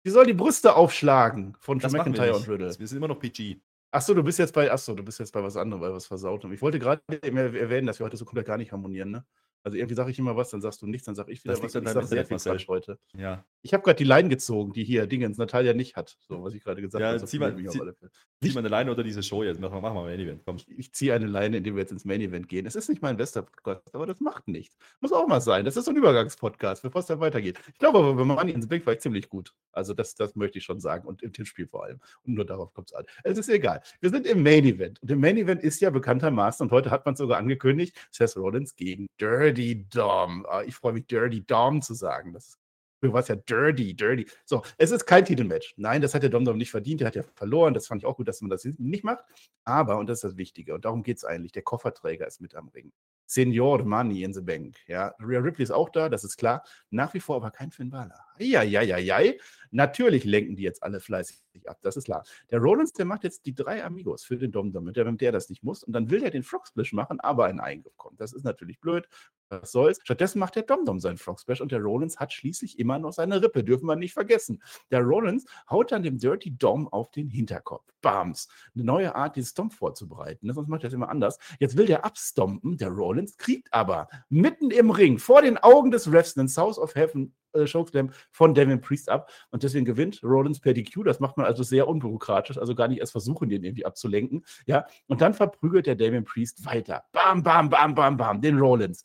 Die 0.06 0.10
soll 0.10 0.24
die 0.24 0.34
Brüste 0.34 0.76
aufschlagen 0.76 1.56
von 1.58 1.80
das 1.80 1.92
McIntyre 1.92 2.36
und 2.36 2.48
Riddle. 2.48 2.72
Wir 2.78 2.86
sind 2.86 2.98
immer 2.98 3.08
noch 3.08 3.18
PG. 3.18 3.56
Achso, 3.90 4.14
du 4.14 4.22
bist 4.22 4.38
jetzt 4.38 4.54
bei, 4.54 4.70
achso, 4.70 4.94
du 4.94 5.02
bist 5.02 5.18
jetzt 5.18 5.32
bei 5.32 5.42
was 5.42 5.56
anderem, 5.56 5.80
bei 5.80 5.92
was 5.92 6.06
Versautem. 6.06 6.52
Ich 6.52 6.62
wollte 6.62 6.78
gerade 6.78 7.02
erwähnen, 7.22 7.88
dass 7.88 7.98
wir 7.98 8.06
heute 8.06 8.16
so 8.16 8.24
komplett 8.24 8.46
gar 8.46 8.56
nicht 8.56 8.70
harmonieren, 8.70 9.10
ne? 9.10 9.24
Also 9.66 9.78
irgendwie 9.78 9.96
sage 9.96 10.12
ich 10.12 10.18
immer 10.20 10.36
was, 10.36 10.50
dann 10.50 10.60
sagst 10.60 10.80
du 10.80 10.86
nichts, 10.86 11.06
dann 11.06 11.16
sage 11.16 11.32
ich 11.32 11.42
wieder 11.42 11.54
Das 11.54 11.60
was. 11.60 11.74
an 11.74 11.82
Ich 11.82 11.88
deinem 11.92 12.02
sag 12.02 12.08
sehr 12.08 12.24
viel 12.24 12.34
Marcel. 12.34 12.52
Quatsch 12.52 12.68
heute. 12.68 12.98
Ja. 13.18 13.44
Ich 13.62 13.74
habe 13.74 13.82
gerade 13.82 13.96
die 13.96 14.04
Line 14.04 14.28
gezogen, 14.28 14.72
die 14.72 14.84
hier 14.84 15.08
Dingens 15.08 15.38
Natalia 15.38 15.74
nicht 15.74 15.96
hat. 15.96 16.16
So, 16.20 16.44
was 16.44 16.54
ich 16.54 16.62
gerade 16.62 16.80
gesagt 16.80 17.02
Ja, 17.02 17.08
habe. 17.08 17.18
so 17.18 17.26
zieh 17.26 17.40
mal- 17.40 17.50
ich 17.50 17.56
mich 17.56 17.68
auf 17.68 17.74
zieh- 17.74 17.80
alle 17.80 17.94
Fälle. 17.94 18.12
Zieh 18.44 18.52
mal 18.52 18.60
eine 18.60 18.68
Leine 18.68 18.90
unter 18.92 19.02
diese 19.02 19.24
Show 19.24 19.42
jetzt. 19.42 19.58
Mach 19.60 19.72
mal, 19.72 19.80
mach 19.80 19.92
mal 19.92 20.08
ein 20.08 20.20
Event. 20.20 20.42
Komm. 20.46 20.58
Ich 20.68 20.92
ziehe 20.92 21.14
eine 21.14 21.26
Leine, 21.26 21.56
indem 21.56 21.74
wir 21.74 21.80
jetzt 21.80 21.90
ins 21.90 22.04
Main 22.04 22.20
Event 22.20 22.48
gehen. 22.48 22.64
Es 22.64 22.76
ist 22.76 22.88
nicht 22.88 23.02
mein 23.02 23.16
bester 23.16 23.42
Podcast, 23.42 23.92
aber 23.92 24.06
das 24.06 24.20
macht 24.20 24.46
nichts. 24.46 24.76
Muss 25.00 25.12
auch 25.12 25.26
mal 25.26 25.40
sein. 25.40 25.64
Das 25.64 25.76
ist 25.76 25.86
so 25.86 25.90
ein 25.90 25.96
Übergangspodcast, 25.96 26.82
bevor 26.84 27.00
es 27.00 27.06
dann 27.08 27.18
weitergeht. 27.18 27.58
Ich 27.72 27.78
glaube 27.80 27.98
aber, 27.98 28.14
bei 28.14 28.22
Money 28.24 28.52
ins 28.52 28.68
Bank 28.68 28.86
war 28.86 28.92
ich 28.92 29.00
ziemlich 29.00 29.28
gut. 29.28 29.52
Also, 29.72 29.94
das, 29.94 30.14
das 30.14 30.36
möchte 30.36 30.58
ich 30.58 30.64
schon 30.64 30.78
sagen. 30.78 31.08
Und 31.08 31.22
im 31.24 31.32
Tippspiel 31.32 31.66
vor 31.66 31.82
allem. 31.82 31.98
Und 32.22 32.34
nur 32.34 32.44
darauf 32.44 32.72
kommt 32.72 32.90
es 32.90 32.94
an. 32.94 33.04
Es 33.24 33.36
ist 33.36 33.48
egal. 33.48 33.82
Wir 34.00 34.10
sind 34.10 34.26
im 34.28 34.44
Main 34.44 34.64
Event. 34.64 35.02
Und 35.02 35.10
im 35.10 35.18
Main 35.18 35.36
Event 35.36 35.60
ist 35.64 35.80
ja 35.80 35.90
bekanntermaßen, 35.90 36.64
und 36.64 36.70
heute 36.70 36.92
hat 36.92 37.04
man 37.04 37.14
es 37.14 37.18
sogar 37.18 37.38
angekündigt, 37.38 37.96
Seth 38.12 38.36
Rollins 38.36 38.76
gegen 38.76 39.08
Dirty 39.20 39.55
Dom. 39.88 40.46
Ah, 40.48 40.62
Ich 40.62 40.74
freue 40.74 40.92
mich, 40.92 41.06
Dirty 41.06 41.44
Dom 41.44 41.82
zu 41.82 41.94
sagen. 41.94 42.32
Das 42.32 42.48
ist 42.48 42.58
war 43.02 43.24
ja 43.26 43.36
dirty, 43.36 43.94
dirty. 43.94 44.26
So, 44.44 44.62
es 44.78 44.90
ist 44.90 45.06
kein 45.06 45.24
Titelmatch. 45.24 45.74
Nein, 45.76 46.02
das 46.02 46.14
hat 46.14 46.22
der 46.22 46.30
Dom 46.30 46.44
Dom 46.44 46.56
nicht 46.56 46.70
verdient. 46.70 47.00
Der 47.00 47.08
hat 47.08 47.14
ja 47.16 47.22
verloren. 47.34 47.74
Das 47.74 47.86
fand 47.86 48.02
ich 48.02 48.06
auch 48.06 48.16
gut, 48.16 48.28
dass 48.28 48.40
man 48.40 48.50
das 48.50 48.64
nicht 48.64 49.04
macht. 49.04 49.24
Aber, 49.64 49.98
und 49.98 50.08
das 50.08 50.18
ist 50.18 50.24
das 50.24 50.36
Wichtige, 50.36 50.74
und 50.74 50.84
darum 50.84 51.02
geht 51.02 51.18
es 51.18 51.24
eigentlich, 51.24 51.52
der 51.52 51.62
Kofferträger 51.62 52.26
ist 52.26 52.40
mit 52.40 52.54
am 52.54 52.68
Ring. 52.68 52.92
Senior 53.28 53.82
Money 53.84 54.22
in 54.22 54.32
the 54.32 54.40
Bank. 54.40 54.76
Ja, 54.86 55.12
Rhea 55.18 55.40
Ripley 55.40 55.64
ist 55.64 55.72
auch 55.72 55.88
da, 55.88 56.08
das 56.08 56.22
ist 56.22 56.36
klar. 56.36 56.62
Nach 56.90 57.12
wie 57.12 57.20
vor 57.20 57.36
aber 57.36 57.50
kein 57.50 57.72
Finn 57.72 57.90
Balor. 57.90 58.24
Eieieiei. 58.38 59.38
Natürlich 59.70 60.24
lenken 60.24 60.56
die 60.56 60.62
jetzt 60.62 60.82
alle 60.82 61.00
fleißig 61.00 61.38
ab, 61.66 61.78
das 61.82 61.96
ist 61.96 62.04
klar. 62.04 62.24
Der 62.50 62.60
Rollins, 62.60 62.92
der 62.92 63.04
macht 63.04 63.24
jetzt 63.24 63.46
die 63.46 63.54
drei 63.54 63.84
Amigos 63.84 64.24
für 64.24 64.36
den 64.36 64.52
Dom 64.52 64.72
damit 64.72 64.96
der, 64.96 65.10
der 65.10 65.32
das 65.32 65.48
nicht 65.48 65.62
muss. 65.62 65.82
Und 65.82 65.92
dann 65.92 66.10
will 66.10 66.22
er 66.22 66.30
den 66.30 66.42
Frog 66.42 66.66
Splash 66.66 66.92
machen, 66.92 67.20
aber 67.20 67.46
ein 67.46 67.60
Eingriff 67.60 67.96
kommt. 67.96 68.20
Das 68.20 68.32
ist 68.32 68.44
natürlich 68.44 68.80
blöd. 68.80 69.08
Was 69.48 69.70
soll's? 69.70 70.00
Stattdessen 70.02 70.40
macht 70.40 70.56
der 70.56 70.64
Dom 70.64 70.84
Dom 70.84 70.98
seinen 70.98 71.18
Frog 71.18 71.40
Splash 71.40 71.60
und 71.60 71.70
der 71.70 71.80
Rollins 71.80 72.18
hat 72.18 72.32
schließlich 72.32 72.78
immer 72.78 72.98
noch 72.98 73.12
seine 73.12 73.40
Rippe, 73.40 73.62
dürfen 73.62 73.86
wir 73.86 73.96
nicht 73.96 74.12
vergessen. 74.12 74.62
Der 74.90 75.02
Rollins 75.02 75.44
haut 75.70 75.92
dann 75.92 76.02
dem 76.02 76.18
Dirty 76.18 76.56
Dom 76.56 76.88
auf 76.88 77.10
den 77.10 77.28
Hinterkopf. 77.28 77.84
Bams. 78.00 78.48
Eine 78.74 78.84
neue 78.84 79.14
Art, 79.14 79.36
diesen 79.36 79.48
Stomp 79.48 79.72
vorzubereiten. 79.72 80.46
ne? 80.46 80.54
Sonst 80.54 80.68
macht 80.68 80.82
er 80.82 80.88
das 80.88 80.94
immer 80.94 81.08
anders. 81.08 81.38
Jetzt 81.58 81.76
will 81.76 81.86
der 81.86 82.04
abstompen, 82.04 82.76
der 82.76 82.90
Rollins, 82.90 83.36
kriegt 83.36 83.72
aber 83.72 84.08
mitten 84.28 84.70
im 84.70 84.90
Ring, 84.90 85.18
vor 85.18 85.42
den 85.42 85.58
Augen 85.58 85.90
des 85.90 86.12
Refs, 86.12 86.36
einen 86.36 86.48
South 86.48 86.78
of 86.78 86.94
Heaven 86.94 87.34
äh, 87.56 87.66
Chokeslam 87.66 88.10
von 88.30 88.54
Devin 88.54 88.80
Priest 88.80 89.08
ab 89.08 89.30
und 89.50 89.62
deswegen 89.62 89.84
gewinnt 89.84 90.22
Rollins 90.22 90.60
per 90.60 90.74
DQ. 90.74 91.04
Das 91.04 91.20
macht 91.20 91.36
man 91.36 91.46
also 91.46 91.62
sehr 91.62 91.88
unbürokratisch, 91.88 92.58
also 92.58 92.74
gar 92.74 92.88
nicht 92.88 93.00
erst 93.00 93.12
versuchen, 93.12 93.48
den 93.48 93.64
irgendwie 93.64 93.86
abzulenken. 93.86 94.44
Ja, 94.66 94.86
und 95.06 95.20
dann 95.20 95.34
verprügelt 95.34 95.86
der 95.86 95.96
Damien 95.96 96.24
Priest 96.24 96.64
weiter. 96.64 97.04
Bam, 97.12 97.42
bam, 97.42 97.68
bam, 97.68 97.94
bam, 97.94 98.16
bam, 98.16 98.40
den 98.40 98.58
Rollins. 98.58 99.04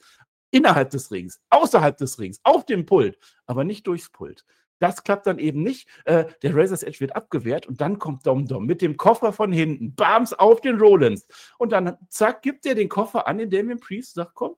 Innerhalb 0.52 0.90
des 0.90 1.12
Rings, 1.12 1.40
außerhalb 1.50 1.96
des 1.98 2.20
Rings, 2.20 2.40
auf 2.44 2.66
dem 2.66 2.86
Pult, 2.86 3.18
aber 3.46 3.64
nicht 3.64 3.88
durchs 3.88 4.10
Pult. 4.10 4.44
Das 4.82 5.04
klappt 5.04 5.28
dann 5.28 5.38
eben 5.38 5.62
nicht. 5.62 5.88
Äh, 6.06 6.26
der 6.42 6.56
Razor's 6.56 6.82
Edge 6.82 7.00
wird 7.02 7.16
abgewehrt 7.16 7.68
und 7.68 7.80
dann 7.80 8.00
kommt 8.00 8.26
Dom 8.26 8.48
Dom 8.48 8.66
mit 8.66 8.82
dem 8.82 8.98
Koffer 8.98 9.32
von 9.32 9.52
hinten, 9.52 9.94
bams 9.94 10.34
auf 10.34 10.60
den 10.60 10.80
Rollins. 10.80 11.28
Und 11.60 11.72
dann, 11.72 11.98
zack, 12.10 12.42
gibt 12.42 12.66
er 12.66 12.74
den 12.74 12.90
Koffer 12.90 13.28
an 13.28 13.38
den 13.38 13.52
Damien 13.52 13.80
Priest, 13.80 14.16
sagt, 14.16 14.34
komm, 14.34 14.56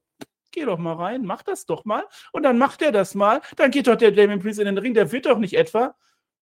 geh 0.53 0.65
doch 0.65 0.77
mal 0.77 0.93
rein, 0.93 1.25
mach 1.25 1.43
das 1.43 1.65
doch 1.65 1.83
mal. 1.85 2.03
Und 2.31 2.43
dann 2.43 2.57
macht 2.57 2.81
er 2.81 2.91
das 2.91 3.15
mal. 3.15 3.41
Dann 3.57 3.71
geht 3.71 3.87
doch 3.87 3.95
der 3.95 4.11
Damien 4.11 4.39
Priest 4.39 4.59
in 4.59 4.65
den 4.65 4.77
Ring, 4.77 4.93
der 4.93 5.11
wird 5.11 5.25
doch 5.25 5.37
nicht 5.37 5.55
etwa. 5.55 5.95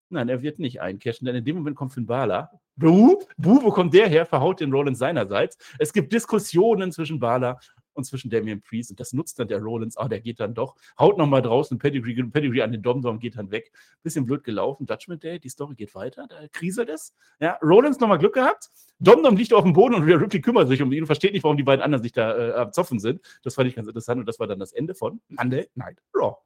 Nein, 0.08 0.28
er 0.28 0.42
wird 0.42 0.58
nicht 0.58 0.80
eincashen, 0.80 1.24
denn 1.24 1.34
in 1.34 1.44
dem 1.44 1.56
Moment 1.56 1.74
kommt 1.74 1.94
Finn 1.94 2.06
Balor. 2.06 2.50
Buh, 2.76 3.18
Buh, 3.38 3.62
wo 3.62 3.70
kommt 3.70 3.94
der 3.94 4.08
her? 4.08 4.26
Verhaut 4.26 4.60
den 4.60 4.70
Rollins 4.70 4.98
seinerseits. 4.98 5.56
Es 5.78 5.92
gibt 5.92 6.12
Diskussionen 6.12 6.92
zwischen 6.92 7.18
Balor 7.18 7.58
und 7.94 8.04
zwischen 8.04 8.30
Damien 8.30 8.60
Priest 8.60 8.90
und 8.90 9.00
das 9.00 9.12
nutzt 9.12 9.38
dann 9.38 9.48
der 9.48 9.60
Rollins. 9.60 9.96
Ah, 9.96 10.08
der 10.08 10.20
geht 10.20 10.40
dann 10.40 10.54
doch, 10.54 10.74
haut 10.98 11.18
nochmal 11.18 11.42
draußen 11.42 11.78
Pedigree, 11.78 12.22
Pedigree 12.24 12.62
an 12.62 12.72
den 12.72 12.82
Dom-Dom, 12.82 13.18
geht 13.18 13.36
dann 13.36 13.50
weg. 13.50 13.72
Bisschen 14.02 14.24
blöd 14.24 14.44
gelaufen. 14.44 14.86
Judgment 14.88 15.22
Day, 15.22 15.38
die 15.38 15.48
Story 15.48 15.74
geht 15.74 15.94
weiter, 15.94 16.26
da 16.28 16.46
kriselt 16.48 16.88
es. 16.88 17.14
Ja, 17.40 17.58
Rollins 17.62 17.98
nochmal 17.98 18.18
Glück 18.18 18.34
gehabt. 18.34 18.70
Dom-Dom 19.02 19.36
liegt 19.36 19.52
auf 19.52 19.64
dem 19.64 19.72
Boden 19.72 19.94
und 19.94 20.04
Rhea 20.04 20.16
Ripley 20.16 20.40
kümmert 20.40 20.68
sich 20.68 20.80
um 20.80 20.92
ihn 20.92 21.00
und 21.00 21.06
versteht 21.06 21.32
nicht, 21.32 21.42
warum 21.42 21.56
die 21.56 21.64
beiden 21.64 21.82
anderen 21.82 22.02
sich 22.02 22.12
da 22.12 22.36
äh, 22.36 22.52
am 22.52 22.72
Zoffen 22.72 23.00
sind. 23.00 23.20
Das 23.42 23.54
fand 23.54 23.68
ich 23.68 23.74
ganz 23.74 23.88
interessant 23.88 24.20
und 24.20 24.26
das 24.26 24.38
war 24.38 24.46
dann 24.46 24.60
das 24.60 24.72
Ende 24.72 24.94
von 24.94 25.20
Monday 25.28 25.68
Night 25.74 25.98
Raw. 26.14 26.36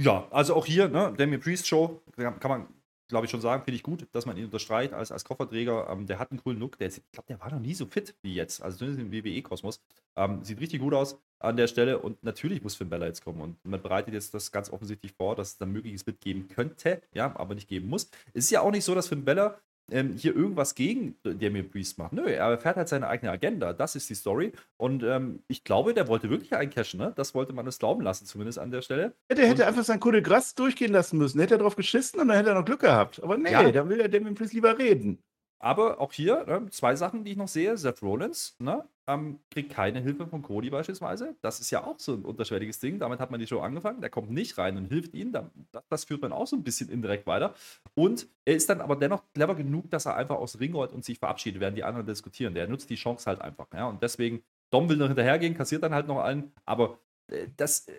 Ja, 0.00 0.28
also 0.30 0.54
auch 0.54 0.64
hier, 0.64 0.88
ne, 0.88 1.12
Damien 1.16 1.40
Priest 1.40 1.66
Show, 1.66 2.00
kann 2.16 2.38
kann 2.38 2.50
man, 2.50 2.68
glaube 3.08 3.24
ich, 3.24 3.32
schon 3.32 3.40
sagen, 3.40 3.64
finde 3.64 3.74
ich 3.74 3.82
gut, 3.82 4.06
dass 4.12 4.26
man 4.26 4.36
ihn 4.36 4.44
unterstreicht 4.44 4.92
als, 4.92 5.10
als 5.10 5.24
Kofferträger. 5.24 5.88
Ähm, 5.90 6.06
der 6.06 6.20
hat 6.20 6.30
einen 6.30 6.40
coolen 6.40 6.60
Look. 6.60 6.78
Der 6.78 6.86
ist, 6.86 6.98
ich 6.98 7.10
glaube, 7.10 7.26
der 7.26 7.40
war 7.40 7.50
noch 7.50 7.58
nie 7.58 7.74
so 7.74 7.86
fit 7.86 8.14
wie 8.22 8.34
jetzt. 8.34 8.62
Also 8.62 8.78
zumindest 8.78 9.04
im 9.04 9.12
WWE-Kosmos. 9.12 9.80
Ähm, 10.14 10.44
sieht 10.44 10.60
richtig 10.60 10.80
gut 10.80 10.94
aus 10.94 11.20
an 11.40 11.56
der 11.56 11.66
Stelle. 11.66 11.98
Und 11.98 12.22
natürlich 12.22 12.62
muss 12.62 12.76
Finn 12.76 12.90
Bella 12.90 13.06
jetzt 13.06 13.24
kommen. 13.24 13.40
Und 13.40 13.64
man 13.64 13.82
bereitet 13.82 14.14
jetzt 14.14 14.34
das 14.34 14.52
ganz 14.52 14.70
offensichtlich 14.70 15.14
vor, 15.14 15.34
dass 15.34 15.48
es 15.48 15.58
dann 15.58 15.72
mögliches 15.72 16.06
mitgeben 16.06 16.46
könnte, 16.46 17.02
ja, 17.12 17.34
aber 17.34 17.56
nicht 17.56 17.68
geben 17.68 17.88
muss. 17.88 18.08
Es 18.34 18.44
ist 18.44 18.50
ja 18.50 18.60
auch 18.60 18.70
nicht 18.70 18.84
so, 18.84 18.94
dass 18.94 19.08
Finn 19.08 19.24
Bella 19.24 19.58
ähm, 19.90 20.14
hier 20.16 20.34
irgendwas 20.36 20.74
gegen 20.74 21.16
Damien 21.22 21.70
Priest 21.70 21.98
macht. 21.98 22.12
Nö, 22.12 22.26
er 22.28 22.58
fährt 22.58 22.76
halt 22.76 22.88
seine 22.88 23.08
eigene 23.08 23.30
Agenda. 23.30 23.72
Das 23.72 23.96
ist 23.96 24.08
die 24.10 24.14
Story. 24.14 24.52
Und 24.76 25.02
ähm, 25.02 25.42
ich 25.48 25.64
glaube, 25.64 25.94
der 25.94 26.08
wollte 26.08 26.30
wirklich 26.30 26.54
eincashen. 26.54 27.00
Ne? 27.00 27.12
Das 27.16 27.34
wollte 27.34 27.52
man 27.52 27.66
es 27.66 27.78
glauben 27.78 28.02
lassen, 28.02 28.26
zumindest 28.26 28.58
an 28.58 28.70
der 28.70 28.82
Stelle. 28.82 29.14
Der 29.30 29.48
hätte 29.48 29.66
einfach 29.66 29.84
sein 29.84 30.00
Coup 30.00 30.12
de 30.12 30.20
Grace 30.20 30.54
durchgehen 30.54 30.92
lassen 30.92 31.18
müssen. 31.18 31.40
Hätte 31.40 31.54
er 31.54 31.58
drauf 31.58 31.76
geschissen 31.76 32.20
und 32.20 32.28
dann 32.28 32.36
hätte 32.36 32.50
er 32.50 32.54
noch 32.54 32.64
Glück 32.64 32.80
gehabt. 32.80 33.22
Aber 33.22 33.36
nee, 33.38 33.50
Ja. 33.50 33.70
dann 33.70 33.88
will 33.88 33.98
der 33.98 34.08
Damien 34.08 34.34
Priest 34.34 34.52
lieber 34.52 34.78
reden. 34.78 35.22
Aber 35.60 36.00
auch 36.00 36.12
hier 36.12 36.44
ne, 36.46 36.66
zwei 36.70 36.94
Sachen, 36.94 37.24
die 37.24 37.32
ich 37.32 37.36
noch 37.36 37.48
sehe. 37.48 37.76
Seth 37.76 38.02
Rollins 38.02 38.56
ne, 38.58 38.84
ähm, 39.08 39.40
kriegt 39.50 39.70
keine 39.72 40.00
Hilfe 40.00 40.26
von 40.26 40.42
Cody 40.42 40.70
beispielsweise. 40.70 41.34
Das 41.40 41.58
ist 41.60 41.70
ja 41.70 41.82
auch 41.84 41.98
so 41.98 42.12
ein 42.14 42.22
unterschwelliges 42.24 42.78
Ding. 42.78 42.98
Damit 42.98 43.18
hat 43.18 43.30
man 43.30 43.40
die 43.40 43.46
Show 43.46 43.60
angefangen. 43.60 44.00
Der 44.00 44.10
kommt 44.10 44.30
nicht 44.30 44.56
rein 44.58 44.76
und 44.76 44.86
hilft 44.86 45.14
ihnen. 45.14 45.32
Da- 45.32 45.50
Das, 45.72 45.82
das 45.88 46.04
führt 46.04 46.22
man 46.22 46.32
auch 46.32 46.46
so 46.46 46.56
ein 46.56 46.62
bisschen 46.62 46.88
indirekt 46.88 47.26
weiter. 47.26 47.54
Und 47.94 48.28
er 48.44 48.54
ist 48.54 48.68
dann 48.68 48.80
aber 48.80 48.94
dennoch 48.96 49.24
clever 49.34 49.54
genug, 49.54 49.90
dass 49.90 50.06
er 50.06 50.16
einfach 50.16 50.36
aus 50.36 50.60
Ring 50.60 50.74
rollt 50.74 50.92
und 50.92 51.04
sich 51.04 51.18
verabschiedet, 51.18 51.60
während 51.60 51.76
die 51.76 51.84
anderen 51.84 52.06
diskutieren. 52.06 52.54
Der 52.54 52.68
nutzt 52.68 52.90
die 52.90 52.96
Chance 52.96 53.26
halt 53.26 53.40
einfach. 53.40 53.66
Ja? 53.74 53.88
Und 53.88 54.02
deswegen, 54.02 54.42
Dom 54.70 54.88
will 54.88 54.96
noch 54.98 55.08
hinterhergehen, 55.08 55.54
kassiert 55.56 55.82
dann 55.82 55.94
halt 55.94 56.06
noch 56.06 56.20
einen. 56.20 56.52
Aber 56.66 56.98
äh, 57.32 57.48
das, 57.56 57.88
äh, 57.88 57.92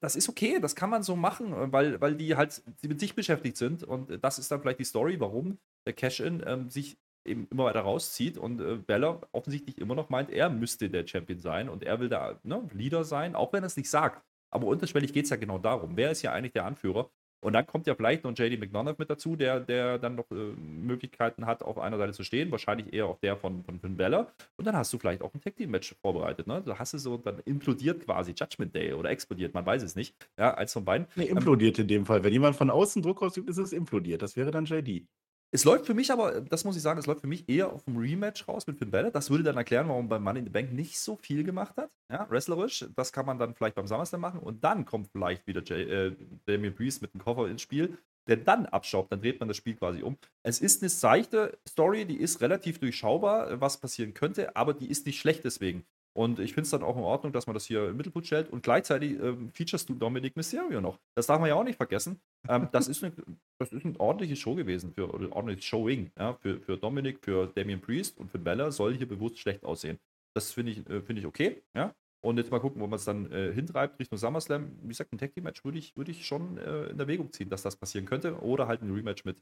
das 0.00 0.16
ist 0.16 0.28
okay, 0.28 0.58
das 0.60 0.74
kann 0.74 0.90
man 0.90 1.02
so 1.02 1.14
machen, 1.16 1.52
äh, 1.52 1.72
weil, 1.72 2.00
weil 2.00 2.16
die 2.16 2.36
halt 2.36 2.62
mit 2.82 2.98
sich 3.00 3.14
beschäftigt 3.14 3.56
sind. 3.56 3.84
Und 3.84 4.22
das 4.22 4.38
ist 4.38 4.50
dann 4.50 4.60
vielleicht 4.60 4.80
die 4.80 4.84
Story, 4.84 5.20
warum 5.20 5.58
der 5.86 5.92
Cash-In 5.94 6.42
ähm, 6.46 6.68
sich 6.68 6.96
eben 7.26 7.46
immer 7.50 7.64
weiter 7.64 7.80
rauszieht 7.80 8.38
und 8.38 8.60
äh, 8.60 8.76
Bella 8.76 9.20
offensichtlich 9.32 9.78
immer 9.78 9.94
noch 9.94 10.08
meint, 10.08 10.30
er 10.30 10.50
müsste 10.50 10.90
der 10.90 11.06
Champion 11.06 11.38
sein 11.38 11.68
und 11.68 11.84
er 11.84 12.00
will 12.00 12.08
der 12.08 12.38
ne, 12.42 12.68
Leader 12.72 13.04
sein, 13.04 13.34
auch 13.34 13.52
wenn 13.52 13.62
er 13.62 13.66
es 13.66 13.76
nicht 13.76 13.90
sagt. 13.90 14.22
Aber 14.50 14.66
unterschwellig 14.66 15.12
geht 15.12 15.24
es 15.24 15.30
ja 15.30 15.36
genau 15.36 15.58
darum. 15.58 15.96
Wer 15.96 16.10
ist 16.10 16.22
ja 16.22 16.32
eigentlich 16.32 16.52
der 16.52 16.64
Anführer? 16.64 17.10
Und 17.46 17.52
dann 17.52 17.66
kommt 17.66 17.86
ja 17.86 17.94
vielleicht 17.94 18.24
noch 18.24 18.36
JD 18.36 18.58
McDonough 18.58 18.98
mit 18.98 19.10
dazu, 19.10 19.36
der, 19.36 19.60
der 19.60 19.98
dann 19.98 20.16
noch 20.16 20.28
äh, 20.30 20.34
Möglichkeiten 20.34 21.46
hat, 21.46 21.62
auf 21.62 21.78
einer 21.78 21.98
Seite 21.98 22.12
zu 22.12 22.24
stehen. 22.24 22.50
Wahrscheinlich 22.50 22.92
eher 22.92 23.06
auf 23.06 23.20
der 23.20 23.36
von, 23.36 23.62
von 23.62 23.78
Finn 23.78 23.96
Bella. 23.96 24.32
Und 24.56 24.66
dann 24.66 24.74
hast 24.74 24.92
du 24.92 24.98
vielleicht 24.98 25.22
auch 25.22 25.32
ein 25.34 25.40
Tag 25.40 25.54
Team 25.54 25.70
Match 25.70 25.94
vorbereitet. 26.00 26.46
Ne? 26.46 26.62
Da 26.64 26.78
hast 26.78 26.94
du 26.94 26.98
so, 26.98 27.18
dann 27.18 27.40
implodiert 27.44 28.04
quasi 28.04 28.32
Judgment 28.36 28.74
Day 28.74 28.94
oder 28.94 29.10
explodiert, 29.10 29.54
man 29.54 29.66
weiß 29.66 29.82
es 29.82 29.94
nicht. 29.94 30.16
Ja, 30.38 30.54
eins 30.54 30.72
von 30.72 30.84
beiden. 30.84 31.06
Nee, 31.14 31.26
implodiert 31.26 31.78
in 31.78 31.88
dem 31.88 32.06
Fall. 32.06 32.24
Wenn 32.24 32.32
jemand 32.32 32.56
von 32.56 32.70
außen 32.70 33.02
Druck 33.02 33.22
ausübt, 33.22 33.48
ist 33.48 33.58
es 33.58 33.72
implodiert. 33.72 34.22
Das 34.22 34.36
wäre 34.36 34.50
dann 34.50 34.64
JD. 34.64 35.06
Es 35.52 35.64
läuft 35.64 35.86
für 35.86 35.94
mich 35.94 36.10
aber, 36.10 36.40
das 36.40 36.64
muss 36.64 36.76
ich 36.76 36.82
sagen, 36.82 36.98
es 36.98 37.06
läuft 37.06 37.20
für 37.20 37.26
mich 37.26 37.48
eher 37.48 37.72
auf 37.72 37.84
dem 37.84 37.96
Rematch 37.96 38.46
raus 38.48 38.66
mit 38.66 38.78
Finn 38.78 38.90
Balor. 38.90 39.10
Das 39.10 39.30
würde 39.30 39.44
dann 39.44 39.56
erklären, 39.56 39.88
warum 39.88 40.08
beim 40.08 40.22
Money 40.22 40.40
in 40.40 40.44
the 40.44 40.50
Bank 40.50 40.72
nicht 40.72 40.98
so 40.98 41.16
viel 41.16 41.44
gemacht 41.44 41.76
hat. 41.76 41.90
Ja, 42.12 42.28
wrestlerisch. 42.28 42.86
Das 42.96 43.12
kann 43.12 43.26
man 43.26 43.38
dann 43.38 43.54
vielleicht 43.54 43.76
beim 43.76 43.86
SummerSlam 43.86 44.20
machen. 44.20 44.40
Und 44.40 44.64
dann 44.64 44.84
kommt 44.84 45.08
vielleicht 45.12 45.46
wieder 45.46 45.62
Jay, 45.64 45.82
äh, 45.82 46.16
Damien 46.46 46.74
Priest 46.74 47.00
mit 47.00 47.14
dem 47.14 47.20
Koffer 47.20 47.48
ins 47.48 47.62
Spiel, 47.62 47.96
der 48.28 48.38
dann 48.38 48.66
abschraubt. 48.66 49.12
Dann 49.12 49.20
dreht 49.20 49.38
man 49.38 49.48
das 49.48 49.56
Spiel 49.56 49.76
quasi 49.76 50.02
um. 50.02 50.18
Es 50.42 50.60
ist 50.60 50.82
eine 50.82 50.88
seichte 50.88 51.56
Story, 51.68 52.04
die 52.06 52.16
ist 52.16 52.40
relativ 52.40 52.80
durchschaubar, 52.80 53.60
was 53.60 53.78
passieren 53.78 54.14
könnte, 54.14 54.56
aber 54.56 54.74
die 54.74 54.90
ist 54.90 55.06
nicht 55.06 55.20
schlecht 55.20 55.44
deswegen. 55.44 55.84
Und 56.16 56.38
ich 56.38 56.54
finde 56.54 56.62
es 56.62 56.70
dann 56.70 56.82
auch 56.82 56.96
in 56.96 57.02
Ordnung, 57.02 57.34
dass 57.34 57.46
man 57.46 57.52
das 57.52 57.66
hier 57.66 57.90
im 57.90 57.98
Mittelpunkt 57.98 58.26
stellt. 58.26 58.48
Und 58.48 58.62
gleichzeitig 58.62 59.20
ähm, 59.20 59.50
featurest 59.52 59.86
du 59.86 59.94
Dominic 59.94 60.34
Mysterio 60.34 60.80
noch. 60.80 60.98
Das 61.14 61.26
darf 61.26 61.38
man 61.40 61.50
ja 61.50 61.54
auch 61.54 61.62
nicht 61.62 61.76
vergessen. 61.76 62.18
Ähm, 62.48 62.68
das, 62.72 62.88
ist 62.88 63.04
eine, 63.04 63.12
das 63.58 63.70
ist 63.70 63.84
eine 63.84 64.00
ordentliche 64.00 64.34
Show 64.34 64.54
gewesen, 64.54 64.94
für, 64.94 65.12
ordentliches 65.12 65.66
Showing 65.66 66.10
ja, 66.18 66.32
für, 66.32 66.58
für 66.60 66.78
Dominic, 66.78 67.22
für 67.22 67.48
Damien 67.48 67.82
Priest 67.82 68.16
und 68.16 68.30
für 68.30 68.38
Bella 68.38 68.70
soll 68.70 68.94
hier 68.94 69.06
bewusst 69.06 69.38
schlecht 69.38 69.62
aussehen. 69.62 69.98
Das 70.34 70.52
finde 70.52 70.72
ich, 70.72 70.88
äh, 70.88 71.02
find 71.02 71.18
ich 71.18 71.26
okay. 71.26 71.62
Ja? 71.74 71.94
Und 72.24 72.38
jetzt 72.38 72.50
mal 72.50 72.60
gucken, 72.60 72.80
wo 72.80 72.86
man 72.86 72.96
es 72.96 73.04
dann 73.04 73.30
äh, 73.30 73.52
hintreibt 73.52 74.00
Richtung 74.00 74.16
SummerSlam. 74.16 74.72
Wie 74.82 74.88
gesagt, 74.88 75.12
ein 75.12 75.18
Tag 75.18 75.34
Team 75.34 75.44
Match 75.44 75.64
würde 75.64 75.76
ich, 75.76 75.94
würd 75.98 76.08
ich 76.08 76.26
schon 76.26 76.56
äh, 76.56 76.86
in 76.86 76.98
Erwägung 76.98 77.30
ziehen, 77.30 77.50
dass 77.50 77.60
das 77.60 77.76
passieren 77.76 78.06
könnte. 78.06 78.40
Oder 78.40 78.68
halt 78.68 78.80
ein 78.80 78.90
Rematch 78.90 79.26
mit, 79.26 79.36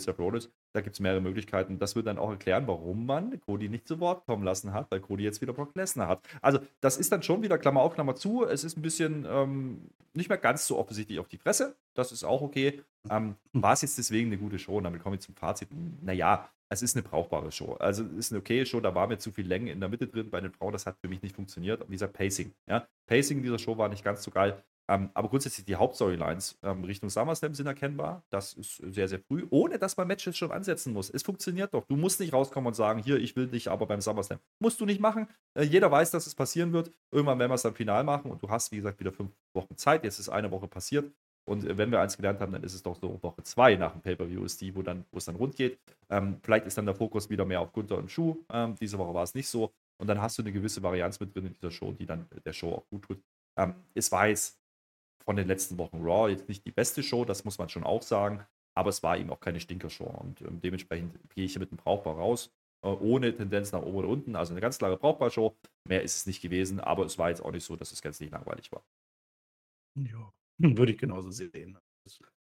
Seth 0.00 0.18
Rollins. 0.18 0.50
Da 0.72 0.80
gibt 0.80 0.94
es 0.94 1.00
mehrere 1.00 1.20
Möglichkeiten. 1.20 1.78
Das 1.78 1.96
wird 1.96 2.06
dann 2.06 2.18
auch 2.18 2.30
erklären, 2.30 2.66
warum 2.66 3.06
man 3.06 3.40
Cody 3.40 3.68
nicht 3.68 3.86
zu 3.86 4.00
Wort 4.00 4.24
kommen 4.26 4.44
lassen 4.44 4.72
hat, 4.72 4.90
weil 4.90 5.00
Cody 5.00 5.24
jetzt 5.24 5.40
wieder 5.40 5.52
Brock 5.52 5.74
Lesnar 5.74 6.08
hat. 6.08 6.20
Also, 6.40 6.60
das 6.80 6.96
ist 6.96 7.12
dann 7.12 7.22
schon 7.22 7.42
wieder 7.42 7.58
Klammer 7.58 7.82
auf, 7.82 7.94
Klammer 7.94 8.14
zu. 8.14 8.44
Es 8.44 8.64
ist 8.64 8.76
ein 8.76 8.82
bisschen 8.82 9.26
ähm, 9.28 9.90
nicht 10.14 10.28
mehr 10.28 10.38
ganz 10.38 10.66
so 10.66 10.78
offensichtlich 10.78 11.18
auf 11.18 11.28
die 11.28 11.38
Fresse. 11.38 11.76
Das 11.94 12.12
ist 12.12 12.24
auch 12.24 12.42
okay. 12.42 12.82
Ähm, 13.10 13.36
War 13.52 13.72
es 13.72 13.82
jetzt 13.82 13.98
deswegen 13.98 14.28
eine 14.28 14.38
gute 14.38 14.58
Show? 14.58 14.76
Und 14.78 14.84
damit 14.84 15.02
komme 15.02 15.16
ich 15.16 15.22
zum 15.22 15.34
Fazit. 15.34 15.68
Naja, 16.02 16.48
es 16.72 16.82
ist 16.82 16.96
eine 16.96 17.02
brauchbare 17.02 17.52
Show. 17.52 17.74
Also 17.74 18.02
es 18.04 18.26
ist 18.26 18.32
eine 18.32 18.40
okay 18.40 18.64
Show, 18.64 18.80
da 18.80 18.94
war 18.94 19.06
mir 19.06 19.18
zu 19.18 19.30
viel 19.30 19.46
Länge 19.46 19.70
in 19.72 19.80
der 19.80 19.88
Mitte 19.88 20.06
drin. 20.06 20.30
Bei 20.30 20.40
den 20.40 20.52
Frauen, 20.52 20.72
das 20.72 20.86
hat 20.86 20.96
für 21.00 21.08
mich 21.08 21.22
nicht 21.22 21.36
funktioniert. 21.36 21.84
Wie 21.88 21.92
gesagt, 21.92 22.14
Pacing. 22.14 22.52
Ja? 22.66 22.86
Pacing 23.06 23.38
in 23.38 23.42
dieser 23.42 23.58
Show 23.58 23.76
war 23.76 23.88
nicht 23.88 24.02
ganz 24.02 24.22
so 24.22 24.30
geil. 24.30 24.62
Ähm, 24.88 25.10
aber 25.14 25.28
grundsätzlich 25.28 25.64
die 25.64 25.76
Hauptstorylines 25.76 26.58
ähm, 26.62 26.84
Richtung 26.84 27.08
SummerSlam 27.08 27.54
sind 27.54 27.66
erkennbar. 27.66 28.24
Das 28.30 28.52
ist 28.54 28.76
sehr, 28.76 29.08
sehr 29.08 29.20
früh, 29.20 29.46
ohne 29.50 29.78
dass 29.78 29.96
man 29.96 30.08
Matches 30.08 30.36
schon 30.36 30.50
ansetzen 30.50 30.92
muss. 30.92 31.08
Es 31.08 31.22
funktioniert 31.22 31.72
doch. 31.72 31.86
Du 31.86 31.96
musst 31.96 32.20
nicht 32.20 32.32
rauskommen 32.32 32.68
und 32.68 32.74
sagen, 32.74 33.02
hier, 33.02 33.16
ich 33.18 33.36
will 33.36 33.46
dich 33.46 33.70
aber 33.70 33.86
beim 33.86 34.00
SummerSlam. 34.00 34.40
Musst 34.60 34.80
du 34.80 34.86
nicht 34.86 35.00
machen. 35.00 35.28
Äh, 35.54 35.64
jeder 35.64 35.90
weiß, 35.90 36.10
dass 36.10 36.26
es 36.26 36.34
passieren 36.34 36.72
wird. 36.72 36.90
Irgendwann 37.10 37.38
werden 37.38 37.50
wir 37.50 37.54
es 37.54 37.62
dann 37.62 37.74
final 37.74 38.04
machen 38.04 38.30
und 38.30 38.42
du 38.42 38.50
hast, 38.50 38.72
wie 38.72 38.76
gesagt, 38.76 38.98
wieder 39.00 39.12
fünf 39.12 39.30
Wochen 39.54 39.76
Zeit. 39.76 40.04
Jetzt 40.04 40.18
ist 40.18 40.28
eine 40.28 40.50
Woche 40.50 40.66
passiert. 40.68 41.12
Und 41.44 41.64
äh, 41.64 41.76
wenn 41.76 41.90
wir 41.90 42.00
eins 42.00 42.16
gelernt 42.16 42.40
haben, 42.40 42.52
dann 42.52 42.62
ist 42.62 42.74
es 42.74 42.82
doch 42.82 42.96
so 42.96 43.22
Woche 43.22 43.42
zwei 43.42 43.76
nach 43.76 43.92
dem 43.92 44.02
Pay-Per-View 44.02 44.44
ist 44.44 44.60
die, 44.60 44.74
wo, 44.74 44.82
dann, 44.82 45.04
wo 45.10 45.18
es 45.18 45.24
dann 45.24 45.36
rund 45.36 45.56
geht. 45.56 45.78
Ähm, 46.10 46.38
vielleicht 46.42 46.66
ist 46.66 46.78
dann 46.78 46.86
der 46.86 46.94
Fokus 46.94 47.30
wieder 47.30 47.44
mehr 47.44 47.60
auf 47.60 47.72
Gunther 47.72 47.98
und 47.98 48.10
Schuh. 48.10 48.36
Ähm, 48.52 48.74
diese 48.80 48.98
Woche 48.98 49.14
war 49.14 49.22
es 49.22 49.34
nicht 49.34 49.48
so. 49.48 49.72
Und 49.98 50.08
dann 50.08 50.20
hast 50.20 50.38
du 50.38 50.42
eine 50.42 50.52
gewisse 50.52 50.82
Varianz 50.82 51.20
mit 51.20 51.34
drin 51.34 51.46
in 51.46 51.54
dieser 51.54 51.70
Show, 51.70 51.92
die 51.92 52.06
dann 52.06 52.26
der 52.44 52.52
Show 52.52 52.72
auch 52.72 52.88
gut 52.88 53.02
tut. 53.02 53.22
Ähm, 53.56 53.74
es 53.94 54.10
jetzt 54.10 54.61
von 55.24 55.36
den 55.36 55.48
letzten 55.48 55.78
Wochen 55.78 56.02
Raw 56.02 56.30
jetzt 56.30 56.48
nicht 56.48 56.64
die 56.66 56.72
beste 56.72 57.02
Show, 57.02 57.24
das 57.24 57.44
muss 57.44 57.58
man 57.58 57.68
schon 57.68 57.84
auch 57.84 58.02
sagen. 58.02 58.44
Aber 58.74 58.90
es 58.90 59.02
war 59.02 59.18
eben 59.18 59.30
auch 59.30 59.40
keine 59.40 59.60
Stinkershow. 59.60 60.04
Und 60.04 60.40
ähm, 60.40 60.60
dementsprechend 60.60 61.18
gehe 61.34 61.44
ich 61.44 61.52
hier 61.52 61.60
mit 61.60 61.70
einem 61.70 61.78
Brauchbar 61.78 62.16
raus. 62.16 62.50
Äh, 62.82 62.88
ohne 62.88 63.34
Tendenz 63.34 63.72
nach 63.72 63.82
oben 63.82 63.96
oder 63.96 64.08
unten. 64.08 64.36
Also 64.36 64.54
eine 64.54 64.60
ganz 64.60 64.78
klare 64.78 64.96
Brauchbar-Show. 64.96 65.56
Mehr 65.88 66.02
ist 66.02 66.16
es 66.16 66.26
nicht 66.26 66.40
gewesen. 66.40 66.80
Aber 66.80 67.04
es 67.04 67.18
war 67.18 67.28
jetzt 67.28 67.42
auch 67.42 67.52
nicht 67.52 67.64
so, 67.64 67.76
dass 67.76 67.92
es 67.92 68.02
ganz 68.02 68.18
nicht 68.20 68.32
langweilig 68.32 68.72
war. 68.72 68.84
Ja, 69.94 70.32
würde 70.58 70.92
ich 70.92 70.98
genauso 70.98 71.30
sehen. 71.30 71.78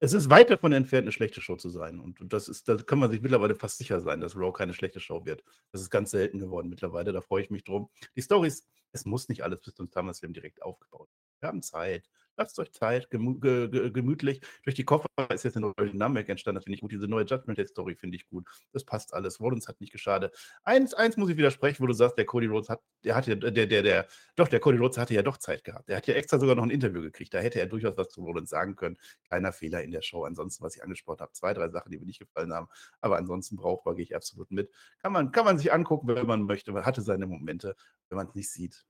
Es 0.01 0.13
ist 0.13 0.29
weit 0.29 0.51
davon 0.51 0.73
entfernt, 0.73 1.05
eine 1.05 1.13
schlechte 1.13 1.41
Show 1.41 1.57
zu 1.57 1.69
sein. 1.69 1.99
Und 1.99 2.19
das 2.33 2.49
ist, 2.49 2.69
da 2.69 2.77
kann 2.77 2.99
man 2.99 3.11
sich 3.11 3.23
mittlerweile 3.23 3.55
fast 3.55 3.79
sicher 3.79 4.01
sein, 4.01 4.21
dass 4.21 4.37
Raw 4.37 4.53
keine 4.53 4.75
schlechte 4.75 5.01
Show 5.01 5.25
wird. 5.25 5.43
Das 5.73 5.81
ist 5.81 5.91
ganz 5.91 6.11
selten 6.11 6.39
geworden 6.39 6.69
mittlerweile. 6.69 7.13
Da 7.13 7.21
freue 7.21 7.43
ich 7.43 7.51
mich 7.51 7.65
drum. 7.65 7.89
Die 8.15 8.23
Stories, 8.23 8.67
es 8.93 9.05
muss 9.05 9.29
nicht 9.29 9.43
alles 9.43 9.61
bis 9.61 9.75
zum 9.75 9.89
SummerSlam 9.89 10.33
direkt 10.33 10.63
aufgebaut. 10.63 11.09
Wir 11.41 11.49
haben 11.49 11.63
Zeit. 11.63 12.09
Lasst 12.37 12.59
euch 12.59 12.73
Zeit, 12.73 13.11
gemü 13.11 13.39
ge 13.39 13.69
ge 13.69 13.91
gemütlich. 13.91 14.41
Durch 14.65 14.75
die 14.75 14.85
Koffer 14.85 15.07
ist 15.33 15.45
jetzt 15.45 15.57
eine 15.57 15.73
neue 15.77 15.91
Dynamik 15.91 16.29
entstanden, 16.29 16.57
das 16.57 16.65
finde 16.65 16.75
ich 16.75 16.81
gut. 16.81 16.91
Diese 16.93 17.07
neue 17.07 17.25
Judgment 17.25 17.59
Day-Story 17.59 17.95
finde 17.95 18.17
ich 18.17 18.27
gut. 18.27 18.49
Das 18.73 18.85
passt 18.85 19.15
alles. 19.15 19.41
Rollins 19.41 19.69
hat 19.69 19.81
nicht 19.81 19.93
geschadet. 19.93 20.37
Eins, 20.65 20.95
eins 20.95 21.17
muss 21.17 21.31
ich 21.31 21.37
widersprechen, 21.37 21.83
wo 21.83 21.87
du 21.87 21.93
sagst, 21.93 22.19
der 22.19 22.27
Cody 22.27 22.47
Rhodes 22.47 22.69
hat, 22.69 22.81
der 23.05 23.15
hatte, 23.15 23.37
der, 23.37 23.67
der, 23.67 23.83
der, 23.83 24.09
doch, 24.37 24.49
der 24.49 24.61
Cody 24.61 24.79
Rhodes 24.79 24.99
hatte 24.99 25.15
ja 25.15 25.23
doch 25.23 25.37
Zeit 25.37 25.63
gehabt. 25.65 25.89
Der 25.89 25.97
hat 25.97 26.07
ja 26.07 26.15
extra 26.15 26.39
sogar 26.39 26.57
noch 26.57 26.65
ein 26.65 26.71
Interview 26.71 27.03
gekriegt. 27.03 27.33
Da 27.35 27.39
hätte 27.39 27.61
er 27.61 27.67
durchaus 27.67 27.97
was 27.97 28.09
zu 28.09 28.23
Rollins 28.25 28.51
sagen 28.51 28.75
können. 28.75 28.97
Kleiner 29.29 29.53
Fehler 29.53 29.83
in 29.83 29.93
der 29.93 30.03
Show. 30.03 30.25
Ansonsten, 30.25 30.65
was 30.65 30.77
ich 30.77 30.83
angesprochen 30.83 31.21
habe, 31.21 31.33
zwei, 31.33 31.55
drei 31.55 31.69
Sachen, 31.69 31.93
die 31.93 31.99
mir 31.99 32.07
nicht 32.07 32.19
gefallen 32.19 32.53
haben. 32.53 32.69
Aber 33.01 33.17
ansonsten 33.17 33.57
brauchbar, 33.57 33.95
gehe 33.95 34.05
ich 34.05 34.17
absolut 34.17 34.51
mit. 34.51 34.71
Kann 34.99 35.13
man, 35.13 35.31
kann 35.31 35.45
man 35.45 35.59
sich 35.59 35.73
angucken, 35.73 36.09
wenn 36.09 36.27
man 36.27 36.43
möchte. 36.43 36.73
Man 36.73 36.85
hatte 36.85 37.03
seine 37.03 37.27
Momente. 37.27 37.77
Wenn 38.09 38.17
man 38.17 38.29
es 38.29 38.35
nicht 38.35 38.51
sieht, 38.51 38.85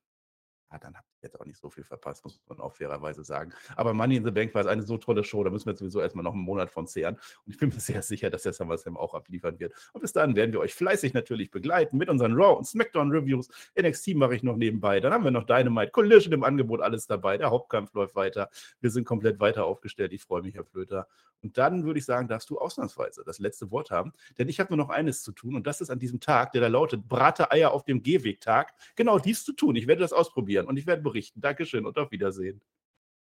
ja, 0.73 0.79
dann 0.79 0.97
habt 0.97 1.14
jetzt 1.25 1.41
auch 1.41 1.45
nicht 1.45 1.59
so 1.59 1.71
viel 1.71 1.85
verpasst, 1.85 2.25
muss 2.25 2.41
man 2.49 2.61
auch 2.61 2.73
fairerweise 2.73 3.25
sagen. 3.25 3.53
Aber 3.77 3.93
Money 3.93 4.17
in 4.17 4.25
the 4.25 4.31
Bank 4.31 4.55
war 4.55 4.67
eine 4.67 4.83
so 4.83 4.97
tolle 4.99 5.25
Show, 5.25 5.43
da 5.43 5.51
müssen 5.51 5.67
wir 5.67 5.73
jetzt 5.73 5.81
sowieso 5.81 6.01
erstmal 6.01 6.23
noch 6.23 6.35
einen 6.35 6.43
Monat 6.43 6.71
von 6.71 6.87
zehren. 6.87 7.17
Und 7.45 7.53
ich 7.53 7.59
bin 7.59 7.71
mir 7.71 7.81
sehr 7.81 8.03
sicher, 8.03 8.31
dass 8.31 8.43
der 8.43 8.53
SummerSlam 8.53 8.97
auch 8.97 9.15
abliefern 9.15 9.59
wird. 9.59 9.75
Und 9.93 10.03
bis 10.03 10.13
dahin 10.13 10.37
werden 10.37 10.53
wir 10.53 10.61
euch 10.61 10.75
fleißig 10.75 11.15
natürlich 11.15 11.51
begleiten 11.51 11.99
mit 11.99 12.09
unseren 12.09 12.35
Raw 12.35 12.57
und 12.57 12.65
SmackDown 12.65 13.11
Reviews. 13.11 13.49
NXT 13.81 14.15
mache 14.15 14.37
ich 14.37 14.43
noch 14.43 14.57
nebenbei. 14.57 15.01
Dann 15.01 15.13
haben 15.13 15.25
wir 15.25 15.31
noch 15.31 15.45
Dynamite, 15.45 15.91
Collision 15.91 16.33
im 16.33 16.45
Angebot, 16.45 16.81
alles 16.81 17.07
dabei. 17.07 17.39
Der 17.39 17.51
Hauptkampf 17.51 17.93
läuft 17.95 18.15
weiter. 18.15 18.51
Wir 18.81 18.91
sind 18.91 19.05
komplett 19.05 19.41
weiter 19.41 19.65
aufgestellt. 19.65 20.13
Ich 20.13 20.23
freue 20.23 20.43
mich, 20.43 20.55
Herr 20.55 20.65
Flöter. 20.65 21.09
Und 21.45 21.59
dann 21.59 21.85
würde 21.85 21.99
ich 21.99 22.07
sagen, 22.07 22.27
darfst 22.27 22.49
du 22.49 22.59
ausnahmsweise 22.59 23.23
das 23.25 23.39
letzte 23.39 23.71
Wort 23.71 23.91
haben. 23.91 24.15
Denn 24.39 24.49
ich 24.49 24.61
habe 24.61 24.75
nur 24.75 24.83
noch 24.85 24.91
eines 24.91 25.23
zu 25.23 25.31
tun 25.31 25.55
und 25.55 25.67
das 25.67 25.83
ist 25.83 25.91
an 25.91 25.99
diesem 25.99 26.19
Tag, 26.19 26.53
der 26.53 26.63
da 26.63 26.69
lautet, 26.69 27.07
Brate 27.07 27.53
Eier 27.53 27.73
auf 27.73 27.85
dem 27.85 28.03
Gehweg-Tag, 28.03 28.73
genau 28.97 29.19
dies 29.19 29.45
zu 29.45 29.53
tun. 29.53 29.77
Ich 29.77 29.87
werde 29.87 30.01
das 30.01 30.15
ausprobieren 30.15 30.67
und 30.67 30.79
ich 30.79 30.87
werde 30.87 31.03
berichten. 31.03 31.14
Dankeschön 31.37 31.87
und 31.87 31.97
auf 31.99 32.11
Wiedersehen. 32.11 32.61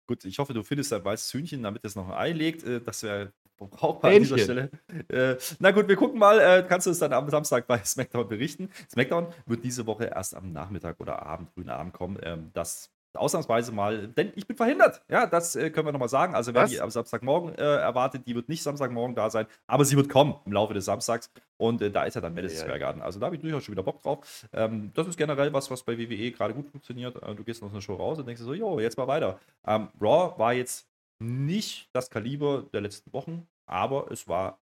Gut, 0.08 0.24
ich 0.26 0.38
hoffe, 0.38 0.54
du 0.54 0.64
findest 0.64 0.94
ein 0.94 1.04
weißes 1.04 1.34
Hühnchen, 1.34 1.64
damit 1.64 1.84
es 1.84 1.96
noch 1.96 2.08
ein 2.10 2.14
Ei 2.14 2.32
legt. 2.32 2.64
Äh, 2.64 2.82
das 2.82 3.04
wäre 3.04 3.34
brauchbar 3.58 4.12
an 4.12 4.20
dieser 4.20 4.38
Stelle. 4.38 4.70
Äh, 5.08 5.38
na 5.60 5.72
gut, 5.72 5.88
wir 5.88 5.96
gucken 5.96 6.20
mal. 6.20 6.40
Äh, 6.40 6.66
kannst 6.68 6.88
du 6.88 6.92
es 6.92 7.00
dann 7.00 7.14
am 7.14 7.30
Samstag 7.30 7.68
bei 7.68 7.80
SmackDown 7.80 8.28
berichten? 8.28 8.70
SmackDown 8.92 9.34
wird 9.46 9.64
diese 9.64 9.88
Woche 9.88 10.06
erst 10.06 10.36
am 10.36 10.52
Nachmittag 10.52 11.00
oder 11.00 11.24
Abend, 11.24 11.50
frühen 11.52 11.70
Abend 11.70 11.94
kommen. 11.94 12.20
Ähm, 12.22 12.52
das 12.54 12.92
ausnahmsweise 13.18 13.72
mal, 13.72 14.07
denn 14.07 14.32
ich 14.36 14.47
bin 14.47 14.57
verhindert. 14.57 15.01
Ja, 15.09 15.26
das 15.26 15.55
äh, 15.55 15.70
können 15.70 15.88
wir 15.88 15.91
nochmal 15.91 16.09
sagen. 16.09 16.36
Also, 16.36 16.53
wer 16.53 16.63
Was? 16.63 16.72
die 16.72 16.82
am 16.82 16.89
Samstagmorgen 16.89 17.55
äh, 17.55 17.61
erwartet, 17.61 18.24
die 18.28 18.36
wird 18.36 18.49
nicht 18.49 18.63
Samstagmorgen 18.63 19.16
da 19.16 19.30
sein, 19.30 19.45
aber 19.68 19.86
sie 19.86 19.95
wird 19.95 20.09
kommen 20.09 20.36
im 20.45 20.53
Laufe 20.53 20.74
des 20.74 20.86
Samstags. 20.86 21.32
Und 21.57 21.82
äh, 21.82 21.91
da 21.91 22.03
ist 22.03 22.16
ja 22.16 22.22
dann 22.22 22.34
Madison 22.34 22.59
Square 22.59 22.80
Garden. 22.80 23.01
Also, 23.01 23.20
da 23.20 23.28
habe 23.28 23.36
ich 23.36 23.41
durchaus 23.41 23.63
schon 23.63 23.74
wieder 23.74 23.84
Bock 23.84 24.01
drauf. 24.01 24.47
Ähm, 24.53 24.91
das 24.93 25.07
ist 25.07 25.18
generell 25.18 25.53
was, 25.53 25.72
was 25.72 25.84
bei 25.84 25.97
WWE 25.97 26.32
gerade 26.32 26.53
gut 26.53 26.70
funktioniert. 26.70 27.22
Äh, 27.22 27.36
du 27.36 27.43
gehst 27.43 27.63
aus 27.63 27.72
einer 27.72 27.82
Show 27.82 27.95
raus 27.95 28.20
und 28.20 28.28
denkst 28.28 28.41
so, 28.41 28.53
jo, 28.53 28.80
jetzt 28.80 28.97
mal 28.97 29.07
weiter. 29.07 29.39
Ähm, 29.66 29.89
Raw 30.01 30.38
war 30.38 30.53
jetzt 30.53 30.88
nicht 31.20 31.89
das 31.93 32.09
Kaliber 32.09 32.66
der 32.74 32.82
letzten 32.82 33.13
Wochen, 33.13 33.47
aber 33.66 34.11
es 34.11 34.28
war 34.28 34.59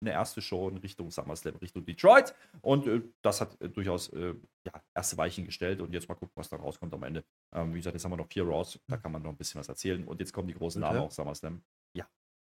eine 0.00 0.12
erste 0.12 0.40
Show 0.40 0.68
in 0.68 0.76
Richtung 0.78 1.10
SummerSlam, 1.10 1.56
Richtung 1.56 1.84
Detroit. 1.84 2.34
Und 2.60 2.86
äh, 2.86 3.02
das 3.22 3.40
hat 3.40 3.60
äh, 3.60 3.68
durchaus 3.68 4.08
äh, 4.12 4.34
ja, 4.64 4.82
erste 4.94 5.16
Weichen 5.16 5.44
gestellt. 5.44 5.80
Und 5.80 5.92
jetzt 5.92 6.08
mal 6.08 6.14
gucken, 6.14 6.32
was 6.34 6.48
da 6.48 6.56
rauskommt 6.56 6.94
am 6.94 7.02
Ende. 7.02 7.24
Ähm, 7.52 7.74
wie 7.74 7.78
gesagt, 7.78 7.94
jetzt 7.94 8.04
haben 8.04 8.12
wir 8.12 8.16
noch 8.16 8.28
vier 8.28 8.44
Raws, 8.44 8.78
da 8.86 8.96
kann 8.96 9.12
man 9.12 9.22
noch 9.22 9.30
ein 9.30 9.36
bisschen 9.36 9.58
was 9.58 9.68
erzählen. 9.68 10.04
Und 10.06 10.20
jetzt 10.20 10.32
kommen 10.32 10.48
die 10.48 10.54
großen 10.54 10.80
Namen 10.80 11.00
auf 11.00 11.12
SummerSlam. 11.12 11.62
Ja. 11.94 12.08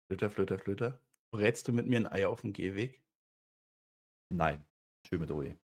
Flöter, 0.08 0.30
Flöter, 0.30 0.58
Flöter. 0.58 1.00
Brätst 1.32 1.68
du 1.68 1.72
mit 1.72 1.86
mir 1.86 1.98
ein 1.98 2.06
Ei 2.06 2.26
auf 2.26 2.40
dem 2.40 2.52
Gehweg? 2.52 3.02
Nein. 4.30 4.64
Schön 5.06 5.20
mit 5.20 5.30
OE. 5.30 5.56